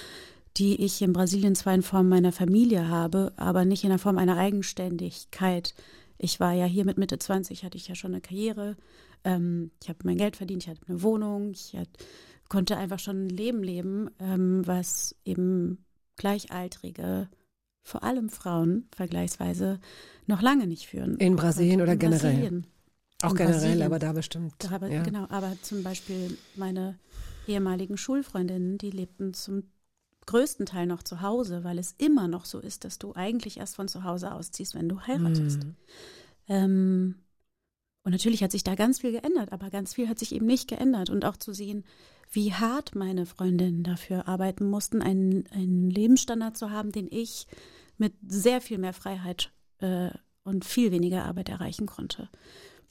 die 0.58 0.84
ich 0.84 1.02
in 1.02 1.14
Brasilien 1.14 1.56
zwar 1.56 1.74
in 1.74 1.82
Form 1.82 2.10
meiner 2.10 2.32
Familie 2.32 2.88
habe, 2.88 3.34
aber 3.38 3.66
nicht 3.66 3.84
in 3.84 3.90
der 3.90 3.99
Form 3.99 4.18
einer 4.18 4.38
Eigenständigkeit. 4.38 5.74
Ich 6.18 6.40
war 6.40 6.53
ja 6.53 6.66
hier 6.66 6.86
mit 6.86 6.98
Mitte 6.98 7.18
20, 7.18 7.64
hatte 7.64 7.78
ich 7.78 7.88
ja 7.88 7.95
schon 7.95 8.11
eine 8.11 8.22
Karriere. 8.22 8.76
Ähm, 9.24 9.72
ich 9.82 9.90
habe 9.90 9.99
mein 10.03 10.18
Geld 10.18 10.36
verdient, 10.36 10.64
ich 10.64 10.70
hatte 10.70 10.82
eine 10.88 11.02
Wohnung, 11.02 11.52
ich 11.52 11.76
hat, 11.76 11.90
konnte 12.50 12.78
einfach 12.78 13.00
schon 13.00 13.26
ein 13.26 13.30
Leben 13.30 13.64
leben, 13.64 14.10
ähm, 14.20 14.66
was 14.66 15.16
eben 15.24 15.86
Gleichaltrige, 16.18 17.30
vor 17.84 18.04
allem 18.04 18.30
Frauen 18.30 18.88
vergleichsweise, 18.96 19.80
noch 20.26 20.42
lange 20.42 20.68
nicht 20.68 20.88
führen. 20.88 21.18
In 21.18 21.36
Brasilien 21.36 21.82
oder 21.82 21.94
In 21.94 22.00
generell? 22.00 22.34
Brasilien. 22.34 22.68
Auch 23.22 23.32
In 23.32 23.38
generell, 23.38 23.56
Brasilien. 23.56 23.82
aber 23.84 24.00
da 24.00 24.14
bestimmt. 24.14 24.54
Da 24.60 24.72
habe, 24.72 24.92
ja. 24.92 25.04
Genau, 25.04 25.26
aber 25.30 25.56
zum 25.62 25.84
Beispiel 25.84 26.38
meine 26.56 27.00
ehemaligen 27.48 27.98
Schulfreundinnen, 27.98 28.78
die 28.78 28.92
lebten 28.92 29.34
zum 29.34 29.64
größten 30.26 30.66
Teil 30.66 30.86
noch 30.86 31.02
zu 31.02 31.22
Hause, 31.22 31.64
weil 31.64 31.80
es 31.80 31.96
immer 31.98 32.28
noch 32.28 32.46
so 32.46 32.60
ist, 32.60 32.84
dass 32.84 33.00
du 33.00 33.16
eigentlich 33.16 33.58
erst 33.58 33.76
von 33.76 33.88
zu 33.88 34.04
Hause 34.04 34.34
ausziehst, 34.34 34.76
wenn 34.76 34.88
du 34.88 35.02
heiratest. 35.02 35.64
Hm. 35.64 35.76
Ähm, 36.48 37.16
und 38.04 38.12
natürlich 38.12 38.44
hat 38.44 38.52
sich 38.52 38.64
da 38.64 38.76
ganz 38.76 39.00
viel 39.00 39.12
geändert, 39.12 39.52
aber 39.52 39.70
ganz 39.70 39.96
viel 39.96 40.08
hat 40.08 40.20
sich 40.20 40.34
eben 40.34 40.46
nicht 40.46 40.68
geändert. 40.68 41.10
Und 41.10 41.26
auch 41.26 41.38
zu 41.38 41.54
sehen, 41.54 41.84
wie 42.31 42.53
hart 42.53 42.95
meine 42.95 43.26
Freundinnen 43.26 43.84
dafür 43.84 44.27
arbeiten 44.27 44.69
mussten, 44.69 45.01
einen, 45.01 45.47
einen 45.47 45.89
Lebensstandard 45.89 46.57
zu 46.57 46.69
haben, 46.72 46.91
den 46.91 47.07
ich 47.10 47.47
mit 47.97 48.14
sehr 48.27 48.61
viel 48.61 48.77
mehr 48.77 48.93
Freiheit 48.93 49.51
äh, 49.80 50.10
und 50.43 50.65
viel 50.65 50.91
weniger 50.91 51.26
Arbeit 51.26 51.49
erreichen 51.49 51.88
konnte. 51.88 52.30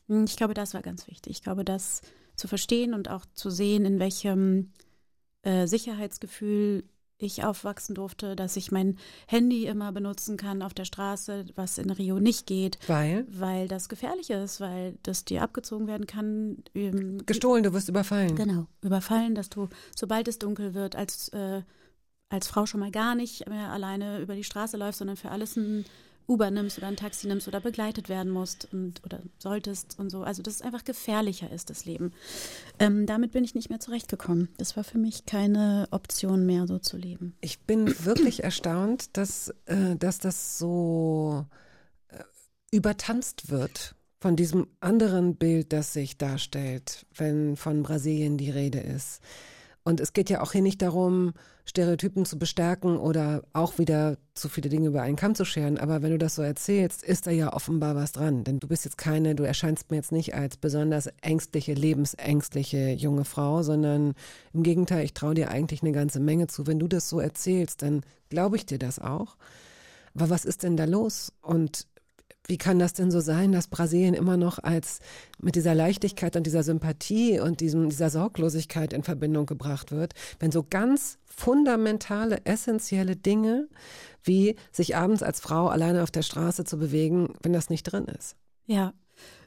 Hm, 0.08 0.24
Ich 0.24 0.36
glaube, 0.36 0.54
das 0.54 0.74
war 0.74 0.82
ganz 0.82 1.06
wichtig. 1.06 1.30
Ich 1.36 1.42
glaube, 1.42 1.64
das 1.64 2.02
zu 2.36 2.48
verstehen 2.48 2.94
und 2.94 3.08
auch 3.08 3.24
zu 3.34 3.50
sehen, 3.50 3.84
in 3.84 3.98
welchem 3.98 4.72
äh, 5.42 5.66
Sicherheitsgefühl 5.66 6.84
ich 7.18 7.44
aufwachsen 7.44 7.94
durfte, 7.94 8.36
dass 8.36 8.56
ich 8.56 8.70
mein 8.70 8.96
Handy 9.26 9.66
immer 9.66 9.92
benutzen 9.92 10.36
kann 10.36 10.62
auf 10.62 10.74
der 10.74 10.84
Straße, 10.84 11.46
was 11.54 11.78
in 11.78 11.90
Rio 11.90 12.20
nicht 12.20 12.46
geht, 12.46 12.78
Weil? 12.86 13.26
weil 13.28 13.68
das 13.68 13.88
gefährlich 13.88 14.30
ist, 14.30 14.60
weil 14.60 14.96
das 15.02 15.24
dir 15.24 15.42
abgezogen 15.42 15.86
werden 15.86 16.06
kann. 16.06 16.58
Ähm, 16.74 17.24
Gestohlen, 17.26 17.62
du 17.62 17.72
wirst 17.72 17.88
überfallen. 17.88 18.36
Genau, 18.36 18.66
überfallen, 18.82 19.34
dass 19.34 19.50
du, 19.50 19.68
sobald 19.96 20.28
es 20.28 20.38
dunkel 20.38 20.74
wird, 20.74 20.96
als, 20.96 21.28
äh, 21.30 21.62
als 22.28 22.48
Frau 22.48 22.66
schon 22.66 22.80
mal 22.80 22.90
gar 22.90 23.14
nicht 23.14 23.48
mehr 23.48 23.70
alleine 23.70 24.20
über 24.20 24.34
die 24.34 24.44
Straße 24.44 24.76
läufst, 24.76 24.98
sondern 24.98 25.16
für 25.16 25.30
alles 25.30 25.56
ein 25.56 25.84
Uber 26.28 26.50
nimmst 26.50 26.78
oder 26.78 26.88
ein 26.88 26.96
Taxi 26.96 27.26
nimmst 27.26 27.48
oder 27.48 27.60
begleitet 27.60 28.08
werden 28.08 28.30
musst 28.30 28.68
und 28.72 29.02
oder 29.04 29.20
solltest 29.38 29.98
und 29.98 30.10
so. 30.10 30.22
Also 30.22 30.42
dass 30.42 30.56
es 30.56 30.62
einfach 30.62 30.84
gefährlicher 30.84 31.50
ist, 31.50 31.70
das 31.70 31.86
Leben. 31.86 32.12
Ähm, 32.78 33.06
damit 33.06 33.32
bin 33.32 33.44
ich 33.44 33.54
nicht 33.54 33.70
mehr 33.70 33.80
zurechtgekommen. 33.80 34.48
Das 34.58 34.76
war 34.76 34.84
für 34.84 34.98
mich 34.98 35.24
keine 35.24 35.88
Option 35.90 36.44
mehr, 36.44 36.66
so 36.66 36.78
zu 36.78 36.98
leben. 36.98 37.34
Ich 37.40 37.60
bin 37.60 37.92
wirklich 38.04 38.44
erstaunt, 38.44 39.16
dass, 39.16 39.54
äh, 39.64 39.96
dass 39.96 40.18
das 40.18 40.58
so 40.58 41.46
äh, 42.08 42.22
übertanzt 42.70 43.50
wird 43.50 43.94
von 44.20 44.36
diesem 44.36 44.66
anderen 44.80 45.36
Bild, 45.36 45.72
das 45.72 45.92
sich 45.92 46.18
darstellt, 46.18 47.06
wenn 47.14 47.56
von 47.56 47.82
Brasilien 47.82 48.36
die 48.36 48.50
Rede 48.50 48.80
ist. 48.80 49.20
Und 49.84 50.00
es 50.00 50.12
geht 50.12 50.28
ja 50.28 50.42
auch 50.42 50.52
hier 50.52 50.62
nicht 50.62 50.82
darum, 50.82 51.32
Stereotypen 51.68 52.24
zu 52.24 52.38
bestärken 52.38 52.96
oder 52.96 53.42
auch 53.52 53.78
wieder 53.78 54.16
zu 54.34 54.48
viele 54.48 54.70
Dinge 54.70 54.88
über 54.88 55.02
einen 55.02 55.16
Kamm 55.16 55.34
zu 55.34 55.44
scheren. 55.44 55.76
Aber 55.76 56.00
wenn 56.00 56.12
du 56.12 56.18
das 56.18 56.34
so 56.34 56.42
erzählst, 56.42 57.02
ist 57.02 57.26
da 57.26 57.30
ja 57.30 57.52
offenbar 57.52 57.94
was 57.94 58.12
dran. 58.12 58.42
Denn 58.42 58.58
du 58.58 58.68
bist 58.68 58.86
jetzt 58.86 58.96
keine, 58.96 59.34
du 59.34 59.42
erscheinst 59.42 59.90
mir 59.90 59.98
jetzt 59.98 60.10
nicht 60.10 60.34
als 60.34 60.56
besonders 60.56 61.10
ängstliche, 61.20 61.74
lebensängstliche 61.74 62.92
junge 62.92 63.26
Frau, 63.26 63.62
sondern 63.62 64.14
im 64.54 64.62
Gegenteil, 64.62 65.04
ich 65.04 65.12
traue 65.12 65.34
dir 65.34 65.50
eigentlich 65.50 65.82
eine 65.82 65.92
ganze 65.92 66.20
Menge 66.20 66.46
zu. 66.46 66.66
Wenn 66.66 66.78
du 66.78 66.88
das 66.88 67.10
so 67.10 67.20
erzählst, 67.20 67.82
dann 67.82 68.02
glaube 68.30 68.56
ich 68.56 68.64
dir 68.64 68.78
das 68.78 68.98
auch. 68.98 69.36
Aber 70.14 70.30
was 70.30 70.46
ist 70.46 70.62
denn 70.62 70.78
da 70.78 70.84
los? 70.84 71.34
Und 71.42 71.86
wie 72.46 72.56
kann 72.56 72.78
das 72.78 72.94
denn 72.94 73.10
so 73.10 73.20
sein, 73.20 73.52
dass 73.52 73.68
Brasilien 73.68 74.14
immer 74.14 74.38
noch 74.38 74.58
als 74.58 75.00
mit 75.38 75.54
dieser 75.54 75.74
Leichtigkeit 75.74 76.34
und 76.34 76.46
dieser 76.46 76.62
Sympathie 76.62 77.40
und 77.40 77.60
diesem, 77.60 77.90
dieser 77.90 78.08
Sorglosigkeit 78.08 78.94
in 78.94 79.02
Verbindung 79.02 79.44
gebracht 79.44 79.92
wird, 79.92 80.14
wenn 80.40 80.50
so 80.50 80.64
ganz 80.68 81.18
fundamentale, 81.38 82.44
essentielle 82.44 83.14
Dinge 83.14 83.68
wie 84.24 84.56
sich 84.72 84.96
abends 84.96 85.22
als 85.22 85.40
Frau 85.40 85.68
alleine 85.68 86.02
auf 86.02 86.10
der 86.10 86.22
Straße 86.22 86.64
zu 86.64 86.78
bewegen, 86.78 87.34
wenn 87.42 87.52
das 87.52 87.70
nicht 87.70 87.84
drin 87.84 88.06
ist? 88.06 88.36
Ja, 88.66 88.92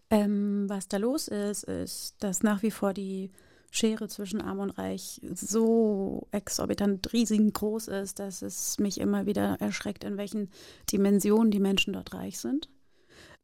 ähm, 0.09 0.65
was 0.67 0.87
da 0.87 0.97
los 0.97 1.27
ist, 1.27 1.63
ist, 1.65 2.15
dass 2.19 2.43
nach 2.43 2.63
wie 2.63 2.71
vor 2.71 2.93
die 2.93 3.29
Schere 3.71 4.07
zwischen 4.07 4.41
Arm 4.41 4.59
und 4.59 4.71
Reich 4.71 5.21
so 5.33 6.27
exorbitant 6.31 7.11
riesengroß 7.11 7.89
ist, 7.89 8.19
dass 8.19 8.41
es 8.41 8.79
mich 8.79 8.99
immer 8.99 9.25
wieder 9.25 9.57
erschreckt, 9.59 10.03
in 10.03 10.17
welchen 10.17 10.49
Dimensionen 10.91 11.51
die 11.51 11.59
Menschen 11.59 11.93
dort 11.93 12.13
reich 12.13 12.39
sind. 12.39 12.69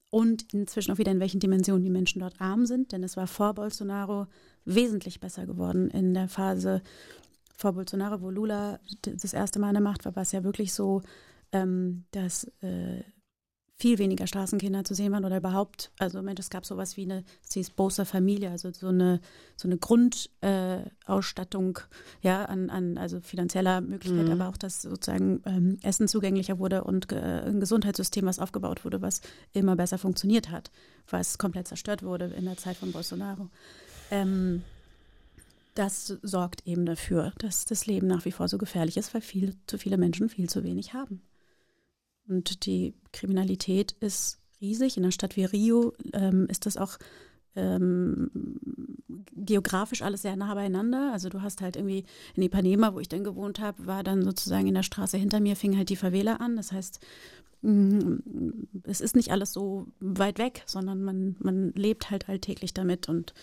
Und 0.10 0.54
inzwischen 0.54 0.94
auch 0.94 0.98
wieder 0.98 1.12
in 1.12 1.20
welchen 1.20 1.42
Dimensionen 1.42 1.84
die 1.84 1.90
Menschen 1.90 2.22
dort 2.22 2.40
arm 2.40 2.66
sind, 2.66 2.94
denn 2.94 3.04
es 3.04 3.18
war 3.18 3.28
vor 3.28 3.54
Bolsonaro 3.54 4.28
wesentlich 4.64 5.20
besser 5.20 5.46
geworden 5.46 5.90
in 5.90 6.14
der 6.14 6.30
Phase 6.30 6.82
vor 7.58 7.74
Bolsonaro, 7.74 8.22
wo 8.22 8.30
Lula 8.30 8.80
das 9.02 9.34
erste 9.34 9.60
Mal 9.60 9.70
an 9.70 9.74
der 9.74 9.84
Macht 9.84 10.06
war, 10.06 10.16
war 10.16 10.24
es 10.24 10.32
ja 10.32 10.44
wirklich 10.44 10.74
so, 10.74 11.02
ähm, 11.52 12.06
dass 12.12 12.46
äh, 12.62 13.04
viel 13.80 14.00
weniger 14.00 14.26
Straßenkinder 14.26 14.84
zu 14.84 14.96
sehen 14.96 15.12
waren 15.12 15.24
oder 15.26 15.38
überhaupt, 15.38 15.92
also 16.00 16.24
Mensch, 16.24 16.40
es 16.40 16.50
gab 16.50 16.66
sowas 16.66 16.98
wie 16.98 17.04
eine, 17.04 17.24
sie 17.42 17.60
ist 17.60 17.76
Bosa 17.76 18.06
Familie, 18.06 18.50
also 18.50 18.72
so 18.72 18.88
eine 18.88 19.22
so 19.56 19.68
eine 19.68 19.78
Grundausstattung, 19.78 21.78
äh, 21.78 22.28
ja, 22.28 22.46
an, 22.46 22.72
an 22.72 22.98
also 22.98 23.22
finanzieller 23.22 23.82
Möglichkeit, 23.82 24.26
Mhm. 24.26 24.32
aber 24.32 24.50
auch, 24.50 24.58
dass 24.58 24.82
sozusagen 24.82 25.44
ähm, 25.46 25.78
Essen 25.84 26.08
zugänglicher 26.08 26.58
wurde 26.58 26.86
und 26.86 27.12
äh, 27.12 27.44
ein 27.46 27.60
Gesundheitssystem, 27.60 28.26
was 28.26 28.40
aufgebaut 28.40 28.84
wurde, 28.84 29.04
was 29.04 29.22
immer 29.54 29.76
besser 29.76 30.00
funktioniert 30.00 30.50
hat, 30.50 30.72
was 31.10 31.38
komplett 31.38 31.68
zerstört 31.68 32.02
wurde 32.02 32.26
in 32.26 32.46
der 32.46 32.58
Zeit 32.58 32.78
von 32.78 32.92
Bolsonaro. 32.92 33.50
Ähm, 34.10 34.64
das 35.78 36.18
sorgt 36.22 36.66
eben 36.66 36.86
dafür, 36.86 37.34
dass 37.38 37.66
das 37.66 37.86
Leben 37.86 38.08
nach 38.08 38.26
wie 38.26 38.32
vor 38.32 38.48
so 38.48 38.58
gefährlich 38.58 38.98
ist, 38.98 39.14
weil 39.14 39.22
viel 39.22 39.56
zu 39.68 39.78
viele 39.78 39.98
Menschen 39.98 40.30
viel 40.30 40.50
zu 40.50 40.64
wenig 40.64 40.94
haben. 40.94 41.22
Und 42.28 42.66
die 42.66 42.94
Kriminalität 43.14 43.94
ist 44.00 44.40
riesig. 44.60 44.98
In 44.98 45.04
einer 45.04 45.12
Stadt 45.12 45.36
wie 45.36 45.46
Rio 45.46 45.94
ähm, 46.14 46.48
ist 46.50 46.66
das 46.66 46.78
auch 46.78 46.98
ähm, 47.56 48.30
geografisch 49.36 50.02
alles 50.02 50.24
sehr 50.24 50.36
nah 50.36 50.54
beieinander. 50.54 51.12
Also 51.14 51.30
du 51.30 51.42
hast 51.42 51.62
halt 51.62 51.76
irgendwie 51.76 52.06
in 52.36 52.44
Ipanema, 52.44 52.94
wo 52.94 53.00
ich 53.00 53.10
dann 53.10 53.24
gewohnt 53.24 53.60
habe, 53.60 53.86
war 53.86 54.04
dann 54.04 54.24
sozusagen 54.24 54.68
in 54.68 54.76
der 54.76 54.84
Straße 54.84 55.18
hinter 55.18 55.40
mir 55.40 55.56
fing 55.56 55.78
halt 55.78 55.90
die 55.90 55.96
Favela 55.96 56.38
an. 56.38 56.56
Das 56.56 56.72
heißt, 56.72 57.00
mh, 57.62 58.18
es 58.84 59.00
ist 59.00 59.16
nicht 59.16 59.32
alles 59.32 59.54
so 59.54 59.88
weit 60.00 60.40
weg, 60.40 60.64
sondern 60.66 61.04
man, 61.04 61.36
man 61.40 61.72
lebt 61.74 62.10
halt 62.10 62.30
alltäglich 62.30 62.74
damit. 62.74 63.08
Und 63.10 63.34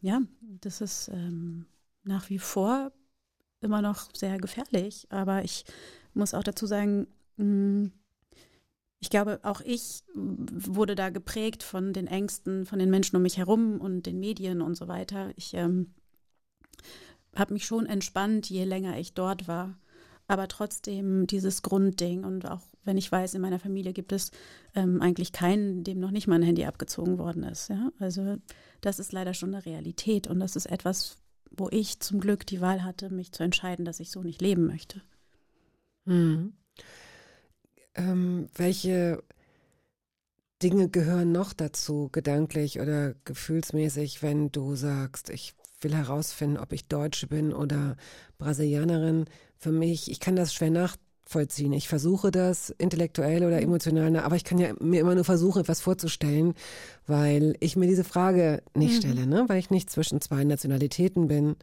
ja, 0.00 0.20
das 0.40 0.80
ist 0.80 1.08
ähm, 1.08 1.66
nach 2.04 2.30
wie 2.30 2.38
vor 2.38 2.92
immer 3.60 3.82
noch 3.82 4.14
sehr 4.14 4.38
gefährlich. 4.38 5.06
Aber 5.10 5.44
ich 5.44 5.64
muss 6.14 6.34
auch 6.34 6.42
dazu 6.42 6.66
sagen, 6.66 7.06
mh, 7.36 7.90
ich 9.00 9.08
glaube, 9.08 9.40
auch 9.42 9.62
ich 9.62 10.02
wurde 10.14 10.94
da 10.94 11.08
geprägt 11.08 11.62
von 11.62 11.92
den 11.92 12.06
Ängsten 12.06 12.66
von 12.66 12.78
den 12.78 12.90
Menschen 12.90 13.16
um 13.16 13.22
mich 13.22 13.38
herum 13.38 13.80
und 13.80 14.04
den 14.04 14.20
Medien 14.20 14.60
und 14.60 14.74
so 14.74 14.88
weiter. 14.88 15.32
Ich 15.36 15.54
ähm, 15.54 15.94
habe 17.34 17.54
mich 17.54 17.64
schon 17.64 17.86
entspannt, 17.86 18.50
je 18.50 18.64
länger 18.64 18.98
ich 18.98 19.14
dort 19.14 19.48
war. 19.48 19.78
Aber 20.26 20.48
trotzdem 20.48 21.26
dieses 21.26 21.62
Grundding 21.62 22.24
und 22.24 22.46
auch 22.46 22.62
wenn 22.84 22.96
ich 22.96 23.10
weiß, 23.10 23.34
in 23.34 23.42
meiner 23.42 23.58
Familie 23.58 23.92
gibt 23.92 24.12
es 24.12 24.30
ähm, 24.74 25.02
eigentlich 25.02 25.32
keinen, 25.32 25.84
dem 25.84 26.00
noch 26.00 26.10
nicht 26.10 26.26
mal 26.26 26.36
ein 26.36 26.42
Handy 26.42 26.64
abgezogen 26.64 27.18
worden 27.18 27.42
ist. 27.42 27.68
Ja? 27.68 27.90
Also 27.98 28.36
das 28.80 28.98
ist 28.98 29.12
leider 29.12 29.34
schon 29.34 29.54
eine 29.54 29.64
Realität 29.64 30.26
und 30.26 30.40
das 30.40 30.56
ist 30.56 30.66
etwas, 30.66 31.18
wo 31.50 31.68
ich 31.70 32.00
zum 32.00 32.20
Glück 32.20 32.46
die 32.46 32.60
Wahl 32.60 32.84
hatte, 32.84 33.10
mich 33.10 33.32
zu 33.32 33.42
entscheiden, 33.42 33.84
dass 33.84 34.00
ich 34.00 34.10
so 34.10 34.22
nicht 34.22 34.40
leben 34.40 34.66
möchte. 34.66 35.02
Mhm. 36.04 36.54
Ähm, 37.94 38.48
welche 38.54 39.22
Dinge 40.62 40.88
gehören 40.88 41.32
noch 41.32 41.52
dazu, 41.52 42.08
gedanklich 42.12 42.80
oder 42.80 43.14
gefühlsmäßig, 43.24 44.22
wenn 44.22 44.52
du 44.52 44.76
sagst, 44.76 45.30
ich 45.30 45.54
will 45.80 45.94
herausfinden, 45.94 46.58
ob 46.58 46.72
ich 46.72 46.88
Deutsche 46.88 47.26
bin 47.26 47.52
oder 47.52 47.96
Brasilianerin? 48.38 49.24
Für 49.56 49.72
mich, 49.72 50.10
ich 50.10 50.20
kann 50.20 50.36
das 50.36 50.54
schwer 50.54 50.70
nachvollziehen. 51.34 51.72
Ich 51.72 51.88
versuche 51.88 52.30
das 52.30 52.70
intellektuell 52.70 53.44
oder 53.44 53.62
emotional, 53.62 54.16
aber 54.16 54.36
ich 54.36 54.44
kann 54.44 54.58
ja 54.58 54.72
mir 54.80 55.00
immer 55.00 55.14
nur 55.14 55.24
versuchen, 55.24 55.60
etwas 55.60 55.80
vorzustellen, 55.80 56.54
weil 57.06 57.54
ich 57.60 57.76
mir 57.76 57.86
diese 57.86 58.04
Frage 58.04 58.62
nicht 58.74 58.94
Mhm. 58.94 58.98
stelle, 58.98 59.26
ne? 59.26 59.44
weil 59.48 59.58
ich 59.58 59.70
nicht 59.70 59.90
zwischen 59.90 60.20
zwei 60.20 60.42
Nationalitäten 60.44 61.28
bin, 61.28 61.56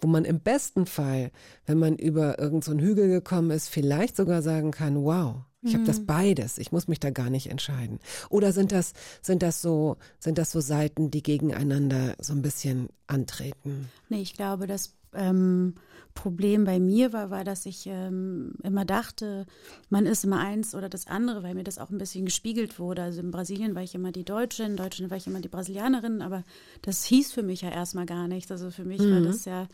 wo 0.00 0.08
man 0.08 0.24
im 0.24 0.40
besten 0.40 0.84
Fall, 0.86 1.30
wenn 1.66 1.78
man 1.78 1.96
über 1.96 2.38
irgendeinen 2.38 2.80
so 2.80 2.84
Hügel 2.86 3.08
gekommen 3.08 3.50
ist, 3.50 3.68
vielleicht 3.68 4.16
sogar 4.16 4.42
sagen 4.42 4.70
kann, 4.72 5.02
wow, 5.02 5.36
ich 5.62 5.72
habe 5.72 5.84
das 5.84 6.00
Mhm. 6.00 6.06
beides. 6.06 6.58
Ich 6.58 6.72
muss 6.72 6.88
mich 6.88 7.00
da 7.00 7.08
gar 7.08 7.30
nicht 7.30 7.50
entscheiden. 7.50 7.98
Oder 8.28 8.52
sind 8.52 8.70
das 8.72 8.92
sind 9.22 9.42
das 9.42 9.62
so 9.62 9.96
sind 10.18 10.36
das 10.36 10.50
so 10.50 10.60
Seiten, 10.60 11.10
die 11.10 11.22
gegeneinander 11.22 12.14
so 12.20 12.34
ein 12.34 12.42
bisschen 12.42 12.88
antreten? 13.06 13.88
Nee, 14.10 14.20
ich 14.20 14.34
glaube, 14.34 14.66
das 14.66 14.92
ähm, 15.14 15.74
Problem 16.14 16.64
bei 16.64 16.78
mir 16.78 17.12
war, 17.12 17.30
war, 17.30 17.42
dass 17.44 17.66
ich 17.66 17.86
ähm, 17.86 18.52
immer 18.62 18.84
dachte, 18.84 19.46
man 19.90 20.06
ist 20.06 20.24
immer 20.24 20.38
eins 20.38 20.74
oder 20.74 20.88
das 20.88 21.06
andere, 21.08 21.42
weil 21.42 21.54
mir 21.54 21.64
das 21.64 21.78
auch 21.78 21.90
ein 21.90 21.98
bisschen 21.98 22.24
gespiegelt 22.24 22.78
wurde. 22.78 23.02
Also 23.02 23.20
in 23.20 23.30
Brasilien 23.32 23.74
war 23.74 23.82
ich 23.82 23.94
immer 23.94 24.12
die 24.12 24.24
Deutsche, 24.24 24.62
in 24.62 24.76
Deutschland 24.76 25.10
war 25.10 25.16
ich 25.16 25.26
immer 25.26 25.40
die 25.40 25.48
Brasilianerin, 25.48 26.22
aber 26.22 26.44
das 26.82 27.04
hieß 27.04 27.32
für 27.32 27.42
mich 27.42 27.62
ja 27.62 27.70
erstmal 27.70 28.06
gar 28.06 28.28
nichts. 28.28 28.50
Also 28.52 28.70
für 28.70 28.84
mich 28.84 29.00
war 29.00 29.20
Mhm. 29.20 29.24
das 29.24 29.44
ja 29.44 29.66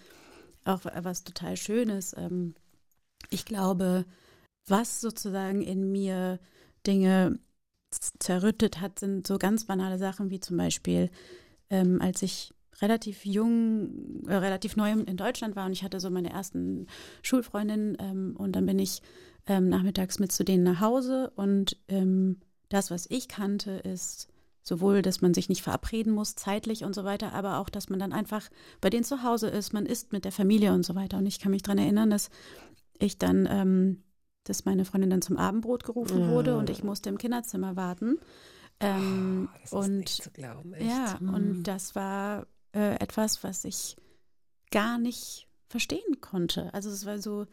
auch 0.64 0.80
was 1.02 1.24
total 1.24 1.56
Schönes. 1.56 2.14
Ähm, 2.16 2.54
ich 3.28 3.44
glaube, 3.44 4.06
was 4.66 5.00
sozusagen 5.00 5.62
in 5.62 5.92
mir 5.92 6.38
Dinge 6.86 7.38
zerrüttet 8.18 8.80
hat, 8.80 8.98
sind 8.98 9.26
so 9.26 9.36
ganz 9.36 9.66
banale 9.66 9.98
Sachen 9.98 10.30
wie 10.30 10.40
zum 10.40 10.56
Beispiel, 10.56 11.10
ähm, 11.70 12.00
als 12.00 12.22
ich 12.22 12.52
relativ 12.82 13.24
jung, 13.24 14.24
äh, 14.26 14.34
relativ 14.36 14.76
neu 14.76 14.90
in 14.92 15.16
Deutschland 15.16 15.56
war 15.56 15.66
und 15.66 15.72
ich 15.72 15.82
hatte 15.82 16.00
so 16.00 16.10
meine 16.10 16.30
ersten 16.30 16.86
Schulfreundinnen 17.22 17.96
ähm, 18.00 18.34
und 18.36 18.52
dann 18.56 18.66
bin 18.66 18.78
ich 18.78 19.02
ähm, 19.46 19.68
nachmittags 19.68 20.18
mit 20.18 20.32
zu 20.32 20.44
denen 20.44 20.64
nach 20.64 20.80
Hause 20.80 21.32
und 21.36 21.76
ähm, 21.88 22.40
das, 22.68 22.90
was 22.90 23.06
ich 23.10 23.28
kannte, 23.28 23.72
ist 23.72 24.28
sowohl, 24.62 25.02
dass 25.02 25.20
man 25.22 25.34
sich 25.34 25.48
nicht 25.48 25.62
verabreden 25.62 26.12
muss, 26.12 26.34
zeitlich 26.36 26.84
und 26.84 26.94
so 26.94 27.04
weiter, 27.04 27.32
aber 27.32 27.58
auch, 27.58 27.68
dass 27.70 27.88
man 27.88 27.98
dann 27.98 28.12
einfach 28.12 28.48
bei 28.80 28.90
denen 28.90 29.04
zu 29.04 29.22
Hause 29.22 29.48
ist, 29.48 29.72
man 29.72 29.86
isst 29.86 30.12
mit 30.12 30.24
der 30.24 30.32
Familie 30.32 30.72
und 30.72 30.84
so 30.84 30.94
weiter. 30.94 31.16
Und 31.18 31.26
ich 31.26 31.40
kann 31.40 31.50
mich 31.50 31.62
dran 31.62 31.78
erinnern, 31.78 32.10
dass 32.10 32.30
ich 32.98 33.18
dann, 33.18 33.48
ähm, 33.50 34.02
dass 34.44 34.66
meine 34.66 34.84
Freundin 34.84 35.10
dann 35.10 35.22
zum 35.22 35.38
Abendbrot 35.38 35.84
gerufen 35.84 36.28
wurde 36.28 36.56
und 36.56 36.70
ich 36.70 36.84
musste 36.84 37.08
im 37.08 37.18
Kinderzimmer 37.18 37.74
warten. 37.74 38.18
Ähm, 38.80 39.48
das 39.54 39.64
ist 39.64 39.72
und 39.72 39.96
nicht 39.98 40.22
zu 40.22 40.30
glauben, 40.30 40.72
echt. 40.74 40.86
ja, 40.86 41.18
Hm. 41.18 41.34
und 41.34 41.62
das 41.64 41.94
war 41.94 42.46
äh, 42.74 42.94
etwas, 42.96 43.42
was 43.44 43.64
ich 43.64 43.96
gar 44.70 44.98
nicht 44.98 45.48
verstehen 45.68 46.20
konnte. 46.20 46.72
Also 46.74 46.90
es 46.90 47.06
war 47.06 47.18
so, 47.18 47.46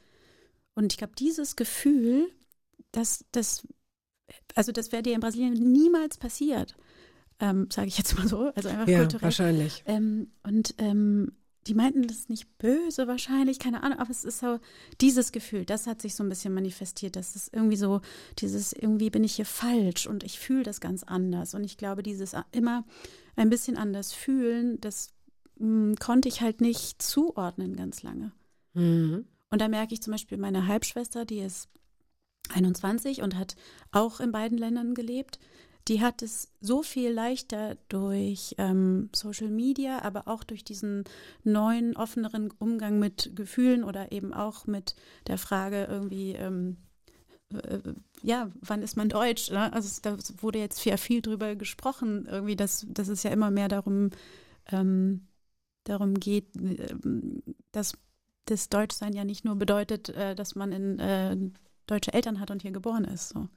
und 0.76 0.94
ich 0.94 0.98
glaube, 0.98 1.14
dieses 1.18 1.56
Gefühl, 1.56 2.32
dass 2.92 3.26
das, 3.32 3.68
also 4.56 4.72
das 4.72 4.92
wäre 4.92 5.04
dir 5.04 5.14
in 5.14 5.20
Brasilien 5.22 5.54
niemals 5.54 6.18
passiert, 6.18 6.76
ähm, 7.40 7.70
sage 7.72 7.88
ich 7.88 7.98
jetzt 7.98 8.18
mal 8.18 8.28
so, 8.28 8.52
also 8.56 8.70
einfach 8.70 8.88
Ja, 8.88 9.00
kulturell. 9.00 9.24
wahrscheinlich. 9.24 9.84
Ähm, 9.86 10.32
und 10.44 10.74
ähm, 10.78 11.38
die 11.68 11.74
meinten 11.74 12.08
das 12.08 12.30
nicht 12.30 12.58
böse 12.58 13.08
wahrscheinlich, 13.08 13.60
keine 13.60 13.84
Ahnung, 13.84 14.00
aber 14.00 14.10
es 14.10 14.24
ist 14.24 14.40
so 14.40 14.60
dieses 15.02 15.32
Gefühl, 15.32 15.66
das 15.66 15.88
hat 15.88 16.02
sich 16.02 16.16
so 16.16 16.24
ein 16.24 16.30
bisschen 16.30 16.54
manifestiert, 16.54 17.16
dass 17.16 17.36
es 17.36 17.50
irgendwie 17.52 17.76
so 17.76 18.02
dieses 18.40 18.74
irgendwie 18.74 19.10
bin 19.10 19.24
ich 19.24 19.36
hier 19.36 19.46
falsch 19.46 20.08
und 20.08 20.24
ich 20.24 20.40
fühle 20.40 20.64
das 20.64 20.80
ganz 20.80 21.04
anders 21.04 21.54
und 21.54 21.64
ich 21.64 21.78
glaube, 21.78 22.04
dieses 22.04 22.34
immer 22.52 22.86
ein 23.36 23.50
bisschen 23.50 23.78
anders 23.78 24.14
fühlen, 24.14 24.80
das 24.82 25.10
mh, 25.60 25.96
konnte 26.00 26.30
ich 26.30 26.42
halt 26.42 26.62
nicht 26.62 27.02
zuordnen 27.02 27.76
ganz 27.76 28.04
lange. 28.04 28.32
Mhm. 28.74 29.26
Und 29.50 29.62
da 29.62 29.68
merke 29.68 29.94
ich 29.94 30.02
zum 30.02 30.12
Beispiel 30.12 30.38
meine 30.38 30.68
Halbschwester, 30.68 31.26
die 31.26 31.40
ist 31.40 31.70
21 32.54 33.22
und 33.22 33.36
hat 33.36 33.56
auch 33.92 34.20
in 34.20 34.32
beiden 34.32 34.58
Ländern 34.58 34.94
gelebt. 34.94 35.40
Die 35.88 36.02
hat 36.02 36.22
es 36.22 36.50
so 36.60 36.84
viel 36.84 37.12
leichter 37.12 37.78
durch 37.88 38.56
ähm, 38.58 39.10
Social 39.14 39.50
Media, 39.50 40.02
aber 40.02 40.28
auch 40.28 40.44
durch 40.44 40.66
diesen 40.66 41.06
neuen, 41.44 41.96
offeneren 41.96 42.52
Umgang 42.60 43.00
mit 43.00 43.32
Gefühlen 43.36 43.84
oder 43.86 44.12
eben 44.12 44.34
auch 44.34 44.68
mit 44.68 44.96
der 45.28 45.38
Frage 45.38 45.86
irgendwie, 45.86 46.34
ähm, 46.34 46.76
äh, 47.54 47.80
ja, 48.22 48.52
wann 48.60 48.82
ist 48.82 48.98
man 48.98 49.08
Deutsch? 49.08 49.50
Ne? 49.50 49.72
Also 49.72 50.02
da 50.02 50.18
wurde 50.42 50.60
jetzt 50.60 50.82
viel, 50.82 50.98
viel 50.98 51.22
drüber 51.22 51.56
gesprochen, 51.56 52.28
irgendwie, 52.30 52.58
dass, 52.58 52.86
dass 52.90 53.08
es 53.08 53.24
ja 53.24 53.32
immer 53.32 53.52
mehr 53.52 53.70
darum, 53.70 54.10
ähm, 54.72 55.28
darum 55.86 56.16
geht, 56.16 56.56
äh, 56.58 56.96
dass 57.72 57.94
das 58.44 58.68
Deutschsein 58.68 59.14
ja 59.14 59.24
nicht 59.24 59.46
nur 59.46 59.56
bedeutet, 59.56 60.10
äh, 60.10 60.36
dass 60.36 60.56
man 60.56 60.74
in 60.74 61.00
äh, 61.00 61.38
deutsche 61.86 62.14
Eltern 62.14 62.42
hat 62.42 62.52
und 62.52 62.62
hier 62.62 62.72
geboren 62.72 63.06
ist. 63.06 63.30
So. 63.30 63.48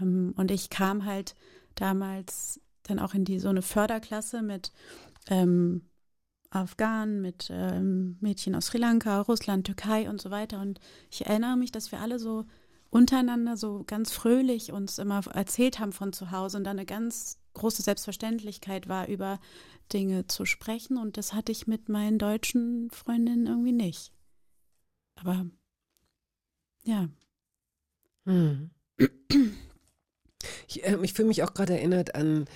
Ähm, 0.00 0.34
und 0.36 0.50
ich 0.50 0.70
kam 0.70 1.04
halt 1.04 1.34
damals 1.74 2.60
dann 2.84 2.98
auch 2.98 3.14
in 3.14 3.24
die 3.24 3.38
so 3.38 3.48
eine 3.48 3.62
Förderklasse 3.62 4.42
mit 4.42 4.72
ähm, 5.28 5.82
Afghanen, 6.50 7.20
mit 7.20 7.48
ähm, 7.50 8.16
Mädchen 8.20 8.54
aus 8.54 8.66
Sri 8.66 8.78
Lanka, 8.78 9.20
Russland, 9.20 9.66
Türkei 9.66 10.08
und 10.08 10.20
so 10.20 10.30
weiter. 10.30 10.60
Und 10.60 10.80
ich 11.10 11.26
erinnere 11.26 11.56
mich, 11.56 11.70
dass 11.70 11.92
wir 11.92 12.00
alle 12.00 12.18
so 12.18 12.44
untereinander 12.90 13.56
so 13.56 13.84
ganz 13.86 14.10
fröhlich 14.10 14.72
uns 14.72 14.98
immer 14.98 15.24
erzählt 15.32 15.78
haben 15.78 15.92
von 15.92 16.12
zu 16.12 16.32
Hause 16.32 16.58
und 16.58 16.64
dann 16.64 16.78
eine 16.78 16.86
ganz 16.86 17.38
große 17.54 17.82
Selbstverständlichkeit 17.82 18.88
war, 18.88 19.06
über 19.06 19.38
Dinge 19.92 20.26
zu 20.26 20.44
sprechen. 20.44 20.98
Und 20.98 21.16
das 21.16 21.32
hatte 21.32 21.52
ich 21.52 21.68
mit 21.68 21.88
meinen 21.88 22.18
deutschen 22.18 22.90
Freundinnen 22.90 23.46
irgendwie 23.46 23.72
nicht. 23.72 24.12
Aber 25.14 25.46
ja. 26.84 27.08
Hm. 28.26 28.70
Ich, 30.68 30.84
äh, 30.84 30.98
ich 31.02 31.12
fühle 31.12 31.28
mich 31.28 31.42
auch 31.42 31.54
gerade 31.54 31.74
erinnert 31.74 32.14
an 32.14 32.46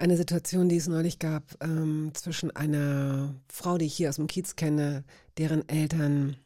eine 0.00 0.16
Situation, 0.16 0.68
die 0.68 0.76
es 0.76 0.88
neulich 0.88 1.18
gab 1.18 1.44
ähm, 1.62 2.12
zwischen 2.14 2.50
einer 2.56 3.34
Frau, 3.48 3.76
die 3.76 3.84
ich 3.84 3.94
hier 3.94 4.08
aus 4.08 4.16
dem 4.16 4.28
Kiez 4.28 4.56
kenne, 4.56 5.04
deren 5.36 5.68
Eltern 5.68 6.36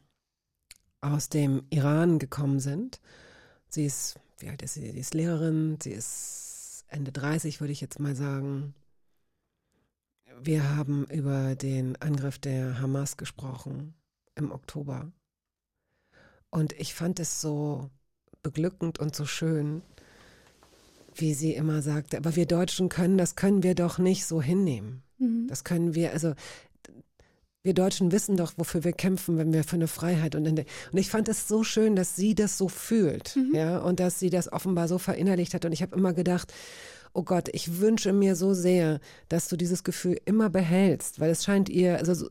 aus 0.99 1.29
dem 1.29 1.63
Iran 1.69 2.19
gekommen 2.19 2.59
sind. 2.59 2.99
Sie 3.69 3.85
ist, 3.85 4.19
wie 4.39 4.49
alt 4.49 4.61
ist 4.61 4.73
sie? 4.73 4.91
Sie 4.91 4.99
ist 4.99 5.13
Lehrerin, 5.13 5.77
sie 5.81 5.91
ist 5.91 6.83
Ende 6.89 7.11
30, 7.11 7.61
würde 7.61 7.71
ich 7.71 7.81
jetzt 7.81 7.99
mal 7.99 8.15
sagen. 8.15 8.73
Wir 10.41 10.75
haben 10.75 11.05
über 11.05 11.55
den 11.55 11.95
Angriff 12.01 12.37
der 12.39 12.79
Hamas 12.81 13.15
gesprochen 13.15 13.93
im 14.35 14.51
Oktober. 14.51 15.11
Und 16.49 16.73
ich 16.73 16.93
fand 16.93 17.19
es 17.19 17.39
so 17.39 17.89
beglückend 18.43 18.99
und 18.99 19.15
so 19.15 19.25
schön, 19.25 19.81
wie 21.21 21.33
sie 21.33 21.53
immer 21.53 21.81
sagte, 21.81 22.17
aber 22.17 22.35
wir 22.35 22.45
Deutschen 22.45 22.89
können, 22.89 23.17
das 23.17 23.35
können 23.35 23.63
wir 23.63 23.75
doch 23.75 23.97
nicht 23.97 24.25
so 24.25 24.41
hinnehmen. 24.41 25.03
Mhm. 25.17 25.47
Das 25.47 25.63
können 25.63 25.95
wir, 25.95 26.11
also 26.13 26.33
wir 27.63 27.73
Deutschen 27.73 28.11
wissen 28.11 28.37
doch, 28.37 28.53
wofür 28.57 28.83
wir 28.83 28.93
kämpfen, 28.93 29.37
wenn 29.37 29.51
wir 29.51 29.63
für 29.63 29.75
eine 29.75 29.87
Freiheit 29.87 30.35
und 30.35 30.47
und 30.47 30.65
ich 30.93 31.09
fand 31.09 31.27
es 31.29 31.47
so 31.47 31.63
schön, 31.63 31.95
dass 31.95 32.15
sie 32.15 32.35
das 32.35 32.57
so 32.57 32.69
fühlt, 32.69 33.35
Mhm. 33.35 33.55
ja, 33.55 33.79
und 33.79 33.99
dass 33.99 34.19
sie 34.19 34.29
das 34.29 34.51
offenbar 34.53 34.87
so 34.87 34.97
verinnerlicht 34.99 35.53
hat 35.53 35.65
und 35.65 35.71
ich 35.71 35.81
habe 35.81 35.95
immer 35.95 36.13
gedacht, 36.13 36.53
oh 37.13 37.23
Gott, 37.23 37.49
ich 37.53 37.79
wünsche 37.79 38.13
mir 38.13 38.35
so 38.35 38.53
sehr, 38.53 38.99
dass 39.29 39.47
du 39.47 39.55
dieses 39.55 39.83
Gefühl 39.83 40.19
immer 40.25 40.49
behältst, 40.49 41.19
weil 41.19 41.31
es 41.31 41.43
scheint 41.43 41.69
ihr, 41.69 41.97
also 41.97 42.13
so, 42.13 42.29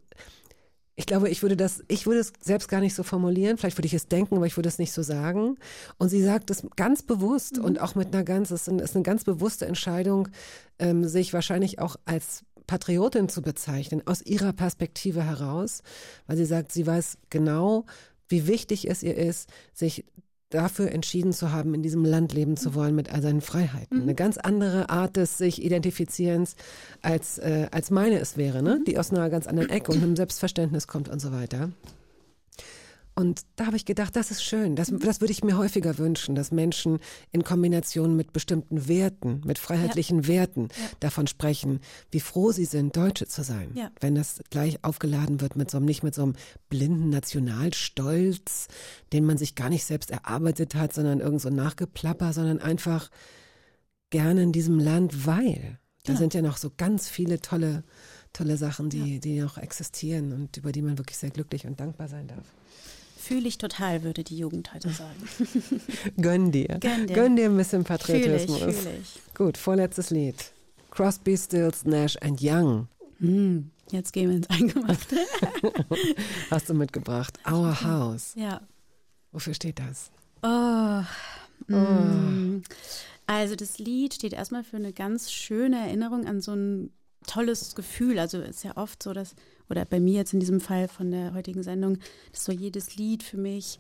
ich 0.97 1.07
glaube, 1.07 1.29
ich 1.29 1.43
würde 1.43 1.57
das, 1.57 1.83
ich 1.89 2.07
würde 2.07 2.21
es 2.21 2.33
selbst 2.41 2.69
gar 2.69 2.81
nicht 2.81 2.95
so 2.95 3.03
formulieren. 3.03 3.59
Vielleicht 3.59 3.77
würde 3.77 3.87
ich 3.87 3.95
es 3.95 4.07
denken, 4.07 4.37
aber 4.37 4.47
ich 4.47 4.57
würde 4.57 4.69
es 4.69 4.79
nicht 4.79 4.93
so 4.93 5.03
sagen. 5.03 5.57
Und 5.99 6.09
sie 6.09 6.23
sagt 6.23 6.51
es 6.51 6.65
ganz 6.77 7.03
bewusst 7.03 7.59
und 7.59 7.81
auch 7.81 7.95
mit 7.97 8.15
einer 8.15 8.23
ganz, 8.25 8.51
es 8.51 8.63
ist 8.63 8.69
eine- 8.69 8.83
ist 8.83 8.95
eine 8.95 9.03
ganz 9.03 9.25
bewusste 9.25 9.67
Entscheidung, 9.67 10.29
ähm, 10.79 11.05
sich 11.05 11.33
wahrscheinlich 11.33 11.81
auch 11.81 11.97
als 12.05 12.45
Patriotin 12.67 13.29
zu 13.29 13.43
bezeichnen, 13.43 14.03
aus 14.07 14.23
ihrer 14.23 14.53
Perspektive 14.53 15.25
heraus, 15.25 15.83
weil 16.27 16.37
sie 16.37 16.47
sagt, 16.47 16.73
sie 16.73 16.87
weiß 16.87 17.19
genau, 17.29 17.87
wie 18.29 18.47
wichtig 18.47 18.89
es 18.89 19.03
ihr 19.03 19.17
ist, 19.17 19.51
sich 19.75 20.05
dafür 20.55 20.91
entschieden 20.91 21.33
zu 21.33 21.53
haben, 21.53 21.75
in 21.75 21.83
diesem 21.83 22.05
Land 22.05 22.33
leben 22.33 22.57
zu 22.57 22.75
wollen 22.75 22.95
mit 22.95 23.13
all 23.13 23.21
seinen 23.23 23.41
Freiheiten. 23.41 24.03
Eine 24.03 24.15
ganz 24.15 24.39
andere 24.39 24.89
Art 24.89 25.17
des 25.17 25.39
sich 25.39 25.63
Identifizierens, 25.63 26.57
als, 27.03 27.39
äh, 27.39 27.67
als 27.71 27.91
meine 27.91 28.19
es 28.19 28.37
wäre, 28.37 28.63
ne? 28.63 28.81
die 28.87 28.99
aus 28.99 29.11
einer 29.11 29.29
ganz 29.31 29.47
anderen 29.47 29.71
Ecke 29.71 29.93
und 29.93 30.03
einem 30.03 30.17
Selbstverständnis 30.17 30.87
kommt 30.87 31.09
und 31.09 31.21
so 31.21 31.33
weiter. 31.33 31.71
Und 33.17 33.43
da 33.55 33.67
habe 33.67 33.77
ich 33.77 33.85
gedacht, 33.85 34.17
das 34.17 34.33
ist 34.33 34.43
schön. 34.43 34.75
Das, 34.75 34.93
das 34.93 35.21
würde 35.21 35.31
ich 35.31 35.45
mir 35.45 35.57
häufiger 35.57 35.99
wünschen, 35.99 36.35
dass 36.35 36.51
Menschen 36.51 36.99
in 37.31 37.45
Kombination 37.45 38.17
mit 38.17 38.33
bestimmten 38.33 38.89
Werten, 38.89 39.41
mit 39.45 39.59
freiheitlichen 39.59 40.27
Werten 40.27 40.69
davon 40.99 41.29
sprechen, 41.29 41.79
wie 42.11 42.19
froh 42.19 42.51
sie 42.51 42.65
sind, 42.65 42.97
Deutsche 42.97 43.27
zu 43.29 43.45
sein. 43.45 43.71
Ja. 43.75 43.91
Wenn 44.01 44.17
das 44.17 44.41
gleich 44.51 44.83
aufgeladen 44.83 45.41
wird 45.41 45.55
mit 45.55 45.71
so 45.71 45.77
einem, 45.77 45.87
nicht 45.87 46.03
mit 46.03 46.15
so 46.15 46.23
einem 46.25 46.35
blinden 46.69 47.11
Nationalstolz, 47.11 48.67
den 49.13 49.25
man 49.25 49.39
sich 49.39 49.55
gar 49.55 49.71
nicht 49.71 49.85
selbst 49.85 50.11
erarbeitet 50.11 50.75
hat, 50.75 50.93
sondern 50.93 51.21
irgend 51.21 51.41
so 51.41 51.51
Nachgeplapper, 51.51 52.33
sondern 52.33 52.59
einfach 52.61 53.11
gerne 54.11 54.43
in 54.43 54.53
diesem 54.53 54.79
Land, 54.79 55.27
weil 55.27 55.79
da 56.05 56.13
Ja. 56.13 56.19
sind 56.19 56.35
ja 56.35 56.43
noch 56.43 56.57
so 56.57 56.71
ganz 56.77 57.09
viele 57.09 57.41
tolle, 57.41 57.85
tolle 58.33 58.57
Sachen, 58.57 58.91
die, 58.91 59.21
die 59.21 59.41
noch 59.41 59.57
existieren 59.57 60.33
und 60.33 60.57
über 60.57 60.73
die 60.73 60.83
man 60.83 60.99
wirklich 60.99 61.17
sehr 61.17 61.31
glücklich 61.31 61.67
und 61.67 61.81
dankbar 61.81 62.09
sein 62.09 62.27
darf. 62.29 62.45
Fühle 63.25 63.49
ich 63.49 63.57
total, 63.57 64.03
würde 64.03 64.23
die 64.23 64.37
Jugend 64.37 64.75
heute 64.75 64.91
sagen. 64.91 65.17
Gönn 66.21 66.53
dir. 66.53 66.77
Gönn 66.79 67.07
dir. 67.07 67.15
Gönn 67.15 67.37
dir 67.37 67.47
ein 67.47 67.57
bisschen 67.57 67.85
Fühle 67.87 67.97
ich, 67.97 68.07
Patriotismus. 68.07 68.59
fühle 68.59 68.97
ich. 69.01 69.35
Gut, 69.35 69.57
vorletztes 69.57 70.11
Lied. 70.11 70.53
Crosby, 70.91 71.37
Stills, 71.39 71.85
Nash 71.87 72.17
and 72.21 72.41
Young 72.43 72.87
Hm, 73.21 73.71
jetzt 73.91 74.13
gehen 74.13 74.29
wir 74.29 74.37
ins 74.37 74.51
Eingemachte. 74.51 75.17
hast 76.51 76.69
du 76.69 76.75
mitgebracht. 76.75 77.39
Our 77.51 77.83
House. 77.83 78.35
ja. 78.37 78.61
Wofür 79.33 79.55
steht 79.55 79.79
das? 79.79 80.11
Oh. 80.43 81.03
Mm. 81.73 82.63
Also 83.27 83.57
das 83.57 83.79
Lied 83.79 84.15
steht 84.15 84.35
erstmal 84.35 84.65
für 84.65 84.77
eine 84.77 84.93
ganz 84.93 85.33
schöne 85.33 85.79
Erinnerung 85.79 86.27
an 86.27 86.43
so 86.43 86.53
ein 86.53 86.93
tolles 87.27 87.75
Gefühl. 87.75 88.19
Also 88.19 88.39
es 88.39 88.57
ist 88.59 88.65
ja 88.65 88.77
oft 88.77 89.03
so, 89.03 89.13
dass, 89.15 89.35
oder 89.69 89.85
bei 89.85 90.01
mir 90.01 90.15
jetzt 90.15 90.33
in 90.35 90.41
diesem 90.41 90.61
Fall 90.61 90.89
von 90.89 91.11
der 91.11 91.35
heutigen 91.35 91.63
Sendung, 91.63 91.99
dass 92.33 92.45
so 92.45 92.53
jedes 92.53 92.97
Lied 92.97 93.23
für 93.23 93.39
mich 93.39 93.79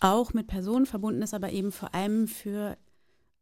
auch 0.00 0.32
mit 0.32 0.46
Personen 0.46 0.86
verbunden 0.86 1.22
ist, 1.22 1.34
aber 1.34 1.50
eben 1.50 1.72
vor 1.72 1.94
allem 1.94 2.28
für 2.28 2.76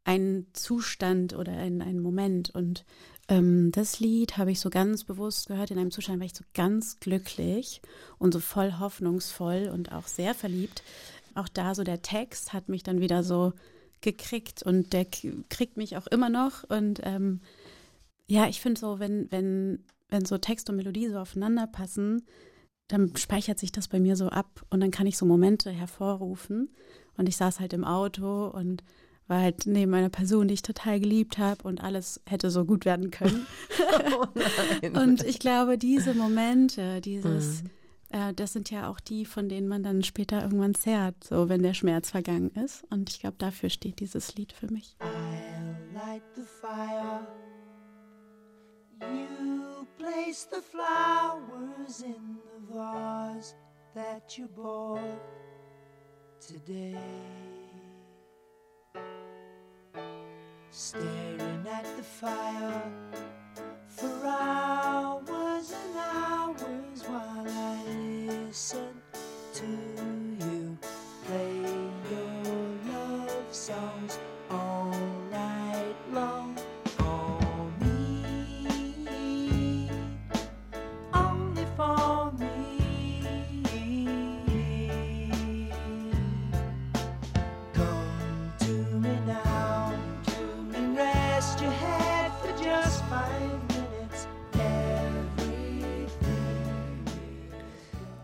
einen 0.03 0.47
Zustand 0.53 1.33
oder 1.35 1.51
einen, 1.51 1.81
einen 1.81 1.99
Moment. 1.99 2.49
Und 2.49 2.85
ähm, 3.27 3.71
das 3.71 3.99
Lied 3.99 4.37
habe 4.37 4.51
ich 4.51 4.59
so 4.59 4.69
ganz 4.69 5.03
bewusst 5.03 5.47
gehört 5.47 5.69
in 5.71 5.77
einem 5.77 5.91
Zustand, 5.91 6.19
war 6.19 6.25
ich 6.25 6.33
so 6.33 6.45
ganz 6.53 6.99
glücklich 6.99 7.81
und 8.17 8.33
so 8.33 8.39
voll 8.39 8.79
hoffnungsvoll 8.79 9.69
und 9.73 9.91
auch 9.91 10.07
sehr 10.07 10.33
verliebt. 10.33 10.81
Auch 11.35 11.49
da 11.49 11.75
so 11.75 11.83
der 11.83 12.01
Text 12.01 12.53
hat 12.53 12.69
mich 12.69 12.83
dann 12.83 13.01
wieder 13.01 13.23
so 13.23 13.53
gekriegt 14.01 14.63
und 14.63 14.93
der 14.93 15.05
kriegt 15.05 15.77
mich 15.77 15.97
auch 15.97 16.07
immer 16.07 16.29
noch. 16.29 16.63
Und 16.63 17.01
ähm, 17.03 17.41
ja, 18.27 18.47
ich 18.47 18.61
finde 18.61 18.79
so, 18.79 18.99
wenn, 18.99 19.31
wenn, 19.31 19.83
wenn 20.09 20.25
so 20.25 20.37
Text 20.37 20.69
und 20.69 20.77
Melodie 20.77 21.09
so 21.09 21.17
aufeinander 21.17 21.67
passen, 21.67 22.25
dann 22.87 23.15
speichert 23.17 23.59
sich 23.59 23.71
das 23.71 23.87
bei 23.87 23.99
mir 23.99 24.15
so 24.15 24.29
ab 24.29 24.65
und 24.69 24.79
dann 24.79 24.91
kann 24.91 25.07
ich 25.07 25.17
so 25.17 25.25
Momente 25.25 25.71
hervorrufen. 25.71 26.69
Und 27.17 27.27
ich 27.27 27.35
saß 27.35 27.59
halt 27.59 27.73
im 27.73 27.83
Auto 27.83 28.47
und 28.47 28.83
war 29.27 29.41
halt 29.41 29.65
neben 29.65 29.93
einer 29.93 30.09
Person, 30.09 30.47
die 30.47 30.53
ich 30.53 30.61
total 30.61 30.99
geliebt 30.99 31.37
habe 31.37 31.67
und 31.67 31.83
alles 31.83 32.21
hätte 32.25 32.49
so 32.49 32.63
gut 32.63 32.85
werden 32.85 33.11
können. 33.11 33.45
und 34.93 35.23
ich 35.23 35.39
glaube, 35.39 35.77
diese 35.77 36.13
Momente, 36.13 37.01
dieses, 37.01 37.63
äh, 38.09 38.33
das 38.33 38.53
sind 38.53 38.71
ja 38.71 38.89
auch 38.89 39.01
die, 39.01 39.25
von 39.25 39.49
denen 39.49 39.67
man 39.67 39.83
dann 39.83 40.03
später 40.03 40.41
irgendwann 40.41 40.75
zehrt, 40.75 41.21
so 41.25 41.49
wenn 41.49 41.61
der 41.61 41.73
Schmerz 41.73 42.11
vergangen 42.11 42.51
ist. 42.51 42.85
Und 42.89 43.09
ich 43.09 43.19
glaube, 43.19 43.35
dafür 43.37 43.69
steht 43.69 43.99
dieses 43.99 44.35
Lied 44.35 44.53
für 44.53 44.71
mich. 44.71 44.95
I'll 45.01 45.93
light 45.93 46.23
the 46.35 46.43
fire. 46.61 47.27
You 49.01 49.76
place 50.37 50.47
the 50.51 50.61
flowers 50.61 52.03
in 52.03 52.37
the 52.45 52.73
vase 52.73 53.55
that 53.95 54.37
you 54.37 54.47
bought 54.47 54.99
today. 56.39 56.97
Staring 60.69 61.65
at 61.71 61.85
the 61.97 62.03
fire 62.03 62.83
for 63.87 64.25
hours 64.25 64.25
hours 64.25 64.56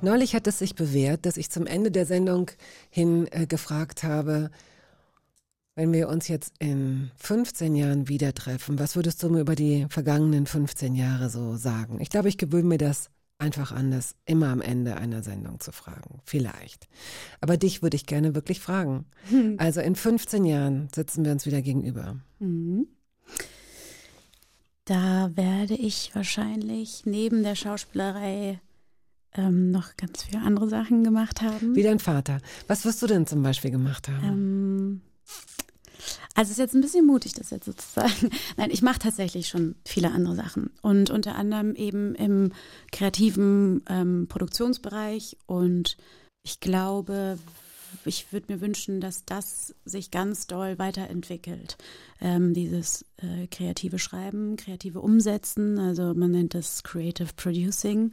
Neulich 0.04 0.36
hat 0.36 0.48
es 0.48 0.60
sich 0.60 0.76
bewährt, 0.76 1.26
dass 1.26 1.38
ich 1.38 1.50
zum 1.50 1.66
Ende 1.66 1.90
der 1.90 2.06
Sendung 2.06 2.52
hin 2.90 3.26
äh, 3.32 3.48
gefragt 3.48 4.04
habe, 4.04 4.52
wenn 5.76 5.94
wir 5.94 6.10
uns 6.10 6.28
jetzt 6.28 6.54
in 6.60 7.10
15 7.16 7.74
Jahren 7.74 8.10
wieder 8.10 8.34
treffen, 8.34 8.80
was 8.80 8.98
würdest 8.98 9.24
du 9.24 9.30
mir 9.30 9.40
über 9.40 9.56
die 9.56 9.88
vergangenen 9.90 10.46
15 10.46 10.94
Jahre 10.94 11.30
so 11.30 11.56
sagen? 11.56 12.02
Ich 12.02 12.10
glaube, 12.10 12.28
ich 12.28 12.38
gewöhne 12.38 12.68
mir 12.68 12.78
das 12.78 13.12
einfach 13.38 13.72
an, 13.72 13.92
das 13.92 14.16
immer 14.26 14.50
am 14.50 14.60
Ende 14.60 14.98
einer 14.98 15.24
Sendung 15.24 15.62
zu 15.62 15.72
fragen. 15.72 16.20
Vielleicht. 16.26 16.90
Aber 17.40 17.56
dich 17.56 17.82
würde 17.82 17.96
ich 17.96 18.06
gerne 18.06 18.36
wirklich 18.36 18.60
fragen. 18.60 19.06
Hm. 19.30 19.56
Also 19.58 19.80
in 19.80 19.96
15 19.96 20.44
Jahren 20.44 20.90
sitzen 20.94 21.24
wir 21.24 21.32
uns 21.32 21.46
wieder 21.46 21.62
gegenüber. 21.62 22.20
Mhm. 22.40 22.88
Da 24.84 25.32
werde 25.36 25.76
ich 25.76 26.14
wahrscheinlich 26.14 27.06
neben 27.06 27.42
der 27.42 27.56
Schauspielerei 27.56 28.60
ähm, 29.36 29.72
noch 29.72 29.96
ganz 29.98 30.24
viele 30.24 30.42
andere 30.42 30.68
Sachen 30.70 31.04
gemacht 31.04 31.42
haben. 31.42 31.76
Wie 31.76 31.84
dein 31.84 32.00
Vater. 32.00 32.40
Was 32.68 32.86
wirst 32.86 33.02
du 33.02 33.08
denn 33.08 33.28
zum 33.28 33.44
Beispiel 33.44 33.72
gemacht 33.72 34.08
haben? 34.10 34.28
Ähm, 34.28 35.02
also 36.36 36.50
es 36.50 36.52
ist 36.52 36.60
jetzt 36.60 36.74
ein 36.74 36.82
bisschen 36.82 37.06
mutig, 37.06 37.34
das 37.34 37.52
jetzt 37.52 37.66
sozusagen. 37.66 38.30
Nein, 38.58 38.72
ich 38.72 38.82
mache 38.82 39.00
tatsächlich 39.00 39.48
schon 39.48 39.76
viele 39.86 40.12
andere 40.12 40.36
Sachen. 40.36 40.72
Und 40.82 41.10
unter 41.10 41.36
anderem 41.36 41.76
eben 41.76 42.16
im 42.16 42.52
kreativen 42.92 43.84
ähm, 43.88 44.28
Produktionsbereich. 44.28 45.38
Und 45.46 45.98
ich 46.42 46.60
glaube, 46.60 47.38
ich 48.06 48.34
würde 48.34 48.54
mir 48.54 48.62
wünschen, 48.62 49.00
dass 49.00 49.26
das 49.26 49.76
sich 49.86 50.10
ganz 50.10 50.48
doll 50.48 50.80
weiterentwickelt. 50.80 51.78
Ähm, 52.20 52.54
dieses 52.54 53.06
äh, 53.18 53.48
kreative 53.48 54.00
Schreiben, 54.00 54.58
kreative 54.58 55.02
Umsetzen, 55.02 55.78
also 55.78 56.14
man 56.14 56.32
nennt 56.32 56.56
das 56.56 56.84
Creative 56.84 57.30
Producing. 57.36 58.12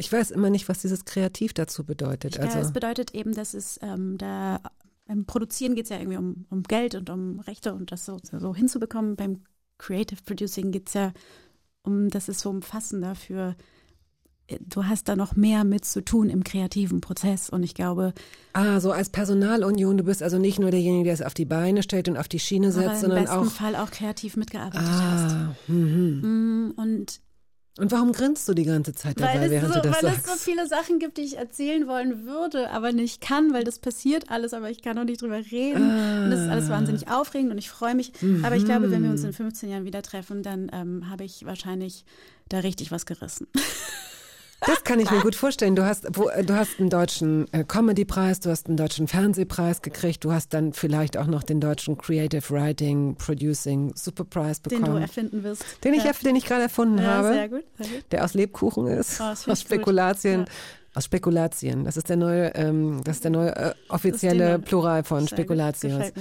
Ich 0.00 0.10
weiß 0.10 0.30
immer 0.30 0.50
nicht, 0.50 0.68
was 0.68 0.80
dieses 0.80 1.04
Kreativ 1.04 1.52
dazu 1.52 1.84
bedeutet. 1.84 2.36
Ja, 2.36 2.42
Also 2.42 2.58
es 2.58 2.72
bedeutet 2.72 3.14
eben, 3.14 3.34
dass 3.34 3.54
es 3.54 3.78
ähm, 3.82 4.16
da 4.18 4.60
beim 5.06 5.26
Produzieren 5.26 5.74
geht 5.74 5.84
es 5.84 5.90
ja 5.90 5.98
irgendwie 5.98 6.18
um, 6.18 6.46
um 6.50 6.62
Geld 6.62 6.94
und 6.94 7.10
um 7.10 7.40
Rechte 7.40 7.74
und 7.74 7.90
das 7.92 8.06
so, 8.06 8.18
so 8.22 8.54
hinzubekommen. 8.54 9.16
Beim 9.16 9.42
Creative 9.78 10.20
Producing 10.24 10.70
geht 10.72 10.88
es 10.88 10.94
ja 10.94 11.12
um, 11.82 12.08
das 12.10 12.28
ist 12.28 12.40
so 12.40 12.48
umfassender 12.50 13.14
für, 13.14 13.56
äh, 14.46 14.58
du 14.60 14.84
hast 14.86 15.08
da 15.08 15.16
noch 15.16 15.34
mehr 15.34 15.64
mit 15.64 15.84
zu 15.84 16.04
tun 16.04 16.30
im 16.30 16.44
kreativen 16.44 17.00
Prozess 17.00 17.50
und 17.50 17.62
ich 17.64 17.74
glaube, 17.74 18.12
ah, 18.52 18.78
so 18.80 18.92
als 18.92 19.08
Personalunion, 19.10 19.96
du 19.96 20.04
bist 20.04 20.22
also 20.22 20.38
nicht 20.38 20.58
nur 20.60 20.70
derjenige, 20.70 21.04
der 21.04 21.14
es 21.14 21.22
auf 21.22 21.34
die 21.34 21.44
Beine 21.46 21.82
stellt 21.82 22.08
und 22.08 22.16
auf 22.16 22.28
die 22.28 22.38
Schiene 22.38 22.70
setzt, 22.70 22.94
im 22.94 23.00
sondern 23.00 23.24
besten 23.24 23.36
auch. 23.38 23.46
Fall 23.50 23.76
auch 23.76 23.90
kreativ 23.90 24.36
mitgearbeitet 24.36 24.86
hast. 24.88 25.34
Ah, 25.34 25.56
mhm. 25.66 26.20
Mm, 26.22 26.74
Und 26.76 27.20
Und 27.78 27.92
warum 27.92 28.12
grinst 28.12 28.48
du 28.48 28.54
die 28.54 28.64
ganze 28.64 28.94
Zeit 28.94 29.18
dabei, 29.20 29.34
weil, 29.34 29.44
es 29.44 29.50
während 29.50 29.74
so, 29.74 29.80
du 29.80 29.88
das 29.88 30.02
weil 30.02 30.10
sagst? 30.12 30.26
es 30.26 30.32
so 30.32 30.38
viele 30.38 30.66
Sachen 30.66 30.98
gibt, 30.98 31.16
die 31.16 31.22
ich 31.22 31.38
erzählen 31.38 31.86
wollen 31.86 32.26
würde, 32.26 32.70
aber 32.70 32.92
nicht 32.92 33.20
kann, 33.20 33.52
weil 33.52 33.64
das 33.64 33.78
passiert 33.78 34.28
alles, 34.28 34.52
aber 34.52 34.70
ich 34.70 34.82
kann 34.82 34.96
noch 34.96 35.04
nicht 35.04 35.22
drüber 35.22 35.38
reden. 35.38 36.24
Und 36.24 36.30
das 36.30 36.40
ist 36.40 36.48
alles 36.48 36.68
wahnsinnig 36.68 37.08
aufregend 37.08 37.52
und 37.52 37.58
ich 37.58 37.70
freue 37.70 37.94
mich. 37.94 38.12
Aber 38.42 38.56
ich 38.56 38.64
glaube, 38.64 38.90
wenn 38.90 39.02
wir 39.02 39.10
uns 39.10 39.24
in 39.24 39.32
15 39.32 39.70
Jahren 39.70 39.84
wieder 39.84 40.02
treffen, 40.02 40.42
dann 40.42 40.70
ähm, 40.72 41.08
habe 41.08 41.24
ich 41.24 41.44
wahrscheinlich 41.46 42.04
da 42.48 42.58
richtig 42.58 42.90
was 42.90 43.06
gerissen. 43.06 43.46
Das 44.66 44.84
kann 44.84 45.00
ich 45.00 45.10
mir 45.10 45.20
gut 45.20 45.34
vorstellen. 45.34 45.74
Du 45.74 45.84
hast, 45.86 46.06
wo, 46.16 46.28
äh, 46.28 46.44
du 46.44 46.54
hast 46.54 46.78
einen 46.80 46.90
deutschen 46.90 47.50
äh, 47.52 47.64
Comedy-Preis, 47.64 48.40
du 48.40 48.50
hast 48.50 48.66
einen 48.68 48.76
deutschen 48.76 49.08
Fernsehpreis 49.08 49.80
gekriegt, 49.80 50.22
du 50.24 50.32
hast 50.32 50.52
dann 50.52 50.72
vielleicht 50.74 51.16
auch 51.16 51.26
noch 51.26 51.42
den 51.42 51.60
deutschen 51.60 51.96
Creative 51.96 52.42
Writing, 52.50 53.16
Producing 53.16 53.92
Superpreis 53.96 54.60
Den 54.60 54.80
bekommen. 54.80 54.96
du 54.96 55.02
erfinden 55.02 55.42
wirst. 55.44 55.64
Den 55.82 55.94
ich, 55.94 56.04
ja. 56.04 56.10
erf- 56.10 56.22
den 56.22 56.36
ich 56.36 56.44
gerade 56.44 56.62
erfunden 56.64 56.98
Ja, 56.98 57.04
habe. 57.04 57.32
sehr 57.32 57.48
gut, 57.48 57.64
sehr 57.78 57.86
gut. 57.88 58.04
Der 58.12 58.24
aus 58.24 58.34
Lebkuchen 58.34 58.86
ist. 58.86 59.20
Oh, 59.20 59.24
aus 59.32 59.40
ich 59.40 59.46
gut. 59.46 59.58
Spekulatien. 59.58 60.40
Ja. 60.40 60.46
Aus 60.94 61.04
Spekulatien. 61.04 61.84
Das 61.84 61.96
ist 61.96 62.08
der 62.08 62.16
neue, 62.16 62.54
ähm, 62.56 63.00
das 63.04 63.16
ist 63.16 63.24
der 63.24 63.30
neue 63.30 63.54
äh, 63.56 63.74
offizielle 63.88 64.58
Plural 64.58 65.04
von 65.04 65.26
Spekulatius. 65.28 66.12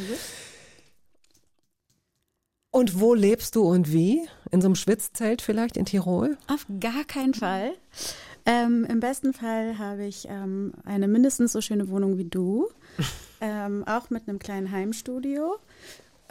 Und 2.72 2.99
wo 2.99 3.16
lebst 3.16 3.56
du 3.56 3.64
und 3.64 3.91
wie? 3.91 4.22
In 4.52 4.61
so 4.61 4.68
einem 4.68 4.76
Schwitzzelt 4.76 5.41
vielleicht 5.41 5.76
in 5.76 5.86
Tirol? 5.86 6.38
Auf 6.48 6.68
gar 6.80 7.03
keinen 7.03 7.34
Fall. 7.34 7.72
Ähm, 8.51 8.85
Im 8.85 8.99
besten 8.99 9.34
Fall 9.34 9.77
habe 9.77 10.05
ich 10.05 10.26
ähm, 10.27 10.73
eine 10.84 11.07
mindestens 11.07 11.51
so 11.51 11.61
schöne 11.61 11.89
Wohnung 11.89 12.17
wie 12.17 12.26
du, 12.26 12.67
ähm, 13.41 13.84
auch 13.88 14.09
mit 14.09 14.27
einem 14.27 14.39
kleinen 14.39 14.71
Heimstudio. 14.71 15.57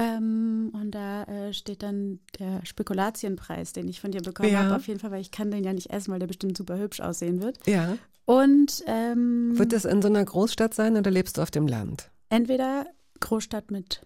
Ähm, 0.01 0.71
und 0.75 0.93
da 0.93 1.25
äh, 1.25 1.53
steht 1.53 1.83
dann 1.83 2.21
der 2.39 2.65
Spekulatienpreis, 2.65 3.73
den 3.73 3.89
ich 3.89 4.01
von 4.01 4.11
dir 4.13 4.21
bekommen 4.23 4.51
Ja. 4.53 4.61
habe, 4.65 4.77
auf 4.77 4.87
jeden 4.87 5.01
Fall, 5.01 5.11
weil 5.11 5.21
ich 5.21 5.31
kann 5.31 5.51
den 5.51 5.65
ja 5.65 5.73
nicht 5.73 5.91
essen, 5.91 6.13
weil 6.13 6.21
der 6.21 6.27
bestimmt 6.29 6.57
super 6.57 6.79
hübsch 6.79 7.01
aussehen 7.01 7.41
wird. 7.43 7.59
Ja. 7.67 7.97
Und 8.25 8.85
ähm, 8.87 9.59
Wird 9.59 9.73
es 9.73 9.85
in 9.85 10.03
so 10.03 10.09
einer 10.09 10.25
Großstadt 10.25 10.75
sein 10.75 10.97
oder 10.97 11.11
lebst 11.11 11.39
du 11.39 11.43
auf 11.43 11.51
dem 11.51 11.67
Land? 11.67 12.11
entweder 12.31 12.87
Großstadt 13.21 13.71
mit 13.71 14.03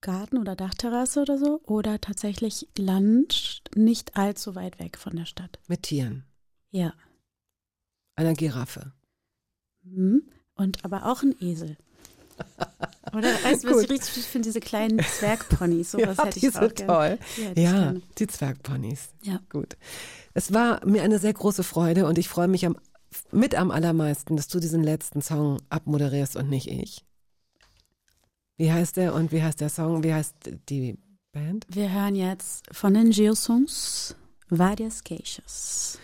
Garten 0.00 0.36
oder 0.36 0.56
Dachterrasse 0.56 1.22
oder 1.22 1.38
so, 1.38 1.60
oder 1.64 2.00
tatsächlich 2.00 2.66
Land 2.76 3.62
nicht 3.76 4.16
allzu 4.16 4.54
weit 4.56 4.80
weg 4.80 4.98
von 4.98 5.14
der 5.16 5.26
Stadt. 5.26 5.60
Mit 5.68 5.84
Tieren. 5.84 6.24
Ja. 6.70 6.92
Einer 8.16 8.34
Giraffe. 8.34 8.92
Mhm. 9.82 10.22
Und 10.54 10.84
aber 10.84 11.06
auch 11.06 11.22
ein 11.22 11.34
Esel. 11.40 11.76
Oder 13.12 13.28
weißt 13.42 13.64
du, 13.64 13.68
was 13.68 13.74
Gut. 13.74 13.84
ich 13.84 13.90
richtig 13.90 14.24
finde? 14.24 14.48
Diese 14.48 14.60
kleinen 14.60 14.98
Zwergponys. 15.18 15.92
Sowas 15.92 16.16
ja, 16.16 16.24
hätte 16.24 16.40
die 16.40 16.46
ich 16.46 16.56
auch 16.56 16.60
sind 16.62 16.86
toll. 16.86 17.18
Die 17.36 17.62
Ja, 17.62 17.94
die 18.18 18.26
Zwergponys. 18.26 19.10
Ja. 19.22 19.40
Gut. 19.50 19.76
Es 20.34 20.52
war 20.52 20.84
mir 20.86 21.02
eine 21.02 21.18
sehr 21.18 21.32
große 21.32 21.62
Freude 21.62 22.06
und 22.06 22.18
ich 22.18 22.28
freue 22.28 22.48
mich 22.48 22.64
am, 22.64 22.76
mit 23.30 23.54
am 23.54 23.70
allermeisten, 23.70 24.36
dass 24.36 24.48
du 24.48 24.60
diesen 24.60 24.82
letzten 24.82 25.20
Song 25.20 25.58
abmoderierst 25.68 26.36
und 26.36 26.48
nicht 26.48 26.68
ich. 26.68 27.04
Wie 28.56 28.72
heißt 28.72 28.96
der 28.96 29.14
und 29.14 29.32
wie 29.32 29.42
heißt 29.42 29.60
der 29.60 29.68
Song? 29.68 30.04
Wie 30.04 30.14
heißt 30.14 30.34
die 30.68 30.98
Band? 31.32 31.66
Wir 31.68 31.90
hören 31.92 32.14
jetzt 32.14 32.64
von 32.72 32.94
den 32.94 33.10
Geosons 33.10 34.14
Varias 34.48 35.02
Queixas. 35.02 35.98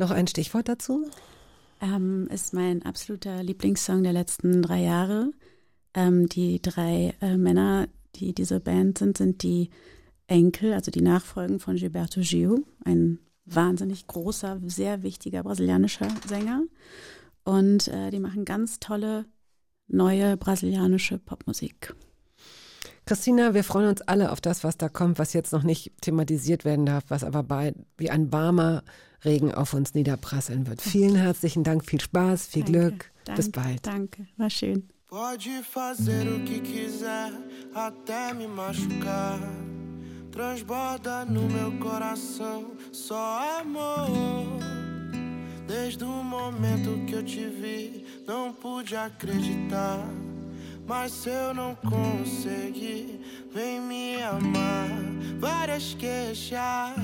Noch 0.00 0.10
ein 0.10 0.26
Stichwort 0.26 0.66
dazu? 0.66 1.10
Ähm, 1.82 2.26
ist 2.32 2.54
mein 2.54 2.82
absoluter 2.82 3.42
Lieblingssong 3.42 4.02
der 4.02 4.14
letzten 4.14 4.62
drei 4.62 4.82
Jahre. 4.82 5.30
Ähm, 5.92 6.26
die 6.26 6.62
drei 6.62 7.14
äh, 7.20 7.36
Männer, 7.36 7.86
die 8.14 8.32
diese 8.32 8.60
Band 8.60 8.96
sind, 8.96 9.18
sind 9.18 9.42
die 9.42 9.68
Enkel, 10.26 10.72
also 10.72 10.90
die 10.90 11.02
Nachfolgen 11.02 11.60
von 11.60 11.76
Gilberto 11.76 12.22
Gil, 12.22 12.64
ein 12.82 13.18
wahnsinnig 13.44 14.06
großer, 14.06 14.58
sehr 14.64 15.02
wichtiger 15.02 15.42
brasilianischer 15.42 16.08
Sänger. 16.26 16.62
Und 17.44 17.88
äh, 17.88 18.10
die 18.10 18.20
machen 18.20 18.46
ganz 18.46 18.80
tolle 18.80 19.26
neue 19.86 20.38
brasilianische 20.38 21.18
Popmusik. 21.18 21.94
Christina, 23.06 23.54
wir 23.54 23.64
freuen 23.64 23.88
uns 23.88 24.02
alle 24.02 24.30
auf 24.30 24.40
das, 24.40 24.62
was 24.62 24.76
da 24.76 24.88
kommt, 24.88 25.18
was 25.18 25.32
jetzt 25.32 25.52
noch 25.52 25.62
nicht 25.64 25.92
thematisiert 26.00 26.64
werden 26.64 26.86
darf, 26.86 27.04
was 27.08 27.24
aber 27.24 27.42
bald 27.42 27.74
wie 27.96 28.10
ein 28.10 28.32
warmer 28.32 28.82
Regen 29.24 29.52
auf 29.52 29.74
uns 29.74 29.94
niederprasseln 29.94 30.66
wird. 30.66 30.80
Vielen 30.80 31.16
herzlichen 31.16 31.64
Dank, 31.64 31.84
viel 31.84 32.00
Spaß, 32.00 32.46
viel 32.46 32.64
Danke, 32.64 32.78
Glück. 32.80 33.10
danke, 33.24 33.42
Bis 33.42 33.50
bald. 33.52 33.86
Danke, 33.86 34.26
war 34.36 34.50
schön. 34.50 34.88
Pode 35.08 35.62
fazer 35.64 36.24
o 36.32 36.44
que 36.44 36.60
quiser, 36.60 37.32
até 37.74 38.32
me 38.32 38.46
machucar. 38.46 39.40
Transborda 40.30 41.24
no 41.24 41.48
meu 41.48 41.72
coração 41.80 42.70
só 42.92 43.58
amor. 43.60 44.60
Desde 45.66 46.04
o 46.04 46.22
momento 46.22 47.04
que 47.06 47.14
eu 47.14 47.24
te 47.24 47.44
vi, 47.48 48.04
não 48.26 48.52
pude 48.52 48.94
acreditar. 48.94 50.08
Mas 50.90 51.12
se 51.12 51.30
eu 51.30 51.54
não 51.54 51.76
conseguir, 51.76 53.20
vem 53.54 53.80
me 53.80 54.20
amar. 54.24 54.88
Várias 55.38 55.94
queixas, 55.94 56.96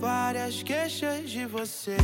várias 0.00 0.64
queixas 0.64 1.30
de 1.30 1.46
você. 1.46 1.96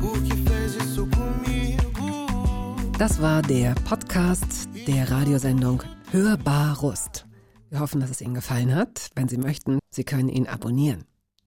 Por 0.00 0.22
que 0.22 0.36
fez 0.48 0.76
isso 0.76 1.04
comigo? 1.08 2.76
Das 2.96 3.18
war 3.18 3.42
der 3.42 3.74
Podcast 3.88 4.68
der 4.86 5.10
Radiosendung 5.10 5.82
Hörbar 6.12 6.78
Rust. 6.78 7.26
Wir 7.70 7.80
hoffen, 7.80 8.00
dass 8.00 8.10
es 8.10 8.20
Ihnen 8.20 8.34
gefallen 8.34 8.72
hat. 8.72 9.10
Wenn 9.16 9.28
Sie 9.28 9.36
möchten, 9.36 9.80
Sie 9.90 10.04
können 10.04 10.28
ihn 10.28 10.46
abonnieren. 10.46 11.06